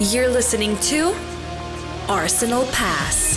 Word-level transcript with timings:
You're 0.00 0.28
listening 0.28 0.76
to 0.76 1.12
Arsenal 2.08 2.66
Pass, 2.66 3.36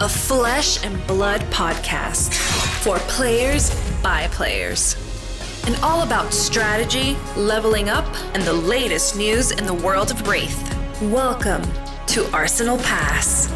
a 0.00 0.06
flesh 0.06 0.84
and 0.84 1.04
blood 1.06 1.40
podcast 1.44 2.34
for 2.82 2.98
players 3.08 3.74
by 4.02 4.28
players. 4.28 4.96
And 5.66 5.74
all 5.76 6.02
about 6.02 6.34
strategy, 6.34 7.16
leveling 7.38 7.88
up, 7.88 8.04
and 8.34 8.42
the 8.42 8.52
latest 8.52 9.16
news 9.16 9.50
in 9.50 9.64
the 9.64 9.72
world 9.72 10.10
of 10.10 10.28
Wraith. 10.28 10.76
Welcome 11.00 11.62
to 12.08 12.30
Arsenal 12.34 12.76
Pass. 12.76 13.46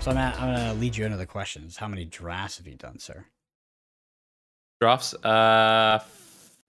So 0.00 0.10
I'm 0.10 0.16
gonna, 0.16 0.34
I'm 0.36 0.52
gonna 0.52 0.74
lead 0.74 0.96
you 0.96 1.04
into 1.04 1.16
the 1.16 1.26
questions. 1.26 1.76
How 1.76 1.86
many 1.86 2.06
drafts 2.06 2.58
have 2.58 2.66
you 2.66 2.74
done, 2.74 2.98
sir? 2.98 3.26
Drafts? 4.80 5.14
Uh, 5.14 6.00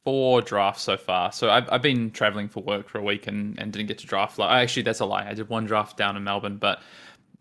four 0.06 0.42
drafts 0.42 0.84
so 0.84 0.96
far. 0.96 1.32
So 1.32 1.50
I've, 1.50 1.68
I've 1.72 1.82
been 1.82 2.12
traveling 2.12 2.48
for 2.48 2.62
work 2.64 2.88
for 2.88 3.00
a 3.00 3.04
week 3.04 3.28
and, 3.28 3.60
and 3.60 3.74
didn't 3.74 3.88
get 3.88 3.98
to 3.98 4.08
draft. 4.08 4.40
Actually, 4.40 4.84
that's 4.84 5.02
a 5.02 5.06
lie. 5.06 5.28
I 5.28 5.34
did 5.34 5.50
one 5.50 5.66
draft 5.66 5.98
down 5.98 6.16
in 6.16 6.24
Melbourne, 6.24 6.58
but 6.58 6.82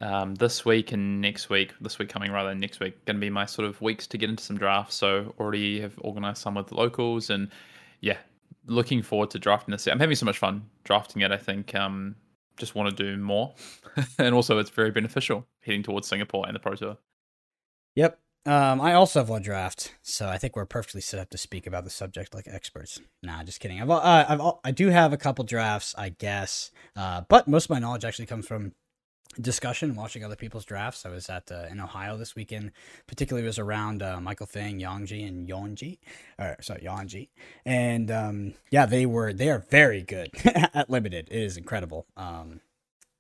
um, 0.00 0.34
this 0.34 0.64
week 0.64 0.92
and 0.92 1.20
next 1.20 1.50
week, 1.50 1.74
this 1.80 1.98
week 1.98 2.09
coming 2.09 2.32
rather 2.32 2.48
than 2.48 2.60
next 2.60 2.80
week, 2.80 3.04
going 3.04 3.16
to 3.16 3.20
be 3.20 3.30
my 3.30 3.46
sort 3.46 3.68
of 3.68 3.80
weeks 3.80 4.06
to 4.09 4.18
get 4.18 4.30
into 4.30 4.42
some 4.42 4.56
drafts. 4.56 4.96
So 4.96 5.34
already 5.38 5.80
have 5.80 5.98
organised 6.00 6.42
some 6.42 6.54
with 6.54 6.68
the 6.68 6.74
locals, 6.74 7.30
and 7.30 7.50
yeah, 8.00 8.16
looking 8.66 9.02
forward 9.02 9.30
to 9.30 9.38
drafting 9.38 9.73
this. 9.73 9.87
I'm 9.87 10.01
having 10.01 10.16
so 10.16 10.26
much 10.26 10.38
fun 10.38 10.65
drafting 10.84 11.23
it. 11.23 11.30
I 11.30 11.37
think 11.37 11.74
um, 11.74 12.16
just 12.56 12.74
want 12.74 12.96
to 12.96 13.02
do 13.02 13.16
more, 13.23 13.54
and 14.18 14.34
also 14.34 14.59
it's 14.59 14.70
very 14.70 14.90
beneficial 14.90 15.46
heading 15.60 15.82
towards 15.82 16.09
Singapore 16.09 16.46
and 16.46 16.54
the 16.54 16.60
Pro 16.60 16.74
Tour. 16.74 16.96
Yep, 17.95 18.18
um, 18.46 18.80
I 18.80 18.92
also 18.94 19.20
have 19.20 19.28
one 19.28 19.42
draft, 19.42 19.94
so 20.02 20.28
I 20.28 20.38
think 20.38 20.54
we're 20.54 20.66
perfectly 20.66 21.00
set 21.00 21.20
up 21.20 21.30
to 21.30 21.38
speak 21.38 21.66
about 21.66 21.84
the 21.84 21.90
subject 21.90 22.34
like 22.34 22.46
experts. 22.46 23.00
Nah, 23.22 23.42
just 23.42 23.60
kidding. 23.60 23.80
I've, 23.80 23.90
uh, 23.90 24.24
I've 24.28 24.40
I 24.62 24.70
do 24.70 24.88
have 24.88 25.12
a 25.12 25.16
couple 25.16 25.44
drafts, 25.44 25.94
I 25.96 26.10
guess, 26.10 26.70
uh, 26.96 27.23
but 27.28 27.48
most 27.48 27.64
of 27.64 27.70
my 27.70 27.78
knowledge 27.78 28.04
actually 28.04 28.26
comes 28.26 28.46
from 28.46 28.73
discussion, 29.40 29.95
watching 29.95 30.24
other 30.24 30.36
people's 30.36 30.64
drafts. 30.64 31.06
I 31.06 31.09
was 31.09 31.28
at 31.28 31.51
uh, 31.51 31.66
in 31.70 31.80
Ohio 31.80 32.16
this 32.16 32.34
weekend, 32.34 32.73
particularly 33.06 33.46
was 33.46 33.59
around 33.59 34.02
uh, 34.02 34.20
Michael 34.20 34.46
Fang, 34.46 34.79
Yongji, 34.79 35.26
and 35.26 35.48
Yonji, 35.48 35.98
or 36.38 36.56
sorry, 36.60 36.82
Yonji, 36.82 37.29
and 37.64 38.10
um, 38.10 38.54
yeah, 38.70 38.86
they 38.86 39.06
were 39.06 39.32
they 39.32 39.51
are 39.51 39.64
very 39.70 40.02
good 40.02 40.30
at 40.45 40.90
limited. 40.90 41.29
It 41.30 41.42
is 41.42 41.56
incredible. 41.56 42.06
Um, 42.16 42.60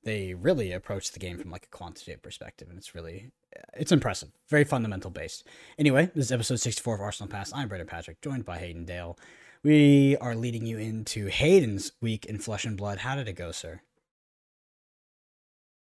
they 0.04 0.34
really 0.34 0.72
approach 0.72 1.12
the 1.12 1.18
game 1.18 1.38
from 1.38 1.50
like 1.50 1.64
a 1.64 1.76
quantitative 1.76 2.22
perspective, 2.22 2.68
and 2.68 2.78
it's 2.78 2.94
really 2.94 3.30
uh, 3.56 3.62
it's 3.74 3.92
impressive. 3.92 4.30
Very 4.48 4.64
fundamental 4.64 5.10
based. 5.10 5.46
Anyway, 5.78 6.10
this 6.14 6.26
is 6.26 6.32
episode 6.32 6.60
64 6.60 6.94
of 6.94 7.00
Arsenal 7.00 7.30
Pass. 7.30 7.52
I'm 7.52 7.68
Brendan 7.68 7.88
Patrick, 7.88 8.20
joined 8.20 8.44
by 8.44 8.58
Hayden 8.58 8.84
Dale. 8.84 9.18
We 9.62 10.16
are 10.18 10.34
leading 10.34 10.66
you 10.66 10.78
into 10.78 11.26
Hayden's 11.26 11.92
week 12.00 12.26
in 12.26 12.38
Flesh 12.38 12.64
and 12.64 12.76
Blood. 12.76 12.98
How 12.98 13.16
did 13.16 13.28
it 13.28 13.32
go, 13.32 13.50
sir? 13.50 13.80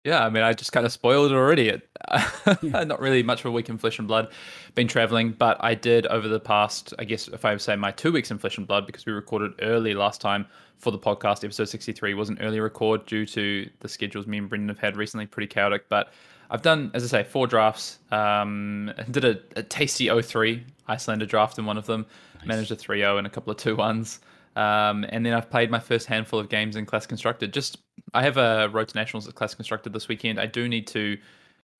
Yeah, 0.05 0.25
I 0.25 0.31
mean, 0.31 0.43
I 0.43 0.55
just 0.55 0.73
kind 0.73 0.87
of 0.87 0.93
spoiled 0.93 1.31
it 1.31 1.34
already. 1.34 1.69
It, 1.69 1.89
yeah. 2.62 2.84
Not 2.84 3.01
really 3.01 3.23
much 3.23 3.41
of 3.41 3.47
a 3.47 3.51
week 3.51 3.69
in 3.69 3.77
Flesh 3.77 3.98
and 3.98 4.09
Blood. 4.09 4.33
Been 4.75 4.89
traveling, 4.89 5.33
but 5.33 5.59
I 5.61 5.75
did 5.75 6.06
over 6.06 6.27
the 6.27 6.41
past, 6.41 6.95
I 6.98 7.05
guess, 7.05 7.29
if 7.29 7.45
I 7.45 7.55
say 7.59 7.77
my 7.77 7.91
two 7.91 8.11
weeks 8.11 8.31
in 8.31 8.39
Flesh 8.39 8.56
and 8.56 8.67
Blood, 8.67 8.87
because 8.87 9.05
we 9.05 9.12
recorded 9.12 9.53
early 9.61 9.93
last 9.93 10.23
time 10.23 10.47
for 10.78 10.91
the 10.91 10.98
podcast. 10.98 11.45
Episode 11.45 11.69
63 11.69 12.15
was 12.15 12.31
an 12.31 12.39
early 12.41 12.61
record 12.61 13.05
due 13.05 13.27
to 13.27 13.69
the 13.81 13.89
schedules 13.89 14.27
me 14.27 14.39
and 14.39 14.48
Brendan 14.48 14.69
have 14.71 14.78
had 14.78 14.97
recently, 14.97 15.27
pretty 15.27 15.47
chaotic. 15.47 15.89
But 15.91 16.15
I've 16.51 16.62
done, 16.62 16.91
as 16.95 17.05
I 17.05 17.23
say, 17.23 17.28
four 17.28 17.47
drafts. 17.47 17.98
Um, 18.11 18.93
did 19.11 19.25
a, 19.27 19.39
a 19.56 19.62
tasty 19.62 20.09
03 20.09 20.65
Iyslander 20.89 21.28
draft 21.28 21.59
in 21.59 21.67
one 21.67 21.77
of 21.77 21.84
them. 21.84 22.06
Nice. 22.39 22.47
Managed 22.47 22.71
a 22.73 22.77
3 22.77 23.01
0 23.01 23.19
and 23.19 23.27
a 23.27 23.31
couple 23.31 23.51
of 23.51 23.59
2 23.59 23.77
1s. 23.77 24.21
Um, 24.56 25.05
and 25.11 25.25
then 25.25 25.34
I've 25.34 25.51
played 25.51 25.71
my 25.71 25.78
first 25.78 26.06
handful 26.06 26.41
of 26.41 26.48
games 26.48 26.75
in 26.75 26.87
Class 26.87 27.06
Constructed. 27.06 27.53
Just 27.53 27.78
I 28.14 28.22
have 28.22 28.36
a 28.36 28.69
Road 28.69 28.89
to 28.89 28.97
Nationals 28.97 29.28
at 29.28 29.34
Class 29.34 29.55
Constructed 29.55 29.92
this 29.92 30.08
weekend. 30.08 30.41
I 30.41 30.47
do 30.47 30.69
need 30.69 30.86
to 30.89 31.16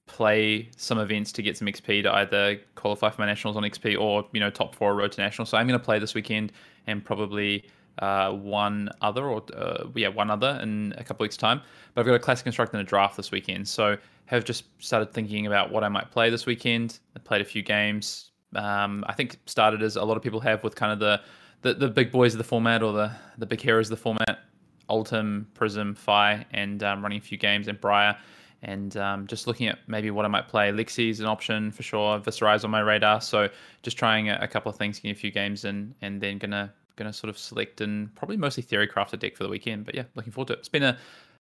play 0.07 0.69
some 0.77 0.99
events 0.99 1.31
to 1.31 1.43
get 1.43 1.57
some 1.57 1.69
XP 1.69 2.03
to 2.03 2.13
either 2.13 2.59
qualify 2.75 3.11
for 3.11 3.21
my 3.21 3.27
nationals 3.27 3.57
on 3.57 3.63
XP 3.63 3.99
or 3.99 4.27
you 4.33 4.41
know 4.41 4.51
top 4.51 4.75
four 4.75 4.95
Road 4.95 5.13
to 5.13 5.21
Nationals. 5.21 5.49
So 5.49 5.57
I'm 5.57 5.67
going 5.67 5.79
to 5.79 5.85
play 5.85 5.99
this 5.99 6.15
weekend 6.15 6.53
and 6.87 7.05
probably 7.05 7.65
uh, 8.01 8.33
one 8.33 8.89
other 9.03 9.27
or 9.27 9.43
uh, 9.57 9.85
yeah 9.95 10.09
one 10.09 10.31
other 10.31 10.59
in 10.63 10.95
a 10.99 11.05
couple 11.05 11.25
weeks 11.25 11.37
time. 11.37 11.61
But 11.95 12.03
I've 12.03 12.07
got 12.07 12.15
a 12.15 12.19
Classic 12.19 12.45
Constructed 12.45 12.79
and 12.79 12.87
a 12.87 12.89
draft 12.89 13.17
this 13.17 13.31
weekend. 13.31 13.69
So 13.69 13.97
have 14.27 14.45
just 14.45 14.65
started 14.79 15.13
thinking 15.13 15.47
about 15.47 15.71
what 15.71 15.85
I 15.85 15.89
might 15.89 16.11
play 16.11 16.31
this 16.31 16.47
weekend. 16.47 17.01
I 17.17 17.19
played 17.21 17.41
a 17.41 17.45
few 17.45 17.63
games. 17.63 18.31
Um, 18.55 19.05
I 19.07 19.13
think 19.13 19.39
started 19.47 19.83
as 19.83 19.97
a 19.97 20.05
lot 20.05 20.17
of 20.17 20.23
people 20.23 20.41
have 20.41 20.63
with 20.65 20.75
kind 20.75 20.93
of 20.93 20.99
the 20.99 21.21
the, 21.63 21.75
the 21.75 21.89
big 21.89 22.11
boys 22.11 22.35
of 22.35 22.39
the 22.39 22.45
format 22.45 22.83
or 22.83 22.93
the, 22.93 23.13
the 23.39 23.47
big 23.47 23.61
heroes 23.61 23.89
of 23.91 23.99
the 23.99 24.03
format, 24.03 24.41
Oldhim, 24.91 25.47
Prism, 25.55 25.95
Fai, 25.95 26.45
and 26.53 26.83
um, 26.83 27.03
running 27.03 27.19
a 27.19 27.23
few 27.23 27.39
games 27.39 27.69
and 27.69 27.81
Briar. 27.81 28.17
And 28.63 28.95
um, 28.99 29.27
just 29.27 29.47
looking 29.47 29.69
at 29.69 29.79
maybe 29.87 30.11
what 30.11 30.27
I 30.27 30.29
might 30.29 30.49
play. 30.49 30.71
Lexi 30.71 31.09
is 31.09 31.21
an 31.21 31.27
option 31.27 31.71
for 31.71 31.83
sure. 31.83 32.19
Viserai's 32.19 32.63
on 32.63 32.71
my 32.71 32.81
radar. 32.81 33.23
So 33.23 33.49
just 33.83 33.97
trying 33.97 34.29
a, 34.29 34.39
a 34.43 34.49
couple 34.49 34.71
of 34.71 34.77
things, 34.77 34.99
getting 34.99 35.13
a 35.13 35.15
few 35.15 35.31
games 35.31 35.65
in, 35.65 35.95
and 36.03 36.21
then 36.21 36.37
gonna 36.37 36.71
gonna 36.97 37.13
sort 37.13 37.31
of 37.31 37.39
select 37.39 37.81
and 37.81 38.15
probably 38.15 38.37
mostly 38.37 38.63
theory 38.63 38.87
craft 38.87 39.15
a 39.15 39.17
deck 39.17 39.35
for 39.35 39.45
the 39.45 39.49
weekend. 39.49 39.87
But 39.87 39.95
yeah, 39.95 40.03
looking 40.15 40.33
forward 40.33 40.49
to 40.49 40.53
it. 40.53 40.59
It's 40.59 40.69
been 40.69 40.83
a 40.83 40.99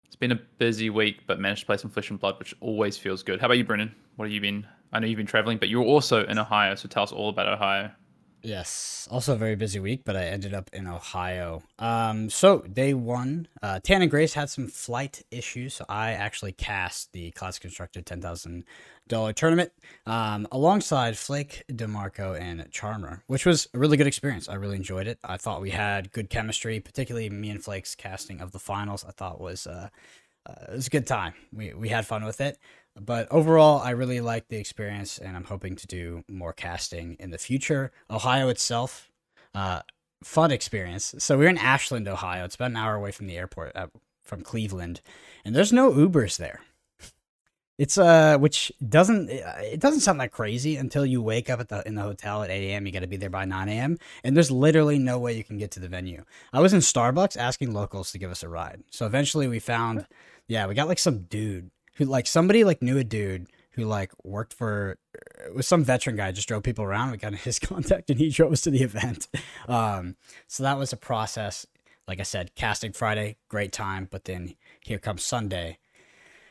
it's 0.06 0.16
been 0.16 0.32
a 0.32 0.40
busy 0.58 0.90
week, 0.90 1.26
but 1.26 1.40
managed 1.40 1.62
to 1.62 1.66
play 1.66 1.76
some 1.76 1.90
Flesh 1.90 2.10
and 2.10 2.20
Blood, 2.20 2.38
which 2.38 2.54
always 2.60 2.96
feels 2.96 3.22
good. 3.22 3.40
How 3.40 3.46
about 3.46 3.58
you, 3.58 3.64
Brennan? 3.64 3.94
What 4.16 4.26
have 4.26 4.32
you 4.32 4.40
been? 4.40 4.66
I 4.92 5.00
know 5.00 5.06
you've 5.06 5.18
been 5.18 5.26
traveling, 5.26 5.58
but 5.58 5.68
you 5.68 5.80
were 5.80 5.84
also 5.84 6.24
in 6.24 6.38
Ohio, 6.38 6.74
so 6.76 6.88
tell 6.88 7.02
us 7.02 7.12
all 7.12 7.28
about 7.28 7.48
Ohio. 7.48 7.90
Yes, 8.42 9.08
also 9.10 9.34
a 9.34 9.36
very 9.36 9.56
busy 9.56 9.80
week, 9.80 10.02
but 10.04 10.14
I 10.14 10.26
ended 10.26 10.54
up 10.54 10.70
in 10.72 10.86
Ohio. 10.86 11.62
Um, 11.78 12.30
so 12.30 12.60
day 12.60 12.94
one, 12.94 13.48
uh, 13.62 13.80
Tan 13.80 14.00
and 14.00 14.10
Grace 14.10 14.34
had 14.34 14.48
some 14.48 14.68
flight 14.68 15.24
issues, 15.32 15.74
so 15.74 15.84
I 15.88 16.12
actually 16.12 16.52
cast 16.52 17.12
the 17.12 17.32
class 17.32 17.58
constructed 17.58 18.06
ten 18.06 18.20
thousand 18.20 18.64
dollar 19.08 19.32
tournament 19.32 19.72
um, 20.06 20.46
alongside 20.52 21.18
Flake, 21.18 21.64
Demarco, 21.68 22.38
and 22.40 22.70
Charmer, 22.70 23.24
which 23.26 23.44
was 23.44 23.66
a 23.74 23.78
really 23.78 23.96
good 23.96 24.06
experience. 24.06 24.48
I 24.48 24.54
really 24.54 24.76
enjoyed 24.76 25.08
it. 25.08 25.18
I 25.24 25.36
thought 25.36 25.60
we 25.60 25.70
had 25.70 26.12
good 26.12 26.30
chemistry, 26.30 26.78
particularly 26.78 27.30
me 27.30 27.50
and 27.50 27.62
Flake's 27.62 27.96
casting 27.96 28.40
of 28.40 28.52
the 28.52 28.60
finals. 28.60 29.04
I 29.06 29.10
thought 29.10 29.40
was 29.40 29.66
uh, 29.66 29.88
uh, 30.46 30.54
it 30.68 30.74
was 30.76 30.86
a 30.86 30.90
good 30.90 31.06
time. 31.06 31.34
We 31.52 31.74
we 31.74 31.88
had 31.88 32.06
fun 32.06 32.24
with 32.24 32.40
it. 32.40 32.58
But 33.00 33.28
overall, 33.30 33.80
I 33.80 33.90
really 33.90 34.20
like 34.20 34.48
the 34.48 34.58
experience, 34.58 35.18
and 35.18 35.36
I'm 35.36 35.44
hoping 35.44 35.76
to 35.76 35.86
do 35.86 36.24
more 36.28 36.52
casting 36.52 37.16
in 37.18 37.30
the 37.30 37.38
future. 37.38 37.92
Ohio 38.10 38.48
itself, 38.48 39.10
uh, 39.54 39.82
fun 40.22 40.50
experience. 40.50 41.14
So 41.18 41.38
we're 41.38 41.48
in 41.48 41.58
Ashland, 41.58 42.08
Ohio. 42.08 42.44
It's 42.44 42.54
about 42.54 42.70
an 42.70 42.76
hour 42.76 42.94
away 42.94 43.12
from 43.12 43.26
the 43.26 43.36
airport, 43.36 43.76
uh, 43.76 43.88
from 44.22 44.42
Cleveland, 44.42 45.00
and 45.44 45.54
there's 45.54 45.72
no 45.72 45.90
Ubers 45.90 46.36
there. 46.36 46.60
It's 47.78 47.96
uh, 47.96 48.36
which 48.38 48.72
doesn't 48.86 49.30
it 49.30 49.78
doesn't 49.78 50.00
sound 50.00 50.20
that 50.20 50.32
crazy 50.32 50.74
until 50.76 51.06
you 51.06 51.22
wake 51.22 51.48
up 51.48 51.60
at 51.60 51.68
the 51.68 51.86
in 51.86 51.94
the 51.94 52.02
hotel 52.02 52.42
at 52.42 52.50
8 52.50 52.70
a.m. 52.70 52.86
You 52.86 52.92
got 52.92 53.00
to 53.00 53.06
be 53.06 53.16
there 53.16 53.30
by 53.30 53.44
9 53.44 53.68
a.m. 53.68 53.98
and 54.24 54.34
there's 54.34 54.50
literally 54.50 54.98
no 54.98 55.20
way 55.20 55.34
you 55.36 55.44
can 55.44 55.58
get 55.58 55.70
to 55.72 55.80
the 55.80 55.88
venue. 55.88 56.24
I 56.52 56.58
was 56.58 56.74
in 56.74 56.80
Starbucks 56.80 57.36
asking 57.36 57.72
locals 57.72 58.10
to 58.10 58.18
give 58.18 58.32
us 58.32 58.42
a 58.42 58.48
ride. 58.48 58.82
So 58.90 59.06
eventually 59.06 59.46
we 59.46 59.60
found, 59.60 60.08
yeah, 60.48 60.66
we 60.66 60.74
got 60.74 60.88
like 60.88 60.98
some 60.98 61.20
dude 61.20 61.70
who 61.98 62.04
like 62.04 62.26
somebody 62.26 62.64
like 62.64 62.80
knew 62.80 62.96
a 62.96 63.04
dude 63.04 63.48
who 63.72 63.84
like 63.84 64.12
worked 64.24 64.54
for 64.54 64.98
uh, 65.16 65.52
was 65.54 65.66
some 65.66 65.84
veteran 65.84 66.16
guy 66.16 66.32
just 66.32 66.48
drove 66.48 66.62
people 66.62 66.84
around. 66.84 67.10
We 67.10 67.18
got 67.18 67.34
his 67.48 67.58
contact 67.58 68.08
and 68.08 68.18
he 68.18 68.30
drove 68.30 68.52
us 68.52 68.62
to 68.62 68.70
the 68.70 68.82
event. 68.82 69.28
Um, 69.68 70.16
so 70.46 70.62
that 70.62 70.78
was 70.78 70.94
a 70.94 70.96
process. 70.96 71.66
Like 72.06 72.20
I 72.20 72.22
said, 72.22 72.54
casting 72.54 72.92
Friday, 72.92 73.36
great 73.50 73.70
time. 73.70 74.08
But 74.10 74.24
then 74.24 74.54
here 74.80 74.98
comes 74.98 75.22
Sunday. 75.22 75.76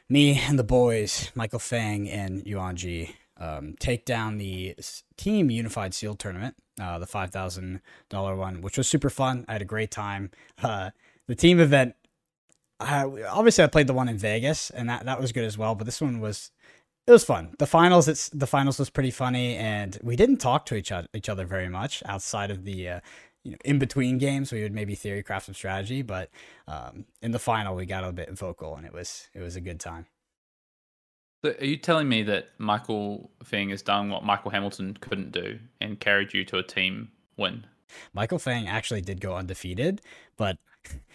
Me 0.07 0.39
and 0.39 0.59
the 0.59 0.63
boys, 0.63 1.31
Michael 1.33 1.57
Fang 1.57 2.07
and 2.07 2.45
Yuan 2.45 2.75
Ji, 2.75 3.15
um, 3.37 3.73
take 3.79 4.05
down 4.05 4.37
the 4.37 4.75
Team 5.15 5.49
Unified 5.49 5.95
Seal 5.95 6.13
tournament, 6.13 6.57
uh, 6.79 6.99
the 6.99 7.07
five 7.07 7.31
thousand 7.31 7.81
dollar 8.07 8.35
one, 8.35 8.61
which 8.61 8.77
was 8.77 8.87
super 8.87 9.09
fun. 9.09 9.45
I 9.47 9.53
had 9.53 9.63
a 9.63 9.65
great 9.65 9.89
time. 9.89 10.29
Uh, 10.61 10.91
the 11.25 11.33
team 11.33 11.59
event 11.59 11.95
obviously 12.79 13.63
I 13.63 13.67
played 13.67 13.87
the 13.87 13.93
one 13.93 14.09
in 14.09 14.17
Vegas 14.17 14.69
and 14.69 14.89
that 14.89 15.05
that 15.05 15.19
was 15.19 15.31
good 15.31 15.45
as 15.45 15.57
well, 15.57 15.75
but 15.75 15.85
this 15.85 16.01
one 16.01 16.19
was 16.19 16.51
it 17.05 17.11
was 17.11 17.23
fun. 17.23 17.55
The 17.59 17.67
finals 17.67 18.07
it's 18.07 18.29
the 18.29 18.47
finals 18.47 18.79
was 18.79 18.89
pretty 18.89 19.11
funny 19.11 19.55
and 19.55 19.97
we 20.03 20.15
didn't 20.15 20.37
talk 20.37 20.65
to 20.67 20.75
each 20.75 20.91
other 20.91 21.07
each 21.13 21.29
other 21.29 21.45
very 21.45 21.69
much 21.69 22.03
outside 22.05 22.51
of 22.51 22.65
the 22.65 22.89
uh, 22.89 22.99
you 23.43 23.51
know 23.51 23.57
in 23.65 23.79
between 23.79 24.17
games 24.17 24.51
we 24.51 24.61
would 24.61 24.73
maybe 24.73 24.95
theory 24.95 25.23
craft 25.23 25.47
some 25.47 25.55
strategy, 25.55 26.01
but 26.01 26.29
um, 26.67 27.05
in 27.21 27.31
the 27.31 27.39
final 27.39 27.75
we 27.75 27.85
got 27.85 28.03
a 28.03 28.11
bit 28.11 28.31
vocal 28.37 28.75
and 28.75 28.85
it 28.85 28.93
was 28.93 29.29
it 29.33 29.41
was 29.41 29.55
a 29.55 29.61
good 29.61 29.79
time. 29.79 30.05
So 31.45 31.51
are 31.51 31.65
you 31.65 31.77
telling 31.77 32.09
me 32.09 32.23
that 32.23 32.49
Michael 32.57 33.29
Fang 33.43 33.69
has 33.69 33.81
done 33.81 34.09
what 34.09 34.23
Michael 34.23 34.51
Hamilton 34.51 34.97
couldn't 34.99 35.31
do 35.31 35.59
and 35.79 35.99
carried 35.99 36.33
you 36.33 36.43
to 36.45 36.57
a 36.57 36.63
team 36.63 37.09
win? 37.37 37.65
Michael 38.13 38.39
Fang 38.39 38.67
actually 38.67 39.01
did 39.01 39.21
go 39.21 39.35
undefeated, 39.35 40.01
but 40.35 40.57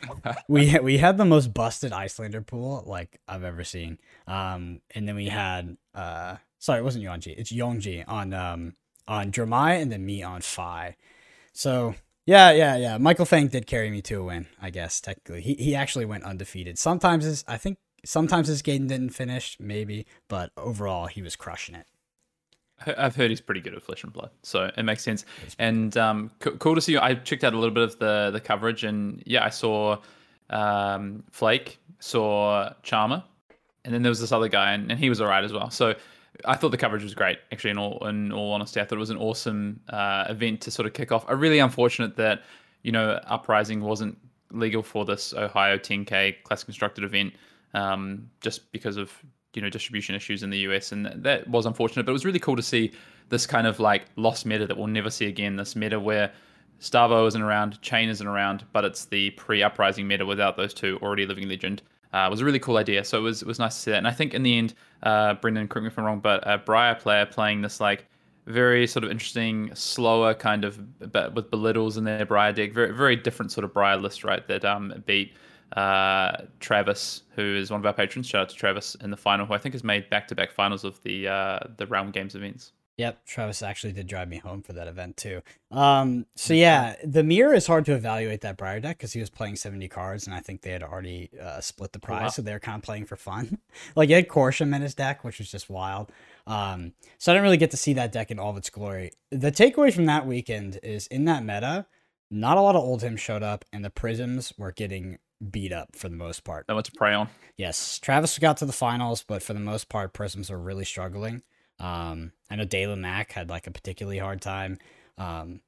we 0.49 0.79
we 0.81 0.99
had 0.99 1.17
the 1.19 1.25
most 1.25 1.53
busted 1.55 1.93
Iyslander 1.93 2.45
pool 2.47 2.85
like 2.87 3.21
I've 3.29 3.45
ever 3.45 3.65
seen. 3.65 3.99
Um, 4.27 4.81
and 4.95 5.07
then 5.09 5.15
we 5.17 5.29
had 5.29 5.77
uh, 5.95 6.37
sorry, 6.59 6.81
it 6.81 6.85
wasn't 6.85 7.05
Yongji, 7.05 7.35
it's 7.37 7.53
Yongji 7.53 8.05
on 8.07 8.33
um 8.33 8.75
on 9.09 9.33
Dromai 9.33 9.81
and 9.81 9.91
then 9.93 10.05
me 10.07 10.23
on 10.23 10.41
Fai. 10.41 10.97
So 11.53 11.95
Yeah, 12.27 12.53
yeah, 12.53 12.77
yeah. 12.77 12.99
Michael 12.99 13.27
Fang 13.27 13.49
did 13.49 13.67
carry 13.67 13.91
me 13.91 14.01
to 14.03 14.21
a 14.21 14.25
win, 14.25 14.47
I 14.61 14.71
guess, 14.71 15.01
technically. 15.01 15.43
He 15.43 15.55
he 15.55 15.75
actually 15.75 16.05
went 16.05 16.25
undefeated. 16.25 16.79
Sometimes 16.79 17.25
his 17.25 17.45
I 17.49 17.57
think 17.59 17.79
sometimes 18.05 18.49
his 18.49 18.63
game 18.63 18.87
didn't 18.87 19.11
finish, 19.11 19.57
maybe, 19.61 20.07
but 20.29 20.51
overall 20.57 21.07
he 21.07 21.23
was 21.23 21.37
crushing 21.37 21.75
it. 21.75 21.87
I've 22.99 23.17
heard 23.17 23.31
he's 23.31 23.41
pretty 23.41 23.61
good 23.61 23.75
at 23.75 23.83
flesh 23.83 24.05
and 24.05 24.13
blood, 24.13 24.31
so 24.43 24.71
it 24.77 24.83
makes 24.83 25.03
sense. 25.03 25.25
And 25.59 25.97
um, 25.97 26.31
cool 26.41 26.75
to 26.75 26.81
see 26.81 26.93
you. 26.93 27.01
I 27.01 27.15
checked 27.15 27.45
out 27.45 27.55
a 27.55 27.59
little 27.59 27.75
bit 27.75 27.85
of 27.85 27.99
the 27.99 28.31
the 28.33 28.41
coverage, 28.41 28.85
and 28.85 29.23
yeah, 29.27 29.45
I 29.45 29.51
saw 29.51 29.99
um, 30.51 31.25
Flake, 31.31 31.79
saw 31.99 32.73
Charmer, 32.83 33.25
and 33.85 33.95
then 33.95 34.03
there 34.03 34.11
was 34.11 34.21
this 34.21 34.33
other 34.33 34.49
guy, 34.49 34.73
and, 34.73 34.91
and 34.91 34.99
he 34.99 35.09
was 35.09 35.21
alright 35.21 35.45
as 35.45 35.53
well. 35.53 35.71
So 35.71 35.95
I 36.45 36.57
thought 36.57 36.71
the 36.71 36.79
coverage 36.79 37.03
was 37.03 37.15
great. 37.15 37.39
Actually, 37.51 37.71
in 37.73 37.79
all 37.79 38.07
in 38.07 38.33
all 38.33 38.53
honesty, 38.53 38.81
I 38.81 38.85
thought 38.85 38.97
it 38.97 39.01
was 39.01 39.11
an 39.11 39.19
awesome 39.19 39.81
uh, 39.89 40.27
event 40.29 40.61
to 40.63 40.71
sort 40.71 40.87
of 40.87 40.93
kick 40.93 41.13
off. 41.13 41.25
A 41.29 41.37
really 41.37 41.59
unfortunate 41.59 42.17
that 42.17 42.43
you 42.83 42.93
know 42.93 43.21
Uprising 43.27 43.81
wasn't 43.81 44.19
legal 44.51 44.83
for 44.83 45.05
this 45.05 45.33
Ohio 45.33 45.79
10K 45.79 46.43
class 46.43 46.63
constructed 46.65 47.05
event, 47.05 47.35
um, 47.75 48.31
just 48.41 48.71
because 48.73 48.97
of 48.97 49.13
you 49.55 49.63
know 49.63 49.69
distribution 49.69 50.15
issues 50.15 50.43
in 50.43 50.51
the 50.51 50.59
US, 50.59 50.93
and 50.93 51.07
that 51.07 51.49
was 51.49 51.67
unfortunate. 51.67 52.05
But 52.05 52.13
it 52.13 52.15
was 52.15 52.25
really 52.25 52.39
cool 52.39 52.57
to 52.57 52.63
see 52.63 52.93
this 53.29 53.47
kind 53.47 53.67
of 53.67 53.81
like 53.81 54.07
lost 54.17 54.47
meta 54.47 54.67
that 54.67 54.77
we'll 54.77 54.87
never 54.87 55.11
see 55.11 55.27
again. 55.27 55.57
This 55.57 55.77
meta 55.77 55.99
where 55.99 56.33
Starvo 56.81 57.27
isn't 57.29 57.41
around, 57.41 57.81
Chane 57.81 58.09
isn't 58.09 58.27
around, 58.27 58.65
but 58.73 58.85
it's 58.85 59.05
the 59.05 59.31
pre-uprising 59.31 60.07
meta 60.07 60.27
without 60.27 60.57
those 60.57 60.75
two 60.75 60.99
already 61.01 61.27
living 61.27 61.49
legend. 61.49 61.83
Uh, 62.13 62.29
was 62.31 62.41
a 62.41 62.45
really 62.45 62.59
cool 62.59 62.77
idea. 62.77 63.05
So 63.05 63.19
it 63.19 63.23
was 63.23 63.41
it 63.41 63.49
was 63.49 63.59
nice 63.59 63.75
to 63.77 63.81
see 63.81 63.91
that. 63.93 63.99
And 63.99 64.09
I 64.09 64.13
think 64.13 64.35
in 64.35 64.43
the 64.43 64.59
end, 64.59 64.75
uh, 65.03 65.35
Brendan, 65.35 65.69
correct 65.69 65.85
me 65.85 65.89
if 65.89 65.99
I'm 65.99 66.05
wrong, 66.05 66.21
but 66.21 66.43
a 66.47 66.59
Briar 66.59 66.95
player 66.95 67.25
playing 67.25 67.63
this 67.63 67.81
like 67.81 68.07
very 68.47 68.87
sort 68.87 69.05
of 69.05 69.11
interesting, 69.11 69.75
slower 69.75 70.35
kind 70.35 70.65
of, 70.65 71.13
but 71.13 71.35
with 71.35 71.51
belittles 71.51 71.97
in 71.97 72.05
their 72.05 72.27
Briar 72.27 72.53
deck. 72.53 72.73
Very 72.73 72.93
very 72.93 73.17
different 73.17 73.51
sort 73.53 73.65
of 73.65 73.73
Briar 73.73 73.97
list, 73.97 74.25
right? 74.25 74.47
That 74.47 74.65
um 74.65 74.93
beat 75.07 75.33
uh, 75.77 76.43
Travis, 76.61 77.23
who 77.35 77.57
is 77.57 77.71
one 77.71 77.81
of 77.81 77.87
our 77.87 77.93
patrons. 77.93 78.27
Shout 78.27 78.43
out 78.43 78.49
to 78.51 78.57
Travis 78.57 78.95
in 78.97 79.11
the 79.11 79.17
final, 79.17 79.47
who 79.47 79.55
I 79.55 79.59
think 79.59 79.75
has 79.75 79.85
made 79.85 80.11
back 80.11 80.29
to 80.29 80.35
back 80.35 80.53
finals 80.53 80.85
of 80.85 81.03
the 81.03 81.29
uh, 81.29 81.61
the 81.77 81.87
Realm 81.87 82.11
Games 82.11 82.35
events. 82.35 82.73
Yep, 82.99 83.25
Travis 83.25 83.63
actually 83.63 83.95
did 83.95 84.07
drive 84.07 84.29
me 84.29 84.37
home 84.37 84.63
for 84.63 84.75
that 84.75 84.87
event 84.87 85.17
too. 85.17 85.41
Um, 85.71 86.27
so 86.37 86.53
yeah, 86.53 86.97
the 87.03 87.23
mirror 87.25 87.55
is 87.55 87.67
hard 87.67 87.87
to 87.87 87.95
evaluate 87.95 88.43
that 88.43 88.59
Briar 88.59 88.81
deck 88.81 88.99
because 88.99 89.15
he 89.15 89.21
was 89.21 89.31
playing 89.31 89.57
seventy 89.57 89.89
cards, 89.89 90.27
and 90.27 90.35
I 90.35 90.41
think 90.41 90.61
they 90.61 90.73
had 90.73 90.83
already 90.83 91.31
uh, 91.41 91.61
split 91.63 91.93
the 91.93 91.99
prize, 91.99 92.21
oh, 92.21 92.25
wow. 92.25 92.29
so 92.29 92.43
they're 92.43 92.61
kind 92.61 92.77
of 92.77 92.83
playing 92.83 93.07
for 93.07 93.17
fun. 93.17 93.59
like 93.97 94.09
he 94.09 94.15
had 94.15 94.29
Korshem 94.29 94.75
in 94.77 94.83
his 94.83 94.95
deck, 94.95 95.25
which 95.25 95.39
was 95.39 95.51
just 95.51 95.71
wild. 95.71 96.13
Um, 96.47 96.93
so 97.17 97.33
I 97.33 97.35
didn't 97.35 97.45
really 97.45 97.57
get 97.57 97.71
to 97.71 97.77
see 97.79 97.95
that 97.95 98.13
deck 98.13 98.31
in 98.31 98.39
all 98.39 98.51
of 98.51 98.59
its 98.59 98.69
glory. 98.69 99.13
The 99.31 99.51
takeaway 99.51 99.93
from 99.93 100.05
that 100.07 100.27
weekend 100.27 100.79
is 100.83 101.07
in 101.07 101.25
that 101.25 101.45
meta, 101.45 101.87
not 102.31 102.59
a 102.59 102.61
lot 102.61 102.77
of 102.77 102.85
Oldhim 102.85 103.19
showed 103.19 103.43
up, 103.43 103.65
and 103.73 103.83
the 103.83 103.91
Prisms 103.91 104.53
were 104.59 104.73
getting 104.73 105.19
beat 105.51 105.73
up 105.73 105.97
for 105.97 106.09
the 106.09 106.17
most 106.17 106.45
part. 106.45 106.67
That 106.67 106.75
what 106.75 106.85
to 106.87 106.93
pray 106.93 107.15
on. 107.15 107.29
Yes, 107.57 107.99
Travis 107.99 108.39
got 108.39 108.57
to 108.59 108.67
the 108.67 108.73
finals, 108.73 109.25
but 109.27 109.43
for 109.43 109.53
the 109.53 109.61
most 109.61 109.89
part, 109.89 110.13
Prisms 110.13 110.51
are 110.51 110.59
really 110.59 110.85
struggling. 110.85 111.43
Um, 111.79 112.33
I 112.51 112.57
know 112.57 112.65
Dalen 112.65 113.01
Mack 113.01 113.33
had 113.33 113.49
like 113.49 113.67
a 113.67 113.73
particularly 113.73 114.19
hard 114.19 114.41
time, 114.41 114.79
um, 115.19 115.61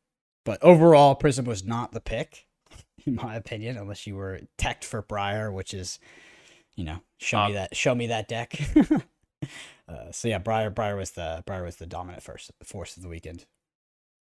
but 0.45 0.63
overall, 0.63 1.15
Prism 1.15 1.45
was 1.45 1.65
not 1.65 1.93
the 1.93 2.01
pick, 2.01 2.47
in 3.07 3.17
my 3.17 3.35
opinion, 3.35 3.77
unless 3.77 4.07
you 4.07 4.15
were 4.17 4.41
teched 4.59 4.85
for 4.85 5.03
Briar, 5.03 5.51
which 5.51 5.75
is, 5.75 5.99
you 6.75 6.85
know, 6.85 7.01
show 7.19 7.47
me 7.47 7.55
that, 7.55 7.77
show 7.77 7.95
me 7.95 8.07
that 8.09 8.29
deck. 8.29 8.59
uh, 9.89 10.13
so 10.13 10.29
yeah, 10.29 10.39
Briar, 10.39 10.71
Briar 10.71 10.97
was 10.97 11.13
the 11.13 11.43
Briar 11.47 11.65
was 11.65 11.77
the 11.77 11.87
dominant 11.87 12.23
first 12.23 12.51
force 12.63 12.97
of 12.97 13.03
the 13.03 13.09
weekend. 13.09 13.47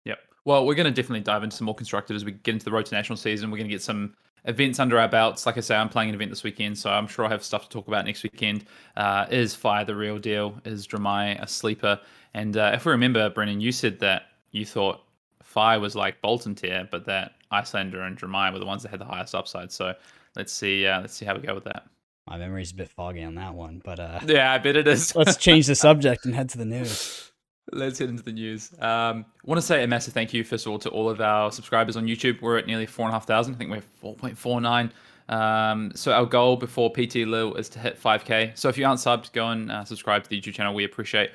Yep. 0.05 0.19
Well, 0.45 0.65
we're 0.65 0.77
going 0.77 0.87
to 0.87 0.93
definitely 0.93 1.21
dive 1.21 1.43
into 1.43 1.57
some 1.57 1.65
more 1.65 1.75
constructed 1.75 2.15
as 2.15 2.25
we 2.25 2.31
get 2.31 2.53
into 2.53 2.65
the 2.65 2.71
road 2.71 2.87
to 2.87 2.95
national 2.95 3.17
season. 3.17 3.51
We're 3.51 3.59
going 3.59 3.69
to 3.69 3.75
get 3.75 3.83
some 3.83 4.15
events 4.47 4.79
under 4.79 4.99
our 4.99 5.09
belts. 5.09 5.47
Like 5.47 5.57
I 5.57 5.61
say, 5.61 5.77
I'm 5.77 5.89
playing 5.89 6.11
an 6.11 6.15
event 6.15 6.31
this 6.31 6.43
weekend, 6.43 6.79
so 6.79 6.91
I'm 6.91 7.07
sure 7.07 7.25
I'll 7.25 7.31
have 7.31 7.45
stuff 7.45 7.65
to 7.65 7.69
talk 7.69 7.89
about 7.89 8.05
next 8.05 8.23
weekend. 8.23 8.65
Uh, 8.97 9.27
is 9.31 9.55
Fire 9.55 9.85
the 9.85 9.95
real 9.95 10.19
deal? 10.19 10.59
Is 10.65 10.87
Dromai 10.87 11.41
a 11.43 11.47
sleeper? 11.47 12.01
And 12.35 12.57
uh, 12.57 12.73
if 12.75 12.85
we 12.85 12.93
remember, 12.93 13.29
Brennan, 13.31 13.61
you 13.61 13.73
said 13.73 13.99
that 14.01 14.25
you 14.53 14.65
thought 14.65 15.03
Fire 15.43 15.81
was 15.81 15.95
like 15.95 16.21
Boltyn 16.23 16.57
tier, 16.57 16.89
but 16.91 17.07
that 17.07 17.33
Iyslander 17.53 18.07
and 18.07 18.19
Dromai 18.19 18.53
were 18.53 18.59
the 18.59 18.67
ones 18.67 18.83
that 18.83 18.91
had 18.91 19.01
the 19.01 19.05
highest 19.05 19.35
upside. 19.35 19.73
So 19.73 19.95
let's 20.37 20.53
see. 20.53 20.87
Uh, 20.87 21.01
let's 21.01 21.15
see 21.15 21.25
how 21.25 21.35
we 21.35 21.41
go 21.41 21.55
with 21.55 21.65
that. 21.65 21.87
My 22.29 22.39
memory's 22.39 22.73
a 22.73 22.75
bit 22.75 22.89
foggy 22.89 23.23
on 23.23 23.37
that 23.37 23.55
one, 23.55 23.81
but 23.85 24.01
uh, 24.01 24.21
yeah, 24.27 24.53
I 24.53 24.59
bet 24.59 24.77
it 24.77 24.89
is. 24.89 25.15
let's 25.15 25.37
change 25.37 25.67
the 25.67 25.75
subject 25.77 26.25
and 26.25 26.35
head 26.35 26.49
to 26.51 26.59
the 26.59 26.65
news. 26.65 27.31
Let's 27.73 27.99
head 27.99 28.09
into 28.09 28.23
the 28.23 28.33
news. 28.33 28.71
Um, 28.81 29.25
want 29.45 29.59
to 29.59 29.67
say 29.67 29.83
a 29.83 29.87
massive 29.89 30.15
thank 30.15 30.33
you, 30.33 30.45
first 30.45 30.67
of 30.67 30.73
all, 30.73 30.79
to 30.81 30.89
all 30.91 31.11
of 31.11 31.21
our 31.21 31.51
subscribers 31.51 31.97
on 31.97 32.07
YouTube. 32.07 32.41
We're 32.41 32.59
at 32.59 32.67
nearly 32.67 32.87
four 32.87 33.07
and 33.07 33.11
a 33.11 33.15
half 33.15 33.27
thousand. 33.27 33.55
I 33.55 33.59
think 33.59 33.71
we're 33.71 33.81
four 33.81 34.15
point 34.15 34.39
four 34.39 34.61
nine. 34.61 34.93
Um, 35.29 35.91
so 35.95 36.13
our 36.13 36.27
goal 36.27 36.57
before 36.57 36.91
PT 36.91 37.17
Lille 37.27 37.55
is 37.55 37.69
to 37.71 37.79
hit 37.79 38.01
5k. 38.01 38.57
So 38.57 38.69
if 38.69 38.79
you 38.79 38.87
aren't 38.87 39.01
subbed, 39.01 39.33
go 39.33 39.49
and 39.49 39.71
uh, 39.71 39.85
subscribe 39.85 40.23
to 40.23 40.31
the 40.31 40.41
YouTube 40.41 40.55
channel. 40.55 40.73
We 40.73 40.85
appreciate 40.85 41.31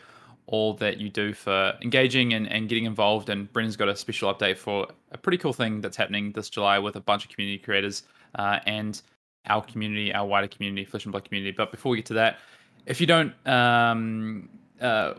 all 0.47 0.73
that 0.75 0.97
you 0.97 1.09
do 1.09 1.33
for 1.33 1.77
engaging 1.81 2.33
and, 2.33 2.49
and 2.49 2.69
getting 2.69 2.85
involved. 2.85 3.29
And 3.29 3.51
Brendan's 3.51 3.75
got 3.75 3.89
a 3.89 3.95
special 3.95 4.33
update 4.33 4.57
for 4.57 4.87
a 5.11 5.17
pretty 5.17 5.37
cool 5.37 5.53
thing 5.53 5.81
that's 5.81 5.97
happening 5.97 6.31
this 6.31 6.49
July 6.49 6.79
with 6.79 6.95
a 6.95 7.01
bunch 7.01 7.25
of 7.25 7.31
community 7.31 7.57
creators 7.57 8.03
uh, 8.35 8.59
and 8.65 9.01
our 9.47 9.61
community, 9.61 10.13
our 10.13 10.25
wider 10.25 10.47
community, 10.47 10.85
Flesh 10.85 11.05
and 11.05 11.11
Blood 11.11 11.25
community. 11.25 11.51
But 11.51 11.71
before 11.71 11.91
we 11.91 11.97
get 11.97 12.05
to 12.07 12.13
that, 12.15 12.39
if 12.85 13.01
you 13.01 13.07
don't 13.07 13.33
um, 13.47 14.49
uh, 14.79 15.13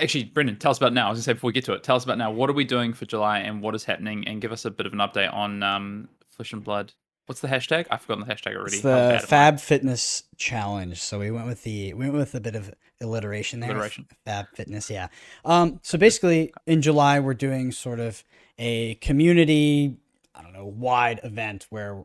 actually, 0.00 0.24
Brendan, 0.24 0.56
tell 0.56 0.70
us 0.70 0.78
about 0.78 0.92
now. 0.92 1.06
I 1.06 1.10
was 1.10 1.18
going 1.18 1.22
to 1.22 1.24
say 1.24 1.32
before 1.34 1.48
we 1.48 1.52
get 1.52 1.64
to 1.66 1.72
it, 1.72 1.82
tell 1.82 1.96
us 1.96 2.04
about 2.04 2.18
now. 2.18 2.30
What 2.30 2.50
are 2.50 2.54
we 2.54 2.64
doing 2.64 2.92
for 2.92 3.06
July 3.06 3.38
and 3.38 3.62
what 3.62 3.74
is 3.74 3.84
happening? 3.84 4.26
And 4.26 4.40
give 4.40 4.52
us 4.52 4.64
a 4.64 4.70
bit 4.70 4.86
of 4.86 4.92
an 4.92 4.98
update 4.98 5.32
on 5.32 5.62
um, 5.62 6.08
Flesh 6.28 6.52
and 6.52 6.62
Blood. 6.62 6.92
What's 7.26 7.40
the 7.40 7.48
hashtag? 7.48 7.86
I've 7.90 8.02
forgotten 8.02 8.26
the 8.28 8.34
hashtag 8.34 8.54
already. 8.54 8.74
It's 8.74 8.82
the 8.82 9.24
Fab 9.26 9.58
Fitness 9.58 10.24
Challenge. 10.36 11.00
So 11.00 11.18
we 11.18 11.30
went 11.30 11.46
with 11.46 11.62
the 11.62 11.94
we 11.94 12.00
went 12.00 12.14
with 12.14 12.34
a 12.34 12.40
bit 12.40 12.54
of 12.54 12.74
alliteration 13.00 13.60
there. 13.60 13.70
Alliteration. 13.70 14.06
Fab 14.26 14.46
Fitness, 14.54 14.90
yeah. 14.90 15.08
Um, 15.44 15.80
so 15.82 15.96
basically, 15.96 16.52
in 16.66 16.82
July, 16.82 17.20
we're 17.20 17.32
doing 17.32 17.72
sort 17.72 17.98
of 17.98 18.22
a 18.58 18.96
community, 18.96 19.96
I 20.34 20.42
don't 20.42 20.52
know, 20.52 20.66
wide 20.66 21.20
event 21.24 21.66
where 21.70 22.04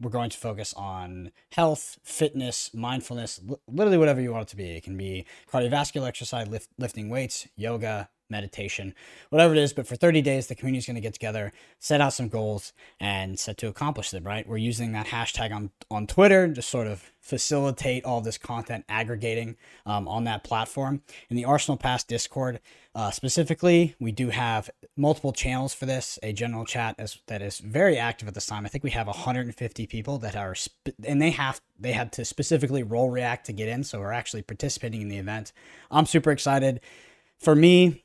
we're 0.00 0.10
going 0.10 0.30
to 0.30 0.38
focus 0.38 0.72
on 0.74 1.32
health, 1.52 1.98
fitness, 2.02 2.72
mindfulness, 2.72 3.40
literally 3.66 3.98
whatever 3.98 4.20
you 4.20 4.32
want 4.32 4.42
it 4.42 4.48
to 4.48 4.56
be. 4.56 4.70
It 4.70 4.84
can 4.84 4.96
be 4.96 5.26
cardiovascular 5.50 6.06
exercise, 6.06 6.48
lift, 6.48 6.68
lifting 6.78 7.08
weights, 7.08 7.48
yoga, 7.56 8.08
meditation, 8.30 8.94
whatever 9.30 9.54
it 9.54 9.58
is. 9.58 9.72
But 9.72 9.86
for 9.86 9.96
30 9.96 10.22
days, 10.22 10.46
the 10.46 10.54
community 10.54 10.78
is 10.78 10.86
going 10.86 10.96
to 10.96 11.00
get 11.00 11.12
together, 11.12 11.52
set 11.78 12.00
out 12.00 12.12
some 12.12 12.28
goals, 12.28 12.72
and 13.00 13.38
set 13.38 13.58
to 13.58 13.68
accomplish 13.68 14.10
them, 14.10 14.24
right? 14.24 14.46
We're 14.46 14.56
using 14.58 14.92
that 14.92 15.06
hashtag 15.06 15.52
on, 15.52 15.70
on 15.90 16.06
Twitter 16.06 16.52
to 16.52 16.62
sort 16.62 16.86
of 16.86 17.12
facilitate 17.20 18.04
all 18.04 18.20
this 18.20 18.38
content 18.38 18.84
aggregating 18.88 19.56
um, 19.84 20.08
on 20.08 20.24
that 20.24 20.44
platform. 20.44 21.02
In 21.28 21.36
the 21.36 21.44
Arsenal 21.44 21.76
Pass 21.76 22.04
Discord, 22.04 22.60
uh, 22.94 23.10
specifically, 23.10 23.94
we 24.00 24.12
do 24.12 24.30
have 24.30 24.70
multiple 24.96 25.32
channels 25.32 25.74
for 25.74 25.86
this. 25.86 26.18
A 26.22 26.32
general 26.32 26.64
chat 26.64 26.96
is, 26.98 27.18
that 27.26 27.42
is 27.42 27.58
very 27.58 27.98
active 27.98 28.28
at 28.28 28.34
this 28.34 28.46
time. 28.46 28.64
I 28.64 28.68
think 28.68 28.82
we 28.82 28.90
have 28.90 29.06
150 29.06 29.86
people 29.86 30.18
that 30.18 30.36
are, 30.36 30.54
sp- 30.56 30.96
and 31.04 31.20
they 31.20 31.30
have 31.30 31.60
they 31.78 31.92
had 31.92 32.12
to 32.12 32.24
specifically 32.24 32.82
roll 32.82 33.10
react 33.10 33.46
to 33.46 33.52
get 33.52 33.68
in, 33.68 33.84
so 33.84 34.00
we're 34.00 34.12
actually 34.12 34.42
participating 34.42 35.02
in 35.02 35.08
the 35.08 35.18
event. 35.18 35.52
I'm 35.90 36.06
super 36.06 36.30
excited. 36.30 36.80
For 37.38 37.54
me, 37.54 38.02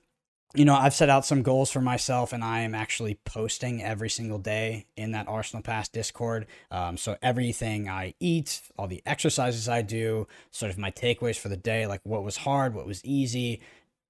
you 0.56 0.66
know, 0.66 0.76
I've 0.76 0.94
set 0.94 1.10
out 1.10 1.26
some 1.26 1.42
goals 1.42 1.72
for 1.72 1.82
myself, 1.82 2.32
and 2.32 2.44
I 2.44 2.60
am 2.60 2.76
actually 2.76 3.16
posting 3.26 3.82
every 3.82 4.10
single 4.10 4.38
day 4.38 4.86
in 4.96 5.12
that 5.12 5.28
Arsenal 5.28 5.64
Pass 5.64 5.90
Discord. 5.90 6.46
Um, 6.70 6.96
so 6.96 7.18
everything 7.22 7.90
I 7.90 8.14
eat, 8.20 8.62
all 8.78 8.88
the 8.88 9.02
exercises 9.06 9.68
I 9.68 9.82
do, 9.82 10.28
sort 10.52 10.72
of 10.72 10.78
my 10.78 10.92
takeaways 10.92 11.40
for 11.40 11.50
the 11.50 11.58
day, 11.58 11.88
like 11.88 12.02
what 12.04 12.24
was 12.24 12.38
hard, 12.38 12.76
what 12.76 12.86
was 12.86 13.04
easy, 13.04 13.62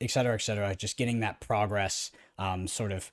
et 0.02 0.12
cetera, 0.12 0.34
et 0.34 0.42
cetera. 0.42 0.76
Just 0.76 0.98
getting 0.98 1.22
that 1.22 1.40
progress 1.40 2.12
um, 2.38 2.68
sort 2.68 2.92
of 2.92 3.12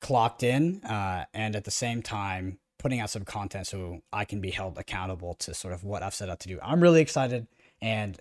clocked 0.00 0.44
in, 0.44 0.84
uh, 0.84 1.24
and 1.34 1.56
at 1.56 1.64
the 1.64 1.72
same 1.72 2.00
time 2.02 2.58
putting 2.78 3.00
out 3.00 3.10
some 3.10 3.24
content 3.24 3.66
so 3.66 4.02
I 4.12 4.24
can 4.24 4.40
be 4.40 4.50
held 4.50 4.78
accountable 4.78 5.34
to 5.34 5.52
sort 5.52 5.74
of 5.74 5.82
what 5.82 6.04
I've 6.04 6.14
set 6.14 6.28
out 6.28 6.38
to 6.40 6.48
do. 6.48 6.60
I'm 6.62 6.80
really 6.80 7.00
excited, 7.00 7.48
and 7.82 8.16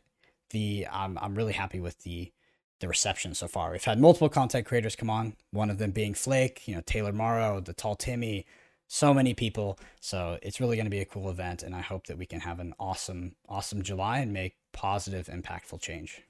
the 0.50 0.88
I'm 0.92 1.16
I'm 1.20 1.36
really 1.36 1.54
happy 1.54 1.80
with 1.80 2.00
the 2.00 2.32
the 2.80 2.88
reception 2.88 3.34
so 3.34 3.48
far. 3.48 3.72
We've 3.72 3.84
had 3.84 4.00
multiple 4.00 4.30
content 4.30 4.66
creators 4.66 4.96
come 4.96 5.10
on, 5.10 5.36
one 5.52 5.70
of 5.70 5.78
them 5.78 5.92
being 5.92 6.14
Flake, 6.14 6.68
you 6.68 6.76
know, 6.76 6.82
Taylor 6.86 7.12
Morrow, 7.12 7.60
the 7.60 7.74
Tall 7.74 7.96
Timmy, 7.96 8.46
so 8.88 9.14
many 9.14 9.34
people. 9.34 9.80
So 10.00 10.38
it's 10.42 10.60
really 10.60 10.76
going 10.76 10.86
to 10.86 10.92
be 10.92 11.00
a 11.00 11.06
cool 11.06 11.30
event, 11.30 11.64
and 11.64 11.76
I 11.76 11.82
hope 11.82 12.08
that 12.08 12.18
we 12.18 12.26
can 12.26 12.42
have 12.42 12.60
an 12.60 12.74
awesome, 12.80 13.36
awesome 13.50 13.82
July 13.82 14.20
and 14.20 14.32
make 14.32 14.56
positive, 14.74 15.28
impactful 15.28 15.82
change. 15.82 16.22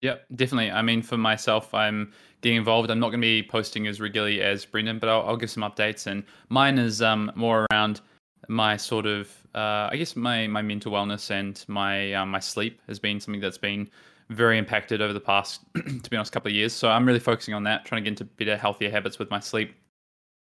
Yep, 0.00 0.26
definitely. 0.36 0.70
I 0.70 0.80
mean, 0.82 1.02
for 1.02 1.16
myself, 1.16 1.74
I'm 1.74 2.12
getting 2.40 2.58
involved. 2.58 2.88
I'm 2.88 3.00
not 3.00 3.08
going 3.08 3.20
to 3.20 3.26
be 3.26 3.42
posting 3.42 3.88
as 3.88 4.00
regularly 4.00 4.40
as 4.40 4.64
Brendan, 4.64 5.00
but 5.00 5.08
I'll, 5.08 5.22
I'll 5.22 5.36
give 5.36 5.50
some 5.50 5.64
updates. 5.64 6.06
And 6.06 6.22
mine 6.48 6.78
is 6.78 7.02
um, 7.02 7.32
more 7.34 7.66
around 7.72 8.00
my 8.48 8.76
sort 8.76 9.06
of, 9.06 9.28
uh, 9.56 9.88
I 9.90 9.96
guess, 9.96 10.14
my 10.14 10.46
my 10.46 10.62
mental 10.62 10.92
wellness 10.92 11.32
and 11.32 11.62
my 11.66 12.12
um, 12.14 12.30
my 12.30 12.38
sleep 12.38 12.80
has 12.86 13.00
been 13.00 13.18
something 13.18 13.40
that's 13.40 13.58
been 13.58 13.90
very 14.28 14.58
impacted 14.58 15.00
over 15.00 15.12
the 15.12 15.20
past, 15.20 15.60
to 15.74 16.10
be 16.10 16.16
honest, 16.16 16.32
couple 16.32 16.50
of 16.50 16.54
years. 16.54 16.72
So 16.72 16.88
I'm 16.88 17.06
really 17.06 17.20
focusing 17.20 17.54
on 17.54 17.64
that, 17.64 17.84
trying 17.84 18.02
to 18.02 18.10
get 18.10 18.20
into 18.20 18.24
better, 18.24 18.56
healthier 18.56 18.90
habits 18.90 19.18
with 19.18 19.30
my 19.30 19.40
sleep. 19.40 19.74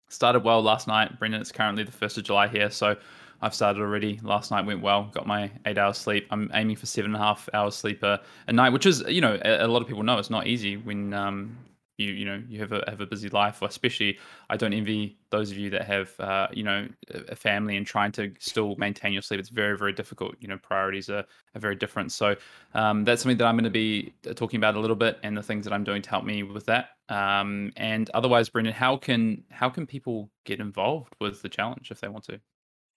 started 0.09 0.43
well 0.43 0.61
last 0.61 0.87
night. 0.87 1.17
Brendan, 1.19 1.41
it's 1.41 1.51
currently 1.51 1.83
the 1.83 1.91
first 1.91 2.17
of 2.17 2.23
July 2.23 2.47
here, 2.47 2.69
so 2.69 2.95
I've 3.41 3.53
started 3.53 3.81
already. 3.81 4.19
Last 4.23 4.51
night 4.51 4.65
went 4.65 4.81
well. 4.81 5.05
Got 5.13 5.27
my 5.27 5.51
eight 5.65 5.77
hours 5.77 5.97
sleep. 5.97 6.27
I'm 6.31 6.49
aiming 6.53 6.75
for 6.75 6.85
seven 6.85 7.13
and 7.13 7.21
a 7.21 7.25
half 7.25 7.47
hours 7.53 7.75
sleep 7.75 8.03
a, 8.03 8.21
a 8.47 8.53
night, 8.53 8.71
which 8.71 8.85
is 8.85 9.03
you 9.07 9.21
know 9.21 9.39
a, 9.45 9.65
a, 9.65 9.67
lot 9.67 9.81
of 9.81 9.87
people 9.87 10.03
know 10.03 10.17
it's 10.17 10.29
not 10.29 10.47
easy 10.47 10.77
when 10.77 11.13
um, 11.13 11.57
you 11.97 12.11
you 12.13 12.25
know 12.25 12.41
you 12.47 12.59
have 12.59 12.71
a 12.71 12.83
have 12.87 13.01
a 13.01 13.05
busy 13.05 13.29
life. 13.29 13.61
or 13.61 13.67
Especially, 13.67 14.17
I 14.49 14.57
don't 14.57 14.73
envy 14.73 15.17
those 15.29 15.51
of 15.51 15.57
you 15.57 15.69
that 15.71 15.85
have 15.85 16.19
uh, 16.19 16.47
you 16.51 16.63
know 16.63 16.87
a 17.29 17.35
family 17.35 17.75
and 17.77 17.85
trying 17.85 18.11
to 18.13 18.31
still 18.39 18.75
maintain 18.77 19.13
your 19.13 19.21
sleep. 19.21 19.39
It's 19.39 19.49
very 19.49 19.77
very 19.77 19.93
difficult. 19.93 20.35
You 20.39 20.47
know 20.47 20.57
priorities 20.57 21.09
are, 21.09 21.25
are 21.55 21.59
very 21.59 21.75
different. 21.75 22.11
So 22.11 22.35
um, 22.73 23.03
that's 23.03 23.23
something 23.23 23.37
that 23.37 23.45
I'm 23.45 23.55
going 23.55 23.63
to 23.65 23.69
be 23.69 24.13
uh, 24.29 24.33
talking 24.33 24.57
about 24.57 24.75
a 24.75 24.79
little 24.79 24.95
bit, 24.95 25.19
and 25.23 25.35
the 25.37 25.43
things 25.43 25.65
that 25.65 25.73
I'm 25.73 25.83
doing 25.83 26.01
to 26.01 26.09
help 26.09 26.25
me 26.25 26.43
with 26.43 26.65
that. 26.67 26.89
Um, 27.09 27.71
and 27.77 28.09
otherwise, 28.13 28.49
Brendan, 28.49 28.73
how 28.73 28.97
can 28.97 29.43
how 29.51 29.69
can 29.69 29.85
people 29.87 30.29
get 30.45 30.59
involved 30.59 31.15
with 31.19 31.41
the 31.41 31.49
challenge 31.49 31.91
if 31.91 31.99
they 32.01 32.07
want 32.07 32.25
to? 32.25 32.39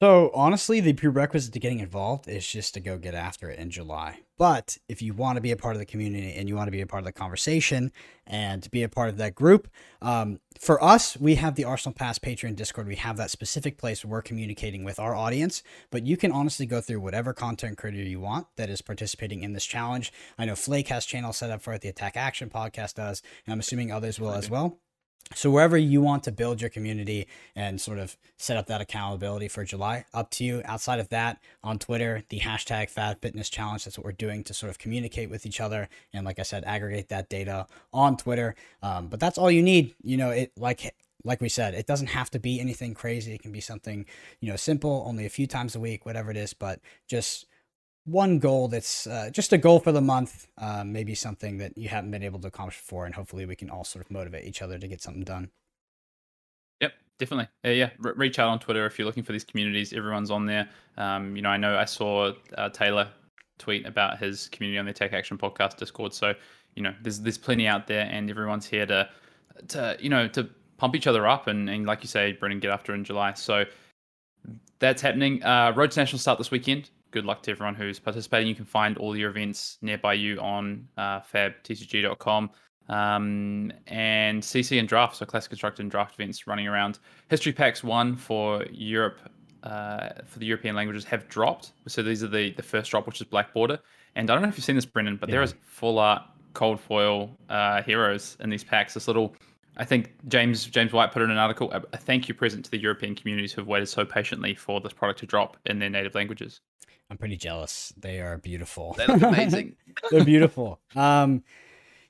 So 0.00 0.30
honestly, 0.32 0.80
the 0.80 0.94
prerequisite 0.94 1.52
to 1.52 1.58
getting 1.58 1.80
involved 1.80 2.26
is 2.26 2.50
just 2.50 2.72
to 2.72 2.80
go 2.80 2.96
get 2.96 3.12
after 3.12 3.50
it 3.50 3.58
in 3.58 3.68
July. 3.68 4.20
But 4.38 4.78
if 4.88 5.02
you 5.02 5.12
want 5.12 5.36
to 5.36 5.42
be 5.42 5.50
a 5.50 5.58
part 5.58 5.76
of 5.76 5.78
the 5.78 5.84
community 5.84 6.32
and 6.32 6.48
you 6.48 6.56
want 6.56 6.68
to 6.68 6.72
be 6.72 6.80
a 6.80 6.86
part 6.86 7.02
of 7.02 7.04
the 7.04 7.12
conversation 7.12 7.92
and 8.26 8.70
be 8.70 8.82
a 8.82 8.88
part 8.88 9.10
of 9.10 9.18
that 9.18 9.34
group, 9.34 9.68
um, 10.00 10.40
for 10.58 10.82
us, 10.82 11.18
we 11.18 11.34
have 11.34 11.54
the 11.54 11.64
Arsenal 11.64 11.92
Pass 11.92 12.18
Patreon 12.18 12.56
Discord. 12.56 12.86
We 12.86 12.96
have 12.96 13.18
that 13.18 13.30
specific 13.30 13.76
place 13.76 14.02
where 14.02 14.12
we're 14.12 14.22
communicating 14.22 14.84
with 14.84 14.98
our 14.98 15.14
audience. 15.14 15.62
But 15.90 16.06
you 16.06 16.16
can 16.16 16.32
honestly 16.32 16.64
go 16.64 16.80
through 16.80 17.00
whatever 17.00 17.34
content 17.34 17.76
creator 17.76 17.98
you 17.98 18.20
want 18.20 18.46
that 18.56 18.70
is 18.70 18.80
participating 18.80 19.42
in 19.42 19.52
this 19.52 19.66
challenge. 19.66 20.14
I 20.38 20.46
know 20.46 20.56
Flake 20.56 20.88
has 20.88 21.04
channel 21.04 21.34
set 21.34 21.50
up 21.50 21.60
for 21.60 21.74
it. 21.74 21.82
The 21.82 21.90
Attack 21.90 22.16
Action 22.16 22.48
podcast 22.48 22.94
does, 22.94 23.20
and 23.44 23.52
I'm 23.52 23.60
assuming 23.60 23.92
others 23.92 24.18
will 24.18 24.32
as 24.32 24.48
well. 24.48 24.78
So 25.32 25.48
wherever 25.48 25.78
you 25.78 26.00
want 26.00 26.24
to 26.24 26.32
build 26.32 26.60
your 26.60 26.70
community 26.70 27.28
and 27.54 27.80
sort 27.80 27.98
of 27.98 28.16
set 28.36 28.56
up 28.56 28.66
that 28.66 28.80
accountability 28.80 29.46
for 29.46 29.64
July, 29.64 30.04
up 30.12 30.30
to 30.32 30.44
you. 30.44 30.60
Outside 30.64 30.98
of 30.98 31.08
that, 31.10 31.38
on 31.62 31.78
Twitter, 31.78 32.24
the 32.30 32.40
hashtag 32.40 32.90
Fab 32.90 33.20
Fitness 33.20 33.48
Challenge. 33.48 33.84
That's 33.84 33.96
what 33.96 34.04
we're 34.04 34.12
doing 34.12 34.42
to 34.44 34.54
sort 34.54 34.70
of 34.70 34.78
communicate 34.78 35.30
with 35.30 35.46
each 35.46 35.60
other 35.60 35.88
and, 36.12 36.26
like 36.26 36.40
I 36.40 36.42
said, 36.42 36.64
aggregate 36.64 37.10
that 37.10 37.28
data 37.28 37.68
on 37.92 38.16
Twitter. 38.16 38.56
Um, 38.82 39.06
but 39.06 39.20
that's 39.20 39.38
all 39.38 39.52
you 39.52 39.62
need. 39.62 39.94
You 40.02 40.16
know, 40.16 40.30
it 40.30 40.52
like 40.56 40.94
like 41.22 41.40
we 41.40 41.48
said, 41.48 41.74
it 41.74 41.86
doesn't 41.86 42.08
have 42.08 42.30
to 42.30 42.40
be 42.40 42.60
anything 42.60 42.94
crazy. 42.94 43.32
It 43.32 43.42
can 43.42 43.52
be 43.52 43.60
something 43.60 44.06
you 44.40 44.50
know 44.50 44.56
simple, 44.56 45.04
only 45.06 45.26
a 45.26 45.30
few 45.30 45.46
times 45.46 45.76
a 45.76 45.80
week, 45.80 46.04
whatever 46.06 46.32
it 46.32 46.36
is. 46.36 46.54
But 46.54 46.80
just 47.06 47.46
one 48.04 48.38
goal 48.38 48.68
that's 48.68 49.06
uh, 49.06 49.30
just 49.30 49.52
a 49.52 49.58
goal 49.58 49.78
for 49.78 49.92
the 49.92 50.00
month, 50.00 50.48
uh, 50.58 50.84
maybe 50.84 51.14
something 51.14 51.58
that 51.58 51.76
you 51.76 51.88
haven't 51.88 52.10
been 52.10 52.22
able 52.22 52.38
to 52.40 52.48
accomplish 52.48 52.78
before, 52.78 53.06
and 53.06 53.14
hopefully 53.14 53.46
we 53.46 53.56
can 53.56 53.70
all 53.70 53.84
sort 53.84 54.04
of 54.04 54.10
motivate 54.10 54.46
each 54.46 54.62
other 54.62 54.78
to 54.78 54.88
get 54.88 55.02
something 55.02 55.24
done. 55.24 55.50
Yep, 56.80 56.92
definitely. 57.18 57.48
Uh, 57.64 57.72
yeah, 57.72 57.90
reach 57.98 58.38
out 58.38 58.48
on 58.48 58.58
Twitter 58.58 58.86
if 58.86 58.98
you're 58.98 59.06
looking 59.06 59.22
for 59.22 59.32
these 59.32 59.44
communities. 59.44 59.92
Everyone's 59.92 60.30
on 60.30 60.46
there. 60.46 60.68
Um, 60.96 61.36
you 61.36 61.42
know, 61.42 61.50
I 61.50 61.56
know 61.56 61.76
I 61.76 61.84
saw 61.84 62.32
uh, 62.56 62.68
Taylor 62.70 63.08
tweet 63.58 63.86
about 63.86 64.18
his 64.18 64.48
community 64.48 64.78
on 64.78 64.86
the 64.86 64.92
Attack 64.92 65.12
Action 65.12 65.36
Podcast 65.36 65.76
Discord. 65.76 66.14
So, 66.14 66.34
you 66.74 66.82
know, 66.82 66.94
there's 67.02 67.20
there's 67.20 67.38
plenty 67.38 67.66
out 67.66 67.86
there, 67.86 68.08
and 68.10 68.30
everyone's 68.30 68.66
here 68.66 68.86
to 68.86 69.08
to 69.68 69.96
you 70.00 70.08
know 70.08 70.26
to 70.28 70.48
pump 70.78 70.96
each 70.96 71.06
other 71.06 71.28
up, 71.28 71.46
and, 71.46 71.68
and 71.68 71.84
like 71.84 72.02
you 72.02 72.08
say, 72.08 72.32
Brendan, 72.32 72.60
get 72.60 72.70
after 72.70 72.94
in 72.94 73.04
July. 73.04 73.34
So 73.34 73.66
that's 74.78 75.02
happening. 75.02 75.42
Uh, 75.44 75.74
Road 75.76 75.90
to 75.90 76.00
National 76.00 76.18
start 76.18 76.38
this 76.38 76.50
weekend 76.50 76.88
good 77.10 77.24
luck 77.24 77.42
to 77.44 77.50
everyone 77.50 77.74
who's 77.74 77.98
participating. 77.98 78.48
You 78.48 78.54
can 78.54 78.64
find 78.64 78.96
all 78.98 79.16
your 79.16 79.30
events 79.30 79.78
nearby 79.82 80.14
you 80.14 80.38
on 80.40 80.88
uh, 80.96 81.20
fabtcg.com. 81.20 82.50
Um, 82.88 83.72
and 83.86 84.42
CC 84.42 84.80
and 84.80 84.88
draft, 84.88 85.16
so 85.16 85.24
classic 85.24 85.50
constructed 85.50 85.82
and 85.82 85.90
draft 85.90 86.14
events 86.14 86.46
running 86.48 86.66
around. 86.66 86.98
History 87.28 87.52
packs 87.52 87.84
one 87.84 88.16
for 88.16 88.64
Europe, 88.72 89.20
uh, 89.62 90.08
for 90.26 90.40
the 90.40 90.46
European 90.46 90.74
languages 90.74 91.04
have 91.04 91.28
dropped. 91.28 91.72
So 91.86 92.02
these 92.02 92.24
are 92.24 92.28
the, 92.28 92.52
the 92.52 92.64
first 92.64 92.90
drop, 92.90 93.06
which 93.06 93.20
is 93.20 93.28
Black 93.28 93.52
Border. 93.52 93.78
And 94.16 94.28
I 94.28 94.34
don't 94.34 94.42
know 94.42 94.48
if 94.48 94.56
you've 94.56 94.64
seen 94.64 94.74
this, 94.74 94.86
Brendan, 94.86 95.16
but 95.16 95.28
yeah. 95.28 95.34
there 95.36 95.42
is 95.42 95.54
full 95.62 96.00
art 96.00 96.22
cold 96.52 96.80
foil 96.80 97.30
uh, 97.48 97.80
heroes 97.82 98.36
in 98.40 98.50
these 98.50 98.64
packs. 98.64 98.94
This 98.94 99.06
little 99.06 99.36
I 99.76 99.84
think 99.84 100.12
James 100.28 100.66
James 100.66 100.92
White 100.92 101.12
put 101.12 101.22
in 101.22 101.30
an 101.30 101.38
article 101.38 101.70
a, 101.72 101.82
a, 101.92 101.96
thank 101.96 102.28
you 102.28 102.34
present 102.34 102.64
to 102.64 102.70
the 102.70 102.78
European 102.78 103.14
communities 103.14 103.52
who 103.52 103.60
have 103.60 103.68
waited 103.68 103.86
so 103.86 104.04
patiently 104.04 104.54
for 104.54 104.80
this 104.80 104.92
product 104.92 105.20
to 105.20 105.26
drop 105.26 105.56
in 105.66 105.78
their 105.78 105.90
native 105.90 106.14
languages. 106.14 106.60
I'm 107.10 107.18
pretty 107.18 107.36
jealous. 107.36 107.92
They 107.96 108.20
are 108.20 108.38
beautiful. 108.38 108.94
They 108.94 109.06
look 109.06 109.22
amazing. 109.22 109.76
They're 110.10 110.24
beautiful. 110.24 110.80
Um, 110.94 111.42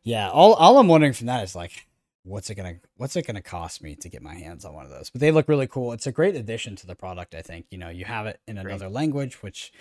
yeah. 0.03 0.29
All 0.31 0.55
all 0.55 0.79
I'm 0.79 0.89
wondering 0.89 1.15
from 1.15 1.27
that 1.29 1.43
is 1.43 1.55
like, 1.55 1.87
what's 2.23 2.51
it 2.51 2.55
gonna 2.55 2.77
what's 2.97 3.17
it 3.17 3.27
gonna 3.27 3.41
cost 3.41 3.83
me 3.83 3.97
to 3.97 4.09
get 4.09 4.23
my 4.23 4.35
hands 4.35 4.65
on 4.65 4.75
one 4.75 4.85
of 4.85 4.91
those? 4.91 5.09
But 5.09 5.21
they 5.21 5.31
look 5.31 5.49
really 5.49 5.67
cool. 5.67 5.93
It's 5.93 6.07
a 6.07 6.13
great 6.13 6.37
addition 6.37 6.77
to 6.77 6.87
the 6.87 6.95
product. 6.95 7.35
I 7.35 7.41
think 7.41 7.67
you 7.71 7.79
know 7.79 7.89
you 7.89 8.05
have 8.05 8.27
it 8.27 8.41
in 8.47 8.59
another 8.59 8.87
great. 8.87 8.93
language, 8.93 9.43
which 9.43 9.73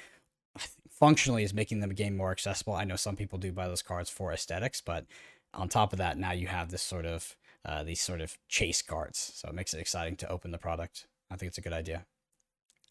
functionally 0.89 1.43
is 1.43 1.53
making 1.53 1.81
the 1.81 1.87
game 1.93 2.15
more 2.15 2.31
accessible. 2.31 2.73
I 2.73 2.85
know 2.85 2.95
some 2.95 3.15
people 3.15 3.39
do 3.39 3.51
buy 3.51 3.67
those 3.67 3.81
cards 3.81 4.09
for 4.09 4.31
aesthetics, 4.31 4.81
but 4.81 5.05
on 5.53 5.67
top 5.67 5.93
of 5.93 5.99
that, 5.99 6.17
now 6.17 6.31
you 6.31 6.47
have 6.47 6.71
this 6.71 6.81
sort 6.81 7.05
of 7.05 7.35
uh, 7.65 7.83
these 7.83 8.01
sort 8.01 8.21
of 8.21 8.37
chase 8.47 8.81
cards, 8.81 9.33
so 9.35 9.49
it 9.49 9.55
makes 9.55 9.73
it 9.73 9.79
exciting 9.79 10.15
to 10.17 10.29
open 10.29 10.51
the 10.51 10.57
product. 10.57 11.07
I 11.29 11.35
think 11.35 11.49
it's 11.49 11.57
a 11.57 11.61
good 11.61 11.73
idea. 11.73 12.05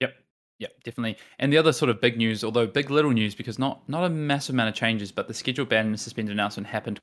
Yep. 0.00 0.14
Yeah, 0.58 0.68
definitely. 0.82 1.16
And 1.38 1.52
the 1.52 1.58
other 1.58 1.72
sort 1.72 1.88
of 1.88 2.00
big 2.00 2.16
news, 2.16 2.42
although 2.42 2.66
big 2.66 2.90
little 2.90 3.12
news, 3.12 3.34
because 3.34 3.58
not 3.58 3.88
not 3.88 4.04
a 4.04 4.08
massive 4.10 4.54
amount 4.54 4.70
of 4.70 4.74
changes, 4.74 5.12
but 5.12 5.28
the 5.28 5.34
scheduled 5.34 5.68
ban 5.68 5.86
and 5.86 6.00
suspended 6.00 6.32
announcement 6.32 6.66
happened 6.66 7.00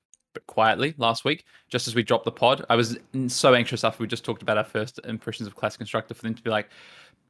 quietly 0.47 0.93
last 0.97 1.23
week, 1.23 1.45
just 1.69 1.87
as 1.87 1.95
we 1.95 2.03
dropped 2.03 2.25
the 2.25 2.31
pod. 2.31 2.65
I 2.69 2.75
was 2.75 2.97
so 3.27 3.53
anxious 3.53 3.85
after 3.85 4.03
we 4.03 4.07
just 4.07 4.25
talked 4.25 4.41
about 4.41 4.57
our 4.57 4.65
first 4.65 4.99
impressions 5.05 5.47
of 5.47 5.55
Classic 5.55 5.77
Constructor 5.77 6.13
for 6.13 6.23
them 6.23 6.35
to 6.35 6.43
be 6.43 6.49
like, 6.49 6.69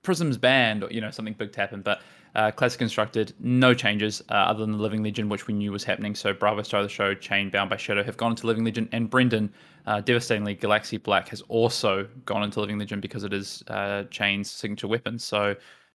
Prism's 0.02 0.38
banned, 0.38 0.84
or 0.84 0.90
you 0.92 1.02
know 1.02 1.12
something 1.12 1.34
big 1.34 1.52
to 1.52 1.60
happen. 1.60 1.82
But 1.82 2.02
uh, 2.36 2.52
Classic 2.52 2.80
Constructed, 2.80 3.34
no 3.40 3.74
changes 3.74 4.22
uh, 4.30 4.34
other 4.34 4.60
than 4.60 4.72
the 4.72 4.78
Living 4.78 5.04
Legend, 5.04 5.30
which 5.30 5.48
we 5.48 5.54
knew 5.54 5.72
was 5.72 5.84
happening. 5.84 6.16
So 6.16 6.34
Bravo 6.34 6.62
Star 6.64 6.82
of 6.82 6.86
the 6.86 6.90
Show, 6.94 7.14
Chane, 7.14 7.50
Bound 7.50 7.70
by 7.70 7.78
Shadow 7.78 8.04
have 8.04 8.18
gone 8.18 8.32
into 8.32 8.48
Living 8.48 8.64
Legend, 8.66 8.90
and 8.92 9.10
Brendan, 9.10 9.54
uh, 9.86 10.02
devastatingly, 10.02 10.56
Galaxxi 10.56 10.98
Black 10.98 11.28
has 11.30 11.42
also 11.50 12.08
gone 12.26 12.44
into 12.44 12.60
Living 12.60 12.78
Legend 12.78 13.02
because 13.02 13.24
it 13.24 13.34
is 13.34 13.64
uh, 13.68 14.04
Chane's 14.12 14.50
signature 14.50 14.88
weapon. 14.88 15.18
So 15.18 15.56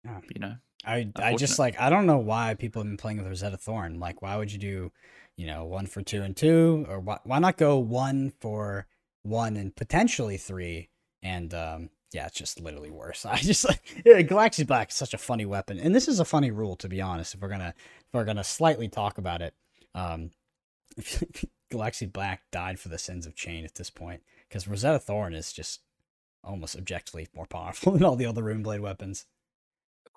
yeah. 0.08 0.20
you 0.34 0.40
know. 0.40 0.56
I 0.86 1.12
I 1.18 1.36
just 1.36 1.60
like 1.60 1.80
I 1.80 1.90
don't 1.90 2.06
know 2.06 2.18
why 2.18 2.54
people 2.54 2.82
have 2.82 2.90
been 2.90 2.98
playing 2.98 3.18
with 3.18 3.28
Rosetta 3.28 3.58
Thorn. 3.58 4.00
Like, 4.00 4.22
why 4.22 4.38
would 4.38 4.52
you 4.52 4.60
do, 4.60 4.92
you 5.36 5.46
know, 5.48 5.66
one 5.66 5.86
for 5.86 6.02
two 6.02 6.22
and 6.22 6.36
two, 6.36 6.86
or 6.88 7.00
why 7.00 7.20
why 7.24 7.40
not 7.40 7.58
go 7.58 7.78
one 7.78 8.32
for 8.40 8.88
one 9.24 9.58
and 9.58 9.76
potentially 9.76 10.38
three? 10.38 10.90
And 11.22 11.54
um, 11.54 11.90
yeah, 12.14 12.28
it's 12.28 12.38
just 12.38 12.62
literally 12.62 12.92
worse. 12.92 13.26
I 13.26 13.38
just 13.38 13.68
like 13.68 13.82
yeah, 14.06 14.22
Galaxxi 14.22 14.66
Black 14.66 14.90
is 14.90 14.96
such 14.96 15.14
a 15.14 15.18
funny 15.18 15.46
weapon, 15.46 15.80
and 15.80 15.94
this 15.94 16.08
is 16.08 16.20
a 16.20 16.26
funny 16.26 16.52
rule 16.52 16.76
to 16.78 16.88
be 16.88 17.02
honest. 17.02 17.36
If 17.36 17.42
we're 17.42 17.50
gonna 17.50 17.74
if 17.78 18.14
we're 18.14 18.26
gonna 18.26 18.44
slightly 18.44 18.88
talk 18.88 19.18
about 19.18 19.42
it, 19.42 19.54
um, 19.94 20.32
Galaxxi 21.72 22.06
Black 22.06 22.44
died 22.52 22.80
for 22.80 22.90
the 22.90 22.98
sins 22.98 23.26
of 23.26 23.36
Chane 23.36 23.66
at 23.66 23.76
this 23.76 23.90
point 23.90 24.22
because 24.48 24.68
Rosetta 24.68 25.00
Thorn 25.00 25.34
is 25.34 25.52
just 25.52 25.82
almost 26.44 26.78
objectively 26.78 27.28
more 27.36 27.46
powerful 27.46 27.92
than 27.94 28.04
all 28.04 28.16
the 28.16 28.26
other 28.26 28.44
Runeblade 28.44 28.80
weapons 28.80 29.26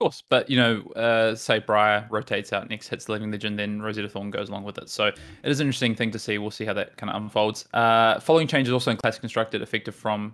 course, 0.01 0.23
but 0.29 0.51
you 0.51 0.57
know, 0.57 0.83
uh, 0.97 1.35
say 1.35 1.59
Briar 1.59 2.07
rotates 2.11 2.53
out 2.53 2.69
next, 2.69 2.89
hits 2.89 3.09
Living 3.09 3.31
Legend, 3.31 3.59
then 3.59 3.81
Rosetta 3.81 4.09
Thorn 4.09 4.31
goes 4.31 4.49
along 4.49 4.65
with 4.65 4.79
it. 4.79 4.89
So 4.89 5.07
it 5.07 5.17
is 5.45 5.61
an 5.61 5.67
interesting 5.67 5.95
thing 5.95 6.11
to 6.11 6.19
see. 6.19 6.39
We'll 6.39 6.51
see 6.51 6.65
how 6.65 6.73
that 6.73 6.97
kind 6.97 7.11
of 7.11 7.23
unfolds. 7.23 7.67
Uh, 7.73 8.19
following 8.19 8.49
changes 8.49 8.73
also 8.73 8.91
in 8.91 8.97
Classic 8.97 9.21
Constructed, 9.21 9.63
effective 9.63 9.95
from 9.95 10.33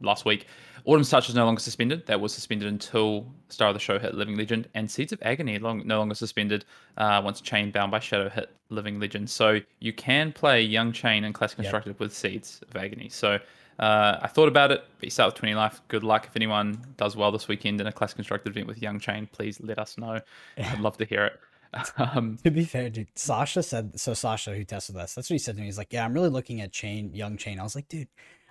last 0.00 0.24
week. 0.24 0.46
Autumn's 0.84 1.10
Touch 1.10 1.28
is 1.28 1.34
no 1.36 1.44
longer 1.44 1.60
suspended. 1.60 2.06
That 2.06 2.20
was 2.20 2.34
suspended 2.34 2.66
until 2.66 3.26
Star 3.50 3.68
of 3.68 3.74
the 3.74 3.80
Show 3.80 4.00
hit 4.00 4.14
Living 4.14 4.36
Legend, 4.36 4.68
and 4.74 4.90
Seeds 4.90 5.12
of 5.12 5.20
Agony 5.22 5.58
long, 5.58 5.86
no 5.86 5.98
longer 5.98 6.14
suspended 6.14 6.64
uh, 6.96 7.20
once 7.24 7.40
Chane 7.40 7.70
Bound 7.70 7.92
by 7.92 8.00
Shadow 8.00 8.28
hit 8.28 8.50
Living 8.70 8.98
Legend. 8.98 9.30
So 9.30 9.60
you 9.78 9.92
can 9.92 10.32
play 10.32 10.62
Young 10.62 10.90
Chane 10.90 11.24
and 11.24 11.34
Classic 11.34 11.56
Constructed 11.56 11.90
yep. 11.90 12.00
with 12.00 12.12
Seeds 12.14 12.62
of 12.68 12.74
Agony. 12.76 13.08
So 13.08 13.38
uh, 13.78 14.18
I 14.22 14.28
thought 14.28 14.48
about 14.48 14.70
it, 14.70 14.84
but 14.98 15.04
you 15.04 15.10
start 15.10 15.32
with 15.32 15.40
20 15.40 15.54
life. 15.54 15.80
Good 15.88 16.04
luck. 16.04 16.26
If 16.26 16.36
anyone 16.36 16.78
does 16.96 17.16
well 17.16 17.32
this 17.32 17.48
weekend 17.48 17.80
in 17.80 17.86
a 17.86 17.92
class 17.92 18.14
constructed 18.14 18.50
event 18.50 18.66
with 18.66 18.80
Young 18.80 19.00
Chane, 19.00 19.28
please 19.32 19.60
let 19.60 19.78
us 19.78 19.98
know. 19.98 20.20
I'd 20.58 20.80
love 20.80 20.96
to 20.98 21.04
hear 21.04 21.24
it. 21.24 21.40
Um, 21.96 22.38
to 22.44 22.50
be 22.50 22.64
fair, 22.64 22.90
dude, 22.90 23.08
Sasha 23.14 23.62
said 23.62 23.98
so. 23.98 24.14
Sasha, 24.14 24.54
who 24.54 24.64
tested 24.64 24.96
us, 24.96 25.14
that's 25.14 25.30
what 25.30 25.34
he 25.34 25.38
said 25.38 25.56
to 25.56 25.60
me. 25.60 25.66
He's 25.66 25.78
like, 25.78 25.92
"Yeah, 25.92 26.04
I'm 26.04 26.12
really 26.12 26.28
looking 26.28 26.60
at 26.60 26.72
Chane, 26.72 27.14
Young 27.14 27.36
Chane." 27.36 27.58
I 27.58 27.62
was 27.62 27.74
like, 27.74 27.88
"Dude, 27.88 28.08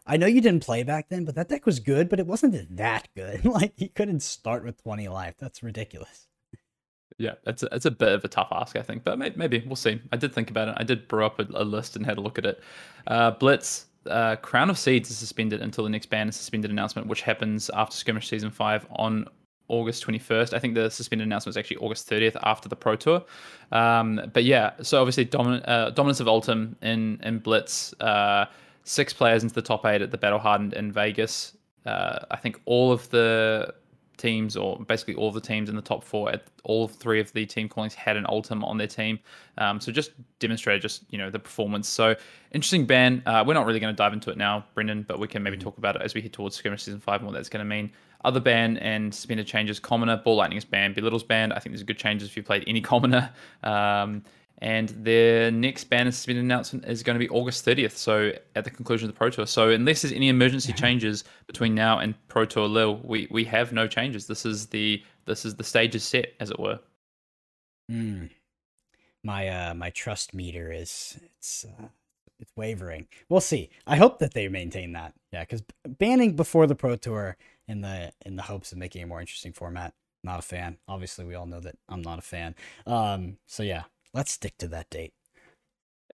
I 0.08 0.18
know 0.18 0.26
you 0.26 0.42
didn't 0.42 0.64
play 0.64 0.84
back 0.84 1.10
then, 1.10 1.26
but 1.26 1.36
that 1.36 1.50
deck 1.50 1.66
was 1.66 1.80
good, 1.80 2.10
but 2.10 2.20
it 2.20 2.26
wasn't 2.26 2.76
that 2.78 3.08
good. 3.16 3.46
like, 3.46 3.74
you 3.78 3.90
couldn't 3.90 4.22
start 4.22 4.64
with 4.64 4.82
20 4.82 5.08
life. 5.08 5.36
That's 5.40 5.62
ridiculous." 5.62 6.28
Yeah, 7.18 7.36
it's 7.46 7.62
a, 7.62 7.68
it's 7.72 7.86
a 7.86 7.92
bit 7.92 8.10
of 8.14 8.26
a 8.26 8.28
tough 8.28 8.48
ask, 8.52 8.76
I 8.76 8.82
think, 8.82 9.04
but 9.04 9.20
maybe, 9.20 9.36
maybe 9.38 9.64
we'll 9.68 9.76
see. 9.76 10.02
I 10.12 10.18
did 10.18 10.34
think 10.34 10.50
about 10.50 10.70
it. 10.70 10.76
I 10.78 10.84
did 10.84 11.08
brew 11.08 11.24
up 11.24 11.40
a, 11.40 11.46
a 11.54 11.64
list 11.64 11.96
and 11.96 12.04
had 12.04 12.18
a 12.18 12.22
look 12.22 12.40
at 12.40 12.46
it. 12.48 12.64
Uh, 13.06 13.30
Blitz 13.30 13.86
uh, 14.08 14.36
Crown 14.38 14.70
of 14.70 14.78
Seeds 14.78 15.10
is 15.12 15.18
suspended 15.18 15.62
until 15.62 15.84
the 15.84 15.90
next 15.90 16.10
ban 16.10 16.28
is 16.28 16.36
suspended 16.36 16.72
announcement, 16.72 17.08
which 17.08 17.22
happens 17.22 17.70
after 17.72 17.96
Skirmish 17.96 18.28
Season 18.28 18.50
5 18.50 18.88
on 18.92 19.28
August 19.68 20.06
21st. 20.06 20.54
I 20.54 20.60
think 20.60 20.76
the 20.76 20.90
suspended 20.90 21.28
announcement 21.28 21.54
is 21.54 21.58
actually 21.58 21.78
August 21.78 22.10
30th 22.10 22.36
after 22.44 22.68
the 22.68 22.76
Pro 22.76 22.96
Tour. 22.96 23.24
Um, 23.72 24.22
but 24.34 24.44
yeah, 24.44 24.72
so 24.82 25.00
obviously 25.00 25.26
domin- 25.26 25.68
uh, 25.68 25.92
dominance 25.92 26.20
of 26.20 26.28
Oldhim 26.28 26.76
in, 26.82 27.20
in 27.24 27.40
Blitz, 27.40 27.94
uh, 28.02 28.46
six 28.84 29.14
players 29.14 29.44
into 29.44 29.56
the 29.56 29.62
top 29.62 29.86
eight 29.86 30.02
at 30.02 30.12
the 30.12 30.18
Battle 30.18 30.40
Hardened 30.40 30.74
in 30.74 30.92
Vegas. 30.92 31.56
uh, 31.86 32.20
I 32.30 32.38
think 32.38 32.60
all 32.66 32.92
of 32.92 33.10
the 33.10 33.74
teams, 34.22 34.56
or 34.56 34.80
basically 34.80 35.16
all 35.16 35.32
the 35.32 35.42
teams 35.42 35.70
in 35.70 35.76
the 35.76 35.82
top 35.82 36.04
four, 36.04 36.32
at 36.32 36.46
all 36.64 36.88
three 36.88 37.20
of 37.20 37.34
the 37.34 37.46
team 37.46 37.68
callings 37.68 37.94
had 37.94 38.16
an 38.16 38.26
Oldhim 38.26 38.64
on 38.64 38.78
their 38.78 38.88
team. 38.88 39.20
Um, 39.58 39.82
so 39.82 39.92
just 39.92 40.12
demonstrated 40.40 40.82
just 40.82 41.04
you 41.10 41.18
know 41.18 41.30
the 41.30 41.40
performance. 41.40 41.90
So 41.90 42.16
interesting 42.52 42.86
ban. 42.86 43.24
Uh, 43.26 43.44
we're 43.46 43.56
not 43.56 43.66
really 43.66 43.80
going 43.80 43.94
to 43.94 43.98
dive 43.98 44.14
into 44.14 44.30
it 44.30 44.38
now, 44.38 44.66
Brendan, 44.74 45.04
but 45.08 45.20
we 45.20 45.28
can 45.28 45.42
maybe 45.44 45.58
mm-hmm. 45.58 45.64
talk 45.64 45.78
about 45.78 45.96
it 45.96 46.02
as 46.04 46.14
we 46.14 46.22
head 46.22 46.34
towards 46.34 46.56
Skirmish 46.56 46.84
Season 46.84 47.00
Five 47.00 47.22
and 47.22 47.28
what 47.28 47.34
that's 47.34 47.50
going 47.50 47.66
to 47.66 47.70
mean. 47.70 47.92
Other 48.24 48.40
ban 48.40 48.78
and 48.78 49.14
spinner 49.14 49.44
changes: 49.44 49.80
Commoner, 49.80 50.18
Ball 50.18 50.36
Lightning 50.36 50.58
is 50.58 50.66
banned, 50.66 50.96
Belittle's 50.96 51.24
banned. 51.24 51.54
I 51.54 51.60
think 51.60 51.74
there's 51.74 51.84
good 51.84 51.98
changes 51.98 52.30
if 52.30 52.38
you 52.38 52.44
played 52.44 52.64
any 52.68 52.82
Commoner. 52.82 53.32
Um, 53.64 54.24
and 54.62 54.90
their 54.90 55.50
next 55.50 55.86
ban 55.86 56.06
and 56.06 56.14
suspended 56.14 56.44
announcement 56.44 56.86
is 56.86 57.02
going 57.02 57.16
to 57.16 57.20
be 57.20 57.30
August 57.30 57.66
30th, 57.66 57.94
so 57.94 58.32
at 58.56 58.64
the 58.64 58.70
conclusion 58.70 59.10
of 59.10 59.16
the 59.16 59.18
Pro 59.18 59.30
Tour. 59.32 59.48
So 59.48 59.70
unless 59.70 60.04
there's 60.04 60.14
any 60.14 60.30
emergency 60.30 60.72
changes 60.72 61.24
between 61.48 61.74
now 61.74 61.98
and 61.98 62.14
Pro 62.28 62.46
Tour 62.46 62.68
Lille, 62.68 62.98
we 63.04 63.28
we 63.32 63.44
have 63.46 63.74
no 63.74 63.88
changes. 63.88 64.28
This 64.28 64.46
is 64.46 64.68
the 64.68 65.04
this 65.26 65.46
is 65.46 65.56
the 65.56 65.64
stage 65.64 65.96
is 65.96 66.04
set, 66.04 66.34
as 66.40 66.52
it 66.52 66.60
were. 66.60 66.80
Hmm. 67.90 68.26
My 69.24 69.48
uh 69.48 69.74
my 69.74 69.90
trust 69.90 70.34
meter 70.34 70.72
is 70.72 71.20
it's 71.38 71.66
uh, 71.66 71.88
it's 72.40 72.52
wavering. 72.56 73.08
We'll 73.30 73.42
see. 73.42 73.72
I 73.88 73.96
hope 73.96 74.20
that 74.20 74.34
they 74.34 74.48
maintain 74.48 74.94
that. 74.94 75.14
Yeah, 75.32 75.42
because 75.42 75.64
banning 75.88 76.36
before 76.36 76.68
the 76.68 76.76
Pro 76.76 76.96
Tour 76.98 77.36
in 77.68 77.82
the 77.82 78.12
in 78.26 78.36
the 78.36 78.44
hopes 78.44 78.72
of 78.72 78.78
making 78.78 79.02
a 79.02 79.08
more 79.08 79.22
interesting 79.22 79.54
format. 79.54 79.96
Not 80.24 80.38
a 80.38 80.44
fan. 80.44 80.78
Obviously, 80.88 81.26
we 81.26 81.34
all 81.34 81.48
know 81.48 81.60
that 81.62 81.80
I'm 81.90 82.04
not 82.04 82.20
a 82.20 82.22
fan. 82.22 82.54
Um, 82.86 83.38
so 83.48 83.64
yeah, 83.64 83.86
let's 84.14 84.32
stick 84.32 84.58
to 84.60 84.68
that 84.70 84.90
date. 84.90 85.14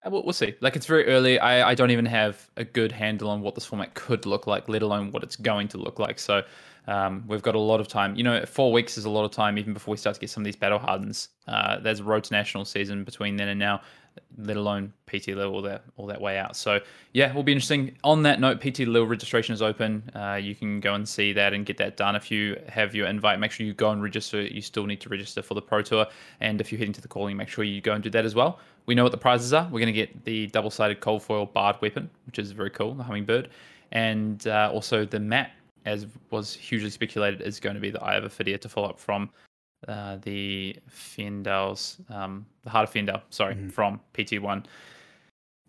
We'll, 0.05 0.23
we'll 0.23 0.33
see. 0.33 0.55
Like 0.61 0.75
it's 0.75 0.85
very 0.85 1.07
early. 1.07 1.39
I, 1.39 1.71
I 1.71 1.75
don't 1.75 1.91
even 1.91 2.05
have 2.05 2.49
a 2.55 2.63
good 2.63 2.91
handle 2.91 3.29
on 3.29 3.41
what 3.41 3.55
this 3.55 3.65
format 3.65 3.93
could 3.93 4.25
look 4.25 4.47
like, 4.47 4.69
let 4.69 4.81
alone 4.81 5.11
what 5.11 5.23
it's 5.23 5.35
going 5.35 5.67
to 5.69 5.77
look 5.77 5.99
like. 5.99 6.19
So 6.19 6.43
um, 6.87 7.23
we've 7.27 7.41
got 7.41 7.55
a 7.55 7.59
lot 7.59 7.79
of 7.79 7.87
time. 7.87 8.15
You 8.15 8.23
know, 8.23 8.45
four 8.45 8.71
weeks 8.71 8.97
is 8.97 9.05
a 9.05 9.09
lot 9.09 9.25
of 9.25 9.31
time, 9.31 9.57
even 9.57 9.73
before 9.73 9.91
we 9.91 9.97
start 9.97 10.13
to 10.15 10.19
get 10.19 10.29
some 10.29 10.41
of 10.41 10.45
these 10.45 10.55
battle 10.55 10.79
hardens. 10.79 11.29
Uh, 11.47 11.79
there's 11.79 11.99
a 11.99 12.03
road 12.03 12.23
to 12.25 12.33
national 12.33 12.65
season 12.65 13.03
between 13.03 13.35
then 13.35 13.49
and 13.49 13.59
now 13.59 13.81
let 14.38 14.57
alone 14.57 14.93
PT 15.07 15.29
Lille 15.29 15.51
all 15.51 15.62
that 15.62 15.83
all 15.97 16.05
that 16.07 16.19
way 16.19 16.38
out. 16.38 16.55
So 16.55 16.79
yeah, 17.13 17.33
will 17.33 17.43
be 17.43 17.51
interesting. 17.51 17.95
On 18.03 18.24
that 18.24 18.39
note, 18.39 18.62
PT 18.62 18.79
Lille 18.79 19.05
registration 19.05 19.53
is 19.53 19.62
open. 19.62 20.09
Uh, 20.15 20.36
you 20.36 20.55
can 20.55 20.79
go 20.79 20.93
and 20.93 21.07
see 21.07 21.33
that 21.33 21.53
and 21.53 21.65
get 21.65 21.77
that 21.77 21.97
done. 21.97 22.15
If 22.15 22.29
you 22.31 22.59
have 22.67 22.93
your 22.93 23.07
invite, 23.07 23.39
make 23.39 23.51
sure 23.51 23.65
you 23.65 23.74
go 23.74 23.91
and 23.91 24.01
register. 24.01 24.41
You 24.41 24.62
still 24.62 24.86
need 24.86 25.01
to 25.01 25.09
register 25.09 25.41
for 25.41 25.53
the 25.53 25.62
Pro 25.62 25.81
Tour, 25.81 26.05
and 26.39 26.62
if 26.62 26.71
you're 26.71 26.79
heading 26.79 26.93
to 26.93 27.01
the 27.01 27.07
calling, 27.07 27.38
make 27.38 27.50
sure 27.50 27.63
you 27.63 27.81
go 27.81 27.93
and 27.93 28.03
do 28.03 28.09
that 28.12 28.25
as 28.25 28.36
well. 28.36 28.59
We 28.86 28.95
know 28.95 29.03
what 29.03 29.12
the 29.12 29.17
prizes 29.17 29.53
are. 29.53 29.65
We're 29.65 29.79
going 29.79 29.88
to 29.88 29.91
get 29.93 30.24
the 30.24 30.47
double-sided 30.47 31.01
cold 31.01 31.21
foil 31.21 31.45
Bard 31.45 31.75
weapon, 31.81 32.09
which 32.25 32.39
is 32.39 32.51
very 32.51 32.69
cool, 32.69 32.93
the 32.93 33.03
Hummingbird, 33.03 33.50
and 33.91 34.47
uh, 34.47 34.71
also 34.74 35.03
the 35.03 35.19
mat, 35.19 35.51
as 35.86 36.07
was 36.31 36.53
hugely 36.53 36.89
speculated, 36.89 37.41
is 37.41 37.59
going 37.59 37.75
to 37.75 37.81
be 37.81 37.89
the 37.89 38.01
Eye 38.01 38.15
of 38.15 38.24
Ophidia 38.24 38.59
to 38.62 38.69
follow 38.69 38.89
up 38.89 39.00
from 39.00 39.29
uh, 39.88 40.17
the 40.22 40.75
Fyendals, 40.89 42.00
um, 42.12 42.46
the 42.63 42.69
Heart 42.69 42.89
of 42.89 42.93
Fyendal, 42.93 43.22
sorry, 43.29 43.55
mm-hmm. 43.55 43.69
from 43.69 44.00
PT1. 44.13 44.65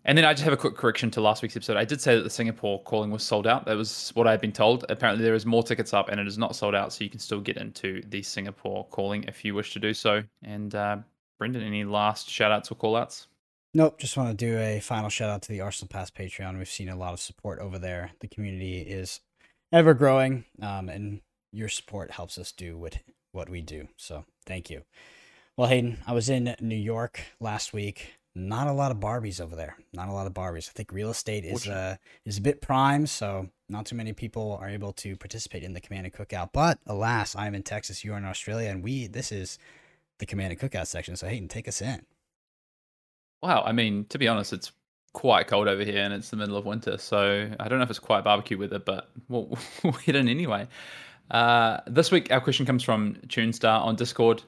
And 0.05 0.17
then 0.17 0.25
I 0.25 0.33
just 0.33 0.43
have 0.43 0.53
a 0.53 0.57
quick 0.57 0.75
correction 0.75 1.11
to 1.11 1.21
last 1.21 1.41
week's 1.41 1.55
episode. 1.55 1.77
I 1.77 1.83
did 1.83 1.99
say 1.99 2.15
that 2.15 2.23
the 2.23 2.29
Singapore 2.29 2.81
calling 2.83 3.11
was 3.11 3.21
sold 3.21 3.45
out. 3.45 3.65
That 3.65 3.75
was 3.75 4.11
what 4.15 4.27
I 4.27 4.31
had 4.31 4.41
been 4.41 4.53
told. 4.53 4.85
Apparently, 4.89 5.23
there 5.23 5.35
is 5.35 5.45
more 5.45 5.61
tickets 5.61 5.93
up, 5.93 6.09
and 6.09 6.19
it 6.19 6.27
is 6.27 6.37
not 6.37 6.55
sold 6.55 6.73
out, 6.73 6.93
so 6.93 7.03
you 7.03 7.09
can 7.09 7.19
still 7.19 7.41
get 7.41 7.57
into 7.57 8.01
the 8.09 8.23
Singapore 8.23 8.87
calling 8.87 9.23
if 9.25 9.43
you 9.43 9.53
wish 9.53 9.73
to 9.73 9.79
do 9.79 9.93
so. 9.93 10.23
And 10.41 10.73
uh, 10.73 10.97
Brendan, 11.37 11.63
any 11.63 11.83
last 11.83 12.29
shout 12.29 12.51
outs 12.51 12.71
or 12.71 12.75
call 12.75 12.95
outs? 12.95 13.27
Nope, 13.73 13.99
just 13.99 14.17
want 14.17 14.35
to 14.35 14.45
do 14.45 14.57
a 14.57 14.79
final 14.79 15.09
shout 15.09 15.29
out 15.29 15.43
to 15.43 15.51
the 15.51 15.61
Arsenal 15.61 15.89
Pass 15.89 16.09
Patreon. 16.09 16.57
We've 16.57 16.67
seen 16.67 16.89
a 16.89 16.95
lot 16.95 17.13
of 17.13 17.19
support 17.19 17.59
over 17.59 17.77
there. 17.77 18.11
The 18.19 18.27
community 18.27 18.79
is 18.79 19.19
ever 19.71 19.93
growing, 19.93 20.45
um, 20.61 20.89
and 20.89 21.21
your 21.51 21.69
support 21.69 22.09
helps 22.11 22.37
us 22.39 22.51
do 22.51 22.77
what 22.77 22.97
what 23.31 23.49
we 23.49 23.61
do. 23.61 23.87
So 23.97 24.25
thank 24.45 24.69
you. 24.69 24.83
Well, 25.57 25.67
Hayden, 25.67 25.97
I 26.07 26.13
was 26.13 26.29
in 26.29 26.55
New 26.61 26.75
York 26.75 27.21
last 27.39 27.73
week. 27.73 28.13
Not 28.35 28.67
a 28.67 28.73
lot 28.73 28.91
of 28.91 28.97
Barbies 28.97 29.41
over 29.41 29.55
there. 29.55 29.75
Not 29.91 30.07
a 30.07 30.13
lot 30.13 30.27
of 30.27 30.33
Barbies. 30.33 30.69
I 30.69 30.71
think 30.73 30.93
real 30.93 31.09
estate 31.09 31.43
is 31.43 31.67
uh 31.67 31.97
is 32.25 32.37
a 32.37 32.41
bit 32.41 32.61
prime, 32.61 33.07
so 33.07 33.49
not 33.67 33.85
too 33.85 33.95
many 33.95 34.13
people 34.13 34.57
are 34.61 34.69
able 34.69 34.93
to 34.93 35.17
participate 35.17 35.63
in 35.63 35.73
the 35.73 35.81
Command 35.81 36.05
and 36.05 36.13
Cookout. 36.13 36.51
But 36.53 36.79
alas, 36.85 37.35
I'm 37.35 37.55
in 37.55 37.63
Texas, 37.63 38.03
you 38.03 38.13
are 38.13 38.17
in 38.17 38.25
Australia, 38.25 38.69
and 38.69 38.83
we 38.83 39.07
this 39.07 39.31
is 39.31 39.57
the 40.19 40.25
Command 40.25 40.51
and 40.51 40.61
Cookout 40.61 40.87
section. 40.87 41.15
So 41.15 41.27
Hayden, 41.27 41.47
take 41.47 41.67
us 41.67 41.81
in. 41.81 42.05
Wow, 43.41 43.63
I 43.65 43.71
mean, 43.71 44.05
to 44.09 44.17
be 44.17 44.27
honest, 44.27 44.53
it's 44.53 44.71
quite 45.13 45.47
cold 45.47 45.67
over 45.67 45.83
here, 45.83 46.03
and 46.03 46.13
it's 46.13 46.29
the 46.29 46.37
middle 46.37 46.57
of 46.57 46.65
winter, 46.65 46.97
so 46.97 47.49
I 47.59 47.67
don't 47.67 47.79
know 47.79 47.83
if 47.83 47.89
it's 47.89 47.99
quite 47.99 48.23
barbecue 48.23 48.57
weather, 48.57 48.79
but 48.79 49.09
we'll, 49.27 49.57
we'll 49.83 49.93
hit 49.93 50.15
in 50.15 50.27
anyway. 50.27 50.67
Uh, 51.31 51.79
this 51.87 52.11
week, 52.11 52.31
our 52.31 52.41
question 52.41 52.65
comes 52.65 52.83
from 52.83 53.17
Tunestar 53.27 53.67
on 53.67 53.95
Discord. 53.95 54.43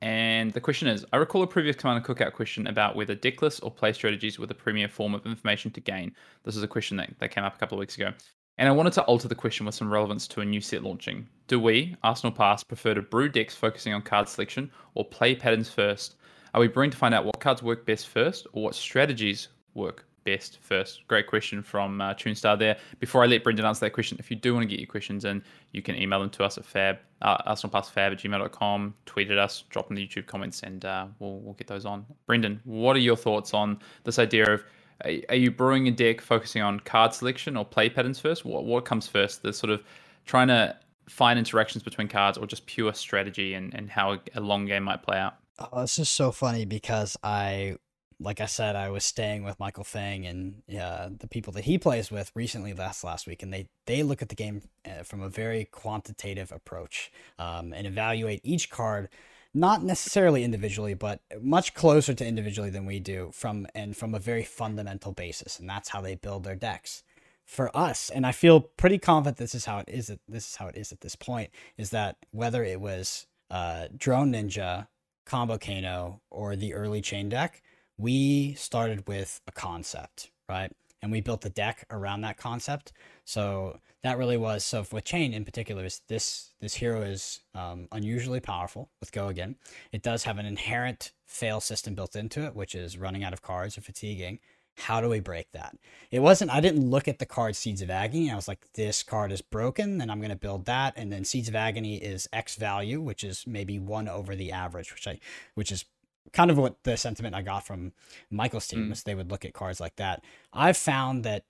And 0.00 0.52
the 0.52 0.60
question 0.60 0.88
is 0.88 1.04
I 1.12 1.16
recall 1.16 1.42
a 1.42 1.46
previous 1.46 1.76
Commander 1.76 2.06
Cookout 2.06 2.32
question 2.34 2.66
about 2.66 2.94
whether 2.94 3.14
deckless 3.14 3.62
or 3.62 3.70
play 3.70 3.92
strategies 3.92 4.38
were 4.38 4.46
the 4.46 4.54
premier 4.54 4.88
form 4.88 5.14
of 5.14 5.24
information 5.24 5.70
to 5.72 5.80
gain. 5.80 6.14
This 6.44 6.56
is 6.56 6.62
a 6.62 6.68
question 6.68 6.96
that, 6.98 7.10
that 7.20 7.30
came 7.30 7.44
up 7.44 7.56
a 7.56 7.58
couple 7.58 7.78
of 7.78 7.80
weeks 7.80 7.96
ago. 7.96 8.12
And 8.58 8.68
I 8.68 8.72
wanted 8.72 8.92
to 8.94 9.02
alter 9.04 9.28
the 9.28 9.34
question 9.34 9.66
with 9.66 9.74
some 9.74 9.90
relevance 9.90 10.28
to 10.28 10.40
a 10.40 10.44
new 10.44 10.60
set 10.60 10.82
launching. 10.82 11.26
Do 11.48 11.58
we, 11.58 11.96
Arsenal 12.02 12.32
Pass, 12.32 12.62
prefer 12.62 12.94
to 12.94 13.02
brew 13.02 13.28
decks 13.28 13.54
focusing 13.54 13.92
on 13.92 14.02
card 14.02 14.28
selection 14.28 14.70
or 14.94 15.04
play 15.04 15.34
patterns 15.34 15.70
first? 15.70 16.16
Are 16.52 16.60
we 16.60 16.68
brewing 16.68 16.90
to 16.90 16.96
find 16.96 17.14
out 17.14 17.24
what 17.24 17.40
cards 17.40 17.62
work 17.62 17.84
best 17.84 18.08
first 18.08 18.46
or 18.52 18.62
what 18.62 18.74
strategies 18.74 19.48
work 19.74 20.06
best 20.24 20.58
first? 20.60 21.06
Great 21.08 21.26
question 21.26 21.62
from 21.62 22.00
uh, 22.00 22.14
TuneStar 22.14 22.58
there. 22.58 22.76
Before 22.98 23.22
I 23.22 23.26
let 23.26 23.44
Brendan 23.44 23.64
answer 23.64 23.86
that 23.86 23.90
question, 23.92 24.16
if 24.18 24.30
you 24.30 24.36
do 24.36 24.54
want 24.54 24.64
to 24.64 24.68
get 24.68 24.80
your 24.80 24.86
questions 24.86 25.24
in, 25.24 25.42
you 25.72 25.82
can 25.82 25.94
email 25.96 26.20
them 26.20 26.30
to 26.30 26.44
us 26.44 26.58
at 26.58 26.64
fab, 26.64 26.98
uh, 27.22 27.50
arsenalpassfab 27.50 28.12
at 28.12 28.18
gmail.com, 28.18 28.94
tweet 29.06 29.30
at 29.30 29.38
us, 29.38 29.64
drop 29.70 29.88
them 29.88 29.96
in 29.96 30.02
the 30.02 30.08
YouTube 30.08 30.26
comments, 30.26 30.62
and 30.62 30.84
uh, 30.84 31.06
we'll, 31.18 31.38
we'll 31.40 31.54
get 31.54 31.66
those 31.66 31.84
on. 31.84 32.04
Brendan, 32.26 32.60
what 32.64 32.96
are 32.96 33.00
your 33.00 33.16
thoughts 33.16 33.54
on 33.54 33.78
this 34.04 34.18
idea 34.18 34.52
of 34.52 34.64
are 35.04 35.34
you 35.34 35.50
brewing 35.50 35.88
a 35.88 35.90
deck 35.90 36.20
focusing 36.20 36.62
on 36.62 36.80
card 36.80 37.12
selection 37.12 37.56
or 37.56 37.64
play 37.64 37.88
patterns 37.88 38.20
first? 38.20 38.44
What, 38.44 38.64
what 38.64 38.84
comes 38.84 39.06
first? 39.06 39.42
The 39.42 39.52
sort 39.52 39.70
of 39.70 39.82
trying 40.24 40.48
to 40.48 40.76
find 41.08 41.38
interactions 41.38 41.82
between 41.82 42.08
cards 42.08 42.38
or 42.38 42.46
just 42.46 42.66
pure 42.66 42.94
strategy 42.94 43.54
and, 43.54 43.74
and 43.74 43.90
how 43.90 44.18
a 44.34 44.40
long 44.40 44.66
game 44.66 44.84
might 44.84 45.02
play 45.02 45.18
out? 45.18 45.36
Oh, 45.58 45.82
this 45.82 45.98
is 45.98 46.08
so 46.08 46.32
funny 46.32 46.64
because 46.64 47.16
I 47.22 47.76
like 48.20 48.40
I 48.40 48.46
said, 48.46 48.76
I 48.76 48.90
was 48.90 49.04
staying 49.04 49.44
with 49.44 49.58
Michael 49.60 49.84
Fang 49.84 50.26
and 50.26 50.62
uh, 50.78 51.10
the 51.18 51.28
people 51.28 51.52
that 51.54 51.64
he 51.64 51.78
plays 51.78 52.10
with 52.10 52.30
recently 52.34 52.72
last 52.72 53.04
last 53.04 53.26
week, 53.26 53.42
and 53.42 53.52
they 53.52 53.68
they 53.86 54.02
look 54.02 54.22
at 54.22 54.28
the 54.28 54.34
game 54.34 54.62
uh, 54.86 55.02
from 55.02 55.20
a 55.22 55.28
very 55.28 55.64
quantitative 55.66 56.52
approach 56.52 57.10
um, 57.38 57.72
and 57.72 57.86
evaluate 57.86 58.40
each 58.44 58.70
card, 58.70 59.08
not 59.52 59.82
necessarily 59.82 60.44
individually, 60.44 60.94
but 60.94 61.20
much 61.40 61.74
closer 61.74 62.14
to 62.14 62.26
individually 62.26 62.70
than 62.70 62.86
we 62.86 63.00
do 63.00 63.30
from 63.32 63.66
and 63.74 63.96
from 63.96 64.14
a 64.14 64.18
very 64.18 64.44
fundamental 64.44 65.12
basis, 65.12 65.58
and 65.58 65.68
that's 65.68 65.90
how 65.90 66.00
they 66.00 66.14
build 66.14 66.44
their 66.44 66.56
decks. 66.56 67.02
For 67.46 67.76
us, 67.76 68.08
and 68.08 68.26
I 68.26 68.32
feel 68.32 68.58
pretty 68.58 68.96
confident 68.98 69.36
this 69.36 69.54
is 69.54 69.66
how 69.66 69.80
it 69.80 69.88
is. 69.88 70.10
This 70.26 70.48
is 70.48 70.56
how 70.56 70.68
it 70.68 70.78
is 70.78 70.92
at 70.92 71.02
this 71.02 71.14
point. 71.14 71.50
Is 71.76 71.90
that 71.90 72.16
whether 72.30 72.64
it 72.64 72.80
was 72.80 73.26
uh, 73.50 73.88
Drone 73.94 74.32
Ninja, 74.32 74.88
Combo 75.26 75.58
Kano, 75.58 76.22
or 76.30 76.56
the 76.56 76.74
early 76.74 77.00
Chane 77.00 77.28
deck, 77.28 77.62
we 77.98 78.54
started 78.54 79.06
with 79.08 79.40
a 79.46 79.52
concept, 79.52 80.30
right? 80.48 80.72
And 81.02 81.12
we 81.12 81.20
built 81.20 81.42
the 81.42 81.50
deck 81.50 81.84
around 81.90 82.22
that 82.22 82.38
concept. 82.38 82.92
So 83.24 83.78
that 84.02 84.18
really 84.18 84.36
was 84.36 84.64
so 84.64 84.84
with 84.92 85.04
Chane 85.04 85.32
in 85.32 85.44
particular 85.44 85.84
is 85.84 86.00
this 86.08 86.52
this 86.60 86.74
hero 86.74 87.02
is 87.02 87.40
um, 87.54 87.88
unusually 87.92 88.40
powerful 88.40 88.90
with 89.00 89.12
go 89.12 89.28
again. 89.28 89.56
It 89.92 90.02
does 90.02 90.24
have 90.24 90.38
an 90.38 90.46
inherent 90.46 91.12
fail 91.26 91.60
system 91.60 91.94
built 91.94 92.16
into 92.16 92.44
it, 92.46 92.54
which 92.54 92.74
is 92.74 92.98
running 92.98 93.24
out 93.24 93.32
of 93.32 93.42
cards 93.42 93.76
or 93.76 93.82
fatiguing. 93.82 94.38
How 94.76 95.00
do 95.00 95.08
we 95.08 95.20
break 95.20 95.52
that? 95.52 95.76
It 96.10 96.18
wasn't. 96.18 96.50
I 96.50 96.60
didn't 96.60 96.90
look 96.90 97.06
at 97.06 97.18
the 97.18 97.26
card 97.26 97.54
Seeds 97.54 97.80
of 97.80 97.90
Agony. 97.90 98.30
I 98.30 98.34
was 98.34 98.48
like, 98.48 98.72
this 98.72 99.04
card 99.04 99.30
is 99.30 99.40
broken, 99.40 100.00
and 100.00 100.10
I'm 100.10 100.18
going 100.18 100.30
to 100.30 100.36
build 100.36 100.64
that. 100.64 100.94
And 100.96 101.12
then 101.12 101.24
Seeds 101.24 101.48
of 101.48 101.54
Agony 101.54 101.96
is 101.96 102.28
X 102.32 102.56
value, 102.56 103.00
which 103.00 103.22
is 103.22 103.46
maybe 103.46 103.78
one 103.78 104.08
over 104.08 104.34
the 104.34 104.50
average, 104.50 104.92
which 104.92 105.06
I, 105.06 105.20
which 105.54 105.70
is 105.70 105.84
kind 106.32 106.50
of 106.50 106.58
what 106.58 106.82
the 106.84 106.96
sentiment 106.96 107.34
I 107.34 107.42
got 107.42 107.66
from 107.66 107.92
Michael's 108.30 108.66
team 108.66 108.86
mm. 108.86 108.90
was 108.90 109.02
they 109.02 109.14
would 109.14 109.30
look 109.30 109.44
at 109.44 109.52
cards 109.52 109.80
like 109.80 109.96
that. 109.96 110.22
I've 110.52 110.76
found 110.76 111.24
that 111.24 111.44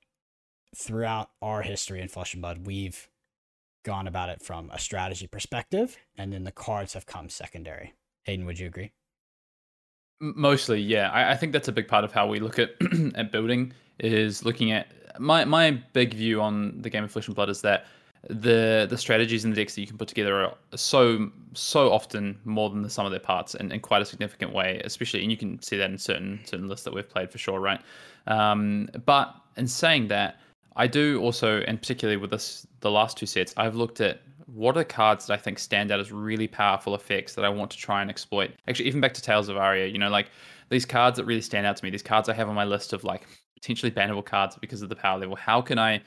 throughout 0.76 1.30
our 1.40 1.62
history 1.62 2.00
in 2.00 2.08
Flesh 2.08 2.34
and 2.34 2.42
Blood, 2.42 2.66
we've 2.66 3.08
gone 3.84 4.06
about 4.06 4.28
it 4.30 4.42
from 4.42 4.70
a 4.70 4.78
strategy 4.78 5.26
perspective, 5.26 5.96
and 6.16 6.32
then 6.32 6.44
the 6.44 6.52
cards 6.52 6.94
have 6.94 7.06
come 7.06 7.28
secondary. 7.28 7.94
Hayden, 8.24 8.46
would 8.46 8.58
you 8.58 8.66
agree? 8.66 8.92
Mostly, 10.20 10.80
yeah. 10.80 11.10
I, 11.10 11.32
I 11.32 11.37
think 11.37 11.52
that's 11.52 11.68
a 11.68 11.72
big 11.72 11.88
part 11.88 12.04
of 12.04 12.12
how 12.12 12.26
we 12.26 12.40
look 12.40 12.58
at 12.58 12.70
at 13.14 13.30
building 13.30 13.72
is 14.00 14.44
looking 14.44 14.72
at 14.72 14.88
my 15.18 15.44
my 15.44 15.70
big 15.92 16.14
view 16.14 16.40
on 16.40 16.80
the 16.80 16.90
game 16.90 17.04
of 17.04 17.10
Flesh 17.10 17.26
and 17.26 17.37
Blood 17.37 17.48
is 17.48 17.60
that 17.60 17.87
the 18.28 18.87
the 18.88 18.96
strategies 18.96 19.44
and 19.44 19.52
the 19.52 19.56
decks 19.56 19.74
that 19.74 19.80
you 19.80 19.87
can 19.87 19.98
put 19.98 20.08
together 20.08 20.44
are 20.44 20.54
so 20.74 21.30
so 21.52 21.92
often 21.92 22.38
more 22.44 22.70
than 22.70 22.82
the 22.82 22.88
sum 22.88 23.04
of 23.04 23.10
their 23.10 23.20
parts 23.20 23.54
in, 23.54 23.70
in 23.70 23.80
quite 23.80 24.00
a 24.00 24.04
significant 24.04 24.52
way 24.52 24.80
especially 24.84 25.20
and 25.22 25.30
you 25.30 25.37
can 25.37 25.60
see 25.62 25.76
that 25.76 25.90
in 25.90 25.98
certain 25.98 26.40
certain 26.44 26.68
lists 26.68 26.84
that 26.84 26.94
we've 26.94 27.08
played 27.08 27.30
for 27.30 27.38
sure 27.38 27.60
right 27.60 27.80
um, 28.26 28.88
but 29.04 29.34
in 29.56 29.68
saying 29.68 30.08
that 30.08 30.40
I 30.76 30.87
do 30.87 31.20
also, 31.20 31.60
and 31.60 31.80
particularly 31.80 32.16
with 32.16 32.30
this, 32.30 32.66
the 32.80 32.90
last 32.90 33.16
two 33.16 33.26
sets, 33.26 33.54
I've 33.56 33.76
looked 33.76 34.00
at 34.00 34.20
what 34.46 34.76
are 34.76 34.84
cards 34.84 35.26
that 35.26 35.34
I 35.34 35.37
think 35.37 35.58
stand 35.58 35.90
out 35.90 36.00
as 36.00 36.12
really 36.12 36.48
powerful 36.48 36.94
effects 36.94 37.34
that 37.34 37.44
I 37.44 37.48
want 37.48 37.70
to 37.72 37.76
try 37.76 38.00
and 38.02 38.10
exploit. 38.10 38.50
Actually, 38.68 38.87
even 38.87 39.00
back 39.00 39.14
to 39.14 39.22
Tales 39.22 39.48
of 39.48 39.56
Aria, 39.56 39.87
you 39.87 39.98
know, 39.98 40.10
like 40.10 40.30
these 40.70 40.84
cards 40.84 41.16
that 41.16 41.24
really 41.24 41.40
stand 41.40 41.66
out 41.66 41.76
to 41.76 41.84
me, 41.84 41.90
these 41.90 42.02
cards 42.02 42.28
I 42.28 42.34
have 42.34 42.48
on 42.48 42.54
my 42.54 42.64
list 42.64 42.92
of 42.92 43.04
like 43.04 43.26
potentially 43.54 43.90
bannable 43.90 44.24
cards 44.24 44.56
because 44.60 44.82
of 44.82 44.88
the 44.88 44.96
power 44.96 45.18
level. 45.18 45.37
How 45.37 45.60
can 45.60 45.78
I 45.78 46.02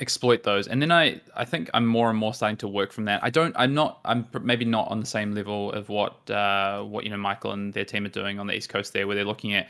exploit 0.00 0.42
those? 0.42 0.66
And 0.66 0.82
then 0.82 0.90
I, 0.90 1.20
I 1.36 1.44
think 1.44 1.70
I'm 1.72 1.86
more 1.86 2.10
and 2.10 2.18
more 2.18 2.34
starting 2.34 2.56
to 2.58 2.68
work 2.68 2.92
from 2.92 3.04
that. 3.04 3.22
I 3.22 3.30
don't, 3.30 3.54
I'm 3.56 3.74
not, 3.74 4.00
I'm 4.04 4.26
maybe 4.42 4.64
not 4.64 4.88
on 4.88 5.00
the 5.00 5.06
same 5.06 5.34
level 5.34 5.72
of 5.72 5.88
what, 5.88 6.28
uh, 6.30 6.82
what 6.82 7.04
you 7.04 7.10
know, 7.10 7.16
Michael 7.16 7.52
and 7.52 7.72
their 7.72 7.84
team 7.84 8.04
are 8.04 8.10
doing 8.10 8.38
on 8.38 8.46
the 8.46 8.54
East 8.54 8.68
Coast 8.68 8.92
there, 8.92 9.06
where 9.06 9.14
they're 9.16 9.24
looking 9.24 9.54
at 9.54 9.68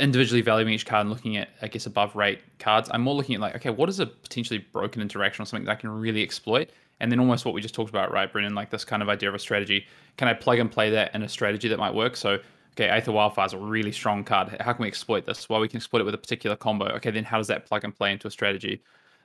individually 0.00 0.42
valuing 0.42 0.72
each 0.72 0.86
card 0.86 1.02
and 1.02 1.10
looking 1.10 1.36
at, 1.36 1.48
I 1.60 1.68
guess, 1.68 1.86
above 1.86 2.14
rate 2.14 2.40
cards. 2.58 2.88
I'm 2.92 3.02
more 3.02 3.14
looking 3.14 3.34
at 3.34 3.40
like, 3.40 3.56
okay, 3.56 3.70
what 3.70 3.88
is 3.88 4.00
a 4.00 4.06
potentially 4.06 4.58
broken 4.58 5.02
interaction 5.02 5.42
or 5.42 5.46
something 5.46 5.64
that 5.66 5.72
I 5.72 5.74
can 5.74 5.90
really 5.90 6.22
exploit? 6.22 6.70
And 7.00 7.10
then 7.10 7.18
almost 7.18 7.44
what 7.44 7.52
we 7.52 7.60
just 7.60 7.74
talked 7.74 7.90
about, 7.90 8.12
right, 8.12 8.30
Brendan, 8.30 8.54
like 8.54 8.70
this 8.70 8.84
kind 8.84 9.02
of 9.02 9.08
idea 9.08 9.28
of 9.28 9.34
a 9.34 9.38
strategy. 9.38 9.86
Can 10.16 10.28
I 10.28 10.34
plug 10.34 10.60
and 10.60 10.70
play 10.70 10.90
that 10.90 11.14
in 11.14 11.22
a 11.22 11.28
strategy 11.28 11.66
that 11.68 11.78
might 11.78 11.94
work? 11.94 12.16
So, 12.16 12.38
okay, 12.74 12.88
Aether 12.88 13.10
Wildfire 13.10 13.46
is 13.46 13.54
a 13.54 13.58
really 13.58 13.90
strong 13.90 14.22
card. 14.22 14.56
How 14.60 14.72
can 14.72 14.82
we 14.82 14.88
exploit 14.88 15.26
this? 15.26 15.48
Well, 15.48 15.60
we 15.60 15.68
can 15.68 15.78
exploit 15.78 16.00
it 16.00 16.04
with 16.04 16.14
a 16.14 16.18
particular 16.18 16.54
combo. 16.54 16.86
Okay, 16.96 17.10
then 17.10 17.24
how 17.24 17.38
does 17.38 17.48
that 17.48 17.66
plug 17.66 17.82
and 17.82 17.94
play 17.94 18.12
into 18.12 18.28
a 18.28 18.30
strategy? 18.30 18.82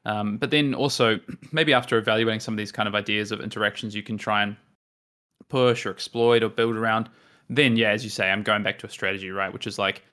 Um, 0.07 0.37
but 0.37 0.51
then 0.51 0.73
also, 0.73 1.19
maybe 1.51 1.73
after 1.73 1.97
evaluating 1.97 2.39
some 2.39 2.53
of 2.53 2.57
these 2.57 2.71
kind 2.71 2.87
of 2.87 2.95
ideas 2.95 3.31
of 3.31 3.41
interactions, 3.41 3.93
you 3.93 4.01
can 4.01 4.17
try 4.17 4.41
and 4.41 4.55
push 5.49 5.85
or 5.85 5.91
exploit 5.91 6.41
or 6.41 6.49
build 6.49 6.75
around. 6.75 7.09
Then, 7.49 7.75
yeah, 7.75 7.91
as 7.91 8.03
you 8.03 8.09
say, 8.09 8.31
I'm 8.31 8.41
going 8.41 8.63
back 8.63 8.79
to 8.79 8.87
a 8.87 8.89
strategy, 8.89 9.29
right? 9.29 9.51
Which 9.51 9.67
is 9.67 9.77
like, 9.77 10.03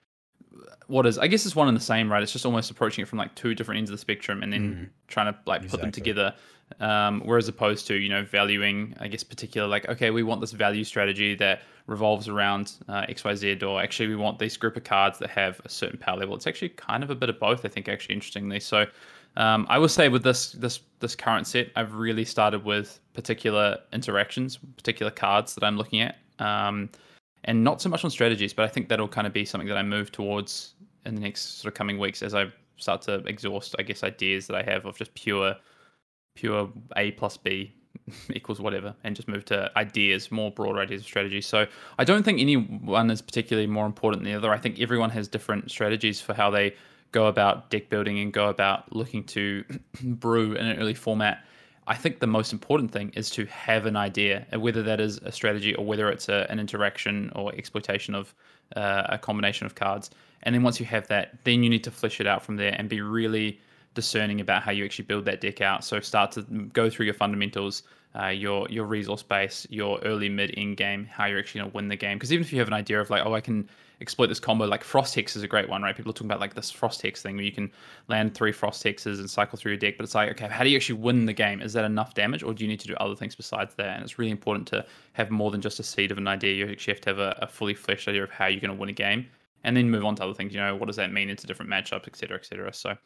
what 0.87 1.07
is 1.07 1.18
I 1.18 1.28
guess 1.28 1.46
it's 1.46 1.57
one 1.57 1.68
and 1.68 1.76
the 1.76 1.80
same, 1.80 2.11
right? 2.11 2.22
It's 2.22 2.33
just 2.33 2.44
almost 2.44 2.70
approaching 2.70 3.02
it 3.02 3.09
from 3.09 3.18
like 3.18 3.35
two 3.35 3.54
different 3.54 3.78
ends 3.78 3.90
of 3.90 3.94
the 3.94 3.98
spectrum 3.98 4.42
and 4.42 4.52
then 4.52 4.74
mm. 4.74 4.88
trying 5.09 5.33
to 5.33 5.38
like 5.46 5.62
exactly. 5.62 5.78
put 5.78 5.83
them 5.83 5.92
together. 5.92 6.35
Um, 6.80 7.20
whereas 7.24 7.46
opposed 7.46 7.87
to 7.88 7.94
you 7.94 8.09
know 8.09 8.24
valuing, 8.24 8.94
I 9.00 9.09
guess 9.09 9.22
particular 9.22 9.66
like 9.66 9.88
okay, 9.88 10.11
we 10.11 10.22
want 10.22 10.40
this 10.40 10.52
value 10.52 10.85
strategy 10.85 11.35
that 11.37 11.62
revolves 11.87 12.28
around 12.28 12.72
uh, 12.88 13.04
X 13.09 13.24
Y 13.24 13.35
Z, 13.35 13.62
or 13.62 13.83
actually 13.83 14.09
we 14.09 14.16
want 14.16 14.38
this 14.38 14.57
group 14.57 14.76
of 14.76 14.85
cards 14.85 15.18
that 15.18 15.30
have 15.30 15.61
a 15.64 15.68
certain 15.68 15.98
power 15.98 16.18
level. 16.18 16.35
It's 16.35 16.46
actually 16.46 16.70
kind 16.70 17.02
of 17.02 17.11
a 17.11 17.14
bit 17.14 17.28
of 17.28 17.38
both, 17.38 17.64
I 17.64 17.68
think. 17.68 17.88
Actually, 17.88 18.14
interestingly, 18.14 18.61
so 18.61 18.87
um, 19.37 19.66
I 19.68 19.79
will 19.79 19.88
say 19.88 20.09
with 20.09 20.23
this 20.23 20.53
this 20.53 20.81
this 21.01 21.16
current 21.16 21.47
set, 21.47 21.70
I've 21.77 21.94
really 21.94 22.25
started 22.25 22.64
with 22.64 23.01
particular 23.14 23.79
interactions, 23.92 24.59
particular 24.77 25.11
cards 25.11 25.55
that 25.55 25.64
I'm 25.64 25.77
looking 25.77 26.01
at. 26.01 26.16
Um, 26.38 26.90
and 27.44 27.62
not 27.62 27.81
so 27.81 27.88
much 27.88 28.05
on 28.05 28.11
strategies, 28.11 28.53
but 28.53 28.64
I 28.64 28.68
think 28.68 28.88
that'll 28.88 29.09
kind 29.09 29.27
of 29.27 29.33
be 29.33 29.44
something 29.44 29.68
that 29.68 29.77
I 29.77 29.83
move 29.83 30.11
towards 30.11 30.75
in 31.05 31.14
the 31.14 31.20
next 31.20 31.61
sort 31.61 31.73
of 31.73 31.77
coming 31.77 31.99
weeks 31.99 32.23
as 32.23 32.35
I 32.35 32.47
start 32.77 33.03
to 33.03 33.16
exhaust, 33.27 33.75
I 33.79 33.83
guess, 33.83 34.03
ideas 34.03 34.47
that 34.47 34.57
I 34.57 34.62
have 34.62 34.87
of 34.87 34.97
just 34.97 35.14
pure, 35.14 35.55
pure 36.35 36.70
A 36.97 37.11
plus 37.12 37.37
B 37.37 37.75
equals 38.31 38.61
whatever, 38.61 38.94
and 39.05 39.14
just 39.14 39.29
move 39.29 39.44
to 39.47 39.70
ideas, 39.77 40.31
more 40.31 40.51
broad 40.51 40.79
ideas 40.79 41.03
of 41.03 41.07
strategy. 41.07 41.40
So 41.40 41.66
I 41.99 42.05
don't 42.05 42.23
think 42.23 42.40
any 42.40 42.55
one 42.57 43.11
is 43.11 43.20
particularly 43.20 43.66
more 43.66 43.87
important 43.87 44.23
than 44.23 44.33
the 44.33 44.38
other. 44.38 44.53
I 44.53 44.59
think 44.59 44.81
everyone 44.81 45.11
has 45.11 45.29
different 45.29 45.70
strategies 45.70 46.20
for 46.20 46.33
how 46.33 46.51
they 46.51 46.75
go 47.14 47.27
about 47.27 47.70
deck 47.70 47.88
building 47.88 48.18
and 48.18 48.33
go 48.33 48.48
about 48.48 48.94
looking 48.94 49.24
to 49.24 49.64
brew 50.03 50.53
in 50.53 50.66
an 50.66 50.79
early 50.79 50.94
format 50.94 51.42
I 51.87 51.96
think 51.96 52.20
the 52.20 52.27
most 52.27 52.53
important 52.53 52.92
thing 52.92 53.12
is 53.14 53.29
to 53.31 53.44
have 53.46 53.85
an 53.85 53.96
idea, 53.96 54.46
whether 54.57 54.83
that 54.85 55.00
is 55.00 55.18
a 55.18 55.31
strategy 55.31 55.74
or 55.74 55.85
whether 55.85 56.09
it's 56.09 56.29
a, 56.29 56.46
an 56.48 56.59
interaction 56.59 57.31
or 57.35 57.55
exploitation 57.55 58.14
of 58.14 58.35
uh, 58.74 59.03
a 59.11 59.18
combination 59.18 59.66
of 59.66 59.74
cards. 59.74 60.11
And 60.44 60.55
then 60.55 60.62
once 60.62 60.81
you 60.81 60.87
have 60.87 61.09
that, 61.09 61.44
then 61.44 61.62
you 61.62 61.68
need 61.68 61.85
to 61.85 61.90
flesh 61.90 62.20
it 62.20 62.27
out 62.27 62.42
from 62.42 62.57
there 62.57 62.74
and 62.79 62.88
be 62.88 63.03
really 63.03 63.61
discerning 63.92 64.40
about 64.40 64.62
how 64.62 64.72
you 64.72 64.85
actually 64.85 65.05
build 65.05 65.27
that 65.27 65.40
deck 65.40 65.61
out. 65.61 65.85
So 65.85 66.00
start 66.00 66.33
to 66.33 66.42
go 66.42 66.88
through 66.88 67.05
your 67.05 67.14
fundamentals, 67.14 67.83
uh, 68.18 68.29
your 68.29 68.68
your 68.70 68.85
resource 68.85 69.22
base, 69.22 69.66
your 69.70 69.98
early, 70.00 70.29
mid, 70.29 70.55
end 70.57 70.77
game, 70.77 71.05
how 71.05 71.27
you're 71.27 71.38
actually 71.38 71.62
to 71.62 71.68
win 71.68 71.88
the 71.88 71.96
game. 71.96 72.16
Because 72.16 72.33
even 72.33 72.44
if 72.44 72.53
you 72.53 72.59
have 72.59 72.68
an 72.68 72.74
idea 72.74 73.00
of 73.00 73.11
like, 73.11 73.22
oh, 73.24 73.35
I 73.35 73.40
can 73.40 73.68
exploit 74.00 74.27
this 74.27 74.40
combo. 74.40 74.66
Like 74.66 74.85
Frost 74.85 75.14
Hex 75.14 75.37
is 75.37 75.42
a 75.42 75.48
great 75.48 75.68
one, 75.68 75.83
right? 75.83 75.96
People 75.96 76.11
are 76.11 76.12
talking 76.12 76.29
about 76.29 76.40
like 76.40 76.55
this 76.55 76.70
Frost 76.70 77.03
Hex 77.03 77.22
thing 77.22 77.37
where 77.37 77.44
you 77.44 77.53
can 77.53 77.70
land 78.09 78.35
three 78.35 78.53
Frost 78.53 78.85
Hexes 78.85 79.18
and 79.18 79.29
cycle 79.29 79.59
through 79.59 79.72
your 79.72 79.79
deck. 79.79 79.96
But 79.96 80.05
it's 80.05 80.14
like, 80.14 80.31
okay, 80.33 80.46
how 80.46 80.64
do 80.64 80.70
you 80.70 80.77
actually 80.77 81.00
win 81.00 81.27
the 81.27 81.33
game? 81.33 81.61
Is 81.61 81.72
that 81.74 81.85
enough 81.85 82.14
damage, 82.14 82.42
or 82.42 82.55
do 82.55 82.64
you 82.64 82.68
need 82.68 82.81
to 82.81 82.87
do 82.87 82.94
other 82.96 83.16
things 83.16 83.35
besides 83.35 83.74
that? 83.77 83.96
And 83.96 84.03
it's 84.03 84.18
really 84.18 84.31
important 84.31 84.68
to 84.68 84.85
have 85.14 85.31
more 85.31 85.50
than 85.50 85.61
just 85.61 85.81
a 85.81 85.83
seed 85.83 86.11
of 86.11 86.18
an 86.18 86.29
idea. 86.29 86.55
You 86.55 86.70
actually 86.70 86.94
have 86.94 87.00
to 87.03 87.11
have 87.11 87.18
a, 87.18 87.38
a 87.42 87.46
fully 87.46 87.74
fleshed 87.74 88.09
idea 88.09 88.22
of 88.22 88.31
how 88.31 88.46
you're 88.46 88.61
to 88.61 88.72
win 88.72 88.88
a 88.88 88.92
game, 88.92 89.27
and 89.64 89.77
then 89.77 89.90
move 89.90 90.05
on 90.05 90.16
to 90.16 90.24
other 90.24 90.35
things. 90.35 90.53
You 90.53 90.61
know, 90.61 90.77
what 90.77 90.87
does 90.87 90.96
that 90.96 91.12
mean 91.12 91.31
into 91.31 91.46
different 91.46 91.70
matchups, 91.70 92.07
etc., 92.07 92.37
etc. 92.38 92.72
So. 92.72 92.96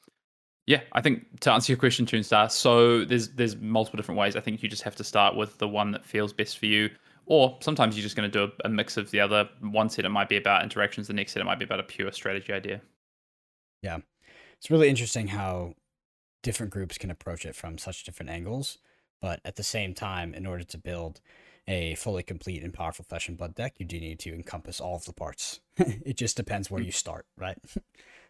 Yeah, 0.69 0.83
I 0.93 1.01
think 1.01 1.41
to 1.41 1.51
answer 1.51 1.73
your 1.73 1.79
question, 1.79 2.05
Toonstar, 2.05 2.51
so 2.51 3.03
there's 3.03 3.31
there's 3.31 3.57
multiple 3.57 3.97
different 3.97 4.19
ways. 4.19 4.37
I 4.37 4.41
think 4.41 4.63
you 4.63 4.69
just 4.69 4.83
have 4.83 4.95
to 4.97 5.03
start 5.03 5.35
with 5.35 5.57
the 5.57 5.67
one 5.67 5.93
that 5.93 6.05
feels 6.05 6.35
best 6.35 6.59
for 6.59 6.67
you. 6.67 6.91
Or 7.25 7.57
sometimes 7.61 7.97
you're 7.97 8.03
just 8.03 8.17
going 8.17 8.31
to 8.31 8.39
do 8.39 8.53
a, 8.53 8.67
a, 8.67 8.69
mix 8.69 8.99
of 8.99 9.11
the 9.11 9.19
other. 9.19 9.49
One 9.61 9.89
set 9.89 10.05
it 10.05 10.11
might 10.11 10.29
be 10.29 10.37
about 10.37 10.63
interactions, 10.63 11.07
the 11.07 11.15
next 11.15 11.33
set 11.33 11.41
it 11.41 11.47
might 11.47 11.59
be 11.59 11.65
about 11.65 11.81
a 11.81 11.85
pure 11.85 12.13
strategy 12.13 12.53
idea. 12.53 12.83
Yeah. 13.83 14.01
It's 14.59 14.71
really 14.71 14.91
interesting 14.91 15.29
how 15.29 15.73
different 16.43 16.71
groups 16.71 16.99
can 16.99 17.11
approach 17.11 17.47
it 17.47 17.57
from 17.57 17.79
such 17.79 18.05
different 18.05 18.29
angles. 18.29 18.77
But 19.23 19.41
at 19.47 19.57
the 19.57 19.63
same 19.63 19.95
time, 19.95 20.35
in 20.35 20.45
order 20.45 20.65
to 20.65 20.77
build 20.77 21.23
a 21.67 21.95
fully 21.95 22.23
complete 22.23 22.63
and 22.63 22.75
powerful 22.75 23.07
flesh 23.09 23.27
and 23.29 23.39
blood 23.39 23.55
deck, 23.55 23.77
you 23.79 23.87
do 23.87 23.99
need 23.99 24.19
to 24.21 24.35
encompass 24.35 24.81
all 24.81 24.97
of 24.97 25.07
the 25.07 25.15
parts. 25.15 25.61
it 25.79 26.19
just 26.19 26.37
depends 26.37 26.71
where 26.71 26.81
hmm. 26.81 26.87
you 26.87 26.93
start, 26.93 27.25
right? 27.39 27.57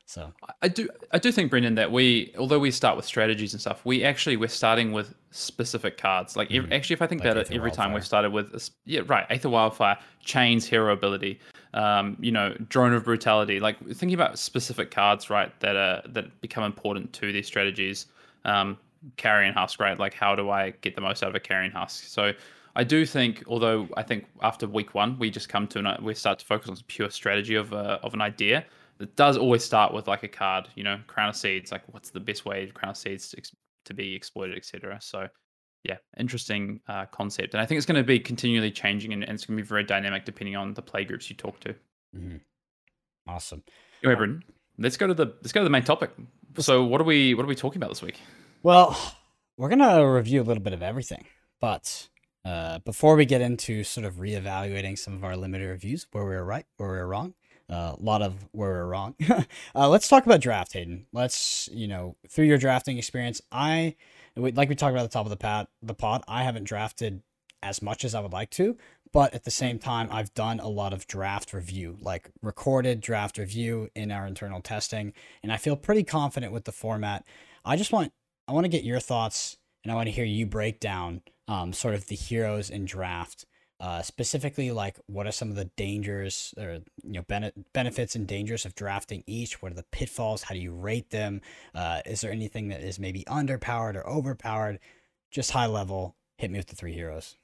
So 0.09 0.33
I 0.62 0.68
do 0.68 0.88
I 1.12 1.18
do 1.18 1.31
think 1.31 1.51
Brendan 1.51 1.75
that 1.75 1.92
we 1.92 2.33
although 2.38 2.59
we 2.59 2.71
start 2.71 2.97
with 2.97 3.05
strategies 3.05 3.53
and 3.53 3.61
stuff, 3.61 3.85
we 3.85 4.05
actually 4.05 4.38
we're 4.38 4.49
starting 4.49 4.92
with 4.92 5.14
specific 5.33 5.99
cards. 5.99 6.35
Like 6.35 6.49
mm. 6.49 6.73
actually, 6.73 6.94
if 6.94 7.03
I 7.03 7.07
think 7.07 7.21
like 7.21 7.33
about 7.33 7.42
Aether 7.42 7.53
it, 7.53 7.57
every 7.57 7.68
Wildfire. 7.68 7.85
time 7.85 7.92
we've 7.92 8.07
started 8.07 8.33
with 8.33 8.71
yeah 8.87 9.03
right 9.07 9.27
Aether 9.29 9.51
Wildfire, 9.51 9.99
Chanes 10.25 10.64
hero 10.64 10.94
ability, 10.94 11.38
um, 11.75 12.16
you 12.21 12.33
know 12.33 12.55
Drone 12.71 12.94
of 12.94 13.05
Brutality. 13.05 13.61
Like 13.61 13.79
thinking 13.88 14.14
about 14.14 14.38
specific 14.38 14.90
cards, 14.90 15.29
right 15.29 15.53
that 15.61 15.77
are 15.77 16.01
that 16.09 16.40
become 16.40 16.64
important 16.64 17.12
to 17.12 17.31
these 17.31 17.47
strategies. 17.47 18.07
Um, 18.47 18.79
carrion 19.18 19.53
husk, 19.53 19.79
right? 19.79 19.99
Like 19.99 20.14
how 20.14 20.35
do 20.35 20.49
I 20.49 20.71
get 20.81 20.94
the 20.94 21.03
most 21.03 21.23
out 21.23 21.29
of 21.29 21.35
a 21.35 21.40
carrion 21.40 21.71
husk? 21.71 22.05
So 22.05 22.33
I 22.77 22.83
do 22.83 23.05
think, 23.05 23.44
although 23.47 23.87
I 23.94 24.05
think 24.05 24.25
after 24.40 24.66
week 24.66 24.94
one 24.94 25.18
we 25.18 25.29
just 25.29 25.51
come 25.51 25.66
to 25.66 25.81
an, 25.81 26.03
we 26.03 26.14
start 26.14 26.38
to 26.38 26.47
focus 26.47 26.71
on 26.71 26.79
pure 26.87 27.11
strategy 27.11 27.57
of 27.57 27.75
a, 27.75 28.01
of 28.03 28.14
an 28.14 28.23
idea 28.23 28.64
it 29.01 29.17
does 29.17 29.37
always 29.37 29.65
start 29.65 29.93
with 29.93 30.09
like 30.09 30.23
a 30.23 30.29
card, 30.29 30.69
you 30.75 30.85
know, 30.85 30.99
crown 31.07 31.29
of 31.29 31.37
seeds, 31.37 31.71
like 31.71 31.83
what's 31.93 32.11
the 32.11 32.21
best 32.21 32.45
way 32.45 32.67
crown 32.69 32.91
of 32.91 32.97
seeds 32.97 33.29
to, 33.31 33.43
to 33.85 33.95
be 33.95 34.15
exploited, 34.15 34.57
etc. 34.57 34.99
So, 35.01 35.29
yeah, 35.85 35.97
interesting 36.19 36.81
uh, 36.89 37.07
concept, 37.07 37.55
and 37.55 37.61
I 37.61 37.67
think 37.67 37.79
it's 37.79 37.87
going 37.87 38.01
to 38.01 38.07
be 38.07 38.19
continually 38.19 38.71
changing, 38.71 39.13
and, 39.13 39.23
and 39.23 39.33
it's 39.33 39.47
going 39.47 39.57
to 39.57 39.63
be 39.63 39.67
very 39.67 39.85
dynamic 39.85 40.25
depending 40.25 40.57
on 40.57 40.75
the 40.75 40.83
play 40.83 41.05
groups 41.05 41.31
you 41.31 41.37
talk 41.37 41.61
to. 41.61 41.75
Mm-hmm. 42.17 42.37
Awesome. 43.29 43.63
Anyway, 44.03 44.17
Brendan, 44.17 44.45
let's 44.79 44.97
go 44.97 45.07
to 45.07 45.15
the 45.15 45.27
let's 45.43 45.53
go 45.53 45.61
to 45.61 45.65
the 45.65 45.71
main 45.71 45.85
topic. 45.85 46.11
So, 46.59 46.85
what 46.85 47.01
are 47.01 47.05
we 47.05 47.35
what 47.35 47.45
are 47.45 47.49
we 47.49 47.55
talking 47.55 47.79
about 47.79 47.91
this 47.91 48.03
week? 48.03 48.21
Well, 48.63 48.99
we're 49.57 49.69
gonna 49.69 50.11
review 50.11 50.43
a 50.43 50.45
little 50.45 50.63
bit 50.63 50.73
of 50.73 50.83
everything, 50.83 51.27
but 51.61 52.09
uh, 52.45 52.79
before 52.81 53.15
we 53.15 53.27
get 53.27 53.41
into 53.41 53.85
sort 53.85 54.07
of 54.07 54.15
reevaluating 54.15 54.99
some 54.99 55.15
of 55.15 55.25
our 55.25 55.37
limited 55.37 55.69
reviews, 55.69 56.07
where 56.13 56.25
we 56.25 56.31
were 56.31 56.45
right, 56.45 56.67
where 56.77 56.91
we 56.91 56.97
were 56.97 57.07
wrong, 57.07 57.35
a 57.68 57.96
lot 57.98 58.22
of 58.22 58.35
where 58.52 58.70
we're 58.70 58.87
wrong. 58.87 59.14
uh, 59.74 59.88
let's 59.88 60.09
talk 60.09 60.26
about 60.26 60.40
draft, 60.40 60.72
Hayden. 60.72 61.07
Let's, 61.12 61.68
you 61.72 61.88
know, 61.88 62.16
through 62.28 62.46
your 62.46 62.59
drafting 62.59 62.98
experience, 62.98 63.40
I, 63.52 63.96
like 64.37 64.68
we 64.68 64.74
talked 64.74 64.92
about 64.92 65.04
at 65.04 65.11
the 65.11 65.14
top 65.14 65.26
of 65.26 65.31
the 65.31 65.37
pad, 65.37 65.66
the 65.83 65.94
pod, 65.94 66.24
I 66.26 66.44
haven't 66.44 66.64
drafted 66.64 67.22
as 67.62 67.83
much 67.83 68.04
as 68.04 68.14
I 68.14 68.20
would 68.20 68.33
like 68.33 68.50
to, 68.50 68.76
but 69.12 69.35
at 69.35 69.44
the 69.44 69.50
same 69.50 69.78
time, 69.78 70.09
I've 70.11 70.33
done 70.35 70.61
a 70.61 70.68
lot 70.68 70.92
of 70.92 71.07
draft 71.07 71.52
review, 71.52 71.98
like 72.00 72.31
recorded 72.42 73.00
draft 73.00 73.38
review 73.38 73.88
in 73.94 74.12
our 74.12 74.26
internal 74.26 74.61
testing, 74.61 75.12
and 75.42 75.52
I 75.52 75.57
feel 75.57 75.76
pretty 75.76 76.04
confident 76.04 76.52
with 76.52 76.64
the 76.64 76.72
format. 76.72 77.24
I 77.64 77.76
just 77.76 77.92
want, 77.92 78.12
I 78.46 78.52
want 78.52 78.64
to 78.64 78.70
get 78.70 78.85
your 78.85 79.00
thoughts, 79.00 79.57
and 79.83 79.92
I 79.92 79.94
want 79.94 80.07
to 80.07 80.12
hear 80.12 80.24
you 80.24 80.46
break 80.46 80.81
down 80.81 81.22
um, 81.48 81.72
sort 81.72 81.94
of 81.94 82.07
the 82.07 82.14
heroes 82.14 82.70
in 82.70 82.85
draft 82.85 83.44
uh, 83.81 84.03
specifically 84.03 84.73
like 84.73 84.99
what 85.07 85.27
are 85.27 85.33
some 85.33 85.51
of 85.51 85.57
the 85.57 85.67
dangers 85.77 86.53
or 86.59 86.81
you 87.05 87.12
know 87.12 87.23
bene- 87.23 87.53
benefits 87.73 88.17
and 88.17 88.27
dangers 88.27 88.64
of 88.64 88.75
drafting 88.75 89.23
each? 89.27 89.62
What 89.62 89.73
are 89.73 89.77
the 89.77 89.85
pitfalls? 89.85 90.43
How 90.43 90.55
do 90.55 90.61
you 90.61 90.73
rate 90.73 91.11
them? 91.11 91.41
Uh, 91.75 92.01
is 92.05 92.21
there 92.21 92.33
anything 92.33 92.69
that 92.69 92.81
is 92.81 92.99
maybe 92.99 93.25
underpowered 93.25 93.95
or 93.95 94.07
overpowered? 94.07 94.81
Just 95.31 95.53
high 95.53 95.67
level 95.67 96.17
hit 96.38 96.51
me 96.51 96.59
with 96.59 96.67
the 96.67 96.77
three 96.77 96.93
heroes. 96.93 97.37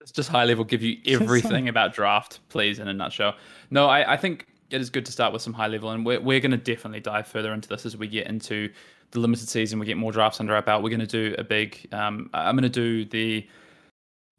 Let's 0.00 0.12
just 0.12 0.28
high 0.28 0.44
level 0.44 0.64
give 0.64 0.82
you 0.82 0.98
everything 1.06 1.68
about 1.68 1.94
draft 1.94 2.40
please 2.50 2.78
in 2.78 2.88
a 2.88 2.92
nutshell. 2.92 3.36
No 3.70 3.86
I, 3.86 4.12
I 4.12 4.16
think 4.18 4.46
it 4.70 4.80
is 4.80 4.90
good 4.90 5.06
to 5.06 5.12
start 5.12 5.32
with 5.32 5.40
some 5.40 5.52
high 5.54 5.68
level 5.68 5.90
and 5.90 6.04
we're, 6.04 6.20
we're 6.20 6.40
going 6.40 6.50
to 6.50 6.56
definitely 6.56 7.00
dive 7.00 7.26
further 7.26 7.52
into 7.52 7.68
this 7.68 7.86
as 7.86 7.96
we 7.96 8.08
get 8.08 8.26
into 8.26 8.70
the 9.12 9.20
limited 9.20 9.48
season. 9.48 9.78
We 9.78 9.86
get 9.86 9.98
more 9.98 10.12
drafts 10.12 10.40
under 10.40 10.54
our 10.54 10.62
belt. 10.62 10.82
We're 10.82 10.88
going 10.88 11.00
to 11.00 11.06
do 11.06 11.34
a 11.38 11.44
big 11.44 11.88
um, 11.92 12.28
i'm 12.34 12.56
going 12.56 12.62
to 12.62 12.68
do 12.68 13.06
the 13.06 13.46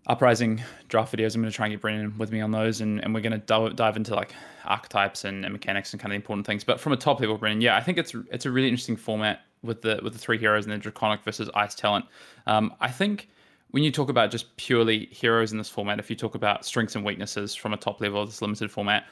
uprising 0.07 0.61
draft 0.89 1.15
videos. 1.15 1.35
I'm 1.35 1.41
going 1.41 1.51
to 1.51 1.55
try 1.55 1.67
and 1.67 1.73
get 1.73 1.81
Brendan 1.81 2.17
with 2.17 2.31
me 2.31 2.41
on 2.41 2.51
those, 2.51 2.81
and, 2.81 3.03
and 3.03 3.13
we're 3.13 3.21
going 3.21 3.39
to 3.39 3.73
dive, 3.73 3.97
into 3.97 4.15
like 4.15 4.33
archetypes 4.65 5.23
and, 5.25 5.45
and, 5.45 5.53
mechanics 5.53 5.93
and 5.93 6.01
kind 6.01 6.11
of 6.11 6.15
important 6.15 6.45
things. 6.45 6.63
But 6.63 6.79
from 6.79 6.93
a 6.93 6.97
top 6.97 7.19
level, 7.19 7.37
Brendan, 7.37 7.61
yeah, 7.61 7.77
I 7.77 7.81
think 7.81 7.97
it's 7.97 8.13
it's 8.31 8.45
a 8.45 8.51
really 8.51 8.67
interesting 8.67 8.97
format. 8.97 9.41
with 9.63 9.81
the 9.81 9.99
with 10.03 10.13
the 10.13 10.19
three 10.19 10.37
heroes 10.37 10.65
and 10.65 10.73
the 10.73 10.77
draconic 10.77 11.23
versus 11.23 11.49
ice 11.55 11.73
talent. 11.73 12.05
Um, 12.45 12.73
I 12.79 12.91
think 12.91 13.29
when 13.71 13.81
you 13.81 13.91
talk 13.91 14.09
about 14.09 14.29
just 14.29 14.55
purely 14.57 15.07
heroes 15.07 15.51
in 15.51 15.57
this 15.57 15.69
format, 15.69 15.99
if 15.99 16.09
you 16.09 16.15
talk 16.15 16.35
about 16.35 16.63
strengths 16.65 16.95
and 16.95 17.03
weaknesses 17.03 17.55
from 17.55 17.73
a 17.73 17.77
top 17.77 18.01
level 18.01 18.21
of 18.21 18.29
this 18.29 18.41
limited 18.41 18.69
format, 18.69 19.05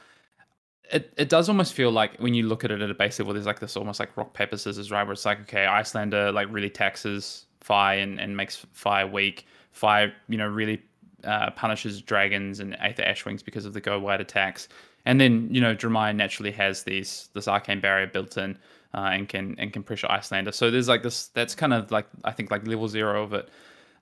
it, 0.92 1.12
it 1.16 1.28
does 1.28 1.48
almost 1.48 1.72
feel 1.72 1.90
like 1.90 2.16
when 2.18 2.34
you 2.34 2.46
look 2.46 2.64
at 2.64 2.70
it 2.70 2.80
at 2.80 2.90
a 2.90 2.94
base 2.94 3.18
level, 3.18 3.34
there's 3.34 3.46
like 3.46 3.58
this 3.58 3.76
almost 3.76 3.98
like 3.98 4.16
rock 4.16 4.34
paper 4.34 4.56
scissors, 4.56 4.90
right? 4.92 5.02
Where 5.02 5.14
it's 5.14 5.24
like, 5.24 5.40
okay, 5.40 5.64
Iyslander 5.64 6.32
like 6.32 6.46
really 6.50 6.70
taxes 6.70 7.46
Fai 7.60 7.94
and, 7.94 8.20
and 8.20 8.36
makes 8.36 8.64
Fai 8.72 9.04
weak. 9.04 9.46
Fai, 9.72 10.12
you 10.28 10.38
know, 10.38 10.46
really 10.46 10.82
uh, 11.24 11.50
punishes 11.50 12.00
dragons 12.02 12.60
and 12.60 12.76
Aether 12.80 13.02
Ashwings 13.02 13.44
because 13.44 13.64
of 13.64 13.72
the 13.72 13.80
go 13.80 13.98
wide 13.98 14.20
attacks. 14.20 14.68
And 15.04 15.20
then 15.20 15.48
you 15.50 15.60
know 15.60 15.74
Dromai 15.74 16.14
naturally 16.14 16.52
has 16.52 16.84
these 16.84 17.28
this 17.34 17.48
arcane 17.48 17.80
barrier 17.80 18.06
built 18.06 18.36
in 18.36 18.56
uh, 18.94 19.10
and 19.12 19.28
can 19.28 19.56
and 19.58 19.72
can 19.72 19.82
pressure 19.82 20.06
Iyslander. 20.08 20.52
So 20.52 20.70
there's 20.70 20.88
like 20.88 21.02
this 21.02 21.28
that's 21.28 21.54
kind 21.54 21.72
of 21.72 21.90
like 21.90 22.06
I 22.24 22.32
think 22.32 22.50
like 22.50 22.66
level 22.66 22.88
zero 22.88 23.22
of 23.22 23.32
it. 23.32 23.48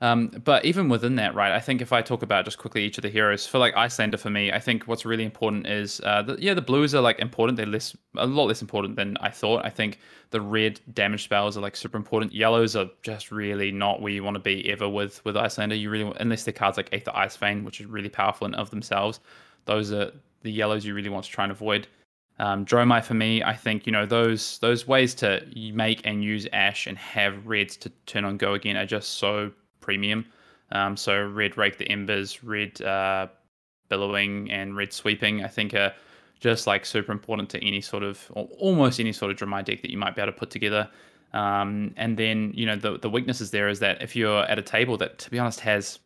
Um, 0.03 0.29
but 0.45 0.65
even 0.65 0.89
within 0.89 1.17
that, 1.17 1.35
right, 1.35 1.53
I 1.53 1.61
think 1.61 1.83
if 1.83 1.93
I 1.93 2.01
talk 2.01 2.23
about 2.23 2.47
just 2.47 2.57
quickly 2.57 2.85
each 2.85 2.97
of 2.97 3.03
the 3.03 3.11
heroes, 3.11 3.47
for 3.47 3.59
like 3.59 3.75
Iyslander 3.75 4.19
for 4.19 4.31
me, 4.31 4.51
I 4.51 4.59
think 4.59 4.85
what's 4.85 5.05
really 5.05 5.25
important 5.25 5.67
is, 5.67 6.01
uh, 6.05 6.23
the, 6.23 6.37
yeah, 6.41 6.55
the 6.55 6.63
blues 6.63 6.95
are 6.95 7.03
like 7.03 7.19
important. 7.19 7.59
They're 7.59 7.67
less, 7.67 7.95
a 8.17 8.27
lot 8.27 8.45
less 8.45 8.63
important 8.63 8.97
than 8.97 9.19
I 9.19 9.29
thought. 9.29 9.65
I 9.65 9.69
think 9.69 9.99
the 10.31 10.41
red 10.41 10.81
damage 10.95 11.25
spells 11.25 11.59
are 11.59 11.61
like 11.61 11.77
super 11.77 11.99
important. 11.99 12.33
Yellows 12.33 12.77
are 12.77 12.87
just 13.03 13.31
really 13.31 13.71
not 13.71 14.01
where 14.01 14.13
you 14.13 14.25
want 14.25 14.37
to 14.37 14.41
be 14.41 14.71
ever 14.71 14.89
with 14.89 15.23
with 15.27 15.37
Iyslander. 15.37 15.79
You 15.79 15.91
really, 15.91 16.11
unless 16.19 16.45
they're 16.45 16.55
cards 16.55 16.79
like 16.79 16.89
Aether 16.93 17.13
Ice 17.15 17.37
Vein, 17.37 17.63
which 17.65 17.81
is 17.81 17.87
really 17.87 18.09
powerful 18.09 18.47
in 18.47 18.55
of 18.55 18.71
themselves. 18.71 19.21
Those 19.67 19.93
are 19.93 20.13
the 20.43 20.51
yellows 20.51 20.87
you 20.87 20.95
really 20.95 21.11
want 21.11 21.27
to 21.27 21.31
try 21.31 21.45
and 21.45 21.53
avoid. 21.53 21.87
Um, 22.39 22.65
Dromai 22.65 23.05
for 23.05 23.13
me, 23.13 23.43
I 23.43 23.55
think 23.55 23.85
you 23.85 23.93
know 23.93 24.07
those 24.07 24.59
those 24.61 24.89
ways 24.89 25.15
to 25.17 25.47
make 25.75 26.01
and 26.07 26.25
use 26.25 26.47
Ash 26.55 26.87
and 26.87 26.97
have 26.97 27.47
reds 27.47 27.77
to 27.77 27.91
turn 28.07 28.25
on 28.25 28.39
go 28.39 28.55
again 28.55 28.79
are 28.79 28.87
just 28.87 29.19
so 29.19 29.53
premium. 29.81 30.27
Um, 30.73 30.97
so 30.97 31.27
red 31.27 31.57
rake 31.57 31.79
the 31.79 31.89
embers, 31.89 32.45
red 32.45 32.81
uh, 32.83 33.29
billowing, 33.89 34.51
and 34.51 34.77
red 34.77 34.93
sweeping. 34.93 35.45
I 35.45 35.49
think 35.49 35.75
are 35.75 35.93
just 36.39 36.67
like 36.67 36.87
super 36.87 37.13
important 37.13 37.51
to 37.51 37.67
any 37.67 37.81
sort 37.81 38.03
of 38.03 38.25
or 38.35 38.49
almost 38.59 39.01
any 39.01 39.13
sort 39.13 39.31
of 39.31 39.39
Dromai 39.39 39.65
deck 39.65 39.83
that 39.83 39.91
you 39.91 39.99
might 39.99 40.15
be 40.15 40.23
able 40.23 40.33
to 40.33 40.39
put 40.39 40.51
together. 40.51 40.89
Um, 41.33 41.95
and 41.97 42.17
then 42.17 42.53
you 42.55 42.67
know 42.67 42.77
the 42.77 42.99
the 42.99 43.11
weaknesses 43.11 43.51
there 43.51 43.69
is 43.69 43.79
that 43.81 44.03
if 44.03 44.17
you're 44.17 44.43
at 44.45 44.59
a 44.59 44.63
table 44.63 44.97
that 44.99 45.19
to 45.19 45.31
be 45.31 45.39
honest 45.39 45.61
has 45.61 46.01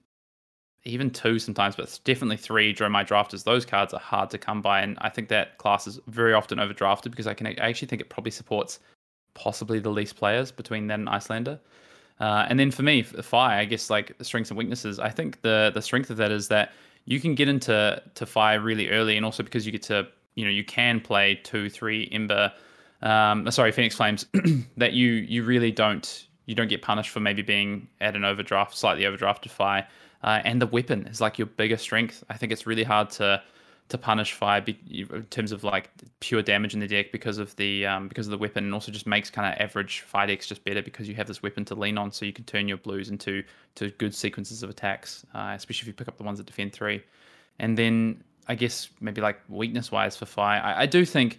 even 0.87 1.11
two 1.11 1.39
sometimes, 1.39 1.77
but 1.77 1.99
definitely 2.05 2.37
three 2.37 2.75
Dromai 2.75 3.07
drafters. 3.07 3.45
Those 3.45 3.65
cards 3.65 3.95
are 3.95 4.01
hard 4.01 4.29
to 4.31 4.39
come 4.39 4.61
by, 4.61 4.83
and 4.83 4.99
I 5.01 5.09
think 5.09 5.29
that 5.29 5.57
class 5.59 5.87
is 5.87 5.99
very 6.09 6.35
often 6.35 6.59
overdrafted 6.59 7.11
because 7.11 7.27
I 7.27 7.35
can 7.35 7.47
I 7.47 7.55
actually 7.55 7.89
think 7.89 8.03
it 8.03 8.11
probably 8.11 8.31
supports 8.31 8.81
possibly 9.35 9.79
the 9.79 9.91
least 9.91 10.17
players 10.17 10.53
between 10.53 10.87
that 10.89 10.99
and 10.99 11.09
Iyslander. 11.09 11.59
Uh, 12.21 12.47
and 12.49 12.59
then 12.59 12.71
for 12.71 12.83
me, 12.83 13.03
Fai, 13.03 13.59
I 13.59 13.65
guess 13.65 13.91
like 13.91 14.15
strengths 14.23 14.51
and 14.51 14.59
weaknesses. 14.59 14.99
I 14.99 15.11
think 15.11 15.43
the 15.43 15.73
the 15.75 15.83
strength 15.83 16.11
of 16.11 16.17
that 16.19 16.31
is 16.31 16.49
that 16.49 16.73
you 17.07 17.21
can 17.21 17.35
get 17.35 17.49
into 17.49 18.01
to 18.15 18.27
Fai 18.27 18.55
really 18.55 18.91
early, 18.91 19.17
and 19.17 19.27
also 19.27 19.43
because 19.43 19.67
you 19.67 19.73
get 19.73 19.83
to 19.85 20.07
you 20.35 20.45
know 20.45 20.51
you 20.51 20.65
can 20.65 21.01
play 21.01 21.41
two, 21.43 21.69
three 21.69 22.09
Ember, 22.13 22.53
um, 23.03 23.51
sorry, 23.51 23.73
Phoenix 23.73 23.97
Flames, 23.97 24.27
that 24.77 24.93
you 24.93 25.11
you 25.11 25.43
really 25.43 25.73
don't 25.73 26.27
you 26.47 26.55
don't 26.55 26.69
get 26.69 26.83
punished 26.83 27.11
for 27.11 27.21
maybe 27.21 27.43
being 27.43 27.89
at 28.01 28.15
an 28.15 28.25
overdraft, 28.25 28.77
slightly 28.77 29.05
overdrafted 29.05 29.51
Fai. 29.51 29.87
Uh, 30.23 30.41
and 30.45 30.63
the 30.63 30.67
weapon 30.67 31.07
is 31.07 31.21
like 31.21 31.39
your 31.39 31.47
biggest 31.47 31.83
strength. 31.83 32.25
I 32.31 32.37
think 32.37 32.51
it's 32.51 32.67
really 32.67 32.85
hard 32.85 33.11
to 33.11 33.43
to 33.89 33.99
punish 33.99 34.33
Fai 34.33 34.65
in 34.91 35.27
terms 35.31 35.53
of 35.53 35.63
like 35.63 35.91
pure 36.21 36.43
damage 36.43 36.73
in 36.73 36.81
the 36.81 36.87
deck 36.87 37.13
because 37.13 37.39
of 37.39 37.55
the 37.57 37.87
um, 37.87 38.09
because 38.09 38.27
of 38.27 38.31
the 38.31 38.39
weapon, 38.39 38.65
and 38.65 38.73
also 38.73 38.91
just 38.91 39.07
makes 39.07 39.31
kind 39.31 39.53
of 39.53 39.61
average 39.61 40.01
fire 40.01 40.27
decks 40.27 40.47
just 40.47 40.65
better 40.65 40.83
because 40.83 41.07
you 41.09 41.15
have 41.15 41.27
this 41.27 41.43
weapon 41.43 41.65
to 41.67 41.75
lean 41.75 41.99
on, 41.99 42.11
so 42.11 42.25
you 42.25 42.33
can 42.33 42.45
turn 42.45 42.67
your 42.67 42.79
blues 42.79 43.11
into 43.11 43.43
to 43.75 43.91
good 43.93 44.15
sequences 44.15 44.63
of 44.63 44.71
attacks, 44.71 45.27
uh, 45.35 45.53
especially 45.55 45.85
if 45.85 45.87
you 45.89 45.93
pick 45.93 46.09
up 46.09 46.17
the 46.17 46.25
ones 46.25 46.39
that 46.39 46.47
defend 46.47 46.73
three. 46.73 47.03
And 47.59 47.77
then 47.77 48.25
I 48.49 48.55
guess 48.55 48.89
maybe 49.01 49.21
like 49.21 49.39
weakness 49.49 49.93
wise 49.93 50.17
for 50.17 50.27
fire, 50.27 50.63
I, 50.63 50.83
I 50.83 50.87
do 50.87 51.05
think 51.05 51.39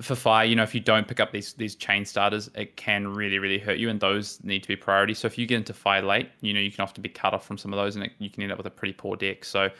for 0.00 0.16
fire, 0.16 0.44
you 0.44 0.56
know, 0.56 0.64
if 0.64 0.74
you 0.74 0.80
don't 0.80 1.06
pick 1.06 1.20
up 1.20 1.30
these 1.30 1.52
these 1.52 1.76
chain 1.76 2.04
starters, 2.04 2.50
it 2.56 2.76
can 2.76 3.06
really 3.06 3.38
really 3.38 3.60
hurt 3.60 3.78
you, 3.78 3.88
and 3.88 4.00
those 4.00 4.42
need 4.42 4.62
to 4.62 4.68
be 4.68 4.74
priority. 4.74 5.14
So 5.14 5.26
if 5.26 5.38
you 5.38 5.46
get 5.46 5.58
into 5.58 5.72
fire 5.72 6.02
late, 6.02 6.28
you 6.40 6.52
know, 6.52 6.60
you 6.60 6.72
can 6.72 6.82
often 6.82 7.02
be 7.02 7.08
cut 7.08 7.32
off 7.34 7.46
from 7.46 7.56
some 7.56 7.72
of 7.72 7.76
those, 7.76 7.94
and 7.94 8.04
it, 8.04 8.12
you 8.18 8.30
can 8.30 8.42
end 8.42 8.50
up 8.50 8.58
with 8.58 8.66
a 8.66 8.70
pretty 8.70 8.94
poor 8.94 9.14
deck. 9.16 9.44
So 9.44 9.70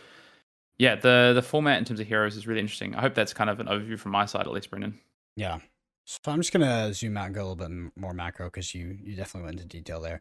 yeah, 0.78 0.94
the 0.96 1.32
the 1.34 1.42
format 1.42 1.78
in 1.78 1.84
terms 1.84 2.00
of 2.00 2.06
heroes 2.06 2.36
is 2.36 2.46
really 2.46 2.60
interesting. 2.60 2.94
I 2.94 3.00
hope 3.00 3.14
that's 3.14 3.32
kind 3.34 3.50
of 3.50 3.60
an 3.60 3.66
overview 3.66 3.98
from 3.98 4.12
my 4.12 4.26
side, 4.26 4.46
at 4.46 4.52
least, 4.52 4.70
Brendan. 4.70 4.98
Yeah. 5.36 5.58
So 6.06 6.20
I'm 6.26 6.40
just 6.40 6.52
gonna 6.52 6.92
zoom 6.92 7.16
out 7.16 7.26
and 7.26 7.34
go 7.34 7.40
a 7.42 7.46
little 7.48 7.68
bit 7.68 7.92
more 7.96 8.12
macro 8.12 8.46
because 8.46 8.74
you 8.74 8.98
you 9.02 9.16
definitely 9.16 9.46
went 9.46 9.60
into 9.60 9.76
detail 9.76 10.00
there. 10.00 10.20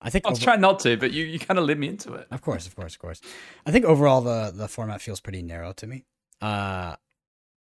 I 0.00 0.10
think 0.10 0.26
I 0.26 0.30
was 0.30 0.38
over- 0.38 0.44
trying 0.44 0.60
not 0.60 0.80
to, 0.80 0.96
but 0.98 1.12
you, 1.12 1.24
you 1.24 1.38
kind 1.38 1.58
of 1.58 1.64
led 1.64 1.78
me 1.78 1.88
into 1.88 2.12
it. 2.14 2.26
Of 2.30 2.42
course, 2.42 2.66
of 2.66 2.76
course, 2.76 2.94
of 2.94 2.98
course. 3.00 3.20
I 3.64 3.70
think 3.70 3.84
overall 3.86 4.20
the 4.20 4.52
the 4.54 4.68
format 4.68 5.00
feels 5.00 5.20
pretty 5.20 5.42
narrow 5.42 5.72
to 5.74 5.86
me. 5.86 6.04
Uh, 6.42 6.96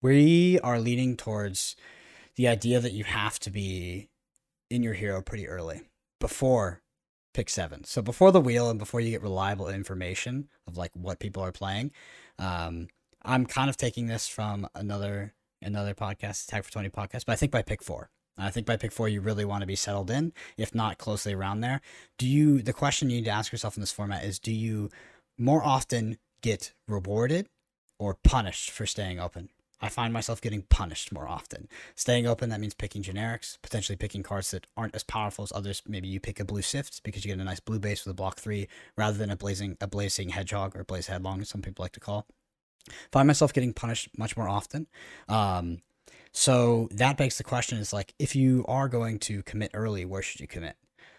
we 0.04 0.60
are 0.60 0.80
leaning 0.80 1.18
towards 1.18 1.76
the 2.36 2.48
idea 2.48 2.80
that 2.80 2.92
you 2.92 3.04
have 3.06 3.40
to 3.40 3.50
be 3.50 4.10
in 4.70 4.84
your 4.84 4.94
hero 4.94 5.22
pretty 5.24 5.48
early 5.48 5.82
before 6.20 6.82
pick 7.38 7.50
seven. 7.52 7.84
So 7.84 8.02
before 8.02 8.32
the 8.32 8.42
wheel 8.42 8.68
and 8.68 8.80
before 8.80 9.00
you 9.00 9.12
get 9.12 9.22
reliable 9.22 9.70
information 9.70 10.50
of 10.66 10.76
like 10.76 10.90
what 10.96 11.20
people 11.20 11.44
are 11.44 11.52
playing, 11.52 11.92
um, 12.40 12.88
I'm 13.24 13.46
kind 13.46 13.70
of 13.70 13.78
taking 13.78 14.08
this 14.08 14.28
from 14.28 14.68
another 14.74 15.36
another 15.62 15.94
podcast, 15.94 16.48
Tag 16.48 16.64
for 16.64 16.72
Twenty 16.72 16.90
podcast, 16.90 17.26
but 17.28 17.34
I 17.34 17.36
think 17.36 17.52
by 17.52 17.62
pick 17.62 17.84
four. 17.84 18.10
I 18.40 18.50
think 18.50 18.66
by 18.66 18.76
pick 18.76 18.92
four, 18.92 19.08
you 19.08 19.22
really 19.22 19.46
want 19.46 19.62
to 19.62 19.68
be 19.68 19.76
settled 19.76 20.10
in, 20.10 20.34
if 20.58 20.74
not 20.74 20.98
closely 20.98 21.34
around 21.36 21.62
there. 21.62 21.82
Do 22.18 22.28
you? 22.28 22.64
The 22.64 22.74
question 22.74 23.12
you 23.12 23.18
need 23.18 23.26
to 23.26 23.32
ask 23.32 23.52
yourself 23.52 23.78
in 23.78 23.82
this 23.82 23.92
format 23.92 24.24
is: 24.24 24.40
Do 24.40 24.52
you 24.52 24.90
more 25.38 25.64
often 25.64 26.18
get 26.42 26.74
rewarded 26.88 27.50
or 28.00 28.16
punished 28.16 28.72
for 28.72 28.88
staying 28.88 29.20
open? 29.20 29.50
I 29.80 29.90
find 29.90 30.12
myself 30.12 30.42
getting 30.42 30.64
punished 30.64 31.12
more 31.12 31.28
often. 31.28 31.68
Staying 31.96 32.26
open, 32.26 32.50
that 32.50 32.60
means 32.60 32.74
picking 32.74 33.04
generics, 33.04 33.58
potentially 33.62 33.96
picking 33.96 34.24
cards 34.24 34.52
that 34.52 34.66
aren't 34.76 34.96
as 34.96 35.04
powerful 35.04 35.44
as 35.44 35.52
others. 35.54 35.84
Maybe 35.88 36.08
you 36.08 36.20
pick 36.20 36.40
a 36.40 36.46
blue 36.46 36.64
sift 36.64 37.04
because 37.04 37.24
you 37.24 37.32
get 37.32 37.40
a 37.40 37.44
nice 37.44 37.60
blue 37.60 37.80
base 37.80 38.04
with 38.04 38.12
a 38.12 38.16
block 38.16 38.40
three 38.40 38.68
rather 38.96 39.18
than 39.18 39.30
a 39.30 39.36
blazing 39.36 39.78
a 39.80 39.88
blazing 39.88 40.30
hedgehog 40.30 40.76
or 40.76 40.84
blaze 40.84 41.08
headlong, 41.08 41.42
as 41.42 41.50
some 41.50 41.62
people 41.62 41.84
like 41.84 41.92
to 41.94 42.00
call. 42.00 42.26
Find 43.12 43.28
myself 43.28 43.54
getting 43.54 43.74
punished 43.74 44.10
much 44.18 44.36
more 44.36 44.48
often. 44.50 44.88
Um, 45.28 45.80
so 46.32 46.88
that 46.92 47.18
begs 47.18 47.38
the 47.38 47.44
question 47.44 47.78
is 47.78 47.94
like 47.94 48.14
if 48.18 48.36
you 48.36 48.66
are 48.68 48.88
going 48.88 49.20
to 49.20 49.44
commit 49.44 49.72
early, 49.74 50.06
where 50.06 50.22
should 50.22 50.42
you 50.42 50.48
commit? 50.48 50.76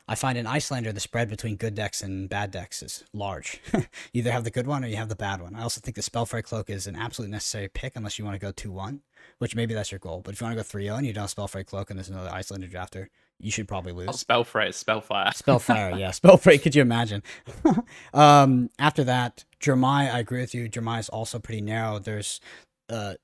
I 0.09 0.15
find 0.15 0.39
in 0.39 0.47
Iyslander 0.47 0.93
the 0.93 1.01
spread 1.01 1.29
between 1.29 1.57
good 1.57 1.75
decks 1.75 2.03
and 2.03 2.31
bad 2.31 2.51
decks 2.51 2.83
is 2.83 3.05
large. 3.13 3.61
you 3.75 3.85
either 4.15 4.33
have 4.33 4.45
the 4.45 4.51
good 4.51 4.67
one 4.67 4.83
or 4.83 4.89
you 4.89 4.97
have 4.97 5.11
the 5.11 5.17
bad 5.17 5.43
one. 5.43 5.55
I 5.55 5.63
also 5.63 5.83
think 5.83 5.97
the 5.97 6.03
Spellfire 6.03 6.41
Cloak 6.41 6.71
is 6.71 6.87
an 6.87 6.97
absolutely 6.97 7.33
necessary 7.33 7.69
pick 7.69 7.95
unless 7.95 8.19
you 8.19 8.25
want 8.25 8.35
to 8.35 8.39
go 8.39 8.51
2 8.51 8.73
1, 8.73 9.03
which 9.39 9.55
maybe 9.55 9.75
that's 9.75 9.93
your 9.93 9.99
goal. 9.99 10.23
But 10.25 10.33
if 10.33 10.41
you 10.41 10.47
want 10.47 10.57
to 10.57 10.63
go 10.63 10.63
3 10.63 10.85
0 10.85 10.97
and 10.97 11.07
you 11.07 11.13
don't 11.13 11.25
have 11.25 11.31
Spellfire 11.31 11.63
Cloak 11.63 11.91
and 11.91 11.99
there's 11.99 12.09
another 12.09 12.31
Iyslander 12.31 12.71
drafter, 12.71 13.09
you 13.39 13.51
should 13.51 13.69
probably 13.69 13.93
lose. 13.93 14.09
Oh, 14.09 14.13
Spellfire, 14.13 14.73
Spellfire. 14.73 15.33
Spellfire, 15.35 15.97
yeah. 15.99 16.11
Spellfire, 16.13 16.57
could 16.57 16.75
you 16.75 16.81
imagine? 16.81 17.23
um, 18.15 18.71
after 18.79 19.05
that, 19.05 19.45
Dromai, 19.61 20.11
I 20.11 20.21
agree 20.21 20.41
with 20.41 20.55
you. 20.55 20.71
Dromai 20.71 21.01
is 21.01 21.11
also 21.11 21.39
pretty 21.39 21.61
narrow. 21.61 21.99
There's 21.99 22.41
uh, 22.89 23.15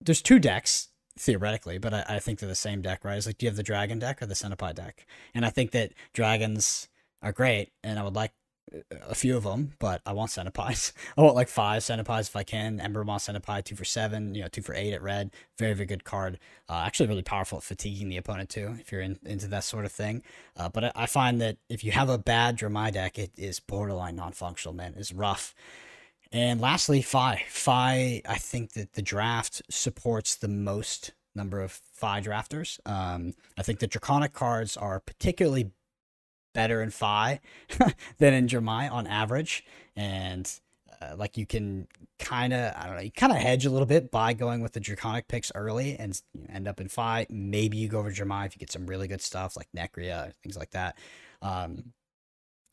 there's 0.00 0.22
two 0.22 0.38
decks 0.38 0.89
theoretically, 1.20 1.78
but 1.78 1.92
I, 1.92 2.04
I, 2.08 2.18
think 2.18 2.38
they're 2.38 2.48
the 2.48 2.54
same 2.54 2.80
deck, 2.80 3.04
right? 3.04 3.16
It's 3.16 3.26
like, 3.26 3.38
do 3.38 3.44
you 3.44 3.50
have 3.50 3.56
the 3.56 3.62
dragon 3.62 3.98
deck 3.98 4.22
or 4.22 4.26
the 4.26 4.34
centipede 4.34 4.76
deck? 4.76 5.06
And 5.34 5.44
I 5.44 5.50
think 5.50 5.72
that 5.72 5.92
dragons 6.14 6.88
are 7.22 7.32
great, 7.32 7.70
and 7.84 7.98
I 7.98 8.02
would 8.02 8.14
like 8.14 8.32
a 9.08 9.14
few 9.14 9.36
of 9.36 9.42
them, 9.42 9.72
but 9.78 10.00
I 10.06 10.12
want 10.12 10.30
centipedes. 10.30 10.92
I 11.18 11.22
want 11.22 11.34
like 11.34 11.48
five 11.48 11.82
centipedes 11.82 12.28
if 12.28 12.36
I 12.36 12.42
can. 12.42 12.80
Ember 12.80 13.04
Moth 13.04 13.22
centipede, 13.22 13.64
two 13.64 13.76
for 13.76 13.84
seven, 13.84 14.34
you 14.34 14.42
know, 14.42 14.48
two 14.48 14.62
for 14.62 14.74
eight 14.74 14.92
at 14.92 15.02
red. 15.02 15.30
Very, 15.58 15.74
very 15.74 15.86
good 15.86 16.04
card. 16.04 16.38
Uh, 16.68 16.82
actually, 16.86 17.08
really 17.08 17.22
powerful 17.22 17.58
at 17.58 17.64
fatiguing 17.64 18.08
the 18.08 18.16
opponent 18.16 18.48
too, 18.48 18.76
if 18.78 18.92
you're 18.92 19.00
in, 19.00 19.18
into 19.24 19.48
that 19.48 19.64
sort 19.64 19.84
of 19.84 19.92
thing. 19.92 20.22
Uh, 20.56 20.68
but 20.68 20.84
I, 20.84 20.92
I, 20.94 21.06
find 21.06 21.40
that 21.40 21.56
if 21.68 21.82
you 21.84 21.92
have 21.92 22.08
a 22.08 22.18
bad 22.18 22.58
Dromai 22.58 22.92
deck, 22.92 23.18
it 23.18 23.32
is 23.36 23.60
borderline 23.60 24.16
non-functional, 24.16 24.74
man. 24.74 24.94
It's 24.96 25.12
rough. 25.12 25.54
And 26.32 26.60
lastly, 26.60 27.02
Fai. 27.02 27.44
Fai, 27.48 28.22
I 28.28 28.36
think 28.36 28.72
that 28.74 28.92
the 28.92 29.02
draft 29.02 29.62
supports 29.68 30.36
the 30.36 30.48
most 30.48 31.12
number 31.34 31.60
of 31.60 31.72
Fai 31.72 32.20
drafters. 32.20 32.78
Um, 32.86 33.34
I 33.58 33.62
think 33.62 33.80
the 33.80 33.86
Draconic 33.86 34.32
cards 34.32 34.76
are 34.76 35.00
particularly 35.00 35.72
better 36.54 36.82
in 36.82 36.90
Fai 36.90 37.40
than 38.18 38.34
in 38.34 38.46
Dromai 38.46 38.90
on 38.90 39.06
average. 39.06 39.64
And 39.96 40.50
uh, 41.00 41.14
like 41.16 41.36
you 41.36 41.46
can 41.46 41.86
kind 42.18 42.52
of, 42.52 42.74
I 42.76 42.86
don't 42.86 42.96
know, 42.96 43.02
you 43.02 43.10
kind 43.10 43.32
of 43.32 43.38
hedge 43.38 43.66
a 43.66 43.70
little 43.70 43.86
bit 43.86 44.10
by 44.10 44.32
going 44.32 44.60
with 44.60 44.72
the 44.72 44.80
Draconic 44.80 45.28
picks 45.28 45.50
early 45.54 45.96
and 45.96 46.20
end 46.48 46.68
up 46.68 46.80
in 46.80 46.88
Fai. 46.88 47.26
Maybe 47.30 47.76
you 47.76 47.88
go 47.88 47.98
over 47.98 48.10
Dromai 48.10 48.46
if 48.46 48.54
you 48.54 48.60
get 48.60 48.72
some 48.72 48.86
really 48.86 49.08
good 49.08 49.22
stuff 49.22 49.56
like 49.56 49.68
Necria, 49.76 50.32
things 50.42 50.56
like 50.56 50.70
that. 50.70 50.96
Um, 51.42 51.92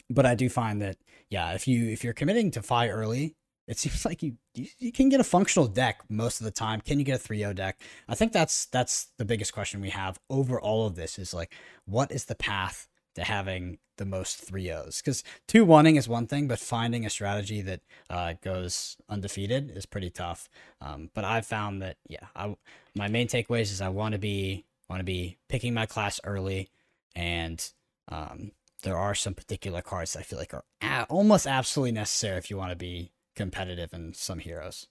but 0.10 0.26
I 0.26 0.36
do 0.36 0.50
find 0.50 0.82
that, 0.82 0.98
yeah, 1.30 1.54
if 1.54 1.67
you 1.67 1.89
if 1.89 2.04
you're 2.04 2.13
committing 2.13 2.52
to 2.52 2.62
Fai 2.62 2.88
early, 2.89 3.36
it 3.67 3.77
seems 3.77 4.06
like 4.06 4.23
you, 4.23 4.38
you 4.56 4.67
you 4.80 4.91
can 4.91 5.10
get 5.10 5.19
a 5.19 5.25
functional 5.25 5.67
deck 5.67 6.01
most 6.10 6.39
of 6.39 6.45
the 6.45 6.51
time. 6.51 6.82
Can 6.82 6.99
you 6.99 7.06
get 7.06 7.23
a 7.23 7.27
3-0 7.27 7.56
deck? 7.56 7.80
I 8.08 8.15
think 8.15 8.32
that's 8.32 8.65
that's 8.67 9.08
the 9.17 9.25
biggest 9.25 9.53
question 9.53 9.82
we 9.82 9.89
have 9.89 10.19
over 10.30 10.60
all 10.60 10.88
of 10.88 10.95
this 10.95 11.19
is 11.19 11.34
like 11.34 11.53
what 11.86 12.12
is 12.12 12.25
the 12.25 12.36
path 12.36 12.88
to 13.15 13.23
having 13.23 13.80
the 13.97 14.06
most 14.06 14.49
3-0s? 14.49 15.03
Because 15.03 15.23
2-1ing 15.47 15.97
is 15.97 16.08
one 16.08 16.27
thing, 16.27 16.47
but 16.47 16.60
finding 16.60 17.06
a 17.06 17.10
strategy 17.10 17.62
that 17.62 17.82
uh, 18.10 18.34
goes 18.43 18.95
undefeated 19.10 19.71
is 19.75 19.86
pretty 19.86 20.10
tough. 20.10 20.47
Um, 20.82 21.10
but 21.13 21.25
I've 21.25 21.45
found 21.45 21.82
that 21.82 21.97
yeah, 22.08 22.27
I 22.36 22.56
my 22.95 23.08
main 23.08 23.27
takeaways 23.27 23.71
is 23.71 23.82
I 23.82 23.89
want 23.89 24.13
to 24.13 24.19
be 24.19 24.65
want 24.89 24.99
to 25.01 25.06
be 25.06 25.38
picking 25.49 25.73
my 25.73 25.86
class 25.86 26.19
early 26.23 26.69
and 27.15 27.71
um, 28.10 28.51
there 28.84 28.97
are 28.97 29.15
some 29.15 29.34
particular 29.34 29.82
cards 29.82 30.15
I 30.15 30.21
feel 30.21 30.39
like 30.39 30.53
are 30.53 30.63
a- 30.82 31.06
almost 31.10 31.45
absolutely 31.47 31.91
necessary 31.91 32.38
if 32.38 32.49
you 32.49 32.58
want 32.58 32.69
to 32.71 32.77
be 32.77 33.12
competitive 33.38 33.93
in 33.93 34.13
some 34.13 34.39
heroes. 34.39 34.88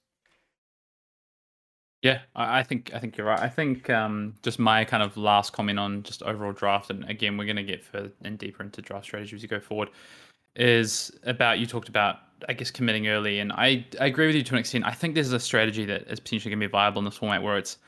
Yeah, 2.03 2.21
I, 2.37 2.63
think 2.63 2.93
I 2.95 2.99
think 3.01 3.17
you're 3.17 3.27
right. 3.27 3.41
I 3.41 3.49
think 3.49 3.91
um, 3.91 4.35
just 4.43 4.59
my 4.59 4.85
kind 4.85 5.03
of 5.03 5.17
last 5.17 5.53
comment 5.53 5.79
on 5.79 6.03
just 6.03 6.23
overall 6.23 6.53
draft, 6.53 6.91
and 6.91 7.09
again, 7.11 7.37
we're 7.37 7.47
going 7.47 7.57
to 7.57 7.65
get 7.65 7.83
further 7.83 8.13
and 8.23 8.39
deeper 8.39 8.63
into 8.63 8.81
draft 8.81 9.07
strategy 9.07 9.35
as 9.35 9.43
you 9.43 9.49
go 9.49 9.59
forward, 9.59 9.89
is 10.55 11.11
about 11.25 11.59
you 11.59 11.67
talked 11.67 11.89
about 11.89 12.19
I 12.49 12.53
guess 12.53 12.71
committing 12.71 13.09
early, 13.09 13.41
and 13.41 13.51
I 13.53 13.85
I 14.01 14.07
agree 14.07 14.27
with 14.27 14.37
you 14.37 14.43
to 14.45 14.55
an 14.55 14.61
extent. 14.61 14.85
I 14.87 14.93
think 14.93 15.15
there's 15.15 15.33
a 15.33 15.41
strategy 15.41 15.85
that 15.87 16.03
is 16.03 16.21
potentially 16.21 16.51
going 16.51 16.61
to 16.61 16.69
be 16.69 16.71
viable 16.71 17.01
in 17.01 17.07
this 17.07 17.17
format 17.17 17.43
where 17.43 17.57
it's 17.57 17.79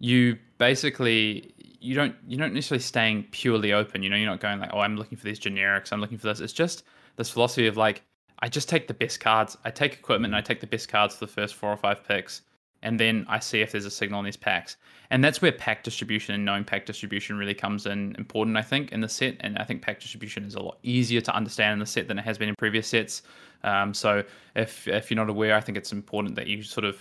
you 0.00 0.36
basically 0.58 1.54
you 1.82 1.94
don't 1.94 2.14
you 2.26 2.36
don't 2.36 2.54
necessarily 2.54 2.82
staying 2.82 3.24
purely 3.30 3.72
open. 3.72 4.02
You 4.02 4.10
know, 4.10 4.16
you're 4.16 4.30
not 4.30 4.40
going 4.40 4.60
like, 4.60 4.70
oh, 4.72 4.80
I'm 4.80 4.96
looking 4.96 5.18
for 5.18 5.24
these 5.24 5.38
generics. 5.38 5.92
I'm 5.92 6.00
looking 6.00 6.18
for 6.18 6.28
this. 6.28 6.40
It's 6.40 6.52
just 6.52 6.84
this 7.16 7.30
philosophy 7.30 7.66
of 7.66 7.76
like, 7.76 8.02
I 8.42 8.48
just 8.48 8.68
take 8.68 8.88
the 8.88 8.94
best 8.94 9.20
cards. 9.20 9.56
I 9.64 9.70
take 9.70 9.94
equipment 9.94 10.34
and 10.34 10.36
I 10.36 10.40
take 10.40 10.60
the 10.60 10.66
best 10.66 10.88
cards 10.88 11.14
for 11.14 11.26
the 11.26 11.32
first 11.32 11.54
four 11.54 11.70
or 11.70 11.76
five 11.76 12.02
picks, 12.02 12.42
and 12.82 12.98
then 12.98 13.24
I 13.28 13.38
see 13.38 13.60
if 13.60 13.70
there's 13.70 13.86
a 13.86 13.90
signal 13.90 14.18
in 14.18 14.24
these 14.24 14.36
packs. 14.36 14.76
And 15.10 15.22
that's 15.22 15.40
where 15.40 15.52
pack 15.52 15.84
distribution 15.84 16.34
and 16.34 16.44
knowing 16.44 16.64
pack 16.64 16.84
distribution 16.84 17.38
really 17.38 17.54
comes 17.54 17.86
in 17.86 18.16
important, 18.18 18.56
I 18.56 18.62
think, 18.62 18.90
in 18.90 19.00
the 19.00 19.08
set. 19.08 19.36
And 19.40 19.58
I 19.58 19.64
think 19.64 19.80
pack 19.80 20.00
distribution 20.00 20.44
is 20.44 20.56
a 20.56 20.60
lot 20.60 20.78
easier 20.82 21.20
to 21.20 21.36
understand 21.36 21.74
in 21.74 21.78
the 21.78 21.86
set 21.86 22.08
than 22.08 22.18
it 22.18 22.24
has 22.24 22.36
been 22.36 22.48
in 22.48 22.56
previous 22.56 22.88
sets. 22.88 23.22
Um, 23.62 23.94
so 23.94 24.24
if 24.56 24.88
if 24.88 25.10
you're 25.10 25.16
not 25.16 25.30
aware, 25.30 25.54
I 25.54 25.60
think 25.60 25.78
it's 25.78 25.92
important 25.92 26.34
that 26.34 26.48
you 26.48 26.64
sort 26.64 26.84
of 26.84 26.96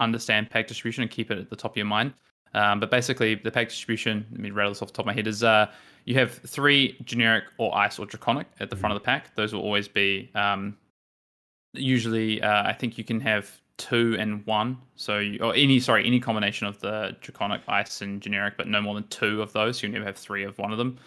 understand 0.00 0.50
pack 0.50 0.66
distribution 0.66 1.02
and 1.02 1.10
keep 1.10 1.30
it 1.30 1.38
at 1.38 1.50
the 1.50 1.56
top 1.56 1.72
of 1.72 1.76
your 1.76 1.86
mind. 1.86 2.14
Um, 2.54 2.80
but 2.80 2.90
basically, 2.90 3.34
the 3.34 3.50
pack 3.50 3.68
distribution, 3.68 4.26
let 4.30 4.40
me 4.40 4.50
rattle 4.50 4.72
this 4.72 4.82
off 4.82 4.88
the 4.88 4.94
top 4.94 5.04
of 5.04 5.06
my 5.06 5.12
head, 5.12 5.26
is 5.26 5.42
uh, 5.42 5.66
you 6.04 6.14
have 6.14 6.32
three 6.32 6.96
generic 7.04 7.44
or 7.58 7.76
ice 7.76 7.98
or 7.98 8.06
draconic 8.06 8.46
at 8.60 8.70
the 8.70 8.76
front 8.76 8.94
of 8.94 9.00
the 9.00 9.04
pack. 9.04 9.34
Those 9.34 9.52
will 9.52 9.62
always 9.62 9.88
be 9.88 10.30
um, 10.34 10.76
usually, 11.72 12.40
uh, 12.42 12.62
I 12.64 12.72
think 12.72 12.96
you 12.96 13.04
can 13.04 13.20
have 13.20 13.50
two 13.76 14.16
and 14.18 14.46
one. 14.46 14.78
So, 14.94 15.18
you, 15.18 15.40
or 15.40 15.54
any, 15.54 15.80
sorry, 15.80 16.06
any 16.06 16.20
combination 16.20 16.66
of 16.66 16.78
the 16.80 17.16
draconic, 17.20 17.62
ice, 17.66 18.02
and 18.02 18.22
generic, 18.22 18.54
but 18.56 18.68
no 18.68 18.80
more 18.80 18.94
than 18.94 19.06
two 19.08 19.42
of 19.42 19.52
those. 19.52 19.78
So 19.78 19.86
you 19.86 19.92
never 19.92 20.04
have 20.04 20.16
three 20.16 20.44
of 20.44 20.56
one 20.58 20.70
of 20.70 20.78
them. 20.78 20.98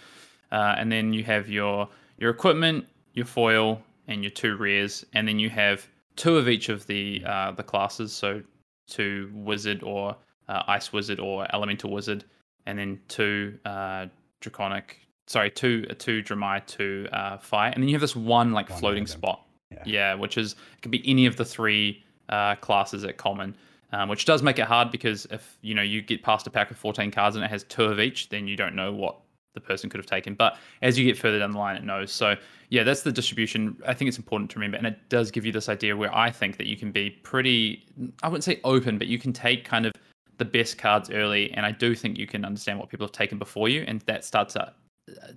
Uh, 0.52 0.76
and 0.78 0.92
then 0.92 1.14
you 1.14 1.24
have 1.24 1.50
your 1.50 1.90
your 2.18 2.32
equipment, 2.32 2.88
your 3.14 3.26
foil, 3.26 3.82
and 4.08 4.24
your 4.24 4.32
two 4.32 4.56
rares, 4.56 5.06
and 5.14 5.28
then 5.28 5.40
you 5.40 5.50
have 5.50 5.88
two 6.16 6.38
of 6.38 6.48
each 6.50 6.70
of 6.70 6.88
the 6.88 7.24
uh, 7.26 7.52
the 7.52 7.64
classes. 7.64 8.14
So 8.14 8.42
two 8.88 9.30
wizard 9.34 9.84
or 9.84 10.16
uh, 10.50 10.64
ice 10.68 10.94
wizard 10.94 11.20
or 11.20 11.48
elemental 11.54 11.92
wizard, 11.92 12.24
and 12.66 12.78
then 12.78 13.00
two 13.08 13.58
uh, 13.66 14.08
draconic. 14.42 15.00
Sorry, 15.28 15.52
two 15.52 15.86
uh, 15.90 15.94
two 15.98 16.24
Dromai, 16.24 16.66
two 16.66 17.08
uh, 17.12 17.38
fire, 17.38 17.72
and 17.72 17.84
then 17.84 17.90
you 17.90 17.96
have 17.96 18.02
this 18.02 18.16
one 18.16 18.52
like 18.52 18.70
One 18.70 18.80
floating 18.80 19.08
spot. 19.08 19.44
Yeah. 19.72 19.84
Yeah. 19.86 20.14
which 20.14 20.38
is 20.38 20.54
it 20.54 20.82
can 20.82 20.92
be 20.92 21.04
any 21.06 21.26
of 21.26 21.36
the 21.36 21.46
three 21.46 22.04
uh, 22.30 22.56
classes 22.56 23.04
at 23.04 23.18
common. 23.18 23.56
Um, 23.94 24.10
which 24.10 24.26
does 24.26 24.44
make 24.44 24.60
it 24.60 24.66
hard 24.66 24.92
because 24.92 25.26
if 25.32 25.58
you 25.62 25.74
know 25.74 25.82
you 25.82 26.02
get 26.02 26.22
past 26.22 26.46
a 26.46 26.50
pack 26.50 26.72
of 26.72 26.78
14 26.78 27.10
cards 27.10 27.38
and 27.38 27.46
it 27.46 27.50
has 27.50 27.64
two 27.64 27.86
of 27.86 28.02
each, 28.02 28.28
then 28.28 28.46
you 28.46 28.58
don't 28.58 28.76
know 28.76 28.92
what 28.92 29.18
the 29.54 29.62
person 29.62 29.90
could 29.90 29.98
have 29.98 30.06
taken. 30.06 30.36
But 30.36 30.58
as 30.82 30.98
you 30.98 31.06
get 31.06 31.18
further 31.18 31.40
down 31.40 31.52
the 31.52 31.58
line, 31.58 31.76
it 31.76 31.84
knows. 31.84 32.12
So 32.12 32.36
yeah, 32.70 32.84
that's 32.84 33.02
the 33.02 33.12
distribution. 33.12 33.78
I 33.86 33.94
think 33.94 34.10
it's 34.10 34.18
important 34.18 34.52
to 34.52 34.60
remember, 34.60 34.78
and 34.78 34.86
it 34.86 35.10
does 35.10 35.32
give 35.32 35.46
you 35.46 35.52
this 35.52 35.70
idea 35.70 35.96
where 35.96 36.14
I 36.16 36.32
think 36.32 36.58
that 36.58 36.68
you 36.68 36.78
can 36.78 36.92
be 36.92 37.12
pretty, 37.12 37.86
I 38.24 38.28
wouldn't 38.28 38.44
say 38.44 38.60
open, 38.64 38.98
but 38.98 39.08
you 39.08 39.18
can 39.18 39.34
take 39.34 39.64
kind 39.64 39.86
of 39.86 39.94
the 40.38 40.46
best 40.46 40.78
cards 40.78 41.10
early, 41.10 41.52
and 41.54 41.66
I 41.66 41.72
do 41.72 41.96
think 41.96 42.18
you 42.18 42.28
can 42.28 42.46
understand 42.46 42.80
what 42.80 42.90
people 42.90 43.06
have 43.06 43.12
taken 43.12 43.38
before 43.38 43.70
you, 43.70 43.84
and 43.88 44.02
that 44.02 44.24
starts 44.24 44.54
to 44.54 44.74
uh, 45.10 45.32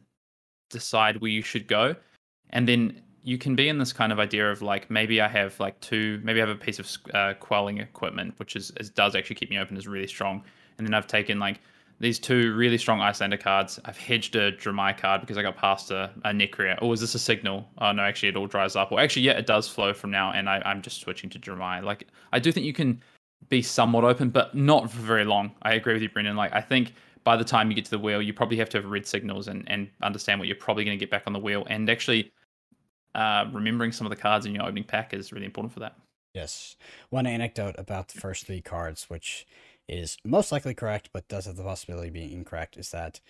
decide 0.69 1.21
where 1.21 1.31
you 1.31 1.43
should 1.43 1.67
go, 1.67 1.95
and 2.51 2.69
then 2.69 3.03
you 3.23 3.39
can 3.39 3.55
be 3.55 3.69
in 3.69 3.79
this 3.79 3.93
kind 3.93 4.13
of 4.13 4.19
idea 4.19 4.51
of 4.51 4.63
like 4.63 4.91
maybe 4.91 5.21
I 5.21 5.29
have 5.29 5.59
like 5.61 5.81
two, 5.81 6.21
maybe 6.23 6.41
I 6.41 6.47
have 6.47 6.57
a 6.57 6.59
piece 6.59 6.79
of 6.79 6.89
uh, 7.15 7.35
quelling 7.39 7.79
equipment, 7.79 8.35
which 8.39 8.57
is, 8.57 8.73
is 8.79 8.91
does 8.91 9.15
actually 9.15 9.37
keep 9.37 9.51
me 9.51 9.59
open, 9.59 9.77
is 9.77 9.87
really 9.87 10.07
strong, 10.07 10.43
and 10.79 10.87
then 10.87 10.95
I've 10.95 11.07
taken 11.07 11.39
like 11.39 11.61
these 12.01 12.19
two 12.19 12.55
really 12.55 12.79
strong 12.79 13.01
Iyslander 13.01 13.39
cards. 13.39 13.79
I've 13.85 13.99
hedged 13.99 14.35
a 14.35 14.53
Dromai 14.53 14.97
card 14.97 15.21
because 15.21 15.37
I 15.37 15.43
got 15.43 15.57
past 15.57 15.91
a, 15.91 16.11
a 16.25 16.31
Nekria. 16.31 16.79
Oh, 16.81 16.93
is 16.93 17.01
this 17.01 17.15
a 17.15 17.19
signal? 17.19 17.69
Oh 17.79 17.93
no, 17.93 18.03
actually 18.03 18.31
it 18.31 18.37
all 18.37 18.47
dries 18.47 18.75
up. 18.75 18.91
Or 18.91 19.01
actually, 19.01 19.23
yeah, 19.23 19.33
it 19.33 19.47
does 19.47 19.69
flow 19.69 19.93
from 19.93 20.11
now, 20.11 20.33
and 20.33 20.49
I, 20.49 20.63
I'm 20.65 20.81
just 20.81 21.01
switching 21.01 21.29
to 21.31 21.39
Dromai. 21.39 21.83
Like 21.83 22.07
I 22.33 22.39
do 22.39 22.53
think 22.53 22.65
you 22.65 22.73
can 22.73 23.03
be 23.49 23.63
somewhat 23.63 24.05
open, 24.05 24.31
but 24.31 24.55
not 24.55 24.91
for 24.91 25.01
very 25.01 25.25
long. 25.25 25.53
I 25.63 25.75
agree 25.75 25.95
with 25.95 26.03
you, 26.03 26.09
Brendan. 26.09 26.37
Like 26.37 26.53
I 26.53 26.61
think 26.61 26.95
by 27.25 27.37
the 27.37 27.45
time 27.45 27.71
you 27.71 27.75
get 27.75 27.85
to 27.87 27.91
the 27.91 27.99
wheel, 27.99 28.23
you 28.23 28.33
probably 28.33 28.57
have 28.59 28.69
to 28.71 28.79
have 28.79 28.91
read 28.91 29.07
signals 29.07 29.49
and, 29.49 29.65
and 29.69 29.89
understand 30.03 30.39
what 30.39 30.49
you're 30.49 30.57
probably 30.57 30.85
going 30.85 30.99
to 30.99 31.01
get 31.01 31.11
back 31.11 31.25
on 31.27 31.33
the 31.33 31.39
wheel. 31.39 31.67
And 31.69 31.89
actually, 31.91 32.33
uh, 33.15 33.47
remembering 33.53 33.93
some 33.93 34.07
of 34.07 34.11
the 34.11 34.17
cards 34.17 34.47
in 34.47 34.55
your 34.55 34.65
opening 34.65 34.85
pack 34.85 35.13
is 35.13 35.33
really 35.33 35.47
important 35.47 35.73
for 35.73 35.81
that. 35.81 35.97
Yes. 36.35 36.77
One 37.11 37.27
anecdote 37.27 37.75
about 37.77 38.09
the 38.09 38.21
first 38.21 38.47
three 38.47 38.61
cards, 38.61 39.11
which 39.11 39.47
is 39.89 40.17
most 40.25 40.53
likely 40.53 40.75
correct, 40.75 41.11
but 41.13 41.29
does 41.29 41.47
have 41.47 41.57
the 41.57 41.65
possibility 41.65 42.09
of 42.09 42.15
being 42.15 42.31
incorrect, 42.31 42.77
is 42.77 42.91
that 42.91 43.21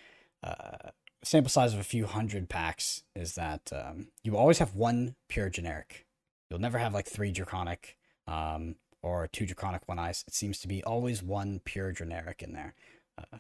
uh, 0.43 0.91
sample 1.23 1.51
size 1.51 1.73
of 1.73 1.81
a 1.81 1.85
few 1.85 2.07
hundred 2.07 2.49
packs 2.49 3.03
is 3.17 3.35
that 3.35 3.73
um, 3.73 4.09
you 4.23 4.37
always 4.37 4.59
have 4.59 4.75
one 4.75 5.15
pure 5.29 5.49
generic. 5.49 6.07
You'll 6.51 6.61
never 6.61 6.79
have 6.79 6.93
like 6.93 7.07
three 7.07 7.33
draconic 7.33 7.97
um, 8.27 8.77
or 9.03 9.29
two 9.29 9.47
draconic, 9.47 9.83
one 9.87 9.99
ice. 9.99 10.25
It 10.27 10.35
seems 10.35 10.59
to 10.61 10.69
be 10.69 10.83
always 10.85 11.23
one 11.23 11.61
pure 11.65 11.93
generic 11.93 12.43
in 12.43 12.53
there. 12.53 12.75
Uh, 13.19 13.39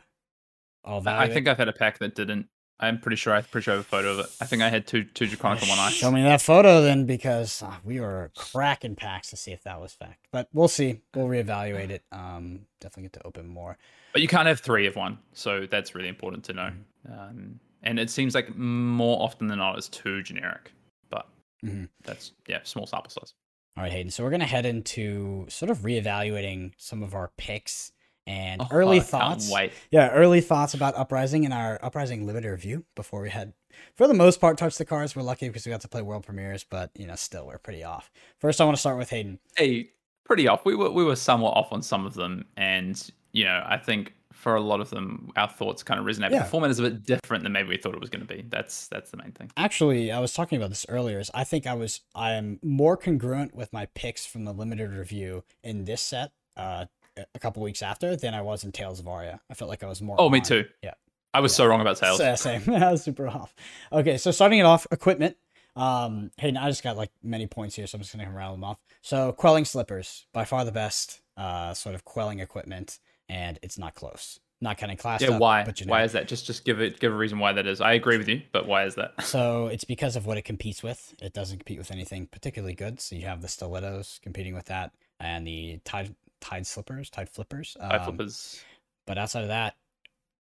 I 1.07 1.29
think 1.29 1.46
I've 1.46 1.59
had 1.59 1.68
a 1.68 1.73
pack 1.73 1.99
that 1.99 2.14
didn't. 2.14 2.49
I'm 2.83 2.99
pretty 2.99 3.16
sure. 3.16 3.35
I'm 3.35 3.44
pretty 3.44 3.64
sure 3.64 3.75
I 3.75 3.77
have 3.77 3.85
a 3.85 3.88
photo 3.88 4.12
of 4.12 4.18
it. 4.20 4.27
I 4.40 4.46
think 4.46 4.62
I 4.62 4.70
had 4.70 4.87
two 4.87 5.05
two 5.05 5.27
draconic 5.27 5.61
one 5.68 5.79
ice. 5.79 5.92
Show 5.92 6.11
me 6.11 6.23
that 6.23 6.40
photo 6.40 6.81
then, 6.81 7.05
because 7.05 7.62
uh, 7.62 7.75
we 7.85 8.01
were 8.01 8.31
cracking 8.35 8.96
packs 8.96 9.29
to 9.31 9.37
see 9.37 9.53
if 9.53 9.62
that 9.64 9.79
was 9.79 9.92
fact. 9.92 10.29
But 10.33 10.49
we'll 10.55 10.68
see. 10.68 11.03
We'll 11.14 11.27
reevaluate 11.27 11.90
it. 11.90 12.05
Um, 12.11 12.61
definitely 12.81 13.05
get 13.05 13.12
to 13.14 13.27
open 13.27 13.46
more. 13.49 13.77
But 14.14 14.23
you 14.23 14.29
can't 14.29 14.49
have 14.49 14.61
three 14.61 14.87
of 14.87 14.96
one, 14.96 15.18
so 15.35 15.66
that's 15.66 15.94
really 15.94 16.09
important 16.09 16.42
to 16.44 16.53
know. 16.55 16.70
Um, 17.07 17.61
and 17.83 17.99
it 18.01 18.09
seems 18.09 18.35
like 18.35 18.57
more 18.57 19.23
often 19.23 19.46
than 19.46 19.59
not, 19.59 19.77
it's 19.77 19.88
too 19.88 20.23
generic. 20.23 20.73
But 21.11 21.29
Mhm. 21.62 21.90
that's 22.05 22.33
yeah, 22.49 22.61
small 22.62 22.87
sample 22.87 23.11
size. 23.11 23.35
All 23.76 23.85
right, 23.85 23.92
Hayden. 23.92 24.11
So 24.11 24.24
we're 24.24 24.30
gonna 24.30 24.46
head 24.46 24.66
into 24.66 25.46
sort 25.48 25.70
of 25.70 25.78
reevaluating 25.78 26.72
some 26.76 27.02
of 27.02 27.14
our 27.14 27.30
picks 27.37 27.92
and 28.26 28.61
Oh, 28.61 28.68
early 28.70 29.00
thoughts. 29.00 29.50
Yeah, 29.90 30.11
early 30.11 30.40
thoughts 30.40 30.74
about 30.74 30.94
Uprising 30.94 31.44
and 31.44 31.54
our 31.54 31.78
Uprising 31.83 32.26
limited 32.26 32.50
review 32.50 32.85
before 32.94 33.22
we 33.22 33.30
had, 33.30 33.54
for 33.96 34.06
the 34.06 34.14
most 34.14 34.40
part, 34.40 34.59
touched 34.59 34.78
the 34.78 34.85
cards. 34.85 35.16
We're 35.16 35.22
lucky 35.22 35.48
because 35.48 35.66
we 35.66 35.70
got 35.70 35.80
to 35.80 35.88
play 35.88 36.02
world 36.02 36.24
premieres, 36.24 36.64
but 36.64 36.90
you 36.96 37.06
know, 37.06 37.16
still 37.16 37.46
we're 37.46 37.59
pretty 37.59 37.83
off. 37.83 38.11
First, 38.38 38.61
I 38.61 38.64
want 38.64 38.76
to 38.76 38.80
start 38.80 38.98
with 38.98 39.11
Hayden. 39.11 39.38
Hey, 39.56 39.90
pretty 40.24 40.46
off. 40.46 40.64
We 40.64 40.74
were 40.74 40.90
we 40.90 41.04
were 41.04 41.16
somewhat 41.16 41.56
off 41.56 41.72
on 41.72 41.83
some 41.83 42.06
of 42.06 42.14
them, 42.14 42.44
and 42.56 43.11
you 43.33 43.44
know, 43.44 43.64
I 43.66 43.78
think 43.78 44.14
for 44.33 44.55
a 44.55 44.61
lot 44.61 44.81
of 44.81 44.90
them, 44.90 45.31
our 45.37 45.49
thoughts 45.49 45.83
kind 45.83 46.01
of 46.01 46.07
resonate. 46.07 46.31
Yeah. 46.31 46.45
The 46.45 46.49
format 46.49 46.71
is 46.71 46.79
a 46.79 46.83
bit 46.83 47.05
different 47.05 47.43
than 47.43 47.53
maybe 47.53 47.69
we 47.69 47.77
thought 47.77 47.95
it 47.95 48.01
was 48.01 48.11
going 48.11 48.27
to 48.27 48.35
be. 48.35 48.45
That's 48.49 48.88
that's 48.88 49.11
the 49.11 49.16
main 49.16 49.33
thing. 49.33 49.51
Actually, 49.57 50.12
I 50.12 50.21
was 50.21 50.33
talking 50.33 50.57
about 50.57 50.71
this 50.71 50.87
earlier. 50.88 51.19
Is 51.19 51.31
I 51.35 51.45
think 51.45 51.66
I 51.66 51.75
was 51.75 52.01
I 52.14 52.33
am 52.33 52.59
more 52.62 52.97
congruent 52.97 53.55
with 53.55 53.73
my 53.73 53.87
picks 53.95 54.25
from 54.27 54.45
the 54.45 54.53
limited 54.53 54.93
review 54.93 55.45
in 55.62 55.85
this 55.85 56.01
set, 56.01 56.33
uh, 56.57 56.87
a 57.35 57.38
couple 57.38 57.62
weeks 57.62 57.83
after 57.83 58.16
than 58.16 58.35
I 58.35 58.43
was 58.43 58.64
in 58.64 58.73
Tales 58.73 59.01
of 59.01 59.09
Aria. 59.09 59.40
I 59.51 59.55
felt 59.55 59.69
like 59.69 59.83
I 59.83 59.87
was 59.87 60.01
more. 60.01 60.16
Oh, 60.19 60.29
me 60.29 60.40
too. 60.40 60.64
Yeah. 60.83 60.95
I 61.33 61.40
was 61.40 61.55
so 61.55 61.66
wrong 61.66 61.81
about 61.81 61.99
sales. 61.99 62.21
Yeah, 62.21 62.35
same. 62.35 62.62
I 62.68 62.91
was 62.91 63.03
super 63.03 63.28
off. 63.28 63.55
Okay, 63.93 64.18
so 64.18 64.31
starting 64.31 64.59
it 64.59 64.64
off, 64.64 64.87
equipment. 64.91 65.37
Um, 65.76 66.33
Hayden, 66.39 66.57
I 66.57 66.68
just 66.68 66.83
got 66.83 66.97
like 66.97 67.11
many 67.22 67.47
points 67.47 67.76
here, 67.76 67.87
so 67.87 67.97
I'm 67.97 68.03
just 68.03 68.16
gonna 68.16 68.31
rattle 68.31 68.55
them 68.55 68.64
off. 68.64 68.78
So 69.03 69.33
quelling 69.33 69.64
slippers, 69.64 70.26
by 70.33 70.45
far 70.45 70.64
the 70.64 70.72
best, 70.72 71.20
uh, 71.37 71.72
sort 71.74 71.95
of 71.95 72.05
quelling 72.05 72.41
equipment, 72.41 72.99
and 73.31 73.61
it's 73.62 73.78
not 73.78 73.95
close. 73.95 74.41
Not 74.61 74.76
kind 74.76 74.93
of 74.93 74.99
class. 74.99 75.22
Yeah, 75.22 75.31
up, 75.31 75.41
why? 75.41 75.64
But 75.64 75.81
you 75.81 75.87
Why 75.87 76.03
is 76.03 76.12
that? 76.12 76.28
Just 76.28 76.45
just 76.45 76.66
give 76.66 76.83
it 76.83 77.01
give 77.01 77.12
a 77.12 77.16
reason 77.16 77.39
why 77.39 77.55
that 77.55 77.66
is. 77.66 77.81
I 77.81 77.95
agree 77.95 78.18
with 78.18 78.28
you, 78.28 78.43
but 78.53 78.66
why 78.66 78.85
is 78.85 78.97
that? 78.97 79.22
So 79.22 79.68
it's 79.68 79.85
because 79.85 80.16
of 80.16 80.26
what 80.26 80.37
it 80.37 80.43
competes 80.43 80.83
with. 80.83 81.14
It 81.22 81.33
doesn't 81.33 81.59
compete 81.59 81.78
with 81.78 81.91
anything 81.91 82.26
particularly 82.26 82.74
good. 82.74 83.01
So 83.01 83.16
you 83.16 83.24
have 83.24 83.41
the 83.41 83.49
stilettos 83.49 84.20
competing 84.22 84.55
with 84.55 84.66
that, 84.66 84.93
and 85.18 85.47
the 85.47 85.81
tide 85.85 86.14
tide 86.43 86.66
slippers, 86.66 87.09
tide 87.09 87.31
flippers. 87.31 87.74
Um, 87.81 88.03
flippers. 88.03 88.62
but 89.07 89.16
outside 89.16 89.43
of 89.43 89.49
that, 89.49 89.76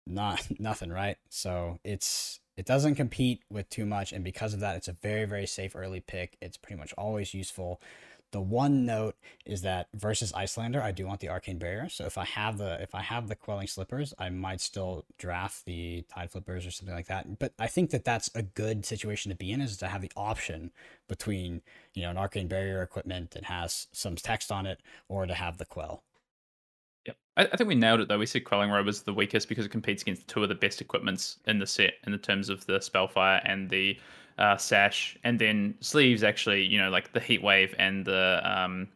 not 0.08 0.48
nothing, 0.60 0.90
right? 0.90 1.18
So 1.30 1.80
it's 1.84 2.40
it 2.56 2.66
doesn't 2.66 2.96
compete 2.96 3.44
with 3.52 3.70
too 3.70 3.86
much, 3.86 4.14
and 4.14 4.24
because 4.24 4.56
of 4.56 4.62
that, 4.62 4.78
it's 4.78 4.88
a 4.88 4.94
very 4.94 5.26
very 5.26 5.46
safe 5.46 5.76
early 5.76 6.00
pick. 6.00 6.38
It's 6.42 6.58
pretty 6.58 6.80
much 6.80 6.92
always 6.98 7.36
useful. 7.36 7.82
The 8.38 8.42
one 8.42 8.86
note 8.86 9.16
is 9.48 9.64
that 9.64 9.88
versus 9.96 10.32
Iyslander, 10.32 10.80
I 10.80 10.92
do 10.92 11.08
want 11.08 11.22
the 11.22 11.30
Arcane 11.30 11.58
Barrier. 11.58 11.90
So 11.90 12.06
if 12.06 12.20
I 12.20 12.26
have 12.26 12.60
the 12.60 12.80
if 12.80 12.94
I 12.94 13.02
have 13.02 13.30
the 13.30 13.36
Quelling 13.36 13.66
Slippers, 13.66 14.14
I 14.20 14.30
might 14.30 14.62
still 14.62 15.06
draft 15.18 15.66
the 15.66 16.06
Tide 16.08 16.30
Flippers 16.30 16.64
or 16.64 16.70
something 16.70 16.94
like 16.94 17.08
that. 17.08 17.40
But 17.40 17.54
I 17.58 17.66
think 17.66 17.90
that 17.90 18.06
that's 18.06 18.30
a 18.36 18.44
good 18.44 18.86
situation 18.86 19.32
to 19.32 19.36
be 19.36 19.52
in, 19.52 19.60
is 19.60 19.76
to 19.78 19.88
have 19.88 20.04
the 20.04 20.12
option 20.16 20.70
between 21.08 21.64
you 21.96 22.04
know 22.04 22.12
an 22.12 22.18
Arcane 22.20 22.48
Barrier 22.48 22.84
equipment 22.84 23.32
that 23.32 23.46
has 23.46 23.88
some 23.92 24.16
text 24.16 24.52
on 24.52 24.68
it, 24.68 24.82
or 25.10 25.26
to 25.26 25.34
have 25.34 25.58
the 25.58 25.66
Quell. 25.66 26.04
Yep. 27.08 27.18
I, 27.38 27.44
I, 27.46 27.58
think 27.58 27.68
we 27.68 27.76
nailed 27.76 28.02
it 28.02 28.10
though. 28.10 28.18
We 28.18 28.26
said 28.26 28.44
Quelling 28.44 28.70
Robe 28.70 28.88
is 28.88 29.02
the 29.02 29.14
weakest 29.14 29.48
because 29.50 29.66
it 29.66 29.70
competes 29.70 30.02
against 30.02 30.28
two 30.28 30.44
of 30.44 30.50
the 30.50 30.56
best 30.56 30.82
equipments 30.82 31.40
in 31.46 31.58
the 31.58 31.66
set 31.66 31.94
in 32.06 32.12
the 32.12 32.18
terms 32.18 32.50
of 32.50 32.66
the 32.66 32.82
Spellfire 32.82 33.42
and 33.46 33.70
the 33.70 33.98
uh, 34.38 34.58
sash, 34.58 35.18
and 35.24 35.40
then 35.40 35.76
sleeves. 35.80 36.24
Actually, 36.24 36.64
you 36.64 36.78
know, 36.78 36.90
like 36.90 37.14
the 37.14 37.20
heat 37.20 37.42
wave 37.42 37.74
and 37.80 38.06
the 38.06 38.42
um, 38.44 38.90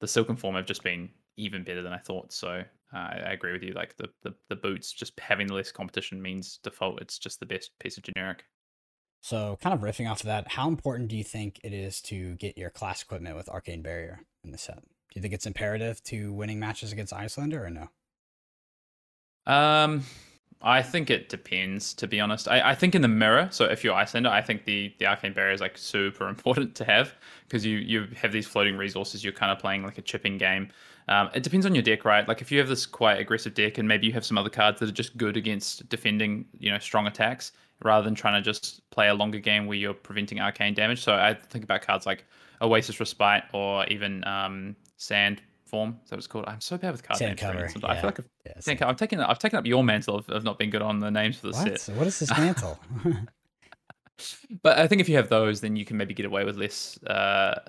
the 0.00 0.08
silken 0.08 0.36
form 0.36 0.54
have 0.54 0.66
just 0.66 0.82
been 0.82 1.10
even 1.36 1.64
better 1.64 1.82
than 1.82 1.92
I 1.92 1.98
thought. 1.98 2.32
So 2.32 2.62
uh, 2.94 2.96
I 2.96 3.32
agree 3.32 3.52
with 3.52 3.62
you. 3.62 3.72
Like 3.72 3.96
the, 3.96 4.08
the 4.22 4.34
the 4.48 4.56
boots, 4.56 4.92
just 4.92 5.18
having 5.20 5.48
the 5.48 5.54
less 5.54 5.72
competition 5.72 6.22
means 6.22 6.58
default. 6.62 7.02
It's 7.02 7.18
just 7.18 7.40
the 7.40 7.46
best 7.46 7.72
piece 7.80 7.98
of 7.98 8.04
generic. 8.04 8.44
So, 9.22 9.58
kind 9.60 9.74
of 9.74 9.80
riffing 9.80 10.08
off 10.08 10.20
of 10.20 10.26
that, 10.26 10.52
how 10.52 10.68
important 10.68 11.08
do 11.08 11.16
you 11.16 11.24
think 11.24 11.60
it 11.64 11.72
is 11.72 12.00
to 12.02 12.36
get 12.36 12.56
your 12.56 12.70
class 12.70 13.02
equipment 13.02 13.34
with 13.34 13.48
Arcane 13.48 13.82
Barrier 13.82 14.20
in 14.44 14.52
the 14.52 14.58
set? 14.58 14.84
Do 15.10 15.18
you 15.18 15.22
think 15.22 15.34
it's 15.34 15.46
imperative 15.46 16.02
to 16.04 16.32
winning 16.32 16.58
matches 16.58 16.92
against 16.92 17.12
Iyslander 17.12 17.64
or 17.64 17.70
no? 17.70 17.88
Um, 19.46 20.04
I 20.62 20.82
think 20.82 21.10
it 21.10 21.28
depends, 21.28 21.94
to 21.94 22.06
be 22.06 22.18
honest. 22.18 22.48
I, 22.48 22.70
I 22.70 22.74
think 22.74 22.94
in 22.94 23.02
the 23.02 23.08
mirror, 23.08 23.48
so 23.50 23.66
if 23.66 23.84
you're 23.84 23.94
Iyslander, 23.94 24.30
I 24.30 24.42
think 24.42 24.64
the, 24.64 24.92
the 24.98 25.06
arcane 25.06 25.32
barrier 25.32 25.52
is 25.52 25.60
like 25.60 25.78
super 25.78 26.28
important 26.28 26.74
to 26.76 26.84
have 26.84 27.14
because 27.48 27.64
you, 27.64 27.78
you 27.78 28.08
have 28.16 28.32
these 28.32 28.46
floating 28.46 28.76
resources. 28.76 29.22
You're 29.22 29.32
kind 29.32 29.52
of 29.52 29.58
playing 29.58 29.84
like 29.84 29.98
a 29.98 30.02
chipping 30.02 30.38
game. 30.38 30.70
Um, 31.08 31.30
it 31.34 31.42
depends 31.42 31.66
on 31.66 31.74
your 31.74 31.82
deck, 31.82 32.04
right? 32.04 32.26
Like 32.26 32.40
if 32.40 32.50
you 32.50 32.58
have 32.58 32.68
this 32.68 32.84
quite 32.84 33.20
aggressive 33.20 33.54
deck 33.54 33.78
and 33.78 33.86
maybe 33.86 34.06
you 34.06 34.12
have 34.12 34.24
some 34.24 34.36
other 34.36 34.50
cards 34.50 34.80
that 34.80 34.88
are 34.88 34.92
just 34.92 35.16
good 35.16 35.36
against 35.36 35.88
defending, 35.88 36.46
you 36.58 36.70
know, 36.70 36.78
strong 36.78 37.06
attacks 37.06 37.52
rather 37.84 38.04
than 38.04 38.14
trying 38.14 38.42
to 38.42 38.44
just 38.44 38.88
play 38.90 39.08
a 39.08 39.14
longer 39.14 39.38
game 39.38 39.66
where 39.66 39.76
you're 39.76 39.94
preventing 39.94 40.40
arcane 40.40 40.74
damage. 40.74 41.02
So 41.02 41.14
I 41.14 41.34
think 41.34 41.62
about 41.62 41.82
cards 41.82 42.06
like 42.06 42.24
Oasis 42.62 42.98
Respite 43.00 43.44
or 43.52 43.84
even 43.86 44.24
um, 44.24 44.76
Sand 44.96 45.42
form. 45.66 45.98
So 46.04 46.16
it's 46.16 46.26
called. 46.26 46.46
I'm 46.46 46.60
so 46.60 46.78
bad 46.78 46.92
with 46.92 47.02
card 47.02 47.20
names. 47.20 47.40
Cover, 47.40 47.58
yeah. 47.58 47.64
I 47.64 47.96
feel 47.96 48.04
like 48.04 48.20
I've, 48.20 48.28
yeah, 48.46 48.52
I've 48.88 48.96
taken 48.96 49.20
I've 49.20 49.38
taken 49.38 49.58
up 49.58 49.66
your 49.66 49.84
mantle 49.84 50.16
of, 50.16 50.28
of 50.30 50.44
not 50.44 50.58
being 50.58 50.70
good 50.70 50.82
on 50.82 51.00
the 51.00 51.10
names 51.10 51.38
for 51.38 51.48
the 51.48 51.52
what? 51.52 51.80
set. 51.80 51.96
What 51.96 52.06
is 52.06 52.18
this 52.18 52.30
mantle? 52.38 52.78
but 54.62 54.78
I 54.78 54.86
think 54.86 55.00
if 55.00 55.08
you 55.08 55.16
have 55.16 55.28
those, 55.28 55.60
then 55.60 55.76
you 55.76 55.84
can 55.84 55.96
maybe 55.96 56.14
get 56.14 56.26
away 56.26 56.44
with 56.44 56.56
less 56.56 56.98
uh, 57.04 57.60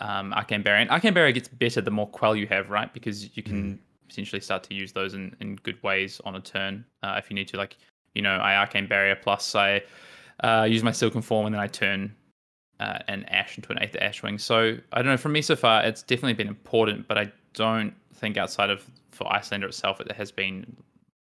um, 0.00 0.32
Arcane 0.34 0.62
Barrier. 0.62 0.88
Arcane 0.90 1.14
Barrier 1.14 1.32
gets 1.32 1.48
better 1.48 1.80
the 1.80 1.90
more 1.90 2.08
Quell 2.08 2.36
you 2.36 2.46
have, 2.48 2.70
right? 2.70 2.92
Because 2.92 3.36
you 3.36 3.42
can 3.42 3.74
mm. 3.74 3.78
potentially 4.08 4.40
start 4.40 4.62
to 4.64 4.74
use 4.74 4.92
those 4.92 5.14
in, 5.14 5.34
in 5.40 5.56
good 5.56 5.82
ways 5.82 6.20
on 6.24 6.34
a 6.36 6.40
turn 6.40 6.84
uh, 7.02 7.14
if 7.18 7.30
you 7.30 7.34
need 7.34 7.48
to. 7.48 7.56
Like, 7.56 7.76
you 8.14 8.22
know, 8.22 8.36
I 8.36 8.56
Arcane 8.56 8.86
Barrier 8.86 9.16
plus 9.16 9.54
I 9.54 9.82
uh, 10.42 10.66
use 10.68 10.82
my 10.82 10.92
Silken 10.92 11.22
Form 11.22 11.46
and 11.46 11.54
then 11.54 11.62
I 11.62 11.66
turn 11.66 12.14
uh, 12.80 12.98
an 13.08 13.24
Ash 13.24 13.56
into 13.56 13.70
an 13.72 13.78
Aether 13.78 13.98
Ashwing. 14.00 14.40
So 14.40 14.76
I 14.92 15.02
don't 15.02 15.12
know. 15.12 15.16
For 15.16 15.28
me 15.28 15.42
so 15.42 15.56
far, 15.56 15.84
it's 15.84 16.02
definitely 16.02 16.34
been 16.34 16.48
important, 16.48 17.08
but 17.08 17.18
I 17.18 17.32
don't 17.54 17.94
think 18.14 18.36
outside 18.36 18.70
of 18.70 18.84
for 19.10 19.26
Iyslander 19.32 19.66
itself, 19.68 20.00
it 20.00 20.10
has 20.12 20.32
been 20.32 20.76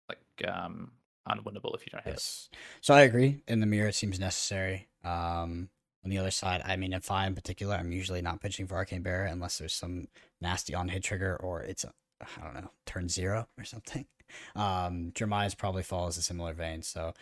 like 0.09 0.49
um, 0.49 0.91
unwinnable 1.27 1.75
if 1.75 1.85
you 1.85 1.91
don't 1.91 2.03
have 2.03 2.13
yes. 2.13 2.49
it. 2.51 2.57
So 2.81 2.93
I 2.93 3.01
agree. 3.01 3.41
In 3.47 3.59
the 3.59 3.65
mirror, 3.65 3.89
it 3.89 3.95
seems 3.95 4.19
necessary. 4.19 4.87
Um, 5.03 5.69
on 6.03 6.11
the 6.11 6.17
other 6.17 6.31
side, 6.31 6.61
I 6.65 6.75
mean, 6.75 6.93
if 6.93 7.09
I 7.09 7.25
in 7.25 7.35
particular, 7.35 7.75
I'm 7.75 7.91
usually 7.91 8.21
not 8.21 8.41
pitching 8.41 8.67
for 8.67 8.75
Arcane 8.75 9.01
Barrier 9.01 9.25
unless 9.25 9.57
there's 9.57 9.73
some 9.73 10.07
nasty 10.39 10.75
on 10.75 10.87
hit 10.89 11.03
trigger 11.03 11.35
or 11.37 11.61
it's 11.61 11.83
a, 11.83 11.91
I 12.21 12.43
don't 12.43 12.53
know, 12.53 12.71
turn 12.85 13.09
zero 13.09 13.47
or 13.57 13.63
something. 13.63 14.05
Um, 14.55 15.11
Jeremiah's 15.13 15.53
probably 15.53 15.83
follows 15.83 16.17
a 16.17 16.21
similar 16.21 16.53
vein. 16.53 16.81
So 16.81 17.13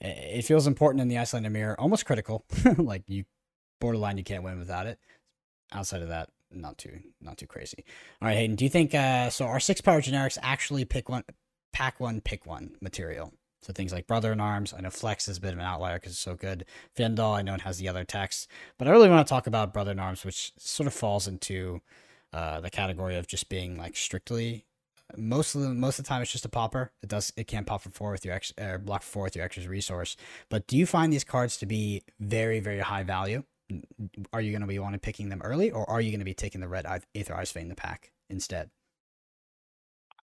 it, 0.00 0.38
it 0.38 0.44
feels 0.44 0.66
important 0.66 1.00
in 1.00 1.06
the 1.06 1.16
Iyslander 1.16 1.50
mirror, 1.50 1.80
almost 1.80 2.04
critical. 2.04 2.44
like 2.76 3.04
you 3.06 3.24
borderline, 3.80 4.18
you 4.18 4.24
can't 4.24 4.42
win 4.42 4.58
without 4.58 4.86
it. 4.86 4.98
Outside 5.72 6.02
of 6.02 6.08
that, 6.08 6.30
not 6.50 6.78
too 6.78 7.00
not 7.20 7.36
too 7.36 7.46
crazy. 7.46 7.84
All 8.22 8.28
right, 8.28 8.36
Hayden, 8.36 8.56
do 8.56 8.64
you 8.64 8.70
think 8.70 8.94
uh, 8.94 9.30
so? 9.30 9.46
Our 9.46 9.60
six 9.60 9.80
power 9.80 10.00
generics 10.00 10.38
actually 10.42 10.84
pick 10.84 11.08
one, 11.08 11.24
pack 11.72 12.00
one, 12.00 12.20
pick 12.20 12.46
one 12.46 12.76
material. 12.80 13.32
So 13.60 13.72
things 13.72 13.92
like 13.92 14.06
Brother 14.06 14.32
in 14.32 14.40
Arms, 14.40 14.72
I 14.72 14.80
know 14.80 14.90
Flex 14.90 15.26
is 15.26 15.38
a 15.38 15.40
bit 15.40 15.52
of 15.52 15.58
an 15.58 15.64
outlier 15.64 15.96
because 15.96 16.12
it's 16.12 16.20
so 16.20 16.36
good. 16.36 16.64
Fyendal, 16.96 17.36
I 17.36 17.42
know 17.42 17.54
it 17.54 17.62
has 17.62 17.78
the 17.78 17.88
other 17.88 18.04
text, 18.04 18.48
but 18.78 18.86
I 18.86 18.92
really 18.92 19.08
want 19.08 19.26
to 19.26 19.30
talk 19.30 19.46
about 19.48 19.72
Brother 19.72 19.90
in 19.90 19.98
Arms, 19.98 20.24
which 20.24 20.52
sort 20.58 20.86
of 20.86 20.94
falls 20.94 21.26
into 21.26 21.80
uh, 22.32 22.60
the 22.60 22.70
category 22.70 23.16
of 23.16 23.26
just 23.26 23.48
being 23.48 23.76
like 23.76 23.96
strictly. 23.96 24.64
Most 25.16 25.54
of 25.54 25.62
the 25.62 25.70
most 25.70 25.98
of 25.98 26.04
the 26.04 26.08
time, 26.08 26.22
it's 26.22 26.30
just 26.30 26.44
a 26.44 26.50
popper. 26.50 26.92
It 27.02 27.08
does 27.08 27.32
it 27.36 27.46
can 27.46 27.64
pop 27.64 27.82
for 27.82 27.90
four 27.90 28.12
with 28.12 28.24
your 28.24 28.34
ex, 28.34 28.52
uh, 28.60 28.76
block 28.78 29.02
for 29.02 29.10
four 29.10 29.22
with 29.24 29.36
your 29.36 29.44
extra 29.44 29.66
resource. 29.66 30.16
But 30.50 30.66
do 30.66 30.76
you 30.76 30.86
find 30.86 31.12
these 31.12 31.24
cards 31.24 31.56
to 31.58 31.66
be 31.66 32.02
very 32.20 32.60
very 32.60 32.80
high 32.80 33.02
value? 33.02 33.44
Are 34.32 34.40
you 34.40 34.50
going 34.50 34.62
to 34.62 34.66
be 34.66 34.78
wanting 34.78 35.00
picking 35.00 35.28
them 35.28 35.42
early, 35.42 35.70
or 35.70 35.88
are 35.88 36.00
you 36.00 36.10
going 36.10 36.20
to 36.20 36.24
be 36.24 36.34
taking 36.34 36.60
the 36.60 36.68
red 36.68 36.86
Aether 37.14 37.36
Ice 37.36 37.52
Vein 37.52 37.68
the 37.68 37.74
pack 37.74 38.12
instead? 38.30 38.70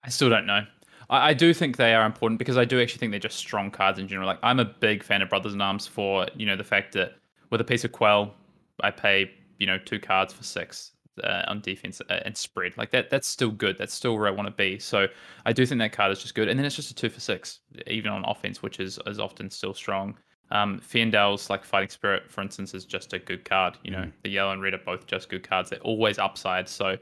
I 0.03 0.09
still 0.09 0.29
don't 0.29 0.45
know. 0.45 0.65
I, 1.09 1.29
I, 1.29 1.33
do 1.33 1.53
think 1.53 1.77
they 1.77 1.93
are 1.93 2.05
important 2.05 2.39
because 2.39 2.57
I 2.57 2.65
do 2.65 2.81
actually 2.81 2.99
think 2.99 3.11
they're 3.11 3.19
just 3.19 3.37
strong 3.37 3.71
cards 3.71 3.99
in 3.99 4.07
general. 4.07 4.27
Like 4.27 4.39
I'm 4.43 4.59
a 4.59 4.65
big 4.65 5.03
fan 5.03 5.21
of 5.21 5.29
Brothers 5.29 5.53
in 5.53 5.61
Arms 5.61 5.87
for 5.87 6.27
you 6.35 6.45
know 6.45 6.55
the 6.55 6.63
fact 6.63 6.93
that 6.93 7.13
with 7.49 7.61
a 7.61 7.63
piece 7.63 7.83
of 7.83 7.91
Quell, 7.91 8.33
I 8.81 8.91
pay 8.91 9.31
you 9.59 9.67
know 9.67 9.77
two 9.77 9.99
cards 9.99 10.33
for 10.33 10.43
six 10.43 10.91
uh, 11.23 11.43
on 11.47 11.61
defense 11.61 12.01
uh, 12.09 12.19
and 12.25 12.35
spread 12.35 12.77
like 12.77 12.91
that. 12.91 13.09
That's 13.09 13.27
still 13.27 13.51
good. 13.51 13.77
That's 13.77 13.93
still 13.93 14.17
where 14.17 14.27
I 14.27 14.31
want 14.31 14.47
to 14.47 14.53
be. 14.53 14.79
So 14.79 15.07
I 15.45 15.53
do 15.53 15.65
think 15.65 15.79
that 15.79 15.91
card 15.91 16.11
is 16.11 16.21
just 16.21 16.35
good. 16.35 16.47
And 16.47 16.57
then 16.57 16.65
it's 16.65 16.75
just 16.75 16.91
a 16.91 16.95
two 16.95 17.09
for 17.09 17.19
six, 17.19 17.59
even 17.87 18.11
on 18.11 18.23
offense, 18.25 18.61
which 18.61 18.79
is 18.79 18.99
is 19.05 19.19
often 19.19 19.49
still 19.49 19.73
strong. 19.73 20.17
Um, 20.51 20.79
Fyendal's 20.79 21.49
like 21.49 21.65
Fighting 21.65 21.89
Spirit, 21.89 22.29
for 22.29 22.41
instance, 22.41 22.73
is 22.73 22.85
just 22.85 23.13
a 23.13 23.19
good 23.19 23.45
card. 23.45 23.77
You 23.83 23.91
know, 23.91 24.03
mm. 24.03 24.11
the 24.23 24.29
yellow 24.29 24.51
and 24.51 24.61
red 24.61 24.73
are 24.73 24.79
both 24.79 25.07
just 25.07 25.29
good 25.29 25.47
cards. 25.47 25.69
They're 25.69 25.79
always 25.79 26.19
upside. 26.19 26.69
So, 26.69 26.97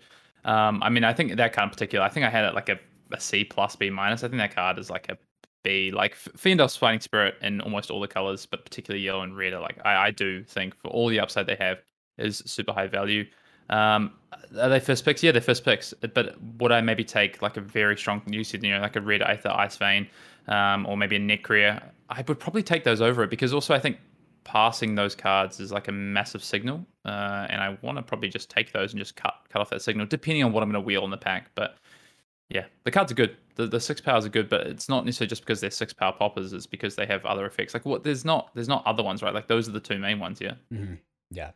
um, 0.46 0.82
I 0.84 0.90
mean, 0.90 1.04
I 1.04 1.14
think 1.14 1.36
that 1.36 1.54
card 1.54 1.68
in 1.68 1.70
particular, 1.72 2.06
I 2.06 2.10
think 2.10 2.26
I 2.26 2.30
had 2.30 2.46
it 2.46 2.54
like 2.54 2.70
a, 2.70 2.80
a 3.12 3.20
C 3.20 3.44
plus 3.44 3.76
B 3.76 3.90
minus. 3.90 4.24
I 4.24 4.28
think 4.28 4.40
that 4.40 4.56
card 4.56 4.80
is 4.80 4.90
like 4.90 5.10
a 5.10 5.18
B. 5.64 5.92
Like 5.92 6.16
Fyendal's 6.16 6.76
Fighting 6.76 7.02
Spirit 7.02 7.36
in 7.42 7.62
almost 7.62 7.92
all 7.92 8.00
the 8.00 8.08
colors, 8.08 8.46
but 8.46 8.64
particularly 8.64 9.04
yellow 9.04 9.22
and 9.22 9.36
red 9.36 9.54
are 9.54 9.62
like 9.62 9.80
I, 9.84 10.08
I 10.08 10.12
do 10.12 10.44
think 10.44 10.76
for 10.78 10.88
all 10.88 11.08
the 11.08 11.20
upside 11.20 11.48
they 11.48 11.58
have 11.60 11.80
is 12.18 12.42
super 12.46 12.72
high 12.72 12.88
value. 12.88 13.26
Um, 13.70 14.14
are 14.60 14.70
they 14.70 14.80
first 14.80 15.06
picks? 15.06 15.24
Yeah, 15.24 15.32
they're 15.32 15.42
first 15.42 15.64
picks. 15.64 15.94
But 16.14 16.36
would 16.60 16.72
I 16.72 16.82
maybe 16.82 17.04
take 17.04 17.42
like 17.42 17.58
a 17.58 17.62
very 17.62 17.98
strong, 17.98 18.22
you 18.28 18.44
said, 18.44 18.64
you 18.64 18.72
know, 18.72 18.82
like 18.82 18.96
a 18.96 19.02
red 19.02 19.22
Aether 19.22 19.50
Ice 19.50 19.78
Vein, 19.78 20.08
um, 20.48 20.86
or 20.86 20.98
maybe 20.98 21.16
a 21.16 21.20
Nekria? 21.20 21.84
I 22.10 22.24
would 22.28 22.40
probably 22.40 22.64
take 22.64 22.84
those 22.84 23.02
over 23.02 23.24
it 23.24 23.30
because 23.30 23.54
also 23.54 23.74
I 23.74 23.80
think 23.80 23.98
passing 24.44 24.96
those 24.96 25.16
cards 25.16 25.60
is 25.60 25.72
like 25.72 25.88
a 25.88 25.92
massive 25.92 26.44
signal, 26.44 26.86
uh, 27.06 27.48
and 27.50 27.62
I 27.62 27.78
want 27.82 27.98
to 27.98 28.02
probably 28.02 28.30
just 28.30 28.50
take 28.50 28.72
those 28.72 28.94
and 28.94 29.00
just 29.00 29.16
cut 29.16 29.36
cut 29.50 29.62
off 29.62 29.70
that 29.70 29.82
signal, 29.82 30.06
depending 30.08 30.44
on 30.44 30.52
what 30.52 30.64
I'm 30.64 30.70
going 30.72 30.82
to 30.82 30.86
wheel 30.86 31.06
in 31.06 31.12
the 31.12 31.18
pack. 31.18 31.52
But 31.56 31.78
yeah, 32.50 32.66
the 32.84 32.92
cards 32.92 33.12
are 33.12 33.16
good. 33.16 33.38
The 33.56 33.68
the 33.68 33.80
six 33.80 34.02
powers 34.02 34.26
are 34.26 34.30
good, 34.30 34.50
but 34.50 34.68
it's 34.68 34.90
not 34.90 35.06
necessarily 35.06 35.30
just 35.30 35.44
because 35.44 35.62
they're 35.62 35.72
six 35.72 35.94
power 35.94 36.12
poppers. 36.12 36.54
It's 36.54 36.68
because 36.68 36.96
they 36.96 37.06
have 37.06 37.26
other 37.26 37.46
effects. 37.46 37.74
Like 37.74 37.86
what? 37.86 38.04
There's 38.04 38.26
not 38.26 38.52
there's 38.54 38.68
not 38.68 38.86
other 38.86 39.04
ones, 39.04 39.22
right? 39.22 39.34
Like 39.34 39.48
those 39.48 39.70
are 39.70 39.72
the 39.72 39.80
two 39.80 40.00
main 40.00 40.20
ones. 40.20 40.40
Yeah. 40.42 40.56
Mm-hmm. 40.72 40.96
Yeah. 41.30 41.52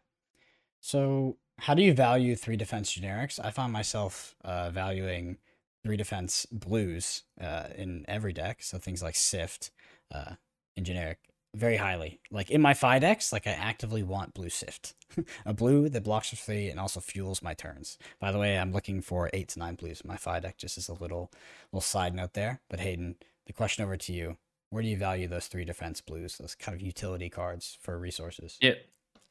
So 0.80 1.38
how 1.60 1.74
do 1.74 1.82
you 1.82 1.94
value 1.94 2.36
three 2.36 2.58
defense 2.58 2.96
generics? 2.96 3.40
I 3.44 3.52
find 3.52 3.72
myself 3.72 4.36
uh, 4.44 4.70
valuing 4.70 5.38
three 5.86 5.98
defense 5.98 6.48
blues 6.52 7.24
uh, 7.40 7.68
in 7.78 8.04
every 8.08 8.34
deck. 8.34 8.64
So 8.64 8.80
things 8.80 9.04
like 9.04 9.16
Sift, 9.16 9.70
uh, 10.12 10.34
in 10.76 10.84
generic 10.84 11.20
very 11.56 11.78
highly. 11.78 12.20
Like 12.32 12.52
in 12.52 12.62
my 12.62 12.74
five 12.74 13.02
decks, 13.02 13.32
like 13.32 13.48
I 13.48 13.52
actively 13.52 14.04
want 14.04 14.34
blue 14.34 14.50
sift. 14.50 14.94
a 15.46 15.54
blue 15.54 15.88
that 15.90 16.04
blocks 16.04 16.30
for 16.30 16.36
three 16.36 16.70
and 16.70 16.80
also 16.80 17.00
fuels 17.00 17.42
my 17.42 17.54
turns. 17.54 17.98
By 18.20 18.32
the 18.32 18.40
way, 18.40 18.58
I'm 18.58 18.74
looking 18.74 19.02
for 19.02 19.30
eight 19.34 19.50
to 19.50 19.60
nine 19.60 19.76
blues 19.76 20.02
in 20.02 20.08
my 20.08 20.18
five 20.18 20.44
deck, 20.44 20.58
just 20.58 20.78
as 20.78 20.90
a 20.90 20.94
little 20.94 21.32
little 21.72 21.82
side 21.82 22.14
note 22.14 22.34
there. 22.34 22.62
But 22.70 22.82
Hayden, 22.82 23.16
the 23.46 23.54
question 23.54 23.84
over 23.84 23.96
to 23.96 24.14
you. 24.14 24.38
Where 24.72 24.84
do 24.84 24.90
you 24.90 24.98
value 24.98 25.28
those 25.28 25.48
three 25.48 25.64
defense 25.64 26.02
blues, 26.02 26.38
those 26.38 26.56
kind 26.56 26.76
of 26.76 26.82
utility 26.82 27.30
cards 27.30 27.78
for 27.80 27.98
resources? 27.98 28.58
Yeah, 28.60 28.74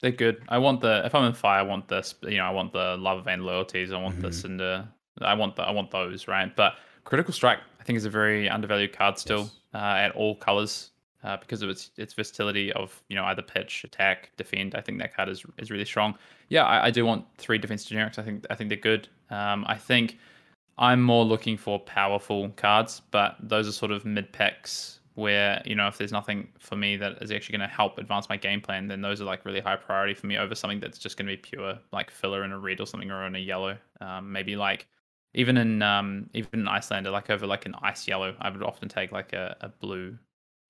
they're 0.01 0.11
good. 0.11 0.41
I 0.49 0.57
want 0.57 0.81
the 0.81 1.05
if 1.05 1.13
I'm 1.13 1.25
in 1.25 1.33
fire, 1.33 1.59
I 1.59 1.63
want 1.63 1.87
this 1.87 2.15
you 2.23 2.37
know, 2.37 2.45
I 2.45 2.51
want 2.51 2.73
the 2.73 2.97
lava 2.97 3.21
vein 3.21 3.43
loyalties, 3.43 3.91
I 3.91 4.01
want 4.01 4.15
mm-hmm. 4.15 4.25
the 4.25 4.33
cinder 4.33 4.87
I 5.21 5.33
want 5.33 5.55
the 5.55 5.63
I 5.63 5.71
want 5.71 5.91
those, 5.91 6.27
right? 6.27 6.55
But 6.55 6.75
critical 7.03 7.33
strike 7.33 7.59
I 7.79 7.83
think 7.83 7.97
is 7.97 8.05
a 8.05 8.09
very 8.09 8.49
undervalued 8.49 8.93
card 8.93 9.17
still 9.17 9.41
yes. 9.41 9.51
uh, 9.73 9.77
at 9.77 10.11
all 10.11 10.35
colors 10.35 10.91
uh, 11.25 11.37
because 11.37 11.61
of 11.61 11.69
its 11.69 11.91
its 11.97 12.13
versatility 12.13 12.71
of 12.73 13.01
you 13.09 13.15
know 13.15 13.25
either 13.25 13.41
pitch, 13.41 13.83
attack, 13.83 14.31
defend. 14.37 14.75
I 14.75 14.81
think 14.81 14.99
that 14.99 15.15
card 15.15 15.27
is 15.27 15.43
is 15.57 15.71
really 15.71 15.85
strong. 15.85 16.15
Yeah, 16.49 16.63
I, 16.63 16.87
I 16.87 16.91
do 16.91 17.05
want 17.05 17.25
three 17.37 17.57
defense 17.57 17.85
generics. 17.85 18.19
I 18.19 18.21
think 18.21 18.45
I 18.49 18.55
think 18.55 18.69
they're 18.69 18.77
good. 18.77 19.07
Um, 19.31 19.65
I 19.67 19.75
think 19.75 20.17
I'm 20.77 21.01
more 21.01 21.25
looking 21.25 21.57
for 21.57 21.79
powerful 21.79 22.49
cards, 22.57 23.01
but 23.11 23.37
those 23.41 23.67
are 23.67 23.71
sort 23.71 23.91
of 23.91 24.05
mid 24.05 24.31
packs 24.31 24.99
where 25.15 25.61
you 25.65 25.73
know 25.73 25.87
if 25.87 25.97
there's 25.97 26.11
nothing 26.11 26.47
for 26.59 26.75
me 26.75 26.97
that 26.97 27.21
is 27.21 27.31
actually 27.31 27.57
going 27.57 27.67
to 27.69 27.75
help 27.75 27.97
advance 27.97 28.29
my 28.29 28.37
game 28.37 28.61
plan, 28.61 28.87
then 28.87 29.01
those 29.01 29.19
are 29.19 29.25
like 29.25 29.45
really 29.45 29.61
high 29.61 29.77
priority 29.77 30.13
for 30.13 30.27
me 30.27 30.37
over 30.37 30.53
something 30.53 30.79
that's 30.79 30.99
just 30.99 31.17
going 31.17 31.25
to 31.25 31.33
be 31.33 31.37
pure 31.37 31.79
like 31.91 32.11
filler 32.11 32.43
in 32.43 32.51
a 32.51 32.59
red 32.59 32.79
or 32.79 32.85
something 32.85 33.09
or 33.09 33.25
in 33.25 33.35
a 33.35 33.39
yellow. 33.39 33.77
Um, 33.99 34.31
maybe 34.31 34.55
like 34.55 34.85
even 35.35 35.57
in 35.57 35.81
um 35.81 36.29
even 36.33 36.61
in 36.61 36.67
Iyslander, 36.67 37.11
like 37.11 37.29
over 37.29 37.45
like 37.45 37.65
an 37.65 37.75
ice 37.81 38.07
yellow, 38.07 38.35
I 38.39 38.49
would 38.49 38.63
often 38.63 38.89
take 38.89 39.11
like 39.11 39.33
a, 39.33 39.55
a 39.61 39.69
blue 39.69 40.17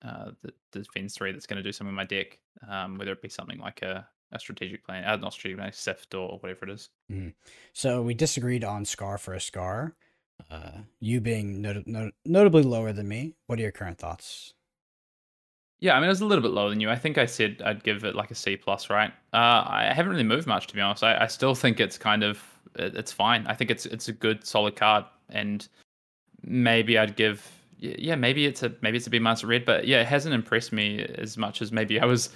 uh 0.04 0.32
the 0.42 0.52
defense 0.72 1.14
three 1.16 1.32
that's 1.32 1.46
going 1.46 1.56
to 1.56 1.62
do 1.62 1.72
something 1.72 1.90
in 1.90 1.94
my 1.96 2.04
deck, 2.04 2.38
um, 2.68 2.98
whether 2.98 3.12
it 3.12 3.22
be 3.22 3.28
something 3.28 3.58
like 3.58 3.82
a 3.82 4.06
a 4.32 4.38
strategic 4.38 4.84
plan, 4.84 5.04
uh, 5.04 5.16
not 5.16 5.32
strategic 5.32 5.58
plan, 5.58 5.72
Sift 5.72 6.12
or 6.14 6.38
whatever 6.40 6.66
it 6.66 6.72
is. 6.72 6.90
Mhm. 7.10 7.32
So 7.72 8.02
we 8.02 8.12
disagreed 8.12 8.64
on 8.64 8.84
Scar 8.84 9.18
for 9.18 9.34
a 9.34 9.40
Scar. 9.40 9.94
Uh, 10.50 10.80
you 11.00 11.20
being 11.20 11.62
not- 11.62 11.86
not- 11.86 12.12
notably 12.24 12.62
lower 12.62 12.92
than 12.92 13.08
me. 13.08 13.36
What 13.46 13.58
are 13.58 13.62
your 13.62 13.72
current 13.72 13.98
thoughts? 13.98 14.52
Yeah, 15.78 15.94
I 15.94 16.00
mean, 16.00 16.06
it 16.06 16.08
was 16.08 16.22
a 16.22 16.26
little 16.26 16.42
bit 16.42 16.50
lower 16.52 16.70
than 16.70 16.80
you. 16.80 16.90
I 16.90 16.96
think 16.96 17.18
I 17.18 17.26
said 17.26 17.62
I'd 17.64 17.84
give 17.84 18.04
it 18.04 18.14
like 18.14 18.30
a 18.30 18.34
C 18.34 18.56
plus, 18.56 18.88
right? 18.90 19.12
Uh, 19.32 19.62
I 19.66 19.92
haven't 19.94 20.10
really 20.10 20.24
moved 20.24 20.46
much 20.46 20.66
to 20.68 20.74
be 20.74 20.80
honest. 20.80 21.04
I, 21.04 21.22
I 21.22 21.26
still 21.26 21.54
think 21.54 21.80
it's 21.80 21.98
kind 21.98 22.22
of 22.24 22.42
it's 22.74 23.12
fine. 23.12 23.46
I 23.46 23.54
think 23.54 23.70
it's 23.70 23.86
it's 23.86 24.08
a 24.08 24.12
good 24.12 24.44
solid 24.44 24.76
card, 24.76 25.04
and 25.30 25.66
maybe 26.42 26.98
I'd 26.98 27.16
give 27.16 27.46
yeah 27.78 28.14
maybe 28.14 28.46
it's 28.46 28.62
a 28.62 28.72
maybe 28.80 28.96
it's 28.96 29.06
a 29.06 29.10
B 29.10 29.18
minus 29.18 29.44
red, 29.44 29.64
but 29.64 29.86
yeah, 29.86 30.00
it 30.00 30.06
hasn't 30.06 30.34
impressed 30.34 30.72
me 30.72 31.06
as 31.16 31.36
much 31.36 31.62
as 31.62 31.72
maybe 31.72 32.00
I 32.00 32.06
was 32.06 32.30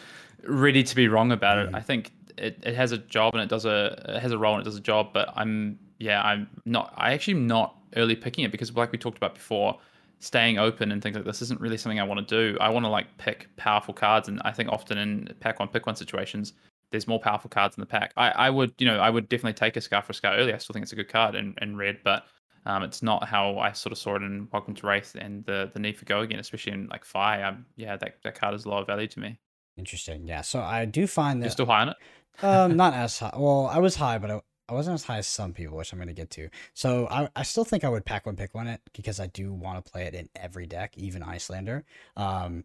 ready 0.44 0.82
to 0.82 0.96
be 0.96 1.08
wrong 1.08 1.32
about 1.32 1.58
it. 1.58 1.70
Mm. 1.70 1.76
I 1.76 1.80
think 1.80 2.12
it, 2.36 2.58
it 2.62 2.74
has 2.74 2.92
a 2.92 2.98
job 2.98 3.34
and 3.34 3.42
it 3.42 3.48
does 3.48 3.64
a 3.64 4.02
it 4.08 4.20
has 4.20 4.32
a 4.32 4.38
role 4.38 4.54
and 4.54 4.62
it 4.62 4.64
does 4.64 4.76
a 4.76 4.80
job, 4.80 5.12
but 5.12 5.30
I'm 5.36 5.78
yeah 5.98 6.22
I'm 6.22 6.48
not 6.64 6.92
I 6.96 7.12
actually 7.12 7.34
not 7.34 7.76
early 7.96 8.16
picking 8.16 8.44
it 8.44 8.50
because 8.50 8.74
like 8.74 8.92
we 8.92 8.98
talked 8.98 9.16
about 9.16 9.34
before 9.34 9.78
staying 10.20 10.58
open 10.58 10.92
and 10.92 11.02
things 11.02 11.16
like 11.16 11.24
this 11.24 11.42
isn't 11.42 11.60
really 11.60 11.78
something 11.78 11.98
I 11.98 12.04
want 12.04 12.26
to 12.26 12.52
do. 12.52 12.58
I 12.60 12.68
want 12.68 12.84
to 12.84 12.90
like 12.90 13.06
pick 13.18 13.48
powerful 13.56 13.94
cards, 13.94 14.28
and 14.28 14.40
I 14.44 14.52
think 14.52 14.68
often 14.70 14.98
in 14.98 15.34
pack 15.40 15.58
one 15.58 15.68
pick 15.68 15.86
one 15.86 15.96
situations, 15.96 16.52
there's 16.90 17.06
more 17.06 17.20
powerful 17.20 17.50
cards 17.50 17.76
in 17.76 17.80
the 17.80 17.86
pack. 17.86 18.12
I, 18.16 18.30
I 18.30 18.50
would 18.50 18.74
you 18.78 18.86
know 18.86 18.98
I 18.98 19.10
would 19.10 19.28
definitely 19.28 19.54
take 19.54 19.76
a 19.76 19.80
Scar 19.80 20.02
for 20.02 20.12
a 20.12 20.14
Scar 20.14 20.34
early. 20.36 20.52
I 20.52 20.58
still 20.58 20.72
think 20.72 20.84
it's 20.84 20.92
a 20.92 20.96
good 20.96 21.08
card 21.08 21.34
in, 21.34 21.54
in 21.60 21.76
red, 21.76 21.98
but 22.04 22.24
um, 22.66 22.82
it's 22.82 23.02
not 23.02 23.26
how 23.26 23.58
I 23.58 23.72
sort 23.72 23.92
of 23.92 23.98
saw 23.98 24.16
it 24.16 24.22
in 24.22 24.48
Welcome 24.52 24.74
to 24.76 24.82
Rathe 24.82 25.14
and 25.14 25.44
the 25.44 25.70
the 25.72 25.80
need 25.80 25.96
for 25.96 26.04
go 26.04 26.20
again, 26.20 26.38
especially 26.38 26.72
in 26.72 26.88
like 26.88 27.04
Fi. 27.04 27.42
Um, 27.42 27.66
yeah, 27.76 27.96
that 27.96 28.16
that 28.22 28.34
card 28.34 28.54
is 28.54 28.64
a 28.64 28.68
lot 28.68 28.80
of 28.80 28.86
value 28.86 29.08
to 29.08 29.20
me. 29.20 29.38
Interesting. 29.76 30.26
Yeah. 30.26 30.42
So 30.42 30.60
I 30.60 30.84
do 30.84 31.06
find 31.06 31.40
You're 31.40 31.48
that 31.48 31.52
still 31.52 31.66
high 31.66 31.82
on 31.82 31.88
it. 31.90 31.96
um, 32.42 32.76
not 32.76 32.94
as 32.94 33.18
high. 33.20 33.32
Well, 33.36 33.66
I 33.66 33.78
was 33.78 33.96
high, 33.96 34.18
but 34.18 34.30
I, 34.30 34.40
I 34.68 34.74
wasn't 34.74 34.94
as 34.94 35.04
high 35.04 35.18
as 35.18 35.26
some 35.26 35.52
people, 35.52 35.76
which 35.76 35.92
I'm 35.92 35.98
going 35.98 36.08
to 36.08 36.14
get 36.14 36.30
to. 36.30 36.48
So 36.74 37.08
I, 37.10 37.28
I 37.34 37.42
still 37.42 37.64
think 37.64 37.82
I 37.82 37.88
would 37.88 38.04
pack 38.04 38.26
one, 38.26 38.36
pick 38.36 38.54
one 38.54 38.66
it 38.66 38.80
because 38.92 39.18
I 39.18 39.26
do 39.26 39.52
want 39.52 39.84
to 39.84 39.90
play 39.90 40.04
it 40.04 40.14
in 40.14 40.28
every 40.36 40.66
deck, 40.66 40.96
even 40.96 41.22
Iyslander. 41.22 41.84
Um, 42.16 42.64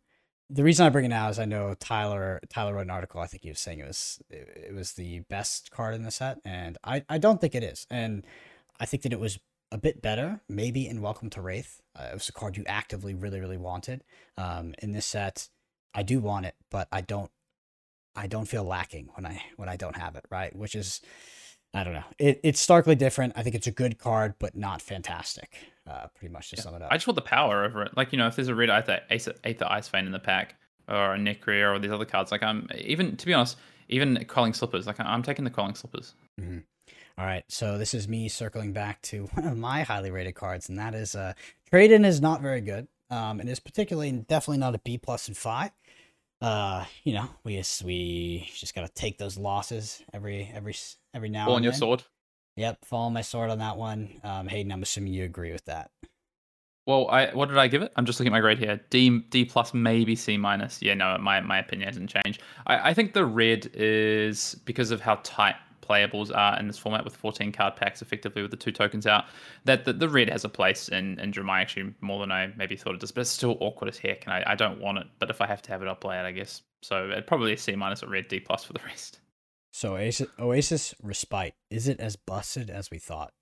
the 0.50 0.64
reason 0.64 0.86
I 0.86 0.90
bring 0.90 1.06
it 1.06 1.10
now 1.10 1.30
is 1.30 1.40
I 1.40 1.46
know 1.46 1.74
Tyler 1.74 2.40
Tyler 2.50 2.76
wrote 2.76 2.82
an 2.82 2.92
article. 2.92 3.22
I 3.22 3.28
think 3.28 3.44
he 3.44 3.50
was 3.50 3.60
saying 3.60 3.80
it 3.80 3.88
was 3.88 4.20
it, 4.30 4.68
it 4.70 4.76
was 4.76 4.94
the 4.94 5.22
best 5.22 5.72
card 5.72 5.96
in 5.96 6.04
the 6.04 6.12
set, 6.12 6.40
and 6.46 6.78
I 6.84 7.04
I 7.10 7.18
don't 7.18 7.42
think 7.42 7.56
it 7.56 7.64
is. 7.64 7.88
And 7.90 8.24
I 8.80 8.86
think 8.86 9.04
that 9.04 9.14
it 9.14 9.20
was 9.20 9.40
a 9.72 9.78
bit 9.78 10.02
better, 10.02 10.42
maybe 10.48 10.88
in 10.88 11.02
Welcome 11.02 11.30
to 11.32 11.42
Rathe. 11.42 11.80
Uh, 11.98 12.10
it 12.12 12.14
was 12.14 12.30
a 12.30 12.34
card 12.34 12.58
you 12.58 12.64
actively 12.68 13.14
really 13.14 13.40
really 13.40 13.58
wanted. 13.58 14.04
Um, 14.38 14.76
in 14.82 14.92
this 14.92 15.06
set, 15.06 15.50
I 15.94 16.04
do 16.04 16.20
want 16.20 16.46
it, 16.46 16.56
but 16.70 16.88
I 16.92 17.02
don't 17.02 17.32
I 18.16 18.28
don't 18.28 18.46
feel 18.48 18.64
lacking 18.64 19.10
when 19.16 19.26
I 19.26 19.42
when 19.58 19.70
I 19.70 19.78
don't 19.78 19.98
have 19.98 20.16
it, 20.16 20.26
right? 20.30 20.56
Which 20.56 20.76
is 20.76 21.02
I 21.74 21.84
don't 21.84 21.94
know. 21.94 22.04
It, 22.20 22.40
it's 22.44 22.60
starkly 22.60 22.96
different. 22.96 23.34
I 23.36 23.44
think 23.44 23.56
it's 23.56 23.68
a 23.68 23.72
good 23.72 23.98
card, 23.98 24.36
but 24.40 24.56
not 24.56 24.82
fantastic. 24.82 25.58
Uh, 25.88 26.08
pretty 26.16 26.34
much 26.34 26.50
to 26.50 26.56
Yeah. 26.56 26.64
sum 26.64 26.76
it 26.76 26.82
up. 26.82 26.92
I 26.92 26.96
just 26.96 27.06
want 27.08 27.16
the 27.16 27.22
power 27.22 27.64
over 27.64 27.84
it. 27.84 27.96
Like 27.96 28.12
you 28.12 28.18
know, 28.18 28.28
if 28.28 28.36
there's 28.36 28.48
a 28.48 28.56
red 28.56 28.70
Aether, 28.70 29.02
Aether, 29.10 29.68
Ice 29.70 29.88
Vein 29.90 30.06
in 30.08 30.12
the 30.12 30.20
pack, 30.20 30.56
or 30.88 31.14
a 31.14 31.18
Nekria, 31.18 31.72
or 31.74 31.78
these 31.80 31.92
other 31.92 32.06
cards, 32.06 32.32
like 32.32 32.42
I'm 32.44 32.68
even 32.76 33.16
to 33.18 33.26
be 33.26 33.34
honest, 33.34 33.58
even 33.90 34.16
Quelling 34.28 34.54
Slippers, 34.56 34.88
like 34.88 35.00
I'm 35.00 35.22
taking 35.24 35.46
the 35.46 35.52
Quelling 35.52 35.76
Slippers. 35.76 36.16
Mhm. 36.42 36.64
All 37.18 37.26
right, 37.26 37.46
so 37.48 37.78
this 37.78 37.94
is 37.94 38.08
me 38.10 38.28
circling 38.28 38.74
back 38.74 39.02
to 39.04 39.26
one 39.34 39.46
of 39.48 39.58
my 39.58 39.84
highly 39.84 40.12
rated 40.12 40.36
cards, 40.36 40.68
and 40.70 40.78
that 40.80 40.94
is 40.96 41.16
uh, 41.16 41.34
Trade-in 41.70 42.04
is 42.04 42.20
not 42.20 42.42
very 42.42 42.62
good. 42.62 42.88
Um, 43.12 43.40
it 43.40 43.48
is 43.48 43.60
particularly 43.60 44.10
and 44.10 44.28
definitely 44.28 44.58
not 44.58 44.74
a 44.76 44.80
B 44.80 44.98
plus 44.98 45.28
and 45.28 45.38
five. 45.38 45.72
Uh, 46.42 46.84
you 47.04 47.14
know, 47.14 47.30
we 47.44 47.56
just 47.58 47.84
we 47.84 48.50
just 48.56 48.74
gotta 48.76 48.90
take 48.90 49.18
those 49.18 49.38
losses 49.38 50.02
every 50.14 50.52
every 50.54 50.76
every 51.14 51.30
now 51.30 51.46
Fall 51.46 51.54
on 51.54 51.58
and 51.60 51.64
your 51.66 51.72
then. 51.72 51.80
sword. 51.80 52.04
Yep, 52.58 52.86
fall 52.86 53.10
my 53.10 53.22
sword 53.22 53.50
on 53.50 53.60
that 53.60 53.78
one. 53.78 54.10
Um, 54.24 54.48
Hayden, 54.48 54.72
I'm 54.72 54.82
assuming 54.82 55.14
you 55.14 55.26
agree 55.26 55.52
with 55.52 55.66
that. 55.66 55.92
Well, 56.86 57.10
I 57.10 57.28
what 57.34 57.50
did 57.50 57.58
I 57.58 57.68
give 57.68 57.82
it? 57.82 57.92
I'm 57.96 58.06
just 58.06 58.20
looking 58.20 58.32
at 58.32 58.36
my 58.38 58.42
grade 58.42 58.60
here. 58.60 58.80
D 58.90 59.20
D 59.30 59.44
plus, 59.44 59.74
maybe 59.74 60.16
C 60.16 60.38
minus. 60.38 60.82
Yeah, 60.82 60.94
no, 60.94 61.18
my 61.18 61.42
my 61.42 61.60
opinion 61.60 61.88
hasn't 61.88 62.10
changed. 62.10 62.42
I, 62.68 62.92
I 62.92 62.94
think 62.94 63.14
the 63.14 63.26
red 63.26 63.70
is 63.74 64.56
because 64.66 64.92
of 64.92 65.02
how 65.02 65.20
tight 65.24 65.56
playables 65.82 66.36
are 66.36 66.58
in 66.60 66.68
this 66.68 66.78
format 66.78 67.04
with 67.04 67.16
14 67.16 67.52
card 67.52 67.76
packs, 67.76 68.02
effectively 68.02 68.42
with 68.42 68.52
the 68.52 68.58
two 68.58 68.72
tokens 68.72 69.06
out. 69.06 69.26
That 69.66 69.86
the, 69.86 69.94
the 69.94 70.10
red 70.10 70.30
has 70.30 70.46
a 70.46 70.50
place 70.50 70.90
in 70.90 71.20
in 71.20 71.32
Dromai 71.32 71.60
actually 71.62 71.94
more 72.02 72.20
than 72.20 72.32
I 72.32 72.54
maybe 72.56 72.76
thought 72.76 72.94
it 72.94 73.02
does, 73.02 73.12
but 73.12 73.22
it's 73.22 73.32
still 73.32 73.58
awkward 73.62 73.90
as 73.90 73.98
heck, 73.98 74.26
and 74.26 74.34
I, 74.34 74.44
I 74.46 74.56
don't 74.56 74.80
want 74.80 75.00
it. 75.00 75.08
But 75.18 75.32
if 75.32 75.42
I 75.42 75.48
have 75.48 75.64
to 75.64 75.72
have 75.72 75.82
it, 75.82 75.88
I'll 75.88 75.96
play 75.96 76.20
it, 76.20 76.24
I 76.24 76.32
guess. 76.32 76.62
So 76.84 77.10
it 77.10 77.26
probably 77.26 77.54
a 77.54 77.58
C 77.58 77.76
minus 77.76 78.04
or 78.04 78.10
red 78.10 78.28
D 78.28 78.40
plus 78.40 78.64
for 78.64 78.74
the 78.74 78.82
rest. 78.86 79.20
So 79.76 79.96
Oasis, 79.96 80.30
Oasis 80.40 80.96
Respite 81.04 81.54
is 81.70 81.90
it 81.90 82.00
as 82.00 82.16
busted 82.16 82.70
as 82.70 82.90
we 82.90 82.98
thought? 82.98 83.34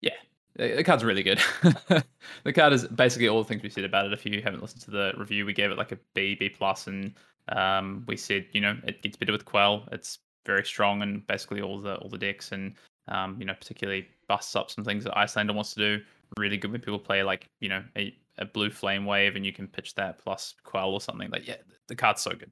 Yeah, 0.00 0.16
the 0.56 0.82
card's 0.82 1.04
really 1.04 1.22
good. 1.22 1.40
the 2.42 2.52
card 2.52 2.72
is 2.72 2.88
basically 2.88 3.28
all 3.28 3.40
the 3.40 3.46
things 3.46 3.62
we 3.62 3.70
said 3.70 3.84
about 3.84 4.06
it. 4.06 4.12
If 4.12 4.26
you 4.26 4.42
haven't 4.42 4.60
listened 4.60 4.82
to 4.82 4.90
the 4.90 5.12
review, 5.16 5.46
we 5.46 5.52
gave 5.52 5.70
it 5.70 5.78
like 5.78 5.92
a 5.92 5.98
B, 6.14 6.34
B 6.34 6.48
plus, 6.48 6.88
and 6.88 7.14
um, 7.50 8.04
we 8.08 8.16
said 8.16 8.46
you 8.50 8.60
know 8.60 8.76
it 8.88 9.02
gets 9.02 9.16
better 9.16 9.30
with 9.30 9.44
Quell. 9.44 9.86
It's 9.92 10.18
very 10.46 10.64
strong 10.64 11.00
and 11.00 11.24
basically 11.28 11.60
all 11.60 11.80
the 11.80 11.94
all 11.98 12.08
the 12.08 12.18
decks, 12.18 12.50
and 12.50 12.74
um, 13.06 13.36
you 13.38 13.44
know 13.44 13.54
particularly 13.54 14.08
busts 14.26 14.56
up 14.56 14.68
some 14.68 14.82
things 14.82 15.04
that 15.04 15.16
Iyslander 15.16 15.54
wants 15.54 15.74
to 15.74 15.98
do. 15.98 16.04
Really 16.38 16.56
good 16.56 16.72
when 16.72 16.80
people 16.80 16.98
play 16.98 17.22
like 17.22 17.46
you 17.60 17.68
know 17.68 17.84
a, 17.96 18.12
a 18.38 18.46
blue 18.46 18.70
flame 18.72 19.06
wave, 19.06 19.36
and 19.36 19.46
you 19.46 19.52
can 19.52 19.68
pitch 19.68 19.94
that 19.94 20.18
plus 20.18 20.54
Quell 20.64 20.92
or 20.92 21.00
something. 21.00 21.30
Like 21.30 21.46
yeah, 21.46 21.58
the 21.86 21.94
card's 21.94 22.20
so 22.20 22.32
good. 22.32 22.50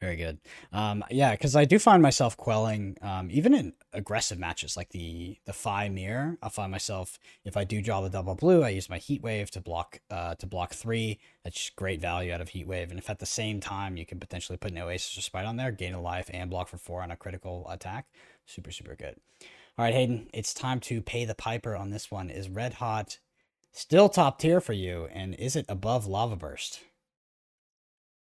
Very 0.00 0.16
good. 0.16 0.38
Um, 0.72 1.02
yeah, 1.10 1.30
because 1.30 1.56
I 1.56 1.64
do 1.64 1.78
find 1.78 2.02
myself 2.02 2.36
quelling, 2.36 2.98
um, 3.00 3.30
even 3.30 3.54
in 3.54 3.72
aggressive 3.94 4.38
matches 4.38 4.76
like 4.76 4.90
the 4.90 5.38
the 5.46 5.54
Fai 5.54 5.88
mirror. 5.88 6.36
I'll 6.42 6.50
find 6.50 6.70
myself 6.70 7.18
if 7.46 7.56
I 7.56 7.64
do 7.64 7.80
draw 7.80 8.02
the 8.02 8.10
double 8.10 8.34
blue, 8.34 8.62
I 8.62 8.68
use 8.68 8.90
my 8.90 8.98
heat 8.98 9.22
wave 9.22 9.50
to 9.52 9.60
block 9.62 10.00
uh, 10.10 10.34
to 10.34 10.46
block 10.46 10.74
three. 10.74 11.18
That's 11.44 11.70
great 11.70 12.02
value 12.02 12.30
out 12.30 12.42
of 12.42 12.50
heat 12.50 12.66
wave. 12.66 12.90
And 12.90 12.98
if 12.98 13.08
at 13.08 13.20
the 13.20 13.26
same 13.26 13.58
time 13.58 13.96
you 13.96 14.04
can 14.04 14.20
potentially 14.20 14.58
put 14.58 14.72
an 14.72 14.78
Oasis 14.78 15.16
Respite 15.16 15.46
on 15.46 15.56
there, 15.56 15.72
gain 15.72 15.94
a 15.94 16.00
life 16.00 16.28
and 16.30 16.50
block 16.50 16.68
for 16.68 16.76
four 16.76 17.02
on 17.02 17.10
a 17.10 17.16
critical 17.16 17.66
attack, 17.70 18.06
super 18.44 18.70
super 18.70 18.96
good. 18.96 19.16
All 19.78 19.84
right, 19.84 19.94
Hayden, 19.94 20.28
it's 20.34 20.52
time 20.52 20.80
to 20.80 21.00
pay 21.00 21.24
the 21.24 21.34
piper 21.34 21.74
on 21.74 21.88
this 21.90 22.10
one. 22.10 22.28
Is 22.28 22.50
Red 22.50 22.74
Hot 22.74 23.18
still 23.72 24.10
top 24.10 24.38
tier 24.38 24.60
for 24.60 24.74
you, 24.74 25.08
and 25.10 25.34
is 25.34 25.56
it 25.56 25.64
above 25.70 26.06
Lava 26.06 26.36
Burst? 26.36 26.80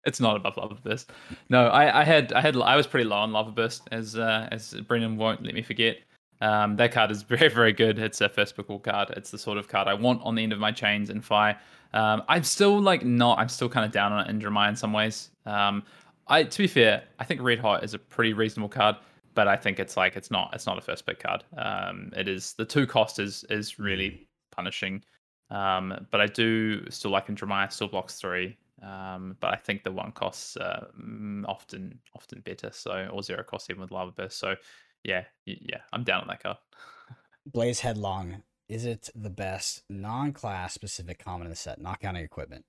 It's 0.05 0.21
not 0.21 0.37
above 0.37 0.57
Lava 0.57 0.77
Burst. 0.77 1.13
No, 1.49 1.67
I, 1.67 2.01
I 2.01 2.05
had 2.05 2.33
I 2.33 2.41
had 2.41 2.57
I 2.57 2.77
was 2.77 2.87
pretty 2.87 3.09
low 3.09 3.17
on 3.17 3.33
Lava 3.33 3.51
Burst 3.51 3.89
as 3.93 4.17
uh, 4.17 4.49
as 4.51 4.75
Brendan 4.87 5.17
won't 5.17 5.43
let 5.45 5.55
me 5.55 5.63
forget. 5.63 5.99
Um, 6.41 6.77
that 6.77 6.93
card 6.93 7.11
is 7.11 7.23
very 7.23 7.49
very 7.49 7.73
good. 7.73 7.99
It's 7.99 8.21
a 8.21 8.29
first 8.29 8.57
pickle 8.57 8.79
card. 8.79 9.11
It's 9.17 9.31
the 9.31 9.39
sort 9.39 9.59
of 9.59 9.69
card 9.69 9.89
I 9.89 9.95
want 9.95 10.23
on 10.23 10.35
the 10.35 10.43
end 10.43 10.53
of 10.53 10.59
my 10.59 10.73
chains 10.73 11.11
in 11.11 11.21
Fai. 11.21 11.57
Um, 11.93 12.23
I'm 12.29 12.45
still 12.45 12.81
like 12.81 13.05
not. 13.05 13.39
I'm 13.39 13.49
still 13.49 13.69
kind 13.69 13.85
of 13.85 13.93
down 13.93 14.13
on 14.13 14.27
it 14.27 14.31
in 14.31 14.57
in 14.69 14.77
some 14.77 14.93
ways. 14.93 15.31
Um, 15.45 15.83
I 16.29 16.45
to 16.45 16.59
be 16.59 16.67
fair, 16.67 17.03
I 17.19 17.25
think 17.25 17.43
Red 17.43 17.59
Hot 17.59 17.85
is 17.85 17.95
a 17.95 17.99
pretty 17.99 18.33
reasonable 18.33 18.69
card, 18.69 18.97
but 19.35 19.49
I 19.49 19.57
think 19.57 19.81
it's 19.81 19.97
like 19.97 20.17
it's 20.17 20.31
not 20.31 20.51
it's 20.55 20.67
not 20.67 20.79
a 20.79 20.81
first 20.81 21.05
pick 21.05 21.19
card. 21.19 21.45
Um, 21.57 22.13
it 22.17 22.29
is 22.29 22.55
the 22.55 22.65
two 22.65 22.87
cost 22.87 23.19
is 23.19 23.45
is 23.51 23.79
really 23.79 24.27
punishing. 24.51 25.03
Um, 25.51 26.07
but 26.11 26.21
I 26.21 26.27
do 26.27 26.89
still 26.91 27.11
like 27.11 27.29
in. 27.29 27.73
Still 27.73 27.89
blocks 27.89 28.17
three. 28.17 28.57
Um, 28.83 29.37
but 29.41 29.53
I 29.53 29.57
think 29.57 29.85
the 29.85 29.93
one 29.93 30.13
costs 30.13 30.57
uh, 30.57 30.87
mm, 31.01 31.45
often 31.47 31.99
often 32.15 32.41
better. 32.41 32.71
So 32.73 33.09
or 33.13 33.23
zero 33.23 33.43
cost 33.43 33.71
even 33.71 33.83
with 33.83 33.91
lava 33.91 34.13
burst. 34.13 34.39
So 34.39 34.55
yeah, 35.05 35.25
yeah, 35.47 35.81
I'm 35.93 36.05
down 36.05 36.23
on 36.23 36.29
that 36.29 36.43
card. 36.43 36.57
Blaze 37.47 37.81
Headlong, 37.81 38.43
is 38.69 38.85
it 38.85 39.09
the 39.15 39.31
best 39.31 39.83
non-class 39.89 40.75
specific 40.75 41.23
common 41.25 41.47
in 41.47 41.51
the 41.51 41.57
set, 41.57 41.81
not 41.81 42.01
counting 42.01 42.25
equipment? 42.25 42.65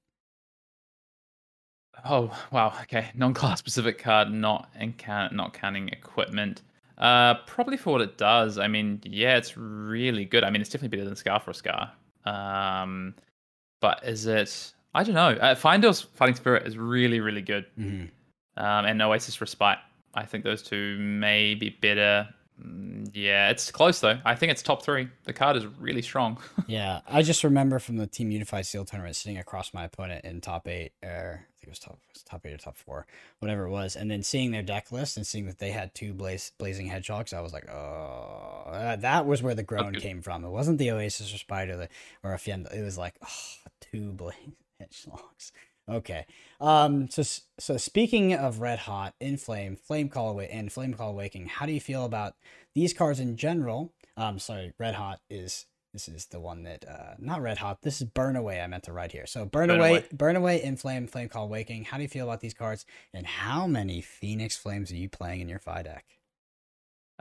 Oh 2.06 2.36
wow, 2.52 2.74
okay, 2.84 3.12
non-class 3.16 3.60
specific 3.60 4.00
card, 4.00 4.32
not 4.32 4.70
count, 4.98 5.34
not 5.34 5.54
counting 5.54 5.90
equipment. 5.90 6.62
Uh, 6.98 7.36
probably 7.46 7.78
for 7.78 7.94
what 7.94 8.02
it 8.02 8.18
does. 8.18 8.58
I 8.58 8.68
mean, 8.68 9.02
yeah, 9.04 9.36
it's 9.36 9.58
really 9.58 10.24
good. 10.24 10.44
I 10.44 10.50
mean, 10.50 10.62
it's 10.62 10.70
definitely 10.70 10.98
better 10.98 11.08
than 11.08 11.16
Scar 11.16 11.40
for 11.40 11.52
a 11.52 11.54
Scar. 11.54 11.92
Um, 12.26 13.16
but 13.82 14.04
is 14.04 14.28
it? 14.28 14.74
I 14.94 15.04
don't 15.04 15.16
know. 15.16 15.30
Uh, 15.30 15.56
Fyendal's 15.56 16.02
Fighting 16.02 16.36
Spirit 16.36 16.68
is 16.68 16.78
really, 16.78 17.20
really 17.20 17.42
good. 17.42 17.66
Mm-hmm. 17.80 18.64
um, 18.64 18.86
and 18.86 19.02
Oasis 19.02 19.40
Respite. 19.40 19.78
I 20.14 20.26
think 20.26 20.44
those 20.44 20.62
two 20.62 20.98
may 21.00 21.56
be 21.56 21.70
better. 21.70 22.28
Mm, 22.62 23.10
yeah, 23.14 23.50
it's 23.50 23.72
close 23.72 24.02
though. 24.02 24.20
I 24.26 24.36
think 24.36 24.52
it's 24.52 24.62
top 24.62 24.84
three. 24.84 25.08
The 25.24 25.34
card 25.34 25.56
is 25.56 25.66
really 25.66 26.02
strong. 26.02 26.38
yeah, 26.68 27.00
I 27.08 27.22
just 27.22 27.44
remember 27.44 27.80
from 27.80 27.98
the 27.98 28.08
Team 28.08 28.30
Unified 28.32 28.66
Steel 28.66 28.86
tournament 28.86 29.16
sitting 29.16 29.38
across 29.38 29.74
my 29.74 29.86
opponent 29.86 30.26
in 30.26 30.42
top 30.42 30.68
eight, 30.68 30.92
or 31.02 31.40
I 31.40 31.52
think 31.60 31.68
it 31.68 31.70
was 31.70 31.80
top 31.80 32.00
it 32.10 32.14
was 32.14 32.24
top 32.24 32.46
eight 32.46 32.54
or 32.54 32.58
top 32.58 32.76
four, 32.76 33.08
whatever 33.40 33.66
it 33.66 33.72
was, 33.72 33.96
and 33.96 34.12
then 34.12 34.22
seeing 34.22 34.52
their 34.52 34.62
deck 34.62 34.92
list 34.92 35.16
and 35.16 35.26
seeing 35.26 35.46
that 35.46 35.60
they 35.60 35.72
had 35.72 35.96
two 35.96 36.14
blaze, 36.14 36.52
blazing 36.58 36.88
hedgehogs, 36.88 37.32
I 37.32 37.40
was 37.40 37.54
like, 37.54 37.70
oh, 37.72 38.98
that 39.00 39.26
was 39.26 39.42
where 39.42 39.56
the 39.56 39.64
groan 39.64 39.96
came 39.96 40.22
from. 40.22 40.44
It 40.44 40.50
wasn't 40.50 40.78
the 40.78 40.92
Oasis 40.92 41.34
or 41.34 41.38
Spider 41.38 41.88
or 42.22 42.34
a 42.34 42.38
Fienda. 42.38 42.74
It 42.74 42.84
was 42.84 42.98
like, 42.98 43.16
oh, 43.24 43.72
two 43.80 44.12
blazing 44.12 44.54
hedgehogs. 45.06 45.52
Okay. 45.90 46.26
Um. 46.60 47.10
So 47.10 47.24
so 47.60 47.78
speaking 47.78 48.34
of 48.34 48.60
Red 48.60 48.80
Hot, 48.80 49.14
Inflame, 49.20 49.76
Flame 49.76 49.76
Flame 49.76 50.10
Call 50.10 50.30
Away, 50.30 50.50
and 50.52 50.72
Flame 50.72 50.94
Call 50.94 51.12
Awakening, 51.12 51.48
how 51.48 51.66
do 51.66 51.72
you 51.72 51.82
feel 51.82 52.06
about 52.06 52.36
these 52.76 52.94
cards 52.94 53.20
in 53.20 53.36
general? 53.36 53.94
Um. 54.16 54.40
Sorry, 54.40 54.74
Red 54.78 54.96
Hot 54.96 55.20
is 55.30 55.66
this 55.94 56.08
is 56.08 56.28
the 56.28 56.40
one 56.40 56.64
that 56.64 56.86
uh 56.88 57.16
not 57.20 57.42
Red 57.42 57.58
Hot. 57.58 57.82
This 57.82 58.02
is 58.02 58.08
Burn 58.08 58.36
Away. 58.36 58.62
I 58.62 58.68
meant 58.68 58.84
to 58.84 58.94
write 58.94 59.12
here. 59.12 59.26
So 59.26 59.46
Burn, 59.46 59.68
burn 59.68 59.80
away, 59.80 59.90
away, 59.90 60.06
Burn 60.14 60.36
Away, 60.36 60.64
Inflame, 60.64 61.08
Flame 61.08 61.30
Call 61.30 61.46
Awakening. 61.46 61.86
How 61.86 61.98
do 61.98 62.04
you 62.04 62.10
feel 62.10 62.26
about 62.26 62.42
these 62.42 62.54
cards? 62.54 62.86
And 63.14 63.26
how 63.26 63.68
many 63.68 64.02
Phoenix 64.02 64.56
Flames 64.56 64.92
are 64.92 64.98
you 64.98 65.10
playing 65.10 65.42
in 65.42 65.50
your 65.50 65.60
Fai 65.60 65.82
deck? 65.82 66.06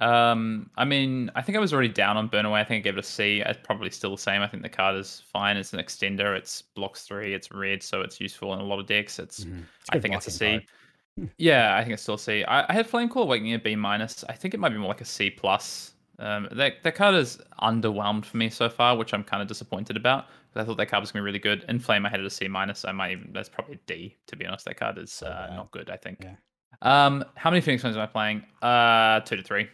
Um, 0.00 0.70
I 0.76 0.86
mean, 0.86 1.30
I 1.34 1.42
think 1.42 1.56
I 1.56 1.60
was 1.60 1.72
already 1.72 1.88
down 1.88 2.16
on 2.16 2.28
Burnaway. 2.28 2.60
I 2.60 2.64
think 2.64 2.82
I 2.82 2.84
gave 2.84 2.96
it 2.96 3.04
a 3.04 3.06
C. 3.06 3.42
It's 3.44 3.60
probably 3.62 3.90
still 3.90 4.12
the 4.16 4.22
same. 4.22 4.40
I 4.40 4.48
think 4.48 4.62
the 4.62 4.68
card 4.68 4.96
is 4.96 5.22
fine. 5.30 5.58
It's 5.58 5.74
an 5.74 5.78
extender. 5.78 6.34
It's 6.34 6.62
blocks 6.62 7.02
three. 7.02 7.34
It's 7.34 7.52
red, 7.52 7.82
so 7.82 8.00
it's 8.00 8.20
useful 8.20 8.54
in 8.54 8.60
a 8.60 8.64
lot 8.64 8.80
of 8.80 8.86
decks. 8.86 9.18
It's, 9.18 9.44
mm-hmm. 9.44 9.60
it's 9.80 9.90
I 9.90 10.00
think 10.00 10.14
it's 10.14 10.26
a 10.26 10.30
C. 10.30 10.66
yeah, 11.36 11.76
I 11.76 11.82
think 11.82 11.92
it's 11.92 12.02
still 12.02 12.14
a 12.14 12.18
C. 12.18 12.44
I, 12.44 12.64
I 12.70 12.72
had 12.72 12.86
Flame 12.86 13.10
Call 13.10 13.24
Awakening 13.24 13.54
a 13.54 13.58
B 13.58 13.76
minus. 13.76 14.24
I 14.28 14.32
think 14.32 14.54
it 14.54 14.60
might 14.60 14.70
be 14.70 14.78
more 14.78 14.88
like 14.88 15.02
a 15.02 15.06
C 15.06 15.28
plus. 15.28 15.92
Um, 16.18 16.48
that 16.52 16.82
that 16.82 16.94
card 16.94 17.14
is 17.14 17.38
underwhelmed 17.62 18.24
for 18.24 18.38
me 18.38 18.48
so 18.48 18.70
far, 18.70 18.96
which 18.96 19.12
I'm 19.12 19.24
kind 19.24 19.42
of 19.42 19.48
disappointed 19.48 19.96
about. 19.96 20.26
I 20.54 20.64
thought 20.64 20.78
that 20.78 20.86
card 20.86 21.02
was 21.02 21.12
gonna 21.12 21.22
be 21.22 21.26
really 21.26 21.38
good. 21.38 21.64
In 21.68 21.78
Flame, 21.78 22.06
I 22.06 22.08
had 22.08 22.20
it 22.20 22.26
a 22.26 22.30
C 22.30 22.48
minus. 22.48 22.86
I 22.86 22.92
might 22.92 23.12
even 23.12 23.30
that's 23.32 23.48
probably 23.50 23.74
a 23.74 23.80
D 23.86 24.16
to 24.28 24.36
be 24.36 24.46
honest. 24.46 24.64
That 24.64 24.78
card 24.78 24.96
is 24.96 25.22
uh, 25.22 25.52
not 25.54 25.70
good. 25.72 25.90
I 25.90 25.96
think. 25.96 26.22
Yeah. 26.22 26.36
Um, 26.82 27.24
how 27.34 27.50
many 27.50 27.60
Phoenix 27.60 27.82
Flames 27.82 27.96
am 27.96 28.02
I 28.02 28.06
playing? 28.06 28.44
Uh, 28.62 29.20
two 29.20 29.36
to 29.36 29.42
three 29.42 29.68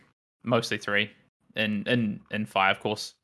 mostly 0.46 0.78
three 0.78 1.10
in 1.54 1.84
in 1.86 2.20
in 2.30 2.46
five, 2.46 2.76
of 2.76 2.82
course. 2.82 3.14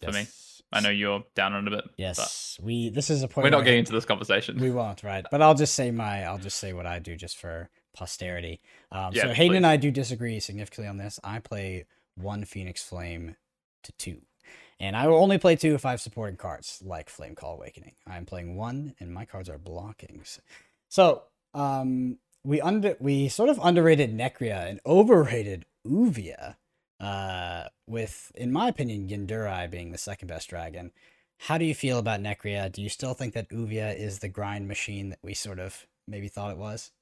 For 0.00 0.10
yes. 0.10 0.14
me, 0.14 0.26
I 0.72 0.80
know 0.80 0.90
you're 0.90 1.24
down 1.34 1.54
on 1.54 1.66
it 1.66 1.72
a 1.72 1.76
bit. 1.76 1.84
Yes, 1.96 2.58
we. 2.62 2.90
This 2.90 3.08
is 3.08 3.22
a 3.22 3.28
point. 3.28 3.44
We're 3.44 3.50
not 3.50 3.64
getting 3.64 3.78
into 3.80 3.92
this 3.92 4.04
conversation. 4.04 4.58
We 4.58 4.70
won't, 4.70 5.02
right? 5.02 5.24
But 5.30 5.40
I'll 5.40 5.54
just 5.54 5.74
say 5.74 5.90
my. 5.90 6.24
I'll 6.24 6.38
just 6.38 6.58
say 6.58 6.72
what 6.72 6.86
I 6.86 6.98
do, 6.98 7.16
just 7.16 7.38
for 7.38 7.70
posterity. 7.94 8.60
Um, 8.92 9.12
yeah, 9.14 9.22
so 9.22 9.28
Hayden 9.32 9.52
please. 9.52 9.56
and 9.58 9.66
I 9.66 9.76
do 9.76 9.90
disagree 9.90 10.40
significantly 10.40 10.88
on 10.88 10.98
this. 10.98 11.18
I 11.24 11.38
play 11.38 11.86
one 12.16 12.44
Phoenix 12.44 12.82
Flame 12.82 13.36
to 13.84 13.92
two. 13.92 14.22
And 14.78 14.94
I 14.94 15.06
will 15.06 15.16
only 15.16 15.38
play 15.38 15.56
two 15.56 15.74
if 15.74 15.86
I 15.86 15.92
have 15.92 16.02
supporting 16.02 16.36
cards, 16.36 16.82
like 16.84 17.08
Flame 17.08 17.34
Call 17.34 17.54
Awakening. 17.54 17.94
I'm 18.06 18.26
playing 18.26 18.56
one, 18.56 18.94
and 19.00 19.12
my 19.12 19.24
cards 19.24 19.48
are 19.48 19.58
blockings. 19.58 20.38
So, 20.88 21.22
um, 21.54 22.18
we 22.44 22.60
under 22.60 22.96
we 23.00 23.28
sort 23.28 23.48
of 23.48 23.58
underrated 23.62 24.16
Nekria 24.16 24.68
and 24.68 24.80
overrated 24.86 25.64
Ouvia, 25.86 26.56
uh, 27.00 27.64
with, 27.86 28.32
in 28.34 28.52
my 28.52 28.68
opinion, 28.68 29.08
Yendurai 29.08 29.70
being 29.70 29.92
the 29.92 29.98
second 29.98 30.28
best 30.28 30.48
dragon. 30.48 30.92
How 31.38 31.58
do 31.58 31.64
you 31.64 31.74
feel 31.74 31.98
about 31.98 32.20
Nekria? 32.20 32.72
Do 32.72 32.82
you 32.82 32.88
still 32.88 33.14
think 33.14 33.34
that 33.34 33.50
Ouvia 33.50 33.94
is 33.96 34.18
the 34.18 34.28
grind 34.28 34.68
machine 34.68 35.10
that 35.10 35.18
we 35.22 35.34
sort 35.34 35.58
of 35.58 35.86
maybe 36.08 36.28
thought 36.28 36.50
it 36.50 36.58
was? 36.58 36.92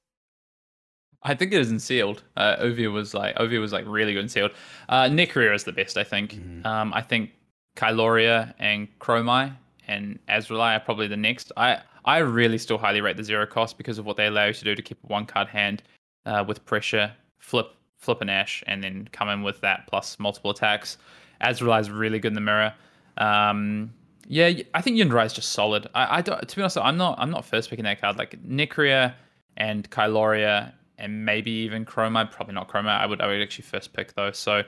I 1.23 1.33
think 1.33 1.53
it 1.53 1.59
is 1.59 1.71
in 1.71 1.79
sealed. 1.79 2.23
Uh, 2.37 2.57
Ouvia 2.57 2.91
was 2.91 3.13
like 3.13 3.35
Uvia 3.37 3.59
was 3.59 3.73
like 3.73 3.85
really 3.87 4.13
good 4.13 4.23
in 4.23 4.29
sealed. 4.29 4.51
Uh, 4.89 5.05
Nekria 5.05 5.55
is 5.55 5.63
the 5.63 5.71
best, 5.71 5.97
I 5.97 6.03
think. 6.03 6.33
Mm-hmm. 6.33 6.67
Um, 6.67 6.93
I 6.93 7.01
think 7.01 7.31
Kyloria 7.75 8.53
and 8.59 8.87
Cromai 8.99 9.55
and 9.87 10.19
Azraeli 10.29 10.75
are 10.75 10.79
probably 10.79 11.07
the 11.07 11.17
next. 11.17 11.51
I 11.57 11.81
I 12.03 12.19
really 12.19 12.57
still 12.59 12.77
highly 12.77 13.01
rate 13.01 13.17
the 13.17 13.23
zero 13.23 13.47
cost 13.47 13.77
because 13.77 13.97
of 13.97 14.05
what 14.05 14.17
they 14.17 14.27
allow 14.27 14.45
you 14.45 14.53
to 14.53 14.63
do 14.63 14.75
to 14.75 14.81
keep 14.81 15.03
a 15.03 15.07
one 15.07 15.25
card 15.25 15.47
hand 15.47 15.81
uh, 16.25 16.43
with 16.47 16.63
pressure, 16.65 17.11
flip 17.39 17.73
flip 17.97 18.21
an 18.21 18.29
Ash, 18.29 18.63
and 18.67 18.83
then 18.83 19.07
come 19.11 19.29
in 19.29 19.43
with 19.43 19.61
that 19.61 19.87
plus 19.87 20.19
multiple 20.19 20.51
attacks. 20.51 20.97
Azraeli 21.41 21.81
is 21.81 21.89
really 21.89 22.19
good 22.19 22.29
in 22.29 22.35
the 22.35 22.41
mirror. 22.41 22.73
Um, 23.17 23.93
yeah, 24.27 24.51
I 24.73 24.81
think 24.81 24.97
Yendurai 24.97 25.25
is 25.25 25.33
just 25.33 25.51
solid. 25.51 25.87
I, 25.93 26.17
I 26.17 26.21
don't, 26.21 26.47
to 26.47 26.55
be 26.55 26.61
honest, 26.61 26.77
I'm 26.77 26.97
not 26.97 27.17
I'm 27.19 27.29
not 27.29 27.45
first 27.45 27.69
picking 27.69 27.85
that 27.85 28.01
card. 28.01 28.17
Like 28.17 28.41
Nekria 28.43 29.13
and 29.57 29.89
Kyloria 29.89 30.73
and 30.97 31.25
maybe 31.25 31.51
even 31.51 31.85
Chroma. 31.85 32.29
Probably 32.31 32.53
not 32.53 32.67
Chroma. 32.69 32.89
I 32.89 33.05
would 33.05 33.21
I 33.21 33.27
would 33.27 33.41
actually 33.41 33.65
first 33.65 33.93
pick 33.93 34.13
those. 34.13 34.37
So, 34.37 34.63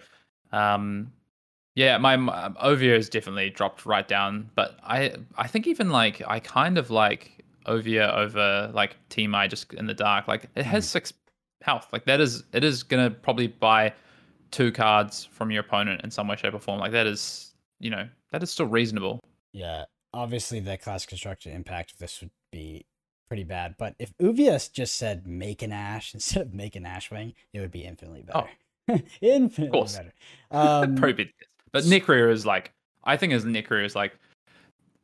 um, 0.52 1.12
yeah, 1.76 1.98
my, 1.98 2.16
my 2.16 2.50
Ouvia 2.64 2.96
has 2.96 3.10
definitely 3.10 3.50
dropped 3.50 3.86
right 3.86 4.08
down. 4.08 4.50
But 4.56 4.78
I 4.84 5.14
I 5.38 5.48
think 5.48 5.68
even 5.68 5.90
like 5.90 6.22
I 6.28 6.40
kind 6.40 6.78
of 6.78 6.90
like 6.92 7.44
Ouvia 7.66 8.16
over 8.16 8.72
like 8.74 8.96
Team 9.10 9.34
I 9.34 9.48
just 9.48 9.74
in 9.74 9.88
the 9.88 9.94
dark. 9.94 10.28
Like 10.28 10.50
it 10.56 10.66
has 10.66 10.86
mm. 10.86 10.90
six 10.90 11.14
health. 11.62 11.88
Like 11.92 12.06
that 12.06 12.20
is 12.20 12.44
it 12.54 12.64
is 12.64 12.84
gonna 12.84 13.10
probably 13.10 13.48
buy 13.48 13.94
two 14.52 14.72
cards 14.72 15.26
from 15.26 15.52
your 15.52 15.62
opponent 15.62 16.02
in 16.04 16.12
some 16.12 16.28
way, 16.28 16.36
shape, 16.36 16.54
or 16.54 16.60
form. 16.60 16.80
Like 16.80 16.92
that 16.92 17.08
is 17.08 17.54
you 17.80 17.90
know 17.90 18.08
that 18.32 18.44
is 18.44 18.52
still 18.52 18.68
reasonable. 18.68 19.20
Yeah, 19.54 19.86
obviously 20.14 20.60
the 20.60 20.78
class 20.78 21.06
construction 21.06 21.54
impact 21.54 21.94
of 21.94 22.00
this 22.00 22.22
would 22.22 22.32
be 22.52 22.86
pretty 23.28 23.44
bad. 23.44 23.76
But 23.78 23.96
if 24.00 24.14
Ouvia's 24.22 24.68
just 24.68 24.96
said 24.96 25.28
make 25.28 25.62
an 25.62 25.72
ash 25.72 26.14
instead 26.14 26.42
of 26.42 26.54
make 26.54 26.76
an 26.76 26.84
ashwing, 26.84 27.34
it 27.54 27.60
would 27.60 27.72
be 27.72 27.84
infinitely 27.86 28.24
better. 28.24 28.50
Oh, 28.90 29.00
infinitely 29.22 29.82
better. 29.82 30.14
Um, 30.52 30.96
Probably, 30.98 31.34
but 31.72 31.84
Nekria 31.84 32.32
is 32.32 32.46
like 32.46 32.72
I 33.04 33.18
think 33.18 33.34
as 33.34 33.46
Nekria 33.46 33.86
is 33.86 33.96
like 33.96 34.18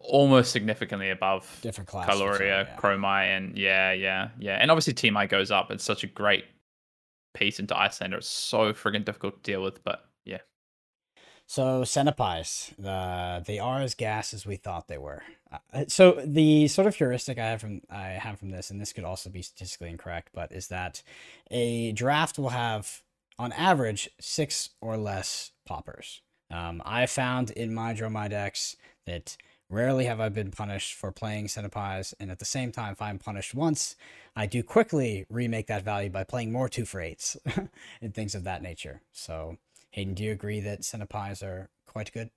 almost 0.03 0.51
significantly 0.51 1.09
above 1.09 1.59
different 1.61 1.89
class 1.89 2.07
Kyloria, 2.07 2.65
yeah. 2.67 2.75
Cromai, 2.77 3.35
and 3.35 3.57
yeah, 3.57 3.91
yeah, 3.91 4.29
yeah. 4.39 4.57
And 4.59 4.69
obviously 4.69 4.93
Team 4.93 5.17
I 5.17 5.25
goes 5.25 5.51
up. 5.51 5.71
It's 5.71 5.83
such 5.83 6.03
a 6.03 6.07
great 6.07 6.45
piece 7.33 7.59
into 7.59 7.73
Iyslander. 7.73 8.17
It's 8.17 8.27
so 8.27 8.73
friggin' 8.73 9.05
difficult 9.05 9.43
to 9.43 9.51
deal 9.51 9.63
with, 9.63 9.83
but 9.83 10.05
yeah. 10.25 10.39
So 11.47 11.81
Cenipais, 11.81 12.73
the 12.77 13.43
they 13.45 13.59
are 13.59 13.81
as 13.81 13.95
gas 13.95 14.33
as 14.33 14.45
we 14.45 14.55
thought 14.55 14.87
they 14.87 14.97
were. 14.97 15.23
Uh, 15.51 15.85
so 15.87 16.21
the 16.25 16.67
sort 16.67 16.87
of 16.87 16.95
heuristic 16.95 17.37
I 17.37 17.47
have 17.47 17.61
from 17.61 17.81
I 17.89 18.09
have 18.09 18.39
from 18.39 18.49
this, 18.49 18.69
and 18.71 18.79
this 18.79 18.93
could 18.93 19.03
also 19.03 19.29
be 19.29 19.41
statistically 19.41 19.89
incorrect, 19.89 20.29
but 20.33 20.51
is 20.51 20.67
that 20.69 21.03
a 21.51 21.91
draft 21.91 22.37
will 22.37 22.49
have 22.49 23.01
on 23.39 23.51
average 23.53 24.09
six 24.19 24.69
or 24.81 24.97
less 24.97 25.51
poppers. 25.65 26.21
Um, 26.51 26.81
I 26.85 27.07
found 27.07 27.49
in 27.51 27.73
my 27.73 27.93
Dromai 27.93 28.29
decks 28.29 28.75
that 29.05 29.37
Rarely 29.73 30.05
have 30.05 30.19
I 30.19 30.29
been 30.29 30.51
punished 30.51 30.93
for 30.93 31.11
playing 31.11 31.47
Cenipais, 31.47 32.13
and 32.19 32.29
at 32.29 32.37
the 32.37 32.45
same 32.45 32.71
time, 32.71 32.91
if 32.91 33.01
I'm 33.01 33.17
punished 33.17 33.55
once, 33.55 33.95
I 34.35 34.45
do 34.45 34.61
quickly 34.61 35.25
remake 35.31 35.65
that 35.65 35.83
value 35.83 36.11
by 36.11 36.25
playing 36.25 36.51
more 36.51 36.69
two 36.69 36.85
for 36.85 37.01
eights 37.01 37.37
and 37.99 38.13
things 38.13 38.35
of 38.35 38.43
that 38.43 38.61
nature. 38.61 39.01
So, 39.11 39.57
Hayden, 39.89 40.13
do 40.13 40.23
you 40.23 40.31
agree 40.31 40.59
that 40.59 40.81
Cenipais 40.81 41.41
are 41.41 41.69
quite 41.87 42.13
good? 42.13 42.29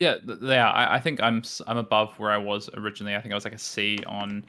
Yeah, 0.00 0.16
they 0.24 0.58
are. 0.58 0.74
I, 0.74 0.98
think 0.98 1.20
I'm 1.20 1.42
I'm 1.66 1.76
above 1.76 2.18
where 2.18 2.30
I 2.30 2.38
was 2.38 2.70
originally. 2.72 3.14
I 3.14 3.20
think 3.20 3.32
I 3.32 3.34
was 3.34 3.44
like 3.44 3.52
a 3.52 3.58
C 3.58 3.98
on 4.06 4.46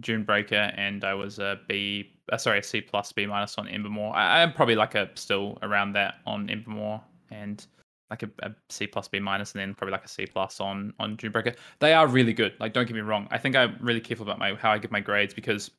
Dunebreaker, 0.00 0.72
and 0.74 1.04
I 1.04 1.12
was 1.12 1.38
a 1.38 1.60
B. 1.68 2.14
Uh, 2.32 2.38
sorry, 2.38 2.60
a 2.60 2.62
C 2.62 2.80
plus 2.80 3.12
B 3.12 3.26
minus 3.26 3.58
on 3.58 3.66
Embermaw. 3.66 4.14
I, 4.14 4.42
I'm 4.42 4.54
probably 4.54 4.74
like 4.74 4.94
a 4.94 5.10
still 5.16 5.58
around 5.60 5.92
that 5.92 6.14
on 6.26 6.48
Embermaw, 6.48 7.02
and 7.30 7.66
like 8.10 8.22
a, 8.22 8.30
a 8.42 8.54
C 8.68 8.86
plus 8.86 9.08
B 9.08 9.18
minus, 9.18 9.52
and 9.52 9.60
then 9.60 9.74
probably 9.74 9.92
like 9.92 10.04
a 10.04 10.08
C 10.08 10.26
plus 10.26 10.60
on 10.60 10.92
on 10.98 11.16
Dunebreaker. 11.16 11.56
They 11.80 11.92
are 11.92 12.06
really 12.06 12.32
good. 12.32 12.54
Like, 12.58 12.72
don't 12.72 12.86
get 12.86 12.94
me 12.94 13.00
wrong. 13.00 13.28
I 13.30 13.38
think 13.38 13.56
I'm 13.56 13.76
really 13.80 14.00
careful 14.00 14.24
about 14.24 14.38
my 14.38 14.54
how 14.54 14.70
I 14.70 14.78
give 14.78 14.90
my 14.90 15.00
grades 15.00 15.34
because 15.34 15.70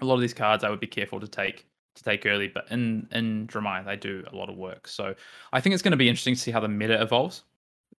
a 0.00 0.04
lot 0.04 0.14
of 0.14 0.20
these 0.20 0.34
cards 0.34 0.64
I 0.64 0.70
would 0.70 0.80
be 0.80 0.86
careful 0.86 1.20
to 1.20 1.28
take 1.28 1.66
to 1.94 2.02
take 2.02 2.26
early, 2.26 2.48
but 2.48 2.70
in 2.70 3.08
in 3.12 3.46
Dromai 3.46 3.84
they 3.84 3.96
do 3.96 4.24
a 4.32 4.36
lot 4.36 4.48
of 4.48 4.56
work. 4.56 4.86
So 4.88 5.14
I 5.52 5.60
think 5.60 5.74
it's 5.74 5.82
going 5.82 5.92
to 5.92 5.96
be 5.96 6.08
interesting 6.08 6.34
to 6.34 6.40
see 6.40 6.50
how 6.50 6.60
the 6.60 6.68
meta 6.68 7.00
evolves, 7.00 7.42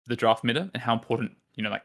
the 0.06 0.16
draft 0.16 0.44
meta, 0.44 0.70
and 0.74 0.82
how 0.82 0.92
important 0.92 1.32
you 1.54 1.62
know 1.62 1.70
like 1.70 1.82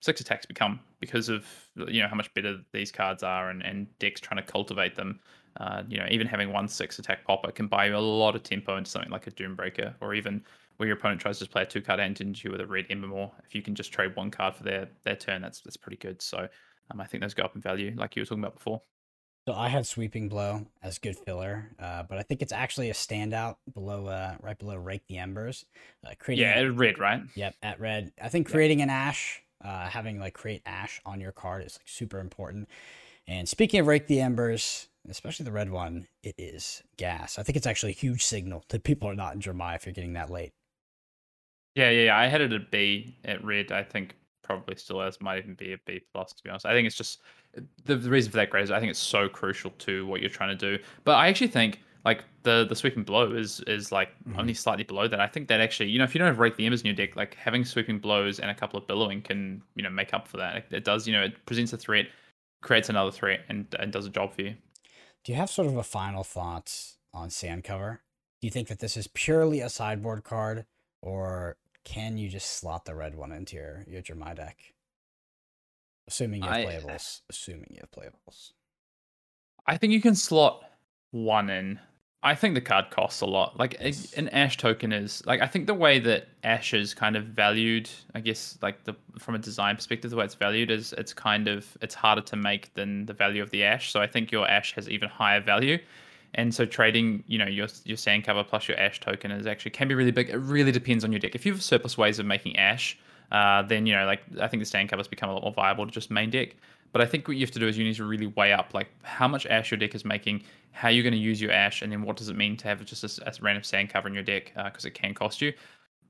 six 0.00 0.20
attacks 0.20 0.44
become 0.44 0.80
because 1.00 1.28
of 1.30 1.46
you 1.88 2.02
know 2.02 2.08
how 2.08 2.14
much 2.16 2.32
better 2.34 2.58
these 2.72 2.92
cards 2.92 3.22
are 3.22 3.50
and 3.50 3.62
and 3.62 3.86
decks 3.98 4.20
trying 4.20 4.44
to 4.44 4.50
cultivate 4.50 4.94
them. 4.94 5.20
Uh, 5.60 5.84
you 5.86 5.96
know, 5.96 6.06
even 6.10 6.26
having 6.26 6.52
one 6.52 6.66
six 6.66 6.98
attack 6.98 7.24
popper 7.24 7.52
can 7.52 7.68
buy 7.68 7.86
you 7.86 7.96
a 7.96 7.98
lot 7.98 8.34
of 8.34 8.42
tempo 8.42 8.76
into 8.76 8.90
something 8.90 9.12
like 9.12 9.28
a 9.28 9.30
Dunebreaker, 9.30 9.94
or 10.00 10.12
even 10.12 10.42
where 10.76 10.86
your 10.86 10.96
opponent 10.96 11.20
tries 11.20 11.38
to 11.38 11.48
play 11.48 11.62
a 11.62 11.66
two 11.66 11.80
card 11.80 12.00
engine 12.00 12.28
into 12.28 12.48
you 12.48 12.52
with 12.52 12.60
a 12.60 12.66
red 12.66 12.88
Embermaw. 12.88 13.30
If 13.46 13.54
you 13.54 13.62
can 13.62 13.74
just 13.74 13.92
trade 13.92 14.16
one 14.16 14.30
card 14.30 14.56
for 14.56 14.62
their 14.62 14.88
their 15.04 15.16
turn, 15.16 15.42
that's 15.42 15.60
that's 15.60 15.76
pretty 15.76 15.96
good. 15.96 16.20
So 16.22 16.48
um, 16.90 17.00
I 17.00 17.06
think 17.06 17.22
those 17.22 17.34
go 17.34 17.44
up 17.44 17.54
in 17.54 17.62
value, 17.62 17.94
like 17.96 18.16
you 18.16 18.22
were 18.22 18.26
talking 18.26 18.42
about 18.42 18.54
before. 18.54 18.82
So 19.46 19.52
I 19.52 19.68
had 19.68 19.86
sweeping 19.86 20.30
blow 20.30 20.66
as 20.82 20.96
good 20.96 21.18
filler, 21.18 21.70
uh, 21.78 22.04
but 22.04 22.16
I 22.16 22.22
think 22.22 22.40
it's 22.40 22.52
actually 22.52 22.88
a 22.88 22.94
standout 22.94 23.56
below, 23.74 24.06
uh, 24.06 24.36
right 24.40 24.58
below 24.58 24.76
rake 24.76 25.06
the 25.06 25.18
embers. 25.18 25.66
Uh, 26.06 26.12
creating 26.18 26.46
yeah, 26.46 26.70
red, 26.74 26.98
right? 26.98 27.20
Yep, 27.34 27.54
at 27.62 27.78
red. 27.78 28.12
I 28.22 28.30
think 28.30 28.48
creating 28.48 28.78
yep. 28.78 28.86
an 28.86 28.90
ash, 28.90 29.42
uh, 29.62 29.86
having 29.88 30.18
like 30.18 30.32
create 30.32 30.62
ash 30.64 31.02
on 31.04 31.20
your 31.20 31.32
card 31.32 31.62
is 31.62 31.78
like 31.78 31.88
super 31.88 32.20
important. 32.20 32.70
And 33.26 33.46
speaking 33.46 33.80
of 33.80 33.86
rake 33.86 34.06
the 34.06 34.22
embers, 34.22 34.88
especially 35.10 35.44
the 35.44 35.52
red 35.52 35.70
one, 35.70 36.06
it 36.22 36.36
is 36.38 36.82
gas. 36.96 37.38
I 37.38 37.42
think 37.42 37.56
it's 37.56 37.66
actually 37.66 37.92
a 37.92 37.96
huge 37.96 38.24
signal 38.24 38.64
that 38.68 38.82
people 38.82 39.10
are 39.10 39.14
not 39.14 39.34
in 39.34 39.40
Dromai 39.40 39.76
if 39.76 39.84
you're 39.84 39.92
getting 39.92 40.14
that 40.14 40.30
late. 40.30 40.52
Yeah, 41.74 41.90
yeah, 41.90 42.04
yeah. 42.04 42.18
I 42.18 42.26
had 42.26 42.40
it 42.40 42.52
at 42.52 42.70
B 42.70 43.16
at 43.24 43.44
red. 43.44 43.72
I 43.72 43.82
think 43.82 44.16
probably 44.42 44.76
still 44.76 45.00
as 45.00 45.20
might 45.20 45.38
even 45.38 45.54
be 45.54 45.72
a 45.72 45.78
B 45.86 46.00
plus 46.12 46.32
to 46.32 46.42
be 46.42 46.50
honest. 46.50 46.66
I 46.66 46.72
think 46.72 46.86
it's 46.86 46.96
just 46.96 47.20
the, 47.84 47.96
the 47.96 48.10
reason 48.10 48.30
for 48.30 48.36
that 48.36 48.50
grade 48.50 48.64
is 48.64 48.70
I 48.70 48.78
think 48.78 48.90
it's 48.90 48.98
so 48.98 49.28
crucial 49.28 49.70
to 49.78 50.06
what 50.06 50.20
you're 50.20 50.30
trying 50.30 50.56
to 50.56 50.76
do. 50.76 50.82
But 51.04 51.12
I 51.12 51.28
actually 51.28 51.48
think 51.48 51.80
like 52.04 52.24
the 52.42 52.66
the 52.68 52.76
sweeping 52.76 53.02
blow 53.02 53.32
is 53.32 53.60
is 53.60 53.90
like 53.90 54.10
mm-hmm. 54.28 54.38
only 54.38 54.54
slightly 54.54 54.84
below 54.84 55.08
that. 55.08 55.20
I 55.20 55.26
think 55.26 55.48
that 55.48 55.60
actually, 55.60 55.88
you 55.88 55.98
know, 55.98 56.04
if 56.04 56.14
you 56.14 56.18
don't 56.18 56.28
have 56.28 56.38
rake 56.38 56.56
the 56.56 56.66
embers 56.66 56.82
in 56.82 56.86
your 56.86 56.94
deck, 56.94 57.16
like 57.16 57.34
having 57.34 57.64
sweeping 57.64 57.98
blows 57.98 58.38
and 58.38 58.50
a 58.50 58.54
couple 58.54 58.78
of 58.78 58.86
billowing 58.86 59.22
can, 59.22 59.62
you 59.74 59.82
know, 59.82 59.90
make 59.90 60.12
up 60.12 60.28
for 60.28 60.36
that. 60.36 60.56
It, 60.56 60.66
it 60.70 60.84
does, 60.84 61.06
you 61.06 61.12
know, 61.12 61.22
it 61.22 61.44
presents 61.46 61.72
a 61.72 61.78
threat, 61.78 62.06
creates 62.62 62.88
another 62.88 63.10
threat, 63.10 63.40
and 63.48 63.66
and 63.78 63.92
does 63.92 64.06
a 64.06 64.10
job 64.10 64.34
for 64.34 64.42
you. 64.42 64.54
Do 65.24 65.32
you 65.32 65.38
have 65.38 65.50
sort 65.50 65.68
of 65.68 65.76
a 65.76 65.82
final 65.82 66.22
thoughts 66.24 66.98
on 67.14 67.30
sand 67.30 67.64
cover? 67.64 68.02
Do 68.40 68.46
you 68.46 68.50
think 68.50 68.68
that 68.68 68.80
this 68.80 68.96
is 68.96 69.06
purely 69.08 69.60
a 69.60 69.70
sideboard 69.70 70.24
card, 70.24 70.66
or 71.00 71.56
can 71.84 72.16
you 72.16 72.28
just 72.28 72.58
slot 72.58 72.84
the 72.84 72.94
red 72.94 73.14
one 73.14 73.32
into 73.32 73.56
your 73.56 73.84
your 73.86 74.02
Dromai 74.02 74.36
deck? 74.36 74.56
Assuming 76.06 76.42
you 76.42 76.48
have 76.48 76.56
I, 76.56 76.64
playables. 76.64 77.20
Assuming 77.30 77.68
you 77.70 77.80
have 77.80 77.90
playables. 77.90 78.52
I 79.66 79.76
think 79.76 79.92
you 79.92 80.00
can 80.00 80.14
slot 80.14 80.62
one 81.10 81.48
in. 81.48 81.78
I 82.22 82.34
think 82.34 82.54
the 82.54 82.60
card 82.62 82.90
costs 82.90 83.20
a 83.20 83.26
lot. 83.26 83.58
Like 83.58 83.76
yes. 83.80 84.14
an 84.14 84.30
Ash 84.30 84.56
token 84.56 84.92
is 84.92 85.22
like 85.26 85.42
I 85.42 85.46
think 85.46 85.66
the 85.66 85.74
way 85.74 85.98
that 86.00 86.28
Ash 86.42 86.72
is 86.72 86.94
kind 86.94 87.16
of 87.16 87.24
valued, 87.26 87.90
I 88.14 88.20
guess 88.20 88.58
like 88.62 88.84
the 88.84 88.94
from 89.18 89.34
a 89.34 89.38
design 89.38 89.76
perspective, 89.76 90.10
the 90.10 90.16
way 90.16 90.24
it's 90.24 90.34
valued 90.34 90.70
is 90.70 90.94
it's 90.94 91.12
kind 91.12 91.48
of 91.48 91.76
it's 91.82 91.94
harder 91.94 92.22
to 92.22 92.36
make 92.36 92.72
than 92.74 93.04
the 93.04 93.12
value 93.12 93.42
of 93.42 93.50
the 93.50 93.64
Ash. 93.64 93.92
So 93.92 94.00
I 94.00 94.06
think 94.06 94.32
your 94.32 94.48
Ash 94.48 94.72
has 94.74 94.88
even 94.88 95.10
higher 95.10 95.40
value. 95.40 95.78
And 96.34 96.54
so 96.54 96.66
trading, 96.66 97.22
you 97.26 97.38
know, 97.38 97.46
your 97.46 97.68
your 97.84 97.96
sand 97.96 98.24
cover 98.24 98.44
plus 98.44 98.68
your 98.68 98.78
ash 98.78 99.00
token 99.00 99.30
is 99.30 99.46
actually 99.46 99.70
can 99.70 99.88
be 99.88 99.94
really 99.94 100.10
big. 100.10 100.30
It 100.30 100.36
really 100.38 100.72
depends 100.72 101.04
on 101.04 101.12
your 101.12 101.20
deck. 101.20 101.34
If 101.34 101.46
you 101.46 101.52
have 101.52 101.62
surplus 101.62 101.96
ways 101.96 102.18
of 102.18 102.26
making 102.26 102.56
ash, 102.56 102.98
uh, 103.30 103.62
then 103.62 103.86
you 103.86 103.94
know, 103.94 104.04
like 104.04 104.22
I 104.40 104.48
think 104.48 104.60
the 104.60 104.66
sand 104.66 104.88
covers 104.88 105.08
become 105.08 105.30
a 105.30 105.32
lot 105.32 105.42
more 105.42 105.52
viable 105.52 105.86
to 105.86 105.92
just 105.92 106.10
main 106.10 106.30
deck. 106.30 106.56
But 106.92 107.02
I 107.02 107.06
think 107.06 107.26
what 107.26 107.36
you 107.36 107.44
have 107.44 107.50
to 107.52 107.58
do 107.58 107.66
is 107.66 107.76
you 107.76 107.84
need 107.84 107.96
to 107.96 108.04
really 108.04 108.28
weigh 108.28 108.52
up 108.52 108.72
like 108.72 108.88
how 109.02 109.26
much 109.26 109.46
ash 109.46 109.70
your 109.70 109.78
deck 109.78 109.94
is 109.94 110.04
making, 110.04 110.44
how 110.70 110.88
you're 110.88 111.02
going 111.02 111.12
to 111.12 111.18
use 111.18 111.40
your 111.40 111.50
ash, 111.50 111.82
and 111.82 111.90
then 111.90 112.02
what 112.02 112.16
does 112.16 112.28
it 112.28 112.36
mean 112.36 112.56
to 112.58 112.68
have 112.68 112.84
just 112.84 113.02
a, 113.02 113.28
a 113.28 113.32
random 113.40 113.64
sand 113.64 113.90
cover 113.90 114.06
in 114.06 114.14
your 114.14 114.22
deck 114.22 114.52
because 114.54 114.84
uh, 114.84 114.88
it 114.88 114.94
can 114.94 115.12
cost 115.12 115.40
you. 115.40 115.52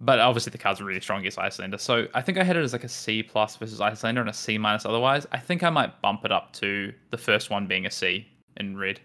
But 0.01 0.18
obviously 0.18 0.51
the 0.51 0.59
cards 0.59 0.81
are 0.81 0.85
really 0.85 1.01
strong 1.01 1.20
against 1.20 1.39
Iyslander, 1.39 1.79
So 1.79 2.09
I 2.14 2.20
think 2.20 2.37
I 2.37 2.45
had 2.45 2.57
it 2.57 2.62
as 2.62 2.72
like 2.72 2.85
a 2.85 2.89
C 2.89 3.22
plus 3.22 3.57
versus 3.57 3.81
Iyslander 3.81 4.20
and 4.20 4.29
a 4.29 4.35
C 4.35 4.59
minus 4.59 4.85
otherwise. 4.85 5.27
I 5.33 5.39
think 5.39 5.62
I 5.62 5.70
might 5.70 6.03
bump 6.03 6.25
it 6.25 6.33
up 6.33 6.53
to 6.55 6.93
the 7.11 7.16
first 7.16 7.49
one 7.49 7.66
being 7.66 7.87
a 7.87 7.91
C 7.91 8.27
in 8.57 8.77
red. 8.77 9.01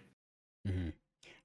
Mm-hmm. 0.68 0.90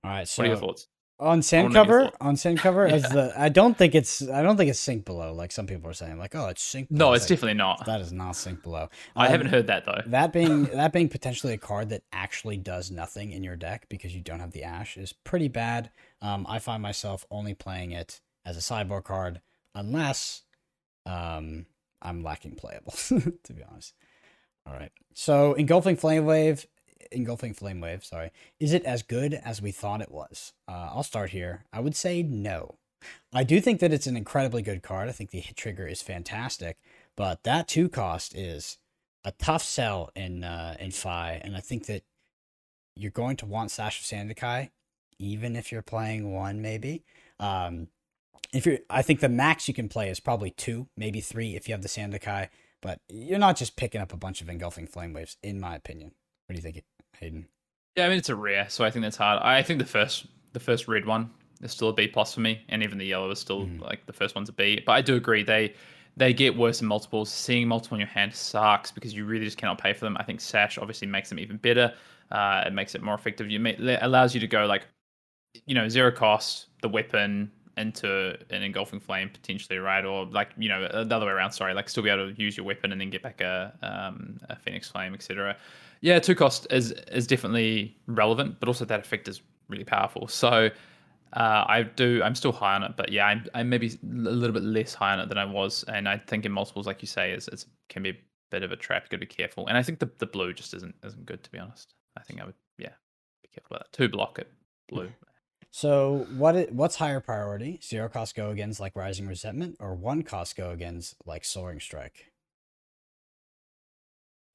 All 0.04 0.10
right. 0.10 0.28
So 0.28 0.42
what 0.42 0.46
are 0.46 0.50
your 0.50 0.58
thoughts? 0.58 0.86
On 1.20 1.42
sand 1.42 1.72
cover, 1.72 2.10
on 2.20 2.36
sand 2.36 2.58
cover, 2.58 2.88
yeah. 2.88 2.94
as 2.94 3.02
the 3.04 3.32
I 3.36 3.48
don't 3.48 3.78
think 3.78 3.94
it's 3.94 4.28
I 4.28 4.42
don't 4.42 4.56
think 4.56 4.68
it's 4.68 4.80
sink 4.80 5.04
below 5.04 5.32
like 5.32 5.52
some 5.52 5.64
people 5.64 5.88
are 5.88 5.94
saying 5.94 6.18
like 6.18 6.34
oh 6.34 6.48
it's 6.48 6.60
sink. 6.60 6.88
Below. 6.88 7.10
No, 7.10 7.12
it's 7.12 7.22
like, 7.24 7.28
definitely 7.28 7.54
not. 7.54 7.86
That 7.86 8.00
is 8.00 8.12
not 8.12 8.32
sink 8.32 8.64
below. 8.64 8.88
I 9.14 9.26
um, 9.26 9.30
haven't 9.30 9.46
heard 9.46 9.68
that 9.68 9.84
though. 9.86 10.02
That 10.06 10.32
being 10.32 10.64
that 10.74 10.92
being 10.92 11.08
potentially 11.08 11.52
a 11.52 11.58
card 11.58 11.90
that 11.90 12.02
actually 12.12 12.56
does 12.56 12.90
nothing 12.90 13.30
in 13.30 13.44
your 13.44 13.54
deck 13.54 13.86
because 13.88 14.14
you 14.14 14.22
don't 14.22 14.40
have 14.40 14.50
the 14.50 14.64
ash 14.64 14.96
is 14.96 15.12
pretty 15.12 15.46
bad. 15.46 15.90
Um, 16.20 16.46
I 16.48 16.58
find 16.58 16.82
myself 16.82 17.24
only 17.30 17.54
playing 17.54 17.92
it 17.92 18.20
as 18.44 18.56
a 18.56 18.60
sideboard 18.60 19.04
card 19.04 19.40
unless 19.72 20.42
um 21.06 21.66
I'm 22.02 22.24
lacking 22.24 22.56
playables 22.56 23.08
to 23.44 23.52
be 23.52 23.62
honest. 23.62 23.94
All 24.66 24.74
right. 24.74 24.90
So 25.14 25.54
engulfing 25.54 25.96
flame 25.96 26.24
wave 26.24 26.66
engulfing 27.12 27.54
flame 27.54 27.80
wave. 27.80 28.04
Sorry, 28.04 28.30
is 28.60 28.72
it 28.72 28.84
as 28.84 29.02
good 29.02 29.34
as 29.34 29.62
we 29.62 29.72
thought 29.72 30.00
it 30.00 30.12
was? 30.12 30.52
Uh, 30.68 30.90
I'll 30.92 31.02
start 31.02 31.30
here. 31.30 31.64
I 31.72 31.80
would 31.80 31.96
say 31.96 32.22
no. 32.22 32.76
I 33.32 33.44
do 33.44 33.60
think 33.60 33.80
that 33.80 33.92
it's 33.92 34.06
an 34.06 34.16
incredibly 34.16 34.62
good 34.62 34.82
card. 34.82 35.08
I 35.08 35.12
think 35.12 35.30
the 35.30 35.40
hit 35.40 35.56
trigger 35.56 35.86
is 35.86 36.02
fantastic, 36.02 36.78
but 37.16 37.44
that 37.44 37.68
two 37.68 37.88
cost 37.88 38.34
is 38.34 38.78
a 39.24 39.32
tough 39.32 39.62
sell 39.62 40.10
in 40.14 40.44
uh, 40.44 40.76
in 40.78 40.90
Fai, 40.90 41.40
and 41.42 41.56
I 41.56 41.60
think 41.60 41.86
that 41.86 42.02
you're 42.96 43.10
going 43.10 43.36
to 43.36 43.46
want 43.46 43.70
Sash 43.70 44.00
of 44.00 44.06
Sandikai, 44.06 44.70
even 45.18 45.56
if 45.56 45.72
you're 45.72 45.82
playing 45.82 46.32
one, 46.32 46.62
maybe. 46.62 47.04
Um, 47.40 47.88
if 48.52 48.66
you're, 48.66 48.78
I 48.88 49.02
think 49.02 49.20
the 49.20 49.28
max 49.28 49.66
you 49.66 49.74
can 49.74 49.88
play 49.88 50.08
is 50.08 50.20
probably 50.20 50.50
two, 50.50 50.88
maybe 50.96 51.20
three 51.20 51.56
if 51.56 51.68
you 51.68 51.74
have 51.74 51.82
the 51.82 51.88
Sandikai, 51.88 52.48
but 52.80 53.00
you're 53.08 53.38
not 53.38 53.56
just 53.56 53.76
picking 53.76 54.00
up 54.00 54.12
a 54.12 54.16
bunch 54.16 54.40
of 54.40 54.48
engulfing 54.48 54.86
flame 54.86 55.12
waves, 55.12 55.36
in 55.42 55.58
my 55.58 55.74
opinion. 55.74 56.12
What 56.46 56.54
do 56.54 56.56
you 56.56 56.62
think? 56.62 56.84
Hayden? 57.18 57.46
Yeah, 57.96 58.06
I 58.06 58.08
mean 58.08 58.18
it's 58.18 58.28
a 58.28 58.36
rare, 58.36 58.66
so 58.68 58.84
I 58.84 58.90
think 58.90 59.04
that's 59.04 59.16
hard. 59.16 59.40
I 59.42 59.62
think 59.62 59.78
the 59.78 59.86
first 59.86 60.26
the 60.52 60.60
first 60.60 60.88
red 60.88 61.06
one 61.06 61.30
is 61.62 61.72
still 61.72 61.88
a 61.88 61.92
B 61.92 62.08
plus 62.08 62.34
for 62.34 62.40
me, 62.40 62.62
and 62.68 62.82
even 62.82 62.98
the 62.98 63.06
yellow 63.06 63.30
is 63.30 63.38
still 63.38 63.66
mm. 63.66 63.80
like 63.80 64.06
the 64.06 64.12
first 64.12 64.34
one's 64.34 64.48
a 64.48 64.52
B. 64.52 64.82
But 64.84 64.92
I 64.92 65.00
do 65.00 65.16
agree 65.16 65.42
they 65.42 65.74
they 66.16 66.32
get 66.32 66.56
worse 66.56 66.80
in 66.80 66.86
multiples. 66.86 67.30
Seeing 67.30 67.68
multiple 67.68 67.96
in 67.96 68.00
your 68.00 68.08
hand 68.08 68.34
sucks 68.34 68.90
because 68.90 69.14
you 69.14 69.24
really 69.24 69.44
just 69.44 69.58
cannot 69.58 69.78
pay 69.78 69.92
for 69.92 70.04
them. 70.04 70.16
I 70.18 70.24
think 70.24 70.40
Sash 70.40 70.78
obviously 70.78 71.08
makes 71.08 71.28
them 71.28 71.38
even 71.38 71.56
better. 71.56 71.92
Uh, 72.30 72.64
it 72.66 72.72
makes 72.72 72.94
it 72.94 73.02
more 73.02 73.14
effective. 73.14 73.50
You 73.50 73.60
may, 73.60 73.98
allows 74.00 74.34
you 74.34 74.40
to 74.40 74.46
go 74.46 74.66
like, 74.66 74.86
you 75.66 75.74
know, 75.74 75.88
zero 75.88 76.10
cost 76.10 76.66
the 76.82 76.88
weapon 76.88 77.50
into 77.76 78.36
an 78.50 78.62
engulfing 78.62 79.00
flame 79.00 79.28
potentially, 79.28 79.78
right? 79.78 80.04
Or 80.04 80.26
like 80.26 80.50
you 80.56 80.68
know 80.68 81.04
the 81.04 81.14
other 81.14 81.26
way 81.26 81.32
around. 81.32 81.52
Sorry, 81.52 81.74
like 81.74 81.88
still 81.88 82.02
be 82.02 82.10
able 82.10 82.32
to 82.32 82.40
use 82.40 82.56
your 82.56 82.66
weapon 82.66 82.92
and 82.92 83.00
then 83.00 83.10
get 83.10 83.22
back 83.22 83.40
a 83.40 83.72
um, 83.82 84.38
a 84.48 84.56
phoenix 84.56 84.88
flame, 84.88 85.14
etc. 85.14 85.56
Yeah, 86.04 86.18
two 86.18 86.34
cost 86.34 86.66
is 86.70 86.92
is 87.10 87.26
definitely 87.26 87.96
relevant, 88.06 88.60
but 88.60 88.68
also 88.68 88.84
that 88.84 89.00
effect 89.00 89.26
is 89.26 89.40
really 89.70 89.84
powerful. 89.84 90.28
So 90.28 90.68
uh, 91.32 91.64
I 91.66 91.84
do 91.84 92.20
I'm 92.22 92.34
still 92.34 92.52
high 92.52 92.74
on 92.74 92.82
it, 92.82 92.92
but 92.94 93.10
yeah, 93.10 93.24
I'm, 93.24 93.46
I'm 93.54 93.70
maybe 93.70 93.86
a 93.88 94.06
little 94.06 94.52
bit 94.52 94.64
less 94.64 94.92
high 94.92 95.14
on 95.14 95.20
it 95.20 95.30
than 95.30 95.38
I 95.38 95.46
was, 95.46 95.82
and 95.84 96.06
I 96.06 96.18
think 96.18 96.44
in 96.44 96.52
multiples, 96.52 96.86
like 96.86 97.00
you 97.00 97.08
say, 97.08 97.32
is 97.32 97.48
it 97.48 97.64
can 97.88 98.02
be 98.02 98.10
a 98.10 98.16
bit 98.50 98.62
of 98.62 98.70
a 98.70 98.76
trap. 98.76 99.04
You 99.04 99.16
got 99.16 99.22
to 99.22 99.26
be 99.26 99.34
careful, 99.34 99.66
and 99.66 99.78
I 99.78 99.82
think 99.82 99.98
the 99.98 100.10
the 100.18 100.26
blue 100.26 100.52
just 100.52 100.74
isn't 100.74 100.94
isn't 101.02 101.24
good 101.24 101.42
to 101.42 101.50
be 101.50 101.58
honest. 101.58 101.94
I 102.18 102.22
think 102.22 102.38
I 102.38 102.44
would 102.44 102.54
yeah 102.76 102.92
be 103.42 103.48
careful 103.48 103.76
about 103.76 103.90
that. 103.90 103.96
Two 103.96 104.10
block 104.10 104.38
it 104.38 104.52
blue. 104.90 105.08
So 105.70 106.26
what 106.36 106.54
it, 106.54 106.70
what's 106.70 106.96
higher 106.96 107.20
priority? 107.20 107.80
Zero 107.82 108.10
cost 108.10 108.34
go 108.34 108.50
against 108.50 108.78
like 108.78 108.94
Rising 108.94 109.26
Resentment, 109.26 109.78
or 109.80 109.94
one 109.94 110.22
cost 110.22 110.54
go 110.54 110.68
against 110.68 111.16
like 111.24 111.46
Soaring 111.46 111.80
Strike? 111.80 112.33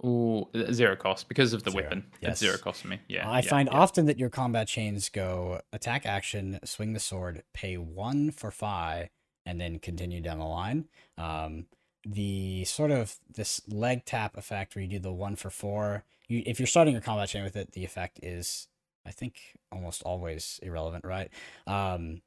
Ooh, 0.06 0.47
zero 0.72 0.95
cost 0.95 1.28
because 1.28 1.54
of 1.54 1.64
the 1.64 1.72
zero. 1.72 1.84
weapon. 1.84 2.06
Yes. 2.22 2.32
It's 2.32 2.39
zero 2.39 2.58
cost 2.58 2.82
for 2.82 2.88
me. 2.88 3.00
Yeah. 3.08 3.30
I 3.30 3.39
yeah, 3.39 3.50
find 3.50 3.70
yeah. 3.72 3.78
often 3.78 4.06
that 4.06 4.18
your 4.18 4.30
combat 4.30 4.68
chains 4.68 5.10
go 5.10 5.62
attack 5.74 6.06
action, 6.06 6.60
swing 6.64 6.93
the 6.93 7.00
sword, 7.00 7.43
pay 7.54 7.78
one 7.78 8.32
for 8.32 8.52
five, 8.52 9.10
and 9.45 9.60
then 9.60 9.80
continue 9.80 10.22
down 10.22 10.39
the 10.39 10.45
line. 10.45 10.86
Um, 11.18 11.66
the 12.06 12.64
sort 12.64 12.91
of 12.91 13.18
this 13.34 13.62
leg 13.68 14.06
tap 14.06 14.38
effect 14.38 14.76
where 14.76 14.84
you 14.84 14.89
do 14.89 15.00
the 15.00 15.12
one 15.12 15.36
for 15.36 15.50
four. 15.50 16.06
You, 16.28 16.43
if 16.45 16.60
you're 16.60 16.68
starting 16.68 16.93
your 16.93 17.02
combat 17.02 17.30
chain 17.30 17.43
with 17.43 17.58
it, 17.58 17.74
the 17.74 17.84
effect 17.84 18.20
is, 18.24 18.68
I 19.06 19.12
think, 19.12 19.58
almost 19.72 20.02
always 20.04 20.60
irrelevant, 20.64 21.04
right? 21.04 21.30
Um, 21.68 22.22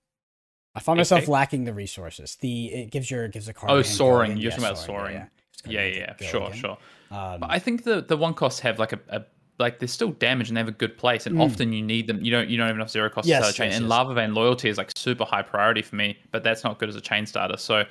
I 0.75 0.81
find 0.81 0.97
myself 0.97 1.29
lacking 1.29 1.65
the 1.65 1.75
resources. 1.75 2.37
The 2.37 2.67
it 2.67 2.91
gives 2.91 3.11
your 3.11 3.25
it 3.25 3.33
gives 3.33 3.49
a 3.49 3.53
card. 3.53 3.73
Oh, 3.73 3.83
soaring! 3.83 4.33
You're 4.33 4.45
yeah, 4.45 4.51
talking 4.51 4.65
about 4.65 4.79
soaring. 4.79 5.15
Yeah, 5.15 5.27
yeah, 5.67 5.85
yeah, 5.85 6.15
yeah. 6.21 6.27
sure, 6.29 6.47
again. 6.49 6.59
sure. 6.59 6.79
Um, 7.11 7.41
but 7.41 7.51
I 7.51 7.59
think 7.59 7.85
the 7.85 8.01
the 8.03 8.17
one 8.17 8.35
costs 8.35 8.61
have 8.61 8.79
like 8.79 8.93
a, 8.93 9.01
a 9.09 9.25
like 9.59 9.79
there's 9.79 9.93
still 9.93 10.11
damage 10.13 10.49
and 10.49 10.57
they 10.57 10.61
have 10.61 10.69
a 10.69 10.73
good 10.73 10.97
place 10.97 11.27
and 11.27 11.37
mm. 11.37 11.43
often 11.43 11.73
you 11.73 11.83
need 11.83 12.07
them 12.07 12.23
you 12.23 12.31
don't 12.31 12.49
you 12.49 12.57
don't 12.57 12.67
have 12.67 12.77
enough 12.77 12.91
zero 12.91 13.09
cost 13.09 13.27
yes, 13.27 13.47
to 13.47 13.53
chain 13.53 13.69
yes, 13.69 13.77
and 13.77 13.85
yes. 13.85 13.91
lava 13.91 14.15
vein 14.15 14.35
loyalty 14.35 14.69
is 14.69 14.79
like 14.79 14.91
super 14.97 15.25
high 15.25 15.43
priority 15.43 15.83
for 15.83 15.97
me 15.97 16.19
but 16.31 16.43
that's 16.43 16.65
not 16.65 16.79
good 16.79 16.89
as 16.89 16.97
a 16.97 17.01
chain 17.01 17.27
starter 17.27 17.57
so 17.57 17.85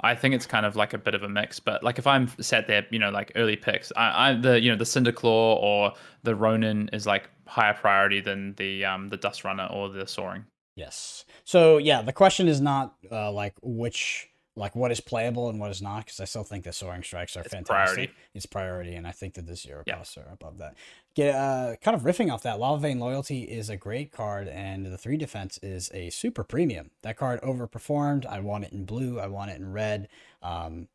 I 0.00 0.14
think 0.14 0.34
it's 0.34 0.44
kind 0.44 0.66
of 0.66 0.76
like 0.76 0.92
a 0.92 0.98
bit 0.98 1.14
of 1.14 1.22
a 1.22 1.28
mix 1.28 1.60
but 1.60 1.82
like 1.82 1.98
if 1.98 2.06
I'm 2.06 2.28
sat 2.40 2.66
there 2.66 2.86
you 2.90 2.98
know 2.98 3.10
like 3.10 3.32
early 3.36 3.56
picks 3.56 3.92
I, 3.96 4.30
I 4.30 4.34
the 4.34 4.60
you 4.60 4.70
know 4.70 4.76
the 4.76 4.86
cinder 4.86 5.12
claw 5.12 5.56
or 5.56 5.92
the 6.22 6.34
ronin 6.34 6.90
is 6.92 7.06
like 7.06 7.30
higher 7.46 7.74
priority 7.74 8.20
than 8.20 8.54
the 8.54 8.84
um 8.84 9.08
the 9.08 9.16
dust 9.16 9.44
runner 9.44 9.68
or 9.72 9.88
the 9.88 10.06
soaring 10.06 10.44
yes 10.76 11.24
so 11.44 11.78
yeah 11.78 12.02
the 12.02 12.12
question 12.12 12.48
is 12.48 12.60
not 12.60 12.96
uh, 13.10 13.30
like 13.30 13.54
which 13.62 14.28
like 14.56 14.76
what 14.76 14.92
is 14.92 15.00
playable 15.00 15.48
and 15.48 15.58
what 15.58 15.70
is 15.70 15.82
not 15.82 16.04
because 16.04 16.20
I 16.20 16.24
still 16.24 16.44
think 16.44 16.64
the 16.64 16.72
soaring 16.72 17.02
strikes 17.02 17.36
are 17.36 17.40
it's 17.40 17.52
fantastic. 17.52 17.94
Priority. 17.94 18.12
It's 18.34 18.46
priority, 18.46 18.94
and 18.94 19.06
I 19.06 19.10
think 19.10 19.34
that 19.34 19.46
the 19.46 19.56
zero 19.56 19.82
costs 19.88 20.16
are 20.16 20.28
above 20.32 20.58
that. 20.58 20.74
Get 21.14 21.34
uh, 21.34 21.76
kind 21.82 21.96
of 21.96 22.02
riffing 22.02 22.32
off 22.32 22.42
that. 22.42 22.60
Lava 22.60 22.80
Vein 22.80 23.00
Loyalty 23.00 23.42
is 23.42 23.68
a 23.68 23.76
great 23.76 24.12
card, 24.12 24.46
and 24.48 24.86
the 24.86 24.98
three 24.98 25.16
defense 25.16 25.58
is 25.62 25.90
a 25.92 26.10
super 26.10 26.44
premium. 26.44 26.90
That 27.02 27.16
card 27.16 27.40
overperformed. 27.42 28.26
I 28.26 28.40
want 28.40 28.64
it 28.64 28.72
in 28.72 28.84
blue. 28.84 29.18
I 29.18 29.26
want 29.26 29.50
it 29.50 29.58
in 29.58 29.72
red. 29.72 30.08
Um, 30.42 30.88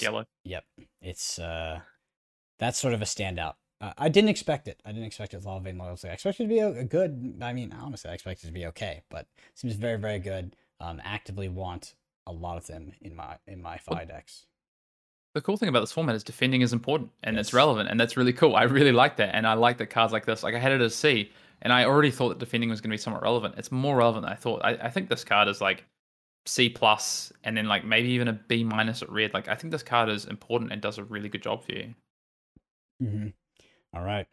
Yellow. 0.00 0.24
Yep, 0.44 0.64
it's 1.02 1.38
uh, 1.38 1.80
that's 2.58 2.78
sort 2.78 2.94
of 2.94 3.02
a 3.02 3.06
standout. 3.06 3.54
Uh, 3.78 3.92
I 3.98 4.08
didn't 4.08 4.30
expect 4.30 4.68
it. 4.68 4.80
I 4.86 4.90
didn't 4.90 5.04
expect 5.04 5.34
it 5.34 5.36
with 5.36 5.46
Lava 5.46 5.64
Vein 5.64 5.76
Loyalty. 5.76 6.08
I 6.08 6.12
expected 6.12 6.44
it 6.44 6.46
to 6.46 6.54
be 6.54 6.60
a, 6.60 6.80
a 6.80 6.84
good. 6.84 7.38
I 7.42 7.52
mean, 7.52 7.74
honestly, 7.78 8.10
I 8.10 8.14
expected 8.14 8.44
it 8.44 8.48
to 8.48 8.54
be 8.54 8.66
okay, 8.66 9.02
but 9.10 9.26
seems 9.54 9.74
very, 9.74 9.98
very 9.98 10.18
good. 10.18 10.56
Um, 10.80 11.00
actively 11.04 11.48
want 11.48 11.94
a 12.26 12.32
lot 12.32 12.56
of 12.56 12.66
them 12.66 12.92
in 13.00 13.14
my 13.14 13.36
in 13.46 13.62
my 13.62 13.78
Fai 13.78 14.04
decks. 14.04 14.46
the 15.34 15.40
cool 15.42 15.56
thing 15.56 15.68
about 15.68 15.80
this 15.80 15.92
format 15.92 16.14
is 16.14 16.24
defending 16.24 16.62
is 16.62 16.72
important 16.72 17.10
and 17.22 17.38
it's 17.38 17.52
relevant 17.52 17.90
and 17.90 18.00
that's 18.00 18.16
really 18.16 18.32
cool. 18.32 18.56
I 18.56 18.62
really 18.62 18.92
like 18.92 19.16
that. 19.18 19.34
And 19.34 19.46
I 19.46 19.52
like 19.54 19.78
that 19.78 19.88
cards 19.88 20.12
like 20.12 20.24
this. 20.24 20.42
Like 20.42 20.54
I 20.54 20.58
had 20.58 20.72
it 20.72 20.80
as 20.80 20.94
C 20.94 21.30
and 21.62 21.72
I 21.72 21.84
already 21.84 22.10
thought 22.10 22.30
that 22.30 22.38
defending 22.38 22.70
was 22.70 22.80
going 22.80 22.90
to 22.90 22.94
be 22.94 22.98
somewhat 22.98 23.22
relevant. 23.22 23.54
It's 23.58 23.70
more 23.70 23.96
relevant 23.96 24.24
than 24.24 24.32
I 24.32 24.36
thought. 24.36 24.62
I, 24.64 24.70
I 24.74 24.90
think 24.90 25.08
this 25.08 25.24
card 25.24 25.48
is 25.48 25.60
like 25.60 25.84
C 26.46 26.68
plus 26.68 27.32
and 27.44 27.56
then 27.56 27.66
like 27.66 27.84
maybe 27.84 28.08
even 28.08 28.28
a 28.28 28.32
B 28.32 28.64
minus 28.64 29.02
at 29.02 29.10
red. 29.10 29.34
Like 29.34 29.48
I 29.48 29.54
think 29.54 29.72
this 29.72 29.82
card 29.82 30.08
is 30.08 30.24
important 30.24 30.72
and 30.72 30.80
does 30.80 30.98
a 30.98 31.04
really 31.04 31.28
good 31.28 31.42
job 31.42 31.62
for 31.64 31.72
you. 31.72 31.94
Mm-hmm. 33.02 33.28
All 33.94 34.02
right. 34.02 34.26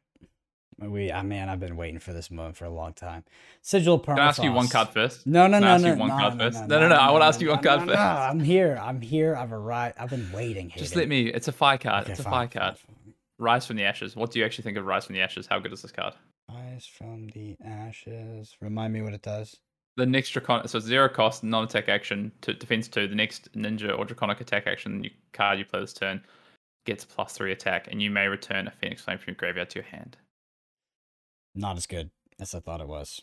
We, 0.79 1.11
I 1.11 1.21
man, 1.21 1.49
I've 1.49 1.59
been 1.59 1.77
waiting 1.77 1.99
for 1.99 2.13
this 2.13 2.31
moment 2.31 2.57
for 2.57 2.65
a 2.65 2.69
long 2.69 2.93
time. 2.93 3.23
Sigil 3.61 3.99
Permafrost. 3.99 4.05
Can 4.05 4.19
I 4.19 4.27
ask 4.27 4.43
you 4.43 4.51
one 4.51 4.67
card 4.67 4.89
first? 4.89 5.27
No, 5.27 5.47
no, 5.47 5.59
no, 5.59 5.67
ask 5.67 5.83
no, 5.83 5.93
you 5.93 5.99
one 5.99 6.09
no, 6.09 6.17
card 6.17 6.37
no, 6.37 6.45
first? 6.45 6.61
no, 6.61 6.67
No, 6.67 6.79
no, 6.81 6.89
no. 6.89 6.95
I 6.95 7.11
want 7.11 7.21
to 7.21 7.25
ask 7.27 7.41
you 7.41 7.49
one 7.49 7.61
card 7.61 7.85
no, 7.85 7.93
I'm 7.93 8.39
here. 8.39 8.79
I'm 8.81 9.01
here. 9.01 9.35
I've 9.35 9.53
arrived. 9.53 9.97
I've 9.99 10.09
been 10.09 10.31
waiting. 10.31 10.69
Here. 10.69 10.81
Just 10.81 10.95
let 10.95 11.07
me. 11.07 11.27
It's 11.27 11.47
a 11.47 11.51
fire 11.51 11.77
card. 11.77 12.03
Okay, 12.03 12.11
it's 12.11 12.19
a 12.19 12.23
fine, 12.23 12.49
fire 12.49 12.61
card. 12.61 12.77
fine, 12.77 12.95
fine. 13.05 13.13
Rise 13.39 13.65
from 13.65 13.75
the 13.75 13.83
Ashes. 13.83 14.15
What 14.15 14.31
do 14.31 14.39
you 14.39 14.45
actually 14.45 14.63
think 14.63 14.77
of 14.77 14.85
Rise 14.85 15.05
from 15.05 15.15
the 15.15 15.21
Ashes? 15.21 15.47
How 15.47 15.59
good 15.59 15.73
is 15.73 15.81
this 15.81 15.91
card? 15.91 16.13
Rise 16.49 16.85
from 16.85 17.27
the 17.29 17.55
ashes. 17.63 18.55
Remind 18.61 18.93
me 18.93 19.01
what 19.01 19.13
it 19.13 19.21
does. 19.21 19.57
The 19.95 20.05
next 20.05 20.31
draconic, 20.31 20.67
so 20.69 20.79
zero 20.79 21.07
cost, 21.07 21.43
non-attack 21.43 21.87
action, 21.87 22.31
to 22.41 22.53
defense 22.53 22.87
two. 22.87 23.07
The 23.07 23.15
next 23.15 23.51
ninja 23.53 23.97
or 23.97 24.05
draconic 24.05 24.41
attack 24.41 24.67
action 24.67 25.03
you, 25.03 25.11
card 25.31 25.59
you 25.59 25.65
play 25.65 25.79
this 25.79 25.93
turn 25.93 26.21
gets 26.85 27.05
plus 27.05 27.33
three 27.33 27.51
attack, 27.51 27.87
and 27.89 28.01
you 28.01 28.11
may 28.11 28.27
return 28.27 28.67
a 28.67 28.71
phoenix 28.71 29.01
flame 29.01 29.17
from 29.17 29.31
your 29.31 29.35
graveyard 29.35 29.69
to 29.71 29.79
your 29.79 29.85
hand. 29.85 30.17
Not 31.55 31.77
as 31.77 31.85
good 31.85 32.09
as 32.39 32.53
I 32.55 32.59
thought 32.59 32.81
it 32.81 32.87
was. 32.87 33.21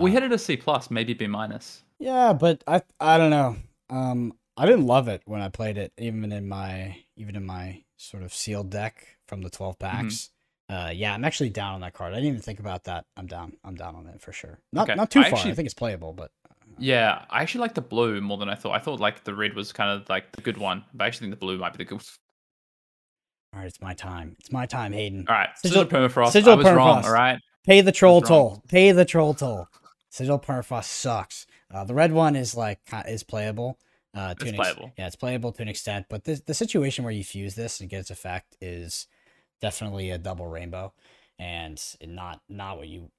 we 0.00 0.10
Uh, 0.10 0.14
hit 0.14 0.22
it 0.24 0.32
a 0.32 0.38
C 0.38 0.56
plus, 0.56 0.90
maybe 0.90 1.14
B 1.14 1.26
minus. 1.26 1.82
Yeah, 1.98 2.32
but 2.32 2.62
I 2.66 2.82
I 3.00 3.18
don't 3.18 3.30
know. 3.30 3.56
Um, 3.90 4.32
I 4.56 4.66
didn't 4.66 4.86
love 4.86 5.08
it 5.08 5.22
when 5.26 5.42
I 5.42 5.48
played 5.48 5.76
it, 5.78 5.92
even 5.98 6.32
in 6.32 6.48
my 6.48 7.02
even 7.16 7.36
in 7.36 7.44
my 7.44 7.82
sort 7.96 8.22
of 8.22 8.32
sealed 8.32 8.70
deck 8.70 9.18
from 9.26 9.42
the 9.42 9.50
twelve 9.50 9.78
Mm-hmm. 9.78 9.96
packs. 10.02 10.30
Uh, 10.68 10.90
yeah, 10.94 11.12
I'm 11.12 11.24
actually 11.24 11.50
down 11.50 11.74
on 11.74 11.80
that 11.80 11.92
card. 11.94 12.12
I 12.12 12.16
didn't 12.16 12.28
even 12.28 12.40
think 12.40 12.60
about 12.60 12.84
that. 12.84 13.04
I'm 13.16 13.26
down. 13.26 13.56
I'm 13.64 13.74
down 13.74 13.96
on 13.96 14.06
it 14.06 14.20
for 14.20 14.32
sure. 14.32 14.60
Not 14.72 14.88
Okay, 14.88 14.94
not 14.96 15.10
too 15.10 15.18
I 15.20 15.24
far. 15.24 15.32
actually- 15.38 15.50
I 15.50 15.54
think 15.54 15.66
it's 15.66 15.74
playable, 15.74 16.12
but 16.12 16.30
Yeah, 16.78 17.24
I 17.28 17.42
actually 17.42 17.62
like 17.62 17.74
the 17.74 17.80
blue 17.82 18.20
more 18.20 18.38
than 18.38 18.48
I 18.48 18.54
thought. 18.54 18.72
I 18.72 18.78
thought 18.78 19.00
like 19.00 19.24
the 19.24 19.34
red 19.34 19.54
was 19.54 19.72
kind 19.72 19.90
of 19.90 20.08
like 20.08 20.30
the 20.32 20.40
good 20.42 20.56
one, 20.58 20.84
but 20.94 21.04
I 21.04 21.06
actually 21.08 21.26
think 21.26 21.40
the 21.40 21.44
blue 21.44 21.58
might 21.58 21.72
be 21.72 21.78
the 21.78 21.84
good. 21.86 22.02
all 23.52 23.58
right, 23.58 23.66
it's 23.66 23.80
my 23.80 23.94
time. 23.94 24.36
It's 24.38 24.52
my 24.52 24.64
time, 24.66 24.92
Hayden. 24.92 25.26
All 25.28 25.34
right, 25.34 25.48
Sigil- 25.58 25.82
sigil, 25.82 25.98
permafrost. 26.08 26.30
Sigil 26.30 26.52
I 26.52 26.54
was 26.56 26.66
wrong. 26.66 27.02
permafrost. 27.02 27.06
All 27.06 27.12
right, 27.12 27.38
Pay 27.64 27.80
the 27.82 27.92
troll 27.92 28.20
toll. 28.22 28.62
Pay 28.68 28.92
the 28.92 29.04
troll 29.04 29.34
toll. 29.34 29.68
Sigil 30.08 30.38
Permafrost 30.38 30.84
sucks. 30.84 31.46
Uh, 31.72 31.84
the 31.84 31.94
red 31.94 32.12
one 32.12 32.34
is 32.36 32.56
like 32.56 32.80
is 33.06 33.22
playable. 33.22 33.78
Uh, 34.12 34.34
to 34.34 34.42
It's 34.42 34.50
an 34.50 34.56
playable. 34.56 34.92
Yeah, 34.98 35.06
it's 35.06 35.14
playable 35.16 35.52
to 35.52 35.62
an 35.62 35.68
extent, 35.68 36.06
but 36.08 36.24
the 36.24 36.42
the 36.44 36.54
situation 36.54 37.04
where 37.04 37.12
you 37.12 37.22
fuse 37.22 37.54
this 37.54 37.80
and 37.80 37.88
get 37.88 38.00
its 38.00 38.10
effect 38.10 38.56
is 38.60 39.06
definitely 39.60 40.10
a 40.10 40.18
double 40.18 40.48
rainbow, 40.48 40.92
and 41.38 41.80
not 42.04 42.40
not 42.48 42.78
what 42.78 42.88
you. 42.88 43.10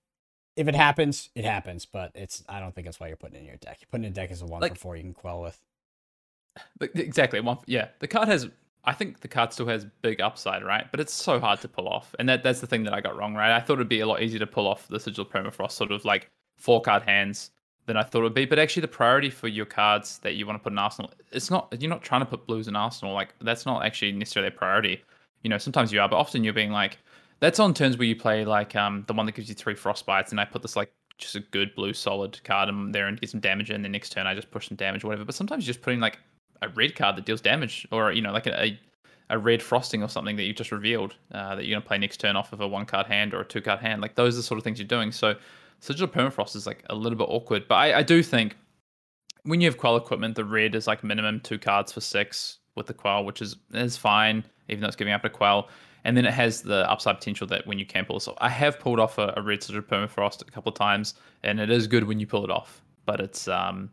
If 0.58 0.68
it 0.68 0.76
happens, 0.76 1.30
it 1.34 1.46
happens, 1.46 1.86
but 1.86 2.12
it's. 2.14 2.44
I 2.50 2.60
don't 2.60 2.76
think 2.76 2.86
that's 2.86 3.00
why 3.00 3.08
you're 3.08 3.16
putting 3.16 3.38
it 3.38 3.40
in 3.40 3.46
your 3.46 3.56
deck. 3.56 3.78
You're 3.80 3.88
putting 3.90 4.04
it 4.04 4.08
in 4.08 4.12
a 4.12 4.16
deck 4.16 4.32
as 4.32 4.42
a 4.42 4.46
one 4.46 4.60
Like- 4.62 4.74
for 4.74 4.80
four 4.80 4.96
you 4.98 5.04
can 5.04 5.14
quell 5.14 5.42
with. 5.42 5.58
Exactly. 6.82 7.40
One. 7.40 7.60
Yeah, 7.66 7.88
the 8.00 8.08
card 8.10 8.28
has. 8.28 8.50
I 8.84 8.94
think 8.94 9.20
the 9.20 9.28
card 9.28 9.54
still 9.54 9.68
has 9.68 9.86
big 10.02 10.22
upside, 10.22 10.64
right? 10.64 10.88
But 10.90 11.00
it's 11.00 11.14
so 11.14 11.40
hard 11.40 11.62
to 11.62 11.68
pull 11.68 11.88
off, 11.88 12.16
and 12.18 12.28
that 12.30 12.44
that's 12.44 12.62
the 12.62 12.68
thing 12.68 12.84
that 12.84 12.94
I 12.94 13.02
got 13.02 13.16
wrong, 13.16 13.36
right? 13.36 13.56
I 13.56 13.60
thought 13.60 13.74
it'd 13.74 13.90
be 13.90 14.00
a 14.00 14.08
lot 14.08 14.22
easier 14.22 14.40
to 14.40 14.48
pull 14.48 14.68
off 14.68 14.88
the 14.88 15.00
sigil 15.00 15.26
permafrost, 15.26 15.72
sort 15.72 15.92
of 15.92 16.04
like 16.04 16.30
four 16.58 16.82
card 16.82 17.04
hands 17.04 17.52
than 17.86 17.98
I 17.98 18.04
thought 18.04 18.20
it 18.20 18.24
would 18.24 18.34
be. 18.34 18.46
But 18.46 18.60
actually, 18.60 18.82
the 18.82 18.88
priority 18.88 19.30
for 19.30 19.48
your 19.48 19.66
cards 19.66 20.20
that 20.20 20.34
you 20.36 20.46
want 20.48 20.58
to 20.58 20.64
put 20.64 20.72
in 20.72 20.80
arsenal, 20.80 21.12
it's 21.32 21.52
not. 21.52 21.74
You're 21.80 21.90
not 21.90 22.02
trying 22.02 22.22
to 22.22 22.26
put 22.26 22.48
blues 22.48 22.68
in 22.68 22.76
arsenal. 22.76 23.14
Like 23.14 23.36
that's 23.42 23.66
not 23.66 23.86
actually 23.86 24.14
necessarily 24.14 24.48
a 24.48 24.52
priority. 24.58 25.04
You 25.44 25.50
know, 25.50 25.58
sometimes 25.58 25.92
you 25.92 26.02
are, 26.02 26.10
but 26.10 26.18
often 26.18 26.44
you're 26.44 26.54
being 26.54 26.72
like, 26.72 26.98
that's 27.40 27.60
on 27.60 27.74
turns 27.74 27.98
where 27.98 28.08
you 28.08 28.16
play 28.16 28.46
like 28.46 28.76
um 28.76 29.04
the 29.08 29.14
one 29.14 29.26
that 29.28 29.34
gives 29.34 29.50
you 29.50 29.56
three 29.56 29.76
frostbites, 29.76 30.32
and 30.32 30.40
I 30.40 30.46
put 30.46 30.64
this 30.64 30.76
like 30.76 30.92
just 31.20 31.36
a 31.36 31.40
good 31.40 31.76
blue 31.76 31.94
solid 31.94 32.44
card 32.44 32.68
in 32.68 32.92
there 32.92 33.08
and 33.08 33.22
get 33.22 33.30
some 33.30 33.40
damage 33.40 33.70
in. 33.70 33.84
The 33.84 33.90
next 33.90 34.10
turn, 34.10 34.26
I 34.26 34.34
just 34.34 34.50
push 34.50 34.70
some 34.70 34.78
damage, 34.78 35.04
or 35.04 35.08
whatever. 35.08 35.26
But 35.26 35.36
sometimes 35.36 35.66
you're 35.66 35.74
just 35.74 35.84
putting 35.84 36.00
like 36.00 36.18
a 36.62 36.70
red 36.70 36.96
card 36.96 37.16
that 37.16 37.26
deals 37.26 37.42
damage, 37.42 37.88
or 37.92 38.12
you 38.12 38.22
know, 38.22 38.32
like 38.32 38.48
a, 38.48 38.78
a, 39.30 39.38
red 39.38 39.62
frosting 39.62 40.04
or 40.04 40.10
something 40.10 40.36
that 40.36 40.44
you 40.44 40.54
just 40.54 40.72
revealed 40.72 41.16
uh, 41.34 41.56
that 41.56 41.66
you're 41.66 41.76
gonna 41.76 41.86
play 41.86 41.98
next 41.98 42.18
turn 42.18 42.36
off 42.36 42.54
of 42.54 42.62
a 42.62 42.68
one 42.68 42.86
card 42.86 43.08
hand 43.08 43.34
or 43.34 43.42
a 43.42 43.46
two 43.46 43.62
card 43.62 43.80
hand. 43.80 44.02
Like 44.02 44.16
those 44.16 44.36
are 44.36 44.38
the 44.38 44.44
sort 44.44 44.58
of 44.58 44.64
things 44.64 44.80
you're 44.80 44.88
doing. 44.88 45.12
So 45.12 45.36
Sigil 45.80 46.08
Permafrost 46.08 46.56
is 46.56 46.68
like 46.68 46.84
a 46.90 46.96
little 46.96 47.18
bit 47.18 47.28
awkward, 47.30 47.68
but 47.68 47.76
I, 47.76 48.00
I 48.00 48.04
do 48.04 48.22
think 48.22 48.56
when 49.44 49.62
you 49.62 49.68
have 49.68 49.78
quell 49.78 49.98
equipment, 49.98 50.36
the 50.36 50.46
red 50.46 50.76
is 50.76 50.88
like 50.88 51.04
minimum 51.04 51.40
two 51.40 51.58
cards 51.58 51.92
for 51.92 52.02
six 52.02 52.60
with 52.76 52.88
the 52.88 52.94
quell, 52.94 53.26
which 53.26 53.42
is 53.42 53.56
is 53.74 53.98
fine, 53.98 54.44
even 54.70 54.82
though 54.82 54.88
it's 54.88 54.96
giving 54.96 55.14
up 55.14 55.26
a 55.26 55.30
quell. 55.30 55.70
And 56.04 56.18
then 56.18 56.26
it 56.26 56.34
has 56.34 56.64
the 56.64 56.90
upside 56.90 57.20
potential 57.20 57.46
that 57.48 57.68
when 57.68 57.78
you 57.78 57.86
can 57.86 58.06
pull. 58.06 58.20
So 58.20 58.36
I 58.40 58.50
have 58.50 58.80
pulled 58.80 59.00
off 59.00 59.20
a, 59.20 59.36
a 59.38 59.42
red 59.42 59.62
Sigil 59.62 59.84
Permafrost 59.84 60.42
a 60.42 60.52
couple 60.52 60.72
of 60.72 60.76
times, 60.76 61.14
and 61.44 61.60
it 61.60 61.70
is 61.70 61.86
good 61.86 62.06
when 62.06 62.20
you 62.20 62.26
pull 62.26 62.44
it 62.44 62.50
off. 62.50 62.82
But 63.06 63.20
it's 63.20 63.48
um 63.48 63.92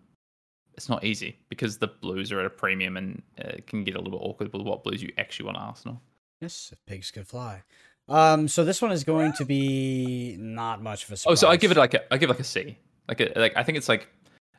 it's 0.78 0.88
not 0.88 1.04
easy 1.04 1.36
because 1.48 1.76
the 1.76 1.88
blues 1.88 2.30
are 2.32 2.40
at 2.40 2.46
a 2.46 2.50
premium 2.50 2.96
and 2.96 3.20
uh, 3.38 3.48
it 3.48 3.66
can 3.66 3.84
get 3.84 3.94
a 3.96 3.98
little 3.98 4.18
bit 4.18 4.24
awkward 4.24 4.52
with 4.52 4.62
what 4.62 4.84
blues 4.84 5.02
you 5.02 5.12
actually 5.18 5.46
want 5.46 5.58
Arsenal. 5.58 6.00
Yes, 6.40 6.70
if 6.72 6.78
pigs 6.86 7.10
could 7.10 7.26
fly. 7.26 7.62
Um, 8.08 8.48
so 8.48 8.64
this 8.64 8.80
one 8.80 8.92
is 8.92 9.04
going 9.04 9.32
to 9.34 9.44
be 9.44 10.36
not 10.38 10.80
much 10.82 11.04
of 11.04 11.10
a 11.10 11.16
surprise. 11.16 11.32
Oh, 11.32 11.34
so 11.34 11.48
I 11.48 11.56
give 11.56 11.72
it 11.72 11.76
like 11.76 11.94
a 11.94 12.14
I 12.14 12.16
give 12.16 12.30
it 12.30 12.34
like 12.34 12.40
a 12.40 12.44
C. 12.44 12.78
Like 13.08 13.20
a, 13.20 13.32
like 13.36 13.56
I 13.56 13.62
think 13.64 13.76
it's 13.76 13.88
like 13.88 14.08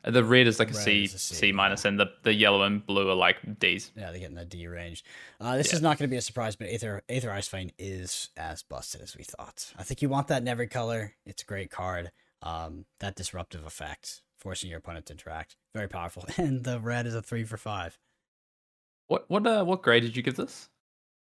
the 0.04 0.22
red 0.22 0.46
is 0.46 0.58
like 0.58 0.70
a 0.70 0.74
C, 0.74 1.04
is 1.04 1.14
a 1.14 1.18
C, 1.18 1.34
C 1.34 1.52
minus, 1.52 1.84
and 1.86 1.98
the 1.98 2.06
the 2.22 2.34
yellow 2.34 2.62
and 2.62 2.84
blue 2.86 3.08
are 3.08 3.14
like 3.14 3.58
D's. 3.58 3.90
Yeah, 3.96 4.12
they 4.12 4.20
get 4.20 4.28
in 4.28 4.34
the 4.36 4.44
D 4.44 4.66
range. 4.66 5.04
Uh, 5.40 5.56
this 5.56 5.68
Yeah. 5.72 5.76
is 5.76 5.82
not 5.82 5.98
going 5.98 6.08
to 6.08 6.12
be 6.12 6.16
a 6.18 6.22
surprise, 6.22 6.54
but 6.54 6.68
Aether 6.68 7.02
Aether 7.08 7.32
Ice 7.32 7.48
Vein 7.48 7.72
is 7.78 8.28
as 8.36 8.62
busted 8.62 9.00
as 9.00 9.16
we 9.16 9.24
thought. 9.24 9.72
I 9.78 9.82
think 9.84 10.02
you 10.02 10.08
want 10.10 10.28
that 10.28 10.42
in 10.42 10.48
every 10.48 10.68
color. 10.68 11.14
It's 11.24 11.42
a 11.42 11.46
great 11.46 11.70
card. 11.70 12.12
Um, 12.42 12.84
that 13.00 13.16
disruptive 13.16 13.66
effect, 13.66 14.22
forcing 14.40 14.70
your 14.70 14.78
opponent 14.78 15.06
to 15.06 15.12
interact, 15.12 15.56
very 15.74 15.88
powerful. 15.88 16.24
And 16.36 16.64
the 16.64 16.80
red 16.80 17.06
is 17.06 17.14
a 17.14 17.22
three 17.22 17.44
for 17.44 17.56
five. 17.56 17.98
What 19.08 19.24
what 19.28 19.46
uh, 19.46 19.64
what 19.64 19.82
grade 19.82 20.02
did 20.02 20.16
you 20.16 20.22
give 20.22 20.36
this? 20.36 20.68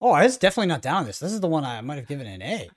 Oh, 0.00 0.10
I 0.10 0.24
was 0.24 0.36
definitely 0.36 0.68
not 0.68 0.82
down 0.82 0.96
on 0.98 1.06
this. 1.06 1.18
This 1.18 1.32
is 1.32 1.40
the 1.40 1.48
one 1.48 1.64
I 1.64 1.80
might 1.80 1.96
have 1.96 2.06
given 2.08 2.26
an 2.26 2.42
A. 2.42 2.68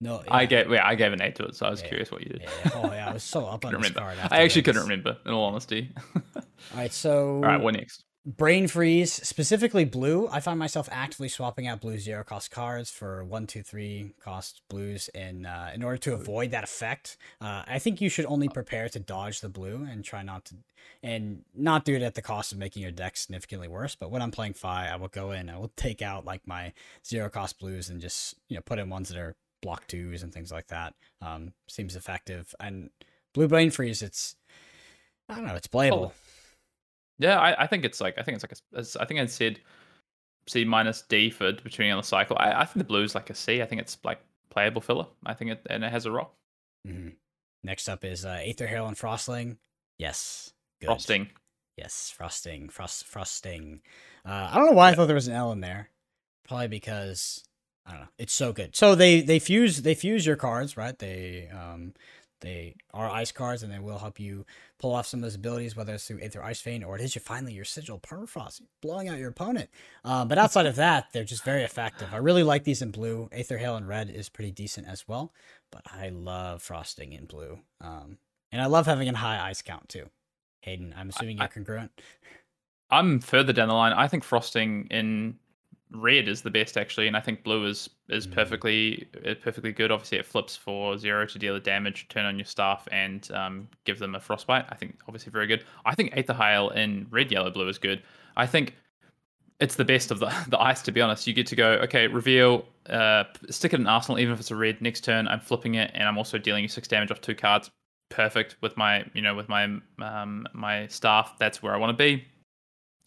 No, 0.00 0.22
I 0.28 0.42
yeah. 0.42 0.46
gave 0.48 0.70
yeah 0.72 0.86
I 0.86 0.94
gave 0.94 1.12
an 1.12 1.20
A 1.22 1.30
to 1.32 1.44
it, 1.44 1.54
so 1.56 1.66
I 1.66 1.70
was 1.70 1.80
Yeah, 1.82 1.88
curious 1.88 2.10
what 2.10 2.22
you 2.22 2.28
did. 2.30 2.42
Yeah. 2.42 2.70
Oh 2.74 2.92
yeah, 2.92 3.08
I 3.08 3.12
was 3.12 3.22
so 3.22 3.44
up 3.46 3.64
on 3.64 3.72
this 3.74 3.90
remember. 3.90 4.00
card. 4.00 4.18
I 4.30 4.42
actually 4.42 4.62
this. 4.62 4.66
couldn't 4.66 4.82
remember. 4.82 5.16
In 5.26 5.32
all 5.32 5.44
honesty. 5.44 5.90
All 6.74 6.78
right, 6.78 6.92
so 6.92 7.34
all 7.36 7.42
right, 7.42 7.60
what 7.60 7.74
next? 7.74 8.04
Brain 8.24 8.68
freeze, 8.68 9.12
specifically 9.12 9.84
blue. 9.84 10.28
I 10.28 10.38
find 10.38 10.56
myself 10.56 10.88
actively 10.92 11.28
swapping 11.28 11.66
out 11.66 11.80
blue 11.80 11.98
zero 11.98 12.22
cost 12.22 12.52
cards 12.52 12.88
for 12.88 13.24
one, 13.24 13.48
two, 13.48 13.64
three 13.64 14.14
cost 14.22 14.62
blues 14.70 15.10
in 15.12 15.44
uh, 15.44 15.72
in 15.74 15.82
order 15.82 15.96
to 15.98 16.14
avoid 16.14 16.52
that 16.52 16.62
effect. 16.62 17.16
Uh, 17.40 17.64
I 17.66 17.80
think 17.80 18.00
you 18.00 18.08
should 18.08 18.26
only 18.26 18.48
prepare 18.48 18.88
to 18.90 19.00
dodge 19.00 19.40
the 19.40 19.48
blue 19.48 19.84
and 19.90 20.04
try 20.04 20.22
not 20.22 20.44
to, 20.46 20.54
and 21.02 21.42
not 21.52 21.84
do 21.84 21.96
it 21.96 22.02
at 22.02 22.14
the 22.14 22.22
cost 22.22 22.52
of 22.52 22.58
making 22.58 22.82
your 22.82 22.92
deck 22.92 23.16
significantly 23.16 23.66
worse. 23.66 23.96
But 23.96 24.12
when 24.12 24.22
I'm 24.22 24.30
playing 24.30 24.54
Fai, 24.54 24.86
I 24.86 24.94
will 24.94 25.08
go 25.08 25.32
in, 25.32 25.50
I 25.50 25.58
will 25.58 25.72
take 25.74 26.00
out 26.00 26.24
like 26.24 26.46
my 26.46 26.72
zero 27.04 27.28
cost 27.28 27.58
blues 27.58 27.88
and 27.88 28.00
just 28.00 28.36
you 28.48 28.54
know 28.54 28.62
put 28.62 28.78
in 28.78 28.88
ones 28.88 29.08
that 29.08 29.18
are 29.18 29.34
block 29.62 29.88
twos 29.88 30.22
and 30.22 30.32
things 30.32 30.52
like 30.52 30.68
that. 30.68 30.94
Um, 31.20 31.54
seems 31.66 31.96
effective. 31.96 32.54
And 32.60 32.90
blue 33.32 33.48
brain 33.48 33.72
freeze, 33.72 34.00
it's 34.00 34.36
I 35.28 35.34
don't 35.34 35.46
know, 35.46 35.56
it's 35.56 35.66
playable. 35.66 36.14
Yeah, 37.18 37.38
I, 37.38 37.64
I 37.64 37.66
think 37.66 37.84
it's 37.84 38.00
like 38.00 38.18
I 38.18 38.22
think 38.22 38.36
it's 38.36 38.44
like 38.44 38.52
a, 38.52 38.78
it's- 38.78 38.96
I 38.96 39.04
think 39.04 39.20
I 39.20 39.26
said 39.26 39.60
C 40.48 40.64
minus 40.64 41.02
D 41.02 41.30
for 41.30 41.52
between 41.52 41.90
on 41.90 41.98
the 41.98 42.02
cycle. 42.02 42.36
I, 42.38 42.52
I 42.52 42.64
think 42.64 42.78
the 42.78 42.84
blue 42.84 43.02
is 43.04 43.14
like 43.14 43.30
a 43.30 43.34
C. 43.34 43.62
I 43.62 43.66
think 43.66 43.80
it's 43.80 43.98
like 44.04 44.20
playable 44.50 44.80
filler. 44.82 45.06
I 45.24 45.34
think 45.34 45.50
it 45.52 45.66
and 45.70 45.84
it 45.84 45.90
has 45.92 46.06
a 46.06 46.10
rock 46.12 46.34
hmm 46.86 47.10
Next 47.64 47.88
up 47.88 48.04
is 48.04 48.24
uh, 48.24 48.40
Aether 48.42 48.66
Hail 48.66 48.88
and 48.88 48.96
Frostling. 48.96 49.56
Yes. 49.98 50.52
Good. 50.80 50.86
frosting. 50.88 51.28
Yes, 51.76 52.10
frosting, 52.14 52.68
frost, 52.68 53.06
frosting. 53.06 53.82
Uh, 54.26 54.50
I 54.50 54.56
don't 54.56 54.66
know 54.66 54.72
why 54.76 54.90
I 54.90 54.94
thought 54.94 55.06
there 55.06 55.14
was 55.14 55.28
an 55.28 55.34
L 55.34 55.52
in 55.52 55.60
there. 55.60 55.90
Probably 56.46 56.66
because 56.66 57.44
I 57.86 57.92
don't 57.92 58.00
know. 58.00 58.08
It's 58.18 58.32
so 58.32 58.52
good. 58.52 58.74
So 58.74 58.94
they 58.96 59.20
they 59.20 59.38
fuse 59.38 59.82
they 59.82 59.94
fuse 59.94 60.26
your 60.26 60.36
cards, 60.36 60.76
right? 60.76 60.98
They 60.98 61.48
um 61.52 61.94
they 62.42 62.74
are 62.92 63.08
ice 63.08 63.32
cards, 63.32 63.62
and 63.62 63.72
they 63.72 63.78
will 63.78 63.98
help 63.98 64.20
you 64.20 64.44
pull 64.78 64.94
off 64.94 65.06
some 65.06 65.18
of 65.18 65.22
those 65.22 65.36
abilities, 65.36 65.74
whether 65.74 65.94
it's 65.94 66.06
through 66.06 66.20
Aether 66.20 66.44
Ice 66.44 66.60
Vein 66.60 66.82
or 66.84 66.96
it 66.96 67.02
is 67.02 67.14
your 67.14 67.22
finally 67.22 67.54
your 67.54 67.64
Sigil 67.64 67.98
Permafrost, 67.98 68.60
blowing 68.82 69.08
out 69.08 69.18
your 69.18 69.30
opponent. 69.30 69.70
Um, 70.04 70.28
but 70.28 70.38
outside 70.38 70.66
of 70.66 70.76
that, 70.76 71.06
they're 71.12 71.24
just 71.24 71.44
very 71.44 71.62
effective. 71.62 72.08
I 72.12 72.18
really 72.18 72.42
like 72.42 72.64
these 72.64 72.82
in 72.82 72.90
blue. 72.90 73.28
Aether 73.32 73.58
Hail 73.58 73.76
in 73.76 73.86
red 73.86 74.10
is 74.10 74.28
pretty 74.28 74.50
decent 74.50 74.86
as 74.86 75.08
well, 75.08 75.32
but 75.70 75.82
I 75.86 76.10
love 76.10 76.62
frosting 76.62 77.12
in 77.12 77.24
blue. 77.24 77.60
Um, 77.80 78.18
and 78.50 78.60
I 78.60 78.66
love 78.66 78.86
having 78.86 79.08
a 79.08 79.16
high 79.16 79.48
ice 79.48 79.62
count 79.62 79.88
too. 79.88 80.10
Hayden, 80.60 80.94
I'm 80.96 81.08
assuming 81.08 81.38
you're 81.38 81.48
congruent. 81.48 81.90
I'm 82.90 83.20
further 83.20 83.52
down 83.52 83.68
the 83.68 83.74
line. 83.74 83.92
I 83.92 84.06
think 84.06 84.22
frosting 84.22 84.86
in 84.90 85.38
red 85.94 86.28
is 86.28 86.42
the 86.42 86.50
best 86.50 86.76
actually, 86.76 87.06
and 87.06 87.16
I 87.16 87.20
think 87.20 87.42
blue 87.44 87.66
is 87.66 87.88
is 88.08 88.26
Mm. 88.26 88.32
perfectly 88.32 89.08
uh, 89.26 89.34
perfectly 89.34 89.72
good. 89.72 89.90
Obviously, 89.90 90.18
it 90.18 90.26
flips 90.26 90.56
for 90.56 90.96
zero 90.98 91.26
to 91.26 91.38
deal 91.38 91.54
the 91.54 91.60
damage, 91.60 92.08
turn 92.08 92.24
on 92.24 92.38
your 92.38 92.46
staff, 92.46 92.86
and 92.92 93.30
um, 93.32 93.68
give 93.84 93.98
them 93.98 94.14
a 94.14 94.20
frostbite. 94.20 94.66
I 94.70 94.74
think 94.74 94.98
obviously 95.08 95.30
very 95.30 95.46
good. 95.46 95.64
I 95.84 95.94
think 95.94 96.12
Aether 96.16 96.34
Hail 96.34 96.70
in 96.70 97.06
red, 97.10 97.30
yellow, 97.30 97.50
blue 97.50 97.68
is 97.68 97.78
good. 97.78 98.02
I 98.36 98.46
think 98.46 98.74
it's 99.60 99.76
the 99.76 99.84
best 99.84 100.10
of 100.10 100.18
the 100.18 100.32
the 100.48 100.60
ice. 100.60 100.82
To 100.82 100.92
be 100.92 101.00
honest, 101.00 101.26
you 101.26 101.32
get 101.34 101.46
to 101.48 101.56
go 101.56 101.72
okay, 101.84 102.06
reveal, 102.06 102.66
uh, 102.88 103.24
stick 103.50 103.72
it 103.72 103.80
in 103.80 103.86
arsenal, 103.86 104.18
even 104.18 104.34
if 104.34 104.40
it's 104.40 104.50
a 104.50 104.56
red. 104.56 104.80
Next 104.80 105.02
turn, 105.04 105.28
I'm 105.28 105.40
flipping 105.40 105.74
it, 105.76 105.90
and 105.94 106.04
I'm 106.08 106.18
also 106.18 106.38
dealing 106.38 106.62
you 106.62 106.68
six 106.68 106.88
damage 106.88 107.10
off 107.10 107.20
two 107.20 107.34
cards. 107.34 107.70
Perfect 108.10 108.56
with 108.60 108.76
my 108.76 109.04
you 109.14 109.22
know 109.22 109.34
with 109.34 109.48
my 109.48 109.64
um 109.98 110.46
my 110.52 110.86
staff. 110.88 111.38
That's 111.38 111.62
where 111.62 111.74
I 111.74 111.78
want 111.78 111.96
to 111.96 112.02
be. 112.02 112.24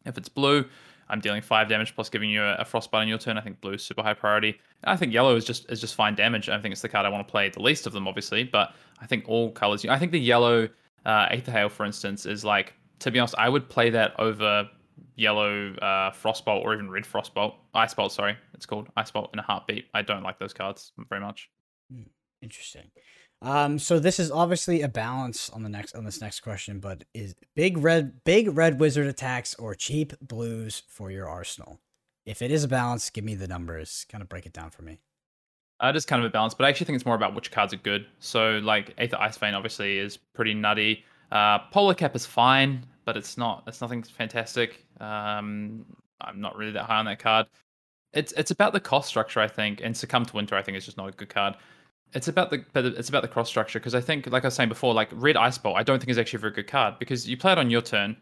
If 0.06 0.18
it's 0.18 0.30
blue, 0.30 0.66
I'm 1.10 1.20
dealing 1.20 1.42
five 1.42 1.70
damage 1.70 1.94
plus 1.94 2.10
giving 2.10 2.30
you 2.30 2.44
a, 2.44 2.66
frostbite 2.66 3.02
on 3.02 3.08
your 3.08 3.18
turn. 3.18 3.38
I 3.38 3.42
think 3.42 3.62
blue 3.62 3.74
is 3.74 3.84
super 3.84 4.02
high 4.02 4.14
priority. 4.14 4.60
I 4.84 4.96
think 4.98 5.14
yellow 5.14 5.36
is 5.36 5.46
just 5.46 5.70
is 5.72 5.80
just 5.80 5.96
fine 5.96 6.16
damage. 6.16 6.50
I 6.50 6.54
don't 6.54 6.62
think 6.62 6.72
it's 6.72 6.82
the 6.82 6.90
card 6.90 7.06
I 7.06 7.10
want 7.10 7.28
to 7.28 7.32
play 7.32 7.50
the 7.50 7.62
least 7.62 7.86
of 7.86 7.94
them, 7.94 8.08
obviously. 8.08 8.44
But 8.44 8.74
I 9.00 9.06
think 9.06 9.26
all 9.28 9.52
colors. 9.52 9.86
I 9.86 10.00
think 10.00 10.12
the 10.12 10.20
yellow 10.20 10.68
uh, 11.06 11.28
Aether 11.30 11.52
Hail, 11.52 11.70
for 11.70 11.86
instance, 11.86 12.26
is 12.26 12.44
like 12.44 12.74
to 13.00 13.12
be 13.12 13.20
honest, 13.20 13.36
I 13.38 13.50
would 13.50 13.70
play 13.70 13.90
that 13.92 14.20
over 14.20 14.70
yellow 15.16 15.74
uh, 15.76 16.12
Frostbolt 16.12 16.64
or 16.64 16.74
even 16.74 16.90
red 16.90 17.04
Frostbolt. 17.04 17.56
Ice 17.74 17.94
Bolt, 17.94 18.12
sorry, 18.12 18.38
it's 18.54 18.66
called 18.66 18.88
Ice 18.98 19.12
Bolt 19.12 19.30
in 19.34 19.40
a 19.40 19.44
heartbeat. 19.44 19.86
I 19.94 20.02
don't 20.02 20.24
like 20.24 20.40
those 20.40 20.54
cards 20.54 20.92
very 21.10 21.22
much. 21.22 21.50
Hmm, 21.92 22.04
interesting. 22.42 22.90
Um, 23.46 23.78
so 23.78 24.00
this 24.00 24.20
is 24.20 24.32
obviously 24.32 24.82
a 24.82 24.88
balance 24.88 25.52
on 25.52 25.62
the 25.62 25.70
next 25.70 25.96
on 25.96 26.04
this 26.04 26.20
next 26.20 26.40
question, 26.40 26.80
but 26.80 27.04
is 27.14 27.36
big 27.56 27.78
red 27.78 28.24
big 28.24 28.58
red 28.58 28.80
wizard 28.80 29.06
attacks 29.06 29.54
or 29.56 29.76
cheap 29.76 30.14
blues 30.20 30.82
for 30.88 31.12
your 31.12 31.30
arsenal? 31.30 31.80
If 32.26 32.42
it 32.42 32.50
is 32.50 32.64
a 32.64 32.68
balance, 32.68 33.12
give 33.12 33.24
me 33.24 33.36
the 33.36 33.48
numbers. 33.48 34.08
Kind 34.10 34.24
of 34.24 34.30
break 34.30 34.48
it 34.48 34.54
down 34.54 34.72
for 34.72 34.82
me. 34.82 34.98
Uh, 35.80 35.90
it 35.90 35.96
is 35.96 36.08
kind 36.08 36.24
of 36.24 36.26
a 36.26 36.32
balance, 36.32 36.56
but 36.56 36.66
I 36.66 36.70
actually 36.70 36.88
think 36.88 36.96
it's 36.96 37.06
more 37.06 37.14
about 37.16 37.36
which 37.36 37.52
cards 37.52 37.72
are 37.72 37.78
good. 37.78 38.08
So 38.18 38.58
like 38.64 38.96
Aether 38.98 39.20
Ice 39.20 39.38
Vein 39.38 39.54
obviously 39.54 40.00
is 40.00 40.18
pretty 40.18 40.56
nutty. 40.56 41.04
Uh, 41.32 41.60
Polar 41.72 41.94
Cap 41.94 42.16
is 42.16 42.26
fine, 42.26 42.84
but 43.06 43.16
it's 43.16 43.38
not. 43.38 43.64
It's 43.68 43.80
nothing 43.80 44.02
fantastic. 44.02 44.84
Um, 45.00 45.86
I'm 46.20 46.42
not 46.42 46.58
really 46.58 46.72
that 46.72 46.86
high 46.86 46.98
on 46.98 47.06
that 47.06 47.20
card. 47.20 47.46
It's 48.12 48.32
it's 48.32 48.50
about 48.50 48.74
the 48.74 48.80
cost 48.80 49.08
structure, 49.08 49.40
I 49.40 49.48
think, 49.48 49.82
and 49.84 49.96
Succumb 49.96 50.26
to 50.26 50.36
Winter, 50.36 50.56
I 50.56 50.64
think, 50.64 50.80
is 50.80 50.86
just 50.86 50.98
not 50.98 51.10
a 51.10 51.12
good 51.12 51.30
card. 51.30 51.58
It's 52.14 52.28
about 52.28 52.50
the 52.50 52.64
it's 52.74 53.10
about 53.10 53.24
the 53.24 53.28
cross 53.28 53.50
structure 53.50 53.80
because 53.80 53.96
I 53.96 54.02
think, 54.02 54.28
like 54.28 54.44
I 54.44 54.48
was 54.48 54.54
saying 54.54 54.70
before, 54.70 54.94
like 54.94 55.10
Red 55.12 55.36
Ice 55.36 55.58
Bolt, 55.58 55.78
I 55.78 55.84
don't 55.84 56.00
think 56.00 56.10
is 56.10 56.18
actually 56.18 56.38
a 56.38 56.42
very 56.42 56.54
good 56.54 56.68
card 56.68 56.98
because 56.98 57.28
you 57.28 57.36
play 57.36 57.52
it 57.52 57.58
on 57.58 57.70
your 57.70 57.82
turn, 57.82 58.16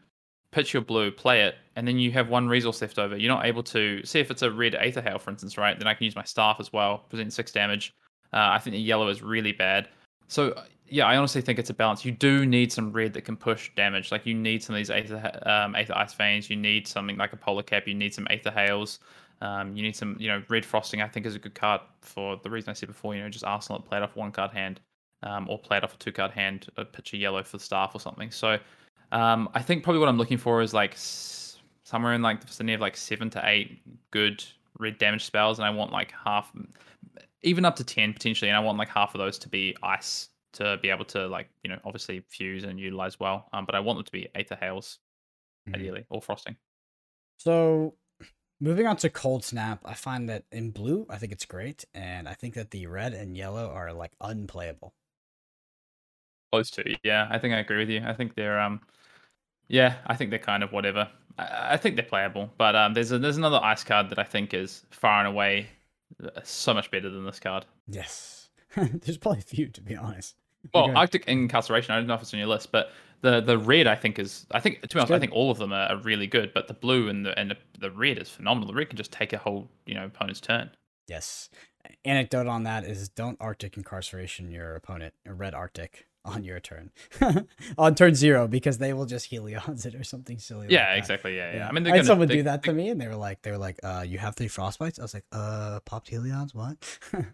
pitch 0.52 0.74
your 0.74 0.82
blue, 0.82 1.12
play 1.12 1.44
it, 1.44 1.56
and 1.76 1.88
then 1.88 2.00
you 2.00 2.12
have 2.12 2.30
one 2.30 2.48
resource 2.48 2.82
left 2.82 2.98
over. 2.98 3.16
You're 3.18 3.34
not 3.34 3.46
able 3.46 3.64
to 3.64 4.04
see 4.04 4.20
if 4.20 4.32
it's 4.32 4.42
a 4.42 4.52
red 4.52 4.74
Aether 4.76 5.02
Hail, 5.02 5.20
for 5.20 5.30
instance, 5.30 5.58
right? 5.58 5.78
Then 5.78 5.88
I 5.88 5.94
can 5.94 6.06
use 6.06 6.16
my 6.16 6.24
staff 6.24 6.58
as 6.60 6.74
well, 6.74 7.00
present 7.10 7.34
six 7.34 7.52
damage. 7.52 7.94
Uh, 8.32 8.50
I 8.52 8.60
think 8.60 8.74
the 8.74 8.80
yellow 8.80 9.10
is 9.10 9.22
really 9.22 9.52
bad. 9.52 9.90
So 10.28 10.56
yeah, 10.88 11.06
I 11.06 11.18
honestly 11.18 11.42
think 11.42 11.60
it's 11.60 11.70
a 11.70 11.74
balance. 11.74 12.06
You 12.06 12.12
do 12.12 12.46
need 12.46 12.72
some 12.72 12.92
red 12.92 13.14
that 13.14 13.22
can 13.22 13.38
push 13.38 13.72
damage. 13.76 14.12
Like 14.12 14.26
you 14.26 14.34
need 14.34 14.64
some 14.64 14.76
of 14.76 14.80
these 14.80 14.90
Aether, 14.90 15.40
um, 15.46 15.76
Aether 15.76 15.96
Ice 15.98 16.14
Veins. 16.14 16.50
You 16.50 16.56
need 16.56 16.88
something 16.88 17.18
like 17.18 17.34
a 17.34 17.38
Polar 17.38 17.64
Cap. 17.64 17.88
You 17.88 17.96
need 17.96 18.14
some 18.14 18.28
Aether 18.30 18.52
Hails. 18.52 19.00
Um, 19.42 19.76
you 19.76 19.84
need 19.84 19.96
some, 19.96 20.16
you 20.20 20.28
know, 20.28 20.42
red 20.50 20.66
frosting. 20.66 21.02
I 21.02 21.08
think 21.08 21.26
is 21.26 21.36
a 21.36 21.40
good 21.40 21.56
card 21.56 21.82
for 22.02 22.40
the 22.44 22.50
reason 22.50 22.70
I 22.70 22.74
said 22.74 22.88
before. 22.88 23.16
You 23.16 23.24
know, 23.24 23.30
just 23.30 23.44
Arsenal 23.44 23.82
play 23.82 23.98
it 23.98 24.04
off 24.04 24.16
one 24.16 24.32
card 24.32 24.52
hand, 24.52 24.80
um, 25.24 25.50
or 25.50 25.60
played 25.60 25.84
off 25.84 25.94
a 25.94 25.98
two 25.98 26.12
card 26.12 26.32
hand, 26.32 26.68
a 26.78 26.86
pitch 26.86 27.14
a 27.14 27.18
yellow 27.18 27.44
for 27.44 27.58
the 27.58 27.64
staff 27.64 27.92
or 27.94 28.00
something. 28.00 28.32
So, 28.32 28.58
um, 29.12 29.50
I 29.54 29.62
think 29.62 29.84
probably 29.84 30.00
what 30.00 30.10
I'm 30.10 30.18
looking 30.18 30.38
for 30.38 30.62
is 30.62 30.74
like 30.74 30.94
s- 30.94 31.58
somewhere 31.84 32.14
in 32.14 32.22
like 32.22 32.40
the 32.40 32.48
vicinity 32.48 32.74
of 32.74 32.82
like 32.82 32.96
seven 32.96 33.30
to 33.32 33.42
eight 33.46 33.82
good 34.12 34.44
red 34.80 34.98
damage 34.98 35.26
spells, 35.26 35.60
and 35.60 35.66
I 35.66 35.70
want 35.70 35.92
like 35.92 36.12
half, 36.12 36.52
even 37.42 37.66
up 37.66 37.76
to 37.78 37.84
ten 37.84 38.14
potentially, 38.14 38.50
and 38.50 38.58
I 38.58 38.60
want 38.60 38.78
like 38.78 38.90
half 38.90 39.14
of 39.14 39.20
those 39.20 39.38
to 39.40 39.50
be 39.50 39.76
ice 39.84 40.30
to 40.54 40.78
be 40.82 40.90
able 40.90 41.06
to 41.06 41.28
like 41.28 41.50
you 41.64 41.70
know 41.70 41.80
obviously 41.84 42.22
fuse 42.30 42.64
and 42.64 42.80
utilize 42.80 43.20
well. 43.20 43.50
Um, 43.54 43.66
but 43.66 43.76
I 43.76 43.80
want 43.80 43.98
them 43.98 44.06
to 44.06 44.12
be 44.12 44.30
Aether 44.36 44.58
Hails, 44.60 45.00
mm-hmm. 45.68 45.76
ideally, 45.76 46.06
or 46.10 46.22
frosting. 46.22 46.56
So 47.38 47.96
moving 48.64 48.88
on 48.88 48.96
to 48.98 49.10
Cold 49.10 49.44
Snap, 49.44 49.82
I 49.84 49.94
find 49.94 50.30
that 50.30 50.46
in 50.52 50.72
blue, 50.72 51.06
I 51.10 51.18
think 51.18 51.34
it's 51.34 51.46
great, 51.46 51.84
and 51.94 52.30
I 52.30 52.34
think 52.34 52.54
that 52.54 52.72
the 52.72 52.88
red 52.88 53.14
and 53.14 53.36
yellow 53.36 53.70
are 53.70 53.92
like 53.92 54.12
unplayable. 54.22 54.94
Close 56.52 56.72
to, 56.72 56.96
yeah. 57.04 57.28
I 57.30 57.40
think 57.40 57.54
I 57.54 57.60
agree 57.60 57.80
with 57.80 57.90
you. 57.90 58.02
I 58.06 58.14
think 58.14 58.36
they're 58.36 58.60
um, 58.60 58.80
yeah, 59.68 59.96
I 60.08 60.16
think 60.16 60.30
they're 60.30 60.40
kind 60.40 60.64
of 60.64 60.72
whatever. 60.72 61.10
I, 61.38 61.74
I 61.74 61.78
think 61.78 61.96
they're 61.96 62.06
playable, 62.06 62.50
but 62.58 62.76
um, 62.76 62.94
there's 62.94 63.12
a, 63.12 63.20
there's 63.20 63.38
another 63.38 63.60
ice 63.62 63.84
card 63.84 64.10
that 64.12 64.20
I 64.20 64.24
think 64.24 64.54
is 64.54 64.86
far 64.92 65.20
and 65.20 65.28
away 65.28 65.68
uh, 66.24 66.30
so 66.44 66.74
much 66.74 66.90
better 66.90 67.10
than 67.10 67.26
this 67.26 67.40
card. 67.40 67.66
Yes, 67.88 68.50
there's 68.76 69.18
probably 69.18 69.40
a 69.40 69.44
few 69.44 69.68
to 69.68 69.82
be 69.82 69.96
honest. 69.96 70.36
Well, 70.74 70.96
Arctic 70.96 71.26
Incarceration. 71.28 71.94
I 71.94 71.98
don't 71.98 72.08
know 72.08 72.14
if 72.14 72.22
it's 72.22 72.34
on 72.34 72.40
your 72.40 72.48
list, 72.48 72.72
but 72.72 72.92
the 73.24 73.40
the 73.42 73.58
red 73.58 73.88
I 73.88 73.96
think 73.96 74.20
is 74.20 74.46
I 74.52 74.60
think 74.60 74.82
to 74.82 74.88
be 74.88 75.00
honest 75.00 75.12
I 75.12 75.18
think 75.18 75.32
all 75.32 75.50
of 75.50 75.58
them 75.58 75.74
are, 75.74 75.88
are, 75.88 75.98
really 75.98 76.28
good, 76.28 76.54
but 76.54 76.68
the 76.68 76.74
blue 76.74 77.08
and 77.08 77.26
the 77.26 77.38
and 77.40 77.52
the, 77.52 77.58
the 77.80 77.90
red 77.90 78.20
is 78.20 78.30
phenomenal. 78.30 78.68
The 78.68 78.76
red 78.76 78.90
can 78.90 78.98
just 78.98 79.12
take 79.12 79.34
a 79.34 79.38
whole 79.38 79.70
you 79.86 79.96
know 79.96 80.06
opponent's 80.06 80.42
turn. 80.42 80.70
Yes. 81.08 81.50
Anecdote 82.06 82.48
on 82.48 82.64
that 82.64 82.86
is 82.86 83.10
don't 83.10 83.38
Arctic 83.42 83.76
Incarceration 83.76 84.52
your 84.52 84.76
opponent, 84.76 85.14
or 85.26 85.34
red 85.34 85.54
Arctic 85.54 86.08
on 86.26 86.44
your 86.44 86.60
turn 86.60 86.92
on 87.78 87.96
turn 87.96 88.16
zero 88.16 88.48
because 88.48 88.78
they 88.78 88.94
will 88.94 89.06
just 89.06 89.30
helions 89.30 89.86
it 89.86 89.96
or 89.96 90.04
something 90.04 90.38
silly. 90.38 90.68
Yeah, 90.70 90.90
like 90.90 90.98
exactly. 91.00 91.36
Yeah, 91.38 91.52
yeah, 91.52 91.58
yeah. 91.60 91.68
I 91.68 91.72
mean, 91.72 91.88
I 91.88 91.96
had 91.96 92.06
someone 92.06 92.28
they, 92.28 92.36
do 92.36 92.44
that 92.44 92.62
they, 92.62 92.72
to 92.72 92.74
me, 92.74 92.90
and 92.90 93.00
they 93.00 93.08
were 93.08 93.16
like, 93.16 93.42
they 93.42 93.52
were 93.52 93.58
like, 93.58 93.80
uh, 93.84 94.06
"You 94.06 94.18
have 94.20 94.36
three 94.36 94.48
frostbites." 94.48 95.00
I 95.00 95.02
was 95.02 95.14
like, 95.14 95.26
"Uh, 95.32 95.80
popped 95.86 96.12
helions, 96.12 96.54
what?" 96.54 96.78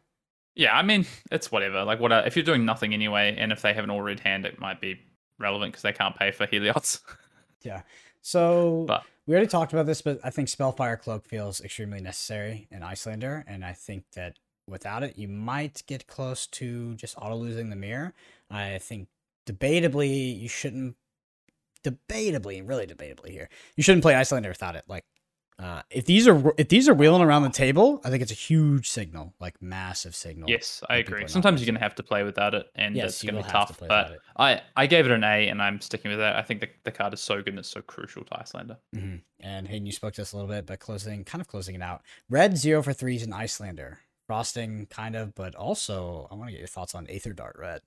Yeah, 0.56 0.76
I 0.76 0.82
mean, 0.82 1.06
it's 1.32 1.54
whatever. 1.54 1.86
Like, 1.86 2.02
what 2.02 2.12
uh, 2.12 2.24
if 2.26 2.36
you're 2.36 2.44
doing 2.44 2.66
nothing 2.66 2.94
anyway, 2.94 3.34
and 3.38 3.54
if 3.54 3.62
they 3.62 3.74
have 3.74 3.86
an 3.86 3.90
all 3.90 4.02
red 4.02 4.20
hand, 4.20 4.46
it 4.46 4.60
might 4.60 4.82
be 4.82 5.00
relevant 5.40 5.74
because 5.74 5.84
they 5.84 5.94
can't 5.94 6.16
pay 6.16 6.32
for 6.32 6.46
Heliod's. 6.46 7.02
yeah. 7.64 7.82
So 8.22 8.86
but, 8.88 9.04
we 9.26 9.34
already 9.34 9.48
talked 9.48 9.74
about 9.74 9.86
this, 9.86 10.02
but 10.02 10.20
I 10.24 10.30
think 10.30 10.50
Spellfire 10.50 10.98
Cloak 10.98 11.26
feels 11.26 11.62
extremely 11.62 12.02
necessary 12.02 12.68
in 12.72 12.82
Iyslander, 12.84 13.44
and 13.48 13.64
I 13.64 13.74
think 13.74 14.04
that 14.14 14.38
without 14.68 15.04
it, 15.04 15.18
you 15.18 15.28
might 15.28 15.84
get 15.88 16.08
close 16.08 16.48
to 16.48 16.96
just 16.96 17.16
auto 17.18 17.36
losing 17.36 17.70
the 17.70 17.76
mirror. 17.76 18.14
I 18.50 18.78
think 18.80 19.08
debatably 19.46 20.40
you 20.40 20.50
shouldn't. 20.50 20.96
Debatably, 21.82 22.68
really 22.68 22.86
debatably 22.86 23.30
here, 23.30 23.48
you 23.78 23.84
shouldn't 23.84 24.04
play 24.04 24.14
Iyslander 24.14 24.50
without 24.50 24.76
it. 24.76 24.84
Like 24.88 25.06
uh, 25.60 25.82
if 25.90 26.06
these 26.06 26.28
are 26.28 26.54
if 26.58 26.70
these 26.70 26.88
are 26.88 26.94
wheeling 26.94 27.22
around 27.22 27.44
the 27.44 27.50
table, 27.50 28.00
I 28.06 28.10
think 28.10 28.22
it's 28.22 28.32
a 28.32 28.36
huge 28.36 28.90
signal, 28.90 29.34
like 29.40 29.62
massive 29.62 30.16
signal. 30.16 30.50
Yes, 30.50 30.82
I 30.90 30.98
agree. 30.98 31.28
Sometimes 31.28 31.60
you're 31.60 31.66
going 31.66 31.76
to 31.76 31.82
have 31.82 31.96
to 31.96 32.04
play 32.04 32.24
without 32.24 32.56
it, 32.56 32.68
and 32.76 32.96
yes, 32.96 33.10
it's 33.10 33.24
going 33.24 33.36
to 33.36 33.44
be 33.44 33.50
tough. 33.50 33.78
To 33.78 33.86
but 33.86 34.20
I 34.38 34.62
I 34.78 34.88
gave 34.88 35.06
it 35.06 35.12
an 35.12 35.24
A, 35.24 35.50
and 35.50 35.62
I'm 35.62 35.82
sticking 35.82 36.12
with 36.12 36.20
that. 36.20 36.38
I 36.38 36.44
think 36.44 36.62
the, 36.62 36.70
the 36.86 36.92
card 36.92 37.14
is 37.14 37.20
so 37.20 37.38
good 37.38 37.50
and 37.50 37.60
it's 37.60 37.70
so 37.70 37.82
crucial 37.82 38.24
to 38.24 38.34
Iyslander. 38.36 38.78
Mm-hmm. 38.96 39.18
And 39.42 39.68
Hayden, 39.68 39.86
you 39.86 39.92
spoke 39.92 40.14
to 40.14 40.22
us 40.22 40.32
a 40.32 40.38
little 40.38 40.50
bit, 40.50 40.66
but 40.66 40.80
closing, 40.80 41.26
kind 41.26 41.42
of 41.42 41.48
closing 41.48 41.76
it 41.76 41.82
out. 41.82 42.04
Red 42.30 42.58
zero 42.58 42.82
for 42.82 42.94
threes 42.94 43.24
in 43.24 43.32
Iyslander 43.32 43.98
frosting 44.30 44.86
kind 44.86 45.16
of, 45.16 45.34
but 45.34 45.56
also 45.56 46.28
I 46.32 46.36
want 46.36 46.50
to 46.50 46.52
get 46.52 46.60
your 46.60 46.68
thoughts 46.68 46.94
on 46.94 47.08
Aether 47.10 47.34
Dart 47.34 47.56
Red. 47.58 47.82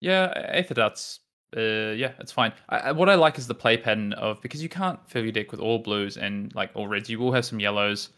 Yeah, 0.00 0.32
Aether 0.34 0.74
Dart's 0.74 1.20
uh, 1.56 1.92
yeah, 1.92 2.12
it's 2.18 2.32
fine. 2.32 2.52
I, 2.68 2.92
what 2.92 3.08
I 3.08 3.14
like 3.14 3.38
is 3.38 3.46
the 3.46 3.54
play 3.54 3.76
pattern 3.76 4.12
of 4.14 4.40
because 4.40 4.62
you 4.62 4.68
can't 4.68 4.98
fill 5.08 5.22
your 5.22 5.32
deck 5.32 5.50
with 5.50 5.60
all 5.60 5.78
blues 5.78 6.16
and 6.16 6.54
like 6.54 6.70
all 6.74 6.86
reds. 6.88 7.10
You 7.10 7.18
will 7.18 7.32
have 7.32 7.44
some 7.44 7.60
yellows, 7.60 8.10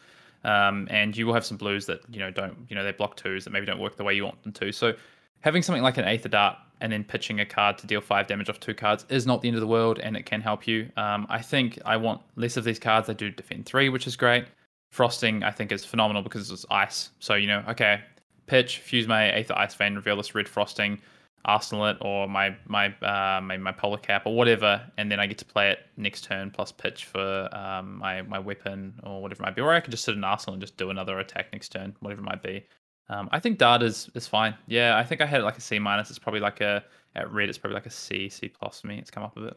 um, 0.44 0.86
and 0.90 1.16
you 1.16 1.26
will 1.26 1.34
have 1.34 1.44
some 1.44 1.56
blues 1.56 1.86
that 1.86 2.00
you 2.08 2.20
know 2.20 2.30
don't 2.30 2.56
you 2.68 2.76
know 2.76 2.84
they 2.84 2.92
block 2.92 3.16
twos 3.16 3.44
that 3.44 3.50
maybe 3.50 3.66
don't 3.66 3.80
work 3.80 3.96
the 3.96 4.04
way 4.04 4.14
you 4.14 4.24
want 4.24 4.42
them 4.42 4.52
to. 4.52 4.72
So 4.72 4.94
having 5.40 5.62
something 5.62 5.82
like 5.82 5.98
an 5.98 6.04
Aether 6.04 6.28
Dart 6.28 6.56
and 6.80 6.92
then 6.92 7.02
pitching 7.02 7.40
a 7.40 7.46
card 7.46 7.78
to 7.78 7.86
deal 7.86 8.00
five 8.00 8.26
damage 8.26 8.48
off 8.48 8.60
two 8.60 8.74
cards 8.74 9.04
is 9.08 9.26
not 9.26 9.40
the 9.42 9.48
end 9.48 9.56
of 9.56 9.60
the 9.60 9.66
world, 9.66 9.98
and 9.98 10.16
it 10.16 10.26
can 10.26 10.40
help 10.40 10.66
you. 10.66 10.88
Um, 10.96 11.26
I 11.28 11.42
think 11.42 11.78
I 11.84 11.96
want 11.96 12.20
less 12.36 12.56
of 12.56 12.64
these 12.64 12.78
cards. 12.78 13.08
I 13.08 13.14
do 13.14 13.30
defend 13.30 13.66
three, 13.66 13.88
which 13.88 14.06
is 14.06 14.16
great. 14.16 14.44
Frosting 14.90 15.42
I 15.42 15.50
think 15.50 15.72
is 15.72 15.84
phenomenal 15.84 16.22
because 16.22 16.50
it's 16.52 16.64
ice. 16.70 17.10
So 17.18 17.34
you 17.34 17.48
know, 17.48 17.64
okay, 17.68 18.00
pitch, 18.46 18.78
fuse 18.78 19.08
my 19.08 19.32
Aether 19.32 19.58
Ice 19.58 19.74
Vein, 19.74 19.96
reveal 19.96 20.16
this 20.16 20.36
red 20.36 20.48
frosting 20.48 21.00
Arsenal 21.44 21.86
it 21.86 21.98
or 22.00 22.28
my 22.28 22.56
my 22.66 22.86
uh, 23.02 23.40
my, 23.40 23.56
my 23.56 23.72
polar 23.72 23.98
cap 23.98 24.26
or 24.26 24.34
whatever, 24.34 24.80
and 24.96 25.10
then 25.10 25.20
I 25.20 25.26
get 25.26 25.38
to 25.38 25.44
play 25.44 25.70
it 25.70 25.80
next 25.96 26.24
turn 26.24 26.50
plus 26.50 26.72
pitch 26.72 27.04
for 27.04 27.48
um, 27.54 27.98
my 27.98 28.22
my 28.22 28.38
weapon 28.38 28.94
or 29.02 29.20
whatever 29.20 29.42
it 29.42 29.46
might 29.46 29.56
be. 29.56 29.62
Or 29.62 29.72
I 29.72 29.80
could 29.80 29.90
just 29.90 30.04
sit 30.04 30.14
in 30.14 30.24
Arsenal 30.24 30.54
and 30.54 30.60
just 30.62 30.76
do 30.76 30.90
another 30.90 31.18
attack 31.18 31.52
next 31.52 31.70
turn, 31.70 31.94
whatever 32.00 32.22
it 32.22 32.24
might 32.24 32.42
be. 32.42 32.64
Um, 33.10 33.28
I 33.32 33.40
think 33.40 33.58
Dart 33.58 33.82
is 33.82 34.10
is 34.14 34.26
fine. 34.26 34.54
Yeah, 34.66 34.96
I 34.96 35.04
think 35.04 35.20
I 35.20 35.26
had 35.26 35.42
like 35.42 35.58
a 35.58 35.60
C 35.60 35.78
minus. 35.78 36.10
It's 36.10 36.18
probably 36.18 36.40
like 36.40 36.60
a 36.60 36.84
at 37.14 37.30
red. 37.30 37.48
It's 37.48 37.58
probably 37.58 37.74
like 37.74 37.86
a 37.86 37.90
C 37.90 38.28
C 38.28 38.48
plus 38.48 38.80
for 38.80 38.86
me. 38.86 38.98
It's 38.98 39.10
come 39.10 39.22
up 39.22 39.36
a 39.36 39.40
bit. 39.40 39.56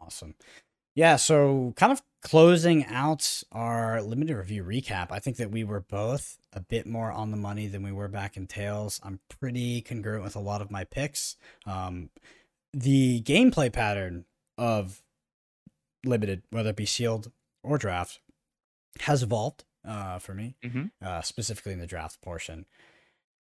Awesome. 0.00 0.34
Yeah, 0.98 1.14
so 1.14 1.74
kind 1.76 1.92
of 1.92 2.02
closing 2.22 2.84
out 2.86 3.44
our 3.52 4.02
limited 4.02 4.34
review 4.34 4.64
recap, 4.64 5.12
I 5.12 5.20
think 5.20 5.36
that 5.36 5.52
we 5.52 5.62
were 5.62 5.78
both 5.78 6.38
a 6.52 6.58
bit 6.58 6.88
more 6.88 7.12
on 7.12 7.30
the 7.30 7.36
money 7.36 7.68
than 7.68 7.84
we 7.84 7.92
were 7.92 8.08
back 8.08 8.36
in 8.36 8.48
Tales. 8.48 9.00
I'm 9.04 9.20
pretty 9.28 9.80
congruent 9.80 10.24
with 10.24 10.34
a 10.34 10.40
lot 10.40 10.60
of 10.60 10.72
my 10.72 10.82
picks. 10.82 11.36
Um, 11.66 12.10
the 12.74 13.22
gameplay 13.22 13.72
pattern 13.72 14.24
of 14.58 15.04
limited, 16.04 16.42
whether 16.50 16.70
it 16.70 16.76
be 16.76 16.84
sealed 16.84 17.30
or 17.62 17.78
draft, 17.78 18.18
has 19.02 19.22
evolved 19.22 19.62
uh, 19.86 20.18
for 20.18 20.34
me, 20.34 20.56
mm-hmm. 20.64 20.86
uh, 21.00 21.22
specifically 21.22 21.74
in 21.74 21.78
the 21.78 21.86
draft 21.86 22.20
portion. 22.22 22.66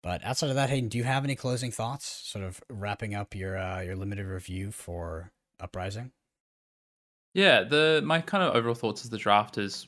But 0.03 0.23
outside 0.27 0.51
of 0.51 0.57
that, 0.57 0.69
Hayden, 0.69 0.91
do 0.91 0.99
you 0.99 1.05
have 1.05 1.25
any 1.25 1.37
closing 1.37 1.71
thoughts? 1.71 2.05
Sort 2.07 2.45
of 2.45 2.61
wrapping 2.69 3.15
up 3.15 3.35
your 3.35 3.57
uh, 3.57 3.81
your 3.81 3.97
limited 3.97 4.27
review 4.27 4.73
for 4.73 5.33
Uprising. 5.59 6.13
Yeah, 7.35 7.63
the 7.63 8.03
my 8.05 8.21
kind 8.21 8.43
of 8.43 8.55
overall 8.55 8.75
thoughts 8.75 9.05
is 9.05 9.11
the 9.11 9.19
draft 9.19 9.59
is 9.59 9.87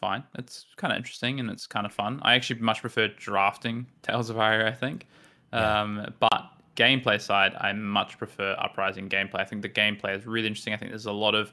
fine. 0.00 0.24
It's 0.36 0.66
kind 0.76 0.92
of 0.92 0.96
interesting 0.96 1.40
and 1.40 1.50
it's 1.50 1.66
kind 1.66 1.86
of 1.86 1.92
fun. 1.92 2.20
I 2.22 2.34
actually 2.34 2.60
much 2.60 2.80
prefer 2.80 3.08
drafting 3.08 3.86
Tales 4.02 4.30
of 4.30 4.38
Aria, 4.38 4.68
I 4.68 4.72
think. 4.72 5.06
Yeah. 5.52 5.80
Um, 5.80 6.14
but 6.18 6.50
gameplay 6.76 7.20
side, 7.20 7.54
I 7.60 7.72
much 7.72 8.18
prefer 8.18 8.56
Uprising 8.58 9.08
gameplay. 9.08 9.40
I 9.40 9.44
think 9.44 9.62
the 9.62 9.68
gameplay 9.68 10.16
is 10.16 10.26
really 10.26 10.46
interesting. 10.46 10.72
I 10.72 10.76
think 10.76 10.90
there's 10.90 11.06
a 11.06 11.12
lot 11.12 11.34
of 11.34 11.52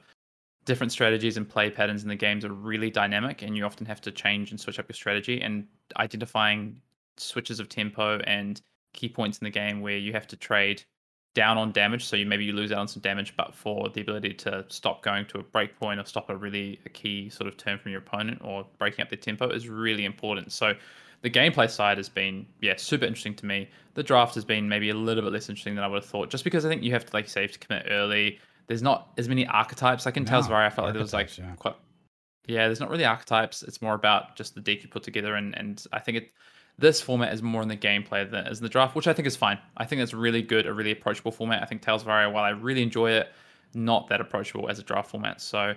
different 0.66 0.92
strategies 0.92 1.38
and 1.38 1.48
play 1.48 1.70
patterns 1.70 2.04
in 2.04 2.10
the 2.10 2.16
games 2.16 2.46
are 2.46 2.52
really 2.52 2.90
dynamic, 2.90 3.42
and 3.42 3.56
you 3.56 3.66
often 3.66 3.86
have 3.86 4.02
to 4.02 4.12
change 4.12 4.52
and 4.52 4.60
switch 4.60 4.80
up 4.80 4.88
your 4.88 4.96
strategy. 4.96 5.42
And 5.42 5.68
identifying 5.98 6.82
switches 7.18 7.60
of 7.60 7.70
tempo 7.70 8.20
and 8.20 8.62
key 8.94 9.10
points 9.10 9.40
in 9.40 9.46
the 9.46 9.52
game 9.52 9.82
where 9.82 9.98
you 9.98 10.14
have 10.14 10.28
to 10.28 10.36
trade 10.36 10.84
down 11.38 11.56
on 11.56 11.72
damage, 11.72 12.04
so 12.04 12.16
you 12.16 12.26
maybe 12.26 12.44
you 12.44 12.52
lose 12.52 12.72
out 12.72 12.80
on 12.80 12.88
some 12.88 13.00
damage, 13.00 13.36
but 13.38 13.54
for 13.54 13.90
the 13.90 14.02
ability 14.02 14.34
to 14.34 14.66
stop 14.70 15.04
going 15.04 15.24
to 15.28 15.38
a 15.38 15.44
break 15.44 15.80
point 15.80 16.00
or 16.00 16.04
stop 16.04 16.32
a 16.32 16.36
really 16.36 16.80
a 16.88 16.90
key 16.90 17.30
sort 17.30 17.48
of 17.48 17.56
turn 17.58 17.78
from 17.78 17.92
your 17.92 18.02
opponent 18.02 18.42
or 18.44 18.66
breaking 18.80 19.04
up 19.04 19.10
the 19.10 19.16
tempo 19.16 19.48
is 19.48 19.70
really 19.70 20.04
important. 20.04 20.52
So 20.52 20.74
the 21.22 21.30
gameplay 21.30 21.70
side 21.70 21.98
has 21.98 22.10
been 22.10 22.48
yeah 22.60 22.74
super 22.76 23.06
interesting 23.06 23.36
to 23.36 23.46
me. 23.46 23.70
The 23.94 24.02
draft 24.02 24.34
has 24.34 24.46
been 24.46 24.68
maybe 24.68 24.90
a 24.90 24.96
little 24.96 25.24
bit 25.24 25.32
less 25.32 25.48
interesting 25.48 25.76
than 25.76 25.84
I 25.84 25.88
would 25.88 26.02
have 26.02 26.10
thought, 26.10 26.32
just 26.32 26.44
because 26.44 26.66
I 26.66 26.70
think 26.70 26.82
you 26.82 26.92
have 26.94 27.06
to 27.06 27.14
like 27.14 27.30
save 27.30 27.52
to 27.52 27.60
commit 27.60 27.86
early. 27.88 28.40
There's 28.66 28.82
not 28.82 29.10
as 29.20 29.30
many 29.30 29.46
archetypes. 29.46 30.08
Like 30.08 30.18
in 30.18 30.26
Tales 30.26 30.46
of 30.46 30.50
No, 30.50 30.56
Aria, 30.56 30.68
I 30.68 30.70
felt 30.72 30.86
like 30.86 30.94
there 30.94 31.04
was 31.04 31.14
like 31.14 31.38
yeah. 31.38 31.54
quite 31.56 31.76
yeah. 32.48 32.66
There's 32.66 32.80
not 32.80 32.90
really 32.90 33.06
archetypes. 33.06 33.62
It's 33.62 33.80
more 33.80 33.94
about 33.94 34.36
just 34.36 34.56
the 34.56 34.62
deck 34.62 34.82
you 34.82 34.90
put 34.90 35.04
together, 35.04 35.36
and 35.36 35.56
and 35.56 35.86
I 35.94 36.00
think 36.00 36.18
it 36.18 36.32
this 36.80 37.02
format 37.02 37.34
is 37.34 37.42
more 37.42 37.62
in 37.62 37.68
the 37.68 37.78
gameplay 37.78 38.30
than 38.30 38.46
as 38.46 38.60
in 38.60 38.64
the 38.64 38.70
draft, 38.70 38.96
which 38.96 39.08
I 39.08 39.14
think 39.14 39.28
is 39.28 39.36
fine. 39.36 39.58
I 39.78 39.86
think 39.86 40.02
it's 40.02 40.14
really 40.14 40.42
good, 40.42 40.66
a 40.68 40.74
really 40.74 40.92
approachable 40.92 41.32
format. 41.32 41.64
I 41.64 41.66
think 41.66 41.82
Tales 41.82 42.04
of 42.04 42.08
Aria, 42.10 42.30
while 42.30 42.44
I 42.44 42.50
really 42.50 42.84
enjoy 42.84 43.12
it, 43.12 43.32
not 43.74 44.08
that 44.10 44.22
approachable 44.22 44.70
as 44.70 44.80
a 44.80 44.84
draft 44.84 45.10
format. 45.10 45.42
So 45.42 45.74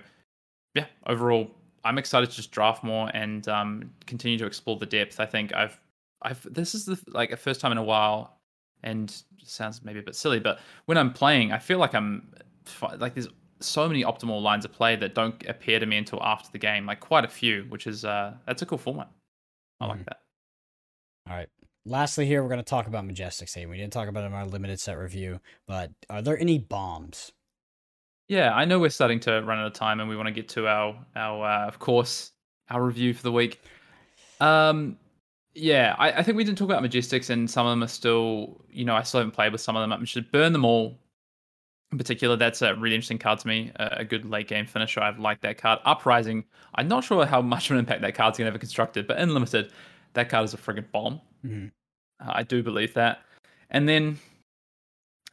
yeah, 0.75 0.85
overall, 1.07 1.49
I'm 1.83 1.97
excited 1.97 2.29
to 2.29 2.35
just 2.35 2.51
draft 2.51 2.83
more 2.83 3.09
and 3.13 3.47
um, 3.47 3.91
continue 4.05 4.37
to 4.37 4.45
explore 4.45 4.77
the 4.77 4.85
depth. 4.85 5.19
I 5.19 5.25
think 5.25 5.53
I've, 5.53 5.79
I've 6.21 6.41
this 6.53 6.75
is 6.75 6.85
the 6.85 6.99
like 7.07 7.31
a 7.31 7.37
first 7.37 7.61
time 7.61 7.71
in 7.71 7.77
a 7.79 7.83
while, 7.83 8.37
and 8.83 9.23
sounds 9.43 9.83
maybe 9.83 9.99
a 9.99 10.03
bit 10.03 10.15
silly, 10.15 10.39
but 10.39 10.59
when 10.85 10.97
I'm 10.97 11.11
playing, 11.13 11.51
I 11.51 11.57
feel 11.59 11.79
like 11.79 11.95
I'm 11.95 12.33
like 12.99 13.15
there's 13.15 13.27
so 13.59 13.87
many 13.87 14.03
optimal 14.03 14.41
lines 14.41 14.65
of 14.65 14.71
play 14.71 14.95
that 14.95 15.15
don't 15.15 15.43
appear 15.47 15.79
to 15.79 15.85
me 15.85 15.97
until 15.97 16.21
after 16.23 16.49
the 16.51 16.57
game, 16.59 16.85
like 16.85 16.99
quite 16.99 17.25
a 17.25 17.27
few, 17.27 17.63
which 17.69 17.87
is 17.87 18.05
uh 18.05 18.35
that's 18.45 18.61
a 18.61 18.65
cool 18.65 18.77
format. 18.77 19.09
I 19.79 19.87
like 19.87 20.01
Mhm. 20.01 20.05
that. 20.05 20.20
All 21.31 21.37
right. 21.37 21.47
Lastly, 21.85 22.25
here 22.25 22.43
we're 22.43 22.49
going 22.49 22.59
to 22.59 22.63
talk 22.63 22.87
about 22.87 23.05
Majestic 23.05 23.47
State. 23.47 23.65
We 23.65 23.77
didn't 23.77 23.93
talk 23.93 24.09
about 24.09 24.25
it 24.25 24.27
in 24.27 24.33
our 24.33 24.45
limited 24.45 24.81
set 24.81 24.97
review, 24.97 25.39
but 25.65 25.89
are 26.09 26.21
there 26.21 26.37
any 26.37 26.59
bombs? 26.59 27.31
Yeah, 28.27 28.53
I 28.53 28.65
know 28.65 28.79
we're 28.79 28.89
starting 28.89 29.21
to 29.21 29.41
run 29.41 29.57
out 29.57 29.65
of 29.65 29.71
time, 29.71 30.01
and 30.01 30.09
we 30.09 30.17
want 30.17 30.27
to 30.27 30.33
get 30.33 30.49
to 30.49 30.67
our 30.67 30.93
our 31.15 31.45
uh, 31.45 31.67
of 31.67 31.79
course 31.79 32.33
our 32.69 32.83
review 32.83 33.13
for 33.13 33.23
the 33.23 33.31
week. 33.31 33.61
Um, 34.41 34.97
yeah, 35.55 35.95
I, 35.97 36.11
I 36.11 36.23
think 36.23 36.35
we 36.35 36.43
didn't 36.43 36.57
talk 36.57 36.65
about 36.65 36.83
Majestics, 36.83 37.29
and 37.29 37.49
some 37.49 37.65
of 37.65 37.71
them 37.71 37.83
are 37.83 37.87
still, 37.87 38.65
you 38.69 38.83
know, 38.83 38.95
I 38.95 39.03
still 39.03 39.21
haven't 39.21 39.31
played 39.31 39.53
with 39.53 39.61
some 39.61 39.77
of 39.77 39.81
them. 39.81 39.93
I 39.93 40.03
should 40.03 40.29
burn 40.33 40.51
them 40.51 40.65
all. 40.65 40.99
In 41.93 41.97
particular, 41.97 42.35
that's 42.35 42.61
a 42.61 42.75
really 42.75 42.95
interesting 42.95 43.19
card 43.19 43.39
to 43.39 43.47
me. 43.47 43.71
A, 43.77 43.99
a 43.99 44.05
good 44.05 44.25
late 44.25 44.49
game 44.49 44.65
finisher. 44.65 44.99
I've 45.01 45.19
liked 45.19 45.43
that 45.43 45.57
card. 45.57 45.79
Uprising. 45.85 46.43
I'm 46.75 46.89
not 46.89 47.05
sure 47.05 47.25
how 47.25 47.41
much 47.41 47.69
of 47.69 47.75
an 47.75 47.79
impact 47.79 48.01
that 48.01 48.15
card's 48.15 48.37
gonna 48.37 48.51
have 48.51 48.59
constructed, 48.59 49.07
but 49.07 49.17
in 49.17 49.33
limited, 49.33 49.71
that 50.13 50.29
card 50.29 50.45
is 50.45 50.53
a 50.53 50.57
friggin' 50.57 50.89
bomb. 50.91 51.21
Mhm. 51.45 51.71
Uh, 52.19 52.31
I 52.33 52.43
do 52.43 52.61
believe 52.63 52.93
that. 52.95 53.21
And 53.69 53.87
then 53.87 54.19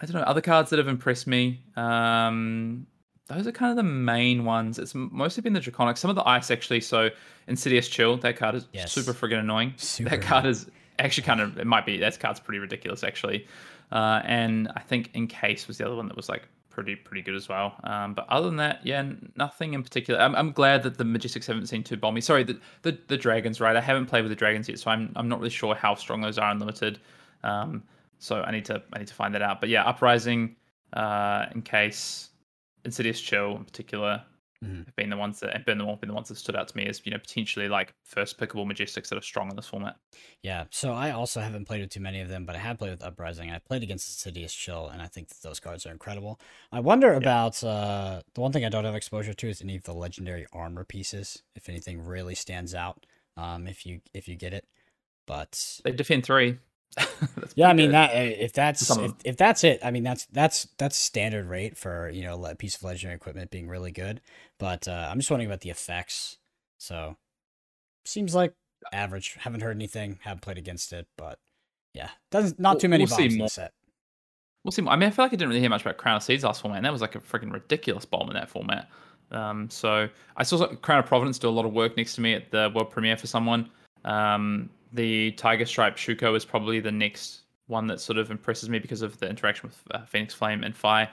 I 0.01 0.07
don't 0.07 0.15
know 0.15 0.23
other 0.23 0.41
cards 0.41 0.71
that 0.71 0.79
have 0.79 0.89
impressed 0.89 1.27
me. 1.27 1.61
Um, 1.77 2.87
those 3.27 3.47
are 3.47 3.53
kind 3.53 3.71
of 3.71 3.77
the 3.77 3.83
main 3.83 4.45
ones. 4.45 4.79
It's 4.79 4.95
mostly 4.95 5.43
been 5.43 5.53
the 5.53 5.61
draconic. 5.61 5.97
Some 5.97 6.09
of 6.09 6.17
the 6.17 6.27
ice 6.27 6.51
actually. 6.51 6.81
So 6.81 7.11
Insidious 7.47 7.89
Chill. 7.89 8.17
That 8.19 8.37
card 8.37 8.55
is 8.55 8.67
Yes. 8.73 8.93
super 8.93 9.13
friggin' 9.13 9.41
annoying. 9.41 9.75
Super 9.77 10.11
that 10.11 10.23
card 10.23 10.47
is 10.47 10.71
actually 10.99 11.25
kind 11.25 11.41
of 11.41 11.59
it 11.59 11.67
might 11.67 11.85
be 11.85 11.99
that 11.99 12.19
card's 12.21 12.41
pretty 12.41 12.59
ridiculous 12.59 13.03
actually. 13.05 13.47
Uh, 13.93 14.21
and 14.25 14.69
I 14.77 14.81
think 14.81 15.13
Encase 15.15 15.67
was 15.67 15.79
the 15.79 15.87
other 15.87 15.97
one 15.97 16.07
that 16.09 16.17
was 16.17 16.29
like 16.29 16.49
pretty 16.79 16.95
pretty 16.95 17.23
good 17.23 17.35
as 17.35 17.49
well. 17.49 17.75
Um, 17.83 18.15
but 18.15 18.25
other 18.29 18.47
than 18.47 18.57
that, 18.59 18.87
yeah, 18.87 19.03
nothing 19.35 19.75
in 19.75 19.83
particular. 19.83 20.21
I'm, 20.21 20.37
I'm 20.37 20.53
glad 20.53 20.85
that 20.85 20.97
the 20.97 21.03
Majestics 21.03 21.47
haven't 21.47 21.67
seen 21.67 21.83
too 21.83 21.97
bomby. 21.97 22.23
Sorry, 22.23 22.45
the, 22.45 22.57
the 22.83 22.97
the 23.09 23.17
dragons, 23.17 23.61
right? 23.61 23.75
I 23.75 23.81
haven't 23.81 24.07
played 24.07 24.23
with 24.23 24.31
the 24.31 24.37
dragons 24.37 24.69
yet, 24.69 24.79
so 24.79 24.93
I'm 24.93 25.13
I'm 25.17 25.29
not 25.29 25.41
really 25.41 25.51
sure 25.51 25.75
how 25.75 25.97
strong 25.97 26.21
those 26.21 26.39
are 26.39 26.53
unlimited. 26.53 27.01
Um, 27.43 27.83
so 28.21 28.43
I 28.43 28.53
need 28.53 28.65
to 28.67 28.81
I 28.93 29.01
need 29.01 29.09
to 29.09 29.15
find 29.15 29.35
that 29.35 29.43
out. 29.43 29.59
But 29.61 29.71
yeah, 29.71 29.83
Uprising, 29.83 30.55
uh, 30.93 31.47
Encase, 31.53 32.29
Insidious 32.85 33.21
Chill 33.21 33.57
in 33.57 33.65
particular. 33.65 34.23
Mhm. 34.65 34.87
Have 34.87 34.97
been 34.97 35.11
the 35.11 35.17
ones 35.17 35.39
that 35.41 35.53
have 35.53 35.65
been 35.65 35.79
the 35.79 35.85
one 35.85 35.99
been 35.99 36.09
the 36.09 36.15
ones 36.15 36.29
that 36.29 36.35
stood 36.35 36.57
out 36.57 36.67
to 36.69 36.77
me 36.77 36.87
as 36.87 37.01
you 37.05 37.13
know 37.13 37.19
potentially 37.19 37.69
like 37.69 37.95
first 38.05 38.39
pickable 38.39 38.67
majestics 38.67 39.09
that 39.09 39.17
are 39.17 39.23
strong 39.23 39.51
in 39.51 39.57
this 39.57 39.67
format. 39.67 39.97
Yeah, 40.43 40.65
so 40.71 40.93
I 40.93 41.13
also 41.13 41.41
haven't 41.41 41.67
played 41.67 41.81
with 41.81 41.91
too 41.91 42.01
many 42.01 42.21
of 42.21 42.29
them, 42.29 42.45
but 42.45 42.57
I 42.57 42.59
have 42.59 42.79
played 42.79 42.91
with 42.91 43.03
Uprising. 43.05 43.51
I 43.53 43.59
played 43.61 43.83
against 43.85 44.09
Insidious 44.09 44.53
Chill, 44.53 44.89
and 44.89 45.01
I 45.01 45.07
think 45.07 45.29
that 45.29 45.43
those 45.43 45.61
cards 45.61 45.87
are 45.87 45.93
incredible. 45.93 46.41
I 46.73 46.81
wonder 46.81 47.15
about 47.15 47.63
uh, 47.63 48.23
the 48.35 48.41
one 48.41 48.53
thing 48.53 48.65
I 48.65 48.69
don't 48.69 48.85
have 48.85 48.97
exposure 48.97 49.35
to 49.35 49.49
is 49.49 49.63
any 49.63 49.77
of 49.77 49.85
the 49.85 49.95
legendary 49.95 50.47
armor 50.53 50.85
pieces. 50.85 51.43
If 51.55 51.69
anything 51.69 52.05
really 52.05 52.35
stands 52.35 52.75
out, 52.75 53.07
um, 53.37 53.69
if 53.69 53.87
you 53.87 54.01
if 54.13 54.27
you 54.27 54.35
get 54.35 54.53
it, 54.53 54.67
but 55.27 55.81
They 55.85 55.93
defend 55.93 56.25
three. 56.25 56.59
Yeah, 57.55 57.69
I 57.69 57.73
mean 57.73 57.89
good. 57.89 57.95
that 57.95 58.11
uh, 58.11 58.19
if 58.39 58.53
that's 58.53 58.89
if, 58.97 59.13
if 59.25 59.37
that's 59.37 59.65
it, 59.65 59.81
I 59.83 59.91
mean 59.91 60.03
that's 60.05 60.27
that's 60.27 60.69
that's 60.79 60.97
standard 60.97 61.47
rate 61.47 61.77
for 61.77 62.09
you 62.11 62.23
know 62.23 62.45
a 62.45 62.55
piece 62.55 62.77
of 62.77 62.83
legendary 62.85 63.17
equipment 63.17 63.51
being 63.51 63.69
really 63.69 63.91
good. 63.93 64.21
But 64.59 64.87
uh, 64.89 65.09
I'm 65.11 65.19
just 65.19 65.31
wondering 65.31 65.49
about 65.51 65.61
the 65.61 65.71
effects. 65.71 66.39
So 66.79 67.17
seems 68.05 68.35
like 68.35 68.55
average. 68.93 69.37
Haven't 69.41 69.61
heard 69.63 69.77
anything. 69.77 70.19
Haven't 70.23 70.43
played 70.43 70.59
against 70.59 70.93
it, 70.93 71.07
but 71.17 71.39
yeah, 71.95 72.11
doesn't 72.31 72.59
not 72.61 72.75
We'll- 72.75 72.81
too 72.81 72.89
many 72.89 73.05
we'll 73.05 73.09
see 73.17 73.23
bombs 73.25 73.33
in 73.33 73.39
more. 73.39 73.47
the 73.47 73.51
set. 73.51 73.73
We'll 74.65 74.73
see. 74.73 74.87
I 74.87 74.97
mean, 74.97 75.09
I 75.09 75.11
feel 75.11 75.25
like 75.25 75.33
I 75.33 75.37
didn't 75.37 75.49
really 75.49 75.61
hear 75.61 75.71
much 75.71 75.83
about 75.83 75.97
Crown 75.97 76.17
of 76.17 76.23
Seeds 76.23 76.45
last 76.45 76.61
format, 76.63 76.79
and 76.79 76.87
that 76.87 76.93
was 76.93 77.01
like 77.01 77.15
a 77.15 77.21
freaking 77.21 77.53
ridiculous 77.53 78.05
bomb 78.05 78.29
in 78.29 78.35
that 78.35 78.49
format. 78.49 78.89
Um, 79.31 79.69
so 79.71 80.09
I 80.37 80.43
saw 80.43 80.67
Crown 80.77 80.99
of 81.01 81.07
Providence 81.07 81.39
do 81.39 81.49
a 81.49 81.51
lot 81.51 81.65
of 81.65 81.73
work 81.73 81.97
next 81.97 82.15
to 82.17 82.21
me 82.21 82.35
at 82.35 82.51
the 82.51 82.71
world 82.75 82.91
premiere 82.91 83.17
for 83.17 83.27
someone. 83.27 83.69
Um, 84.05 84.69
the 84.93 85.33
Tiger 85.33 85.67
Stripe 85.67 85.97
Shuko 85.97 86.37
is 86.37 86.45
probably 86.45 86.81
the 86.81 86.93
next 86.93 87.43
one 87.67 87.87
that 87.87 88.01
sort 88.01 88.19
of 88.19 88.31
impresses 88.31 88.69
me 88.69 88.79
because 88.79 89.03
of 89.03 89.19
the 89.19 89.29
interaction 89.29 89.69
with 89.69 89.83
uh, 89.91 90.05
Phoenix 90.07 90.35
Flame 90.35 90.65
and 90.65 90.77
Fire. 90.77 91.09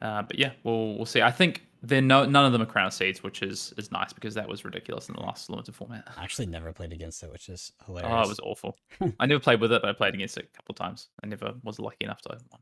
Uh, 0.00 0.22
but 0.22 0.38
yeah, 0.38 0.52
we'll 0.64 0.94
we'll 0.96 1.06
see. 1.06 1.22
I 1.22 1.30
think 1.30 1.66
they're 1.82 2.00
no 2.02 2.24
none 2.24 2.44
of 2.44 2.52
them 2.52 2.62
are 2.62 2.66
Crown 2.66 2.86
of 2.86 2.92
Seeds, 2.92 3.22
which 3.22 3.42
is 3.42 3.72
is 3.76 3.92
nice 3.92 4.12
because 4.12 4.34
that 4.34 4.48
was 4.48 4.64
ridiculous 4.64 5.08
in 5.08 5.14
the 5.14 5.22
last 5.22 5.50
limited 5.50 5.74
format. 5.74 6.08
I 6.16 6.24
actually 6.24 6.46
never 6.46 6.72
played 6.72 6.92
against 6.92 7.22
it, 7.22 7.30
which 7.30 7.48
is 7.48 7.72
hilarious. 7.86 8.12
Oh, 8.12 8.22
it 8.22 8.28
was 8.28 8.40
awful. 8.40 8.76
I 9.20 9.26
never 9.26 9.40
played 9.40 9.60
with 9.60 9.72
it, 9.72 9.82
but 9.82 9.88
I 9.88 9.92
played 9.92 10.14
against 10.14 10.38
it 10.38 10.48
a 10.52 10.56
couple 10.56 10.72
of 10.72 10.76
times. 10.76 11.08
I 11.22 11.26
never 11.26 11.54
was 11.64 11.78
lucky 11.78 12.04
enough 12.04 12.22
to. 12.22 12.30
Win. 12.30 12.38
But, 12.50 12.60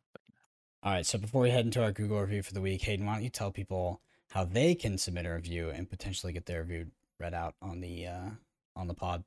All 0.82 0.92
right, 0.92 1.06
so 1.06 1.18
before 1.18 1.42
we 1.42 1.50
head 1.50 1.66
into 1.66 1.82
our 1.82 1.92
Google 1.92 2.20
review 2.20 2.42
for 2.42 2.54
the 2.54 2.60
week, 2.60 2.82
Hayden, 2.82 3.06
why 3.06 3.14
don't 3.14 3.24
you 3.24 3.30
tell 3.30 3.50
people 3.50 4.00
how 4.30 4.44
they 4.44 4.74
can 4.74 4.98
submit 4.98 5.26
a 5.26 5.32
review 5.32 5.70
and 5.70 5.88
potentially 5.88 6.32
get 6.32 6.46
their 6.46 6.62
review 6.62 6.86
read 7.18 7.34
out 7.34 7.54
on 7.62 7.80
the 7.80 8.06
uh, 8.06 8.30
on 8.74 8.86
the 8.86 8.94
pod? 8.94 9.24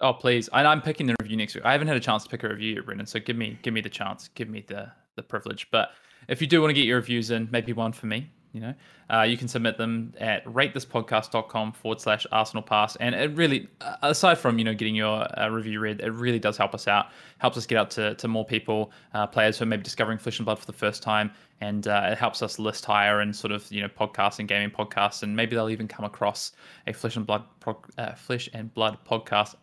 Oh 0.00 0.14
please! 0.14 0.48
I, 0.52 0.64
I'm 0.64 0.80
picking 0.80 1.06
the 1.06 1.14
review 1.20 1.36
next 1.36 1.54
week. 1.54 1.64
I 1.64 1.72
haven't 1.72 1.88
had 1.88 1.96
a 1.96 2.00
chance 2.00 2.24
to 2.24 2.30
pick 2.30 2.42
a 2.42 2.48
review 2.48 2.74
yet, 2.74 2.86
Brendan. 2.86 3.06
So 3.06 3.20
give 3.20 3.36
me, 3.36 3.58
give 3.62 3.74
me 3.74 3.80
the 3.80 3.90
chance. 3.90 4.28
Give 4.34 4.48
me 4.48 4.64
the 4.66 4.90
the 5.16 5.22
privilege. 5.22 5.68
But 5.70 5.90
if 6.28 6.40
you 6.40 6.46
do 6.46 6.60
want 6.60 6.70
to 6.70 6.74
get 6.74 6.84
your 6.84 6.96
reviews 6.96 7.30
in, 7.30 7.48
maybe 7.50 7.72
one 7.72 7.92
for 7.92 8.06
me. 8.06 8.30
You 8.52 8.60
know, 8.60 8.74
uh, 9.12 9.22
you 9.22 9.36
can 9.36 9.46
submit 9.46 9.78
them 9.78 10.12
at 10.18 10.44
ratethispodcast.com 10.44 11.70
forward 11.70 12.00
slash 12.00 12.26
Arsenal 12.32 12.64
Pass. 12.64 12.96
And 12.96 13.14
it 13.14 13.30
really, 13.36 13.68
aside 14.02 14.38
from 14.38 14.58
you 14.58 14.64
know 14.64 14.74
getting 14.74 14.96
your 14.96 15.26
uh, 15.38 15.48
review 15.48 15.78
read, 15.78 16.00
it 16.00 16.10
really 16.10 16.40
does 16.40 16.56
help 16.56 16.74
us 16.74 16.88
out. 16.88 17.06
Helps 17.38 17.56
us 17.56 17.66
get 17.66 17.78
out 17.78 17.90
to 17.92 18.14
to 18.16 18.26
more 18.26 18.44
people, 18.44 18.90
uh, 19.14 19.26
players 19.26 19.58
who 19.58 19.64
are 19.64 19.66
maybe 19.66 19.82
discovering 19.82 20.18
Flesh 20.18 20.38
and 20.38 20.46
Blood 20.46 20.58
for 20.58 20.66
the 20.66 20.72
first 20.72 21.02
time, 21.02 21.30
and 21.60 21.86
uh, 21.86 22.08
it 22.10 22.18
helps 22.18 22.42
us 22.42 22.58
list 22.58 22.84
higher 22.84 23.20
and 23.20 23.36
sort 23.36 23.52
of 23.52 23.70
you 23.70 23.82
know 23.82 23.88
podcasts 23.88 24.40
and 24.40 24.48
gaming 24.48 24.70
podcasts, 24.70 25.22
and 25.22 25.36
maybe 25.36 25.54
they'll 25.54 25.70
even 25.70 25.86
come 25.86 26.04
across 26.04 26.52
a 26.88 26.92
Flesh 26.92 27.16
and 27.16 27.26
Blood 27.26 27.44
pro- 27.60 27.84
uh, 27.98 28.14
Flesh 28.14 28.48
and 28.52 28.74
Blood 28.74 28.98
podcast 29.08 29.54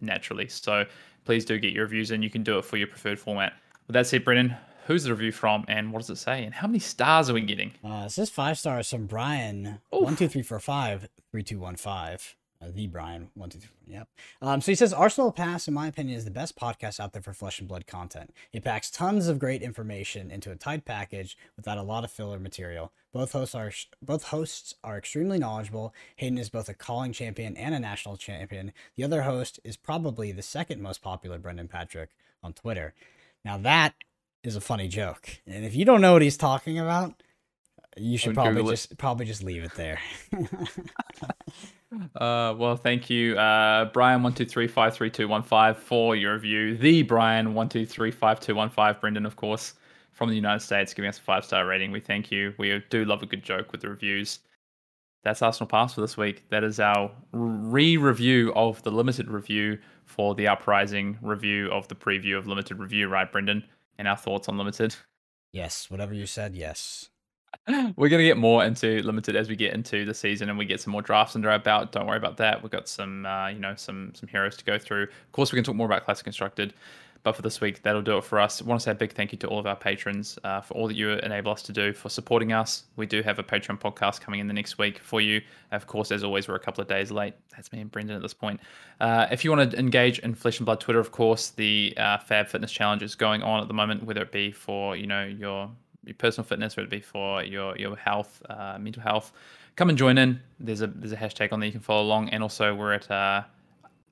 naturally. 0.00 0.48
So 0.48 0.84
please 1.24 1.44
do 1.44 1.58
get 1.58 1.72
your 1.72 1.84
reviews 1.84 2.10
in. 2.10 2.22
You 2.22 2.30
can 2.30 2.42
do 2.42 2.58
it 2.58 2.64
for 2.64 2.76
your 2.76 2.86
preferred 2.86 3.18
format. 3.18 3.52
With 3.86 3.94
that 3.94 4.06
said, 4.06 4.24
Brennan, 4.24 4.56
who's 4.86 5.04
the 5.04 5.10
review 5.10 5.32
from 5.32 5.64
and 5.68 5.92
what 5.92 6.00
does 6.00 6.10
it 6.10 6.16
say? 6.16 6.44
And 6.44 6.54
how 6.54 6.66
many 6.66 6.78
stars 6.78 7.28
are 7.30 7.34
we 7.34 7.40
getting? 7.42 7.72
Uh, 7.84 8.04
it 8.06 8.10
says 8.10 8.30
five 8.30 8.58
stars 8.58 8.90
from 8.90 9.06
Brian 9.06 9.80
Oof. 9.94 10.02
one 10.02 10.16
two 10.16 10.28
three 10.28 10.42
four 10.42 10.60
five 10.60 11.08
three 11.30 11.42
two 11.42 11.58
one 11.58 11.76
five. 11.76 12.34
Uh, 12.66 12.70
the 12.74 12.86
Brian 12.86 13.28
one 13.34 13.50
two 13.50 13.58
three. 13.58 13.70
Yep. 13.86 14.08
Um, 14.42 14.60
so 14.60 14.72
he 14.72 14.76
says 14.76 14.92
Arsenal 14.92 15.30
Pass, 15.30 15.68
in 15.68 15.74
my 15.74 15.86
opinion, 15.86 16.16
is 16.16 16.24
the 16.24 16.30
best 16.30 16.58
podcast 16.58 16.98
out 16.98 17.12
there 17.12 17.22
for 17.22 17.32
flesh 17.32 17.60
and 17.60 17.68
blood 17.68 17.86
content. 17.86 18.34
It 18.52 18.64
packs 18.64 18.90
tons 18.90 19.28
of 19.28 19.38
great 19.38 19.62
information 19.62 20.30
into 20.30 20.50
a 20.50 20.56
tight 20.56 20.84
package 20.84 21.36
without 21.56 21.78
a 21.78 21.82
lot 21.82 22.04
of 22.04 22.10
filler 22.10 22.38
material. 22.38 22.92
Both 23.12 23.32
hosts 23.32 23.54
are 23.54 23.72
both 24.02 24.24
hosts 24.24 24.74
are 24.82 24.98
extremely 24.98 25.38
knowledgeable. 25.38 25.94
Hayden 26.16 26.38
is 26.38 26.50
both 26.50 26.68
a 26.68 26.74
calling 26.74 27.12
champion 27.12 27.56
and 27.56 27.74
a 27.74 27.78
national 27.78 28.16
champion. 28.16 28.72
The 28.96 29.04
other 29.04 29.22
host 29.22 29.60
is 29.64 29.76
probably 29.76 30.32
the 30.32 30.42
second 30.42 30.82
most 30.82 31.02
popular, 31.02 31.38
Brendan 31.38 31.68
Patrick, 31.68 32.10
on 32.42 32.52
Twitter. 32.52 32.94
Now 33.44 33.58
that 33.58 33.94
is 34.42 34.56
a 34.56 34.60
funny 34.60 34.88
joke, 34.88 35.40
and 35.46 35.64
if 35.64 35.74
you 35.74 35.84
don't 35.84 36.00
know 36.00 36.12
what 36.12 36.22
he's 36.22 36.36
talking 36.36 36.78
about, 36.78 37.22
You 37.96 38.18
should 38.18 38.34
probably 38.34 38.62
just 38.64 38.96
probably 38.98 39.24
just 39.24 39.42
leave 39.42 39.64
it 39.64 39.74
there. 39.74 39.98
uh, 42.16 42.54
well, 42.56 42.76
thank 42.76 43.08
you, 43.08 43.38
uh, 43.38 43.86
Brian 43.86 44.22
one 44.22 44.34
two 44.34 44.44
three 44.44 44.68
five 44.68 44.94
three 44.94 45.10
two 45.10 45.28
one 45.28 45.42
five 45.42 45.78
for 45.78 46.14
your 46.14 46.34
review. 46.34 46.76
The 46.76 47.02
Brian 47.02 47.54
one 47.54 47.68
two 47.70 47.86
three 47.86 48.10
five 48.10 48.38
two 48.38 48.54
one 48.54 48.68
five. 48.68 49.00
Brendan, 49.00 49.24
of 49.24 49.36
course, 49.36 49.74
from 50.12 50.28
the 50.28 50.34
United 50.34 50.60
States, 50.60 50.92
giving 50.92 51.08
us 51.08 51.18
a 51.18 51.22
five 51.22 51.44
star 51.44 51.66
rating. 51.66 51.90
We 51.90 52.00
thank 52.00 52.30
you. 52.30 52.52
We 52.58 52.82
do 52.90 53.06
love 53.06 53.22
a 53.22 53.26
good 53.26 53.42
joke 53.42 53.72
with 53.72 53.80
the 53.80 53.88
reviews. 53.88 54.40
That's 55.26 55.42
Arsenal 55.42 55.66
Pass 55.66 55.94
for 55.94 56.02
this 56.02 56.16
week. 56.16 56.44
That 56.50 56.62
is 56.62 56.78
our 56.78 57.10
re-review 57.32 58.52
of 58.54 58.80
the 58.84 58.92
limited 58.92 59.28
review 59.28 59.78
for 60.04 60.36
the 60.36 60.46
uprising 60.46 61.18
review 61.20 61.68
of 61.72 61.88
the 61.88 61.96
preview 61.96 62.38
of 62.38 62.46
limited 62.46 62.78
review, 62.78 63.08
right, 63.08 63.30
Brendan? 63.32 63.64
And 63.98 64.06
our 64.06 64.16
thoughts 64.16 64.48
on 64.48 64.56
limited. 64.56 64.94
Yes, 65.52 65.90
whatever 65.90 66.14
you 66.14 66.26
said, 66.26 66.54
yes. 66.54 67.08
We're 67.96 68.08
gonna 68.08 68.22
get 68.22 68.36
more 68.36 68.64
into 68.64 69.02
limited 69.02 69.34
as 69.34 69.48
we 69.48 69.56
get 69.56 69.74
into 69.74 70.04
the 70.04 70.14
season 70.14 70.48
and 70.48 70.58
we 70.58 70.66
get 70.66 70.80
some 70.80 70.92
more 70.92 71.02
drafts 71.02 71.34
under 71.34 71.50
our 71.50 71.58
belt. 71.58 71.90
Don't 71.90 72.06
worry 72.06 72.16
about 72.16 72.36
that. 72.36 72.62
We've 72.62 72.70
got 72.70 72.88
some, 72.88 73.26
uh, 73.26 73.48
you 73.48 73.58
know, 73.58 73.74
some 73.74 74.12
some 74.14 74.28
heroes 74.28 74.56
to 74.58 74.64
go 74.64 74.78
through. 74.78 75.04
Of 75.04 75.32
course, 75.32 75.52
we 75.52 75.56
can 75.56 75.64
talk 75.64 75.74
more 75.74 75.86
about 75.86 76.04
classic 76.04 76.24
constructed. 76.24 76.74
But 77.26 77.34
for 77.34 77.42
this 77.42 77.60
week, 77.60 77.82
that'll 77.82 78.02
do 78.02 78.18
it 78.18 78.22
for 78.22 78.38
us. 78.38 78.62
I 78.62 78.64
want 78.66 78.80
to 78.80 78.84
say 78.84 78.92
a 78.92 78.94
big 78.94 79.12
thank 79.12 79.32
you 79.32 79.38
to 79.38 79.48
all 79.48 79.58
of 79.58 79.66
our 79.66 79.74
patrons 79.74 80.38
uh, 80.44 80.60
for 80.60 80.74
all 80.74 80.86
that 80.86 80.94
you 80.94 81.10
enable 81.10 81.50
us 81.50 81.60
to 81.62 81.72
do, 81.72 81.92
for 81.92 82.08
supporting 82.08 82.52
us. 82.52 82.84
We 82.94 83.04
do 83.04 83.20
have 83.22 83.40
a 83.40 83.42
Patreon 83.42 83.80
podcast 83.80 84.20
coming 84.20 84.38
in 84.38 84.46
the 84.46 84.54
next 84.54 84.78
week 84.78 85.00
for 85.00 85.20
you. 85.20 85.40
Of 85.72 85.88
course, 85.88 86.12
as 86.12 86.22
always, 86.22 86.46
we're 86.46 86.54
a 86.54 86.60
couple 86.60 86.82
of 86.82 86.86
days 86.86 87.10
late. 87.10 87.34
That's 87.50 87.72
me 87.72 87.80
and 87.80 87.90
Brendan 87.90 88.14
at 88.14 88.22
this 88.22 88.32
point. 88.32 88.60
Uh, 89.00 89.26
if 89.32 89.44
you 89.44 89.50
want 89.50 89.72
to 89.72 89.76
engage 89.76 90.20
in 90.20 90.36
Flesh 90.36 90.60
and 90.60 90.66
Blood 90.66 90.78
Twitter, 90.78 91.00
of 91.00 91.10
course, 91.10 91.48
the 91.48 91.94
uh, 91.96 92.18
Fab 92.18 92.46
Fitness 92.46 92.70
Challenge 92.70 93.02
is 93.02 93.16
going 93.16 93.42
on 93.42 93.60
at 93.60 93.66
the 93.66 93.74
moment, 93.74 94.04
whether 94.04 94.22
it 94.22 94.30
be 94.30 94.52
for, 94.52 94.94
you 94.94 95.08
know, 95.08 95.24
your 95.24 95.68
your 96.06 96.14
personal 96.14 96.46
fitness, 96.46 96.76
whether 96.76 96.86
it 96.86 96.90
be 96.90 97.00
for 97.00 97.42
your 97.42 97.76
your 97.76 97.96
health, 97.96 98.42
uh, 98.48 98.78
mental 98.78 99.02
health, 99.02 99.32
come 99.76 99.88
and 99.88 99.98
join 99.98 100.18
in. 100.18 100.40
There's 100.58 100.82
a 100.82 100.86
there's 100.86 101.12
a 101.12 101.16
hashtag 101.16 101.52
on 101.52 101.60
there 101.60 101.66
you 101.66 101.72
can 101.72 101.80
follow 101.80 102.02
along, 102.02 102.30
and 102.30 102.42
also 102.42 102.74
we're 102.74 102.92
at 102.92 103.10
uh, 103.10 103.42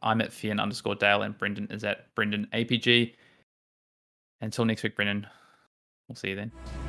I'm 0.02 0.20
at 0.20 0.32
Fian 0.32 0.60
underscore 0.60 0.94
Dale, 0.94 1.22
and 1.22 1.36
Brendan 1.36 1.68
is 1.70 1.84
at 1.84 2.14
Brendan 2.14 2.48
APG. 2.52 3.14
Until 4.40 4.64
next 4.64 4.82
week, 4.82 4.96
Brendan. 4.96 5.26
We'll 6.08 6.16
see 6.16 6.30
you 6.30 6.36
then. 6.36 6.83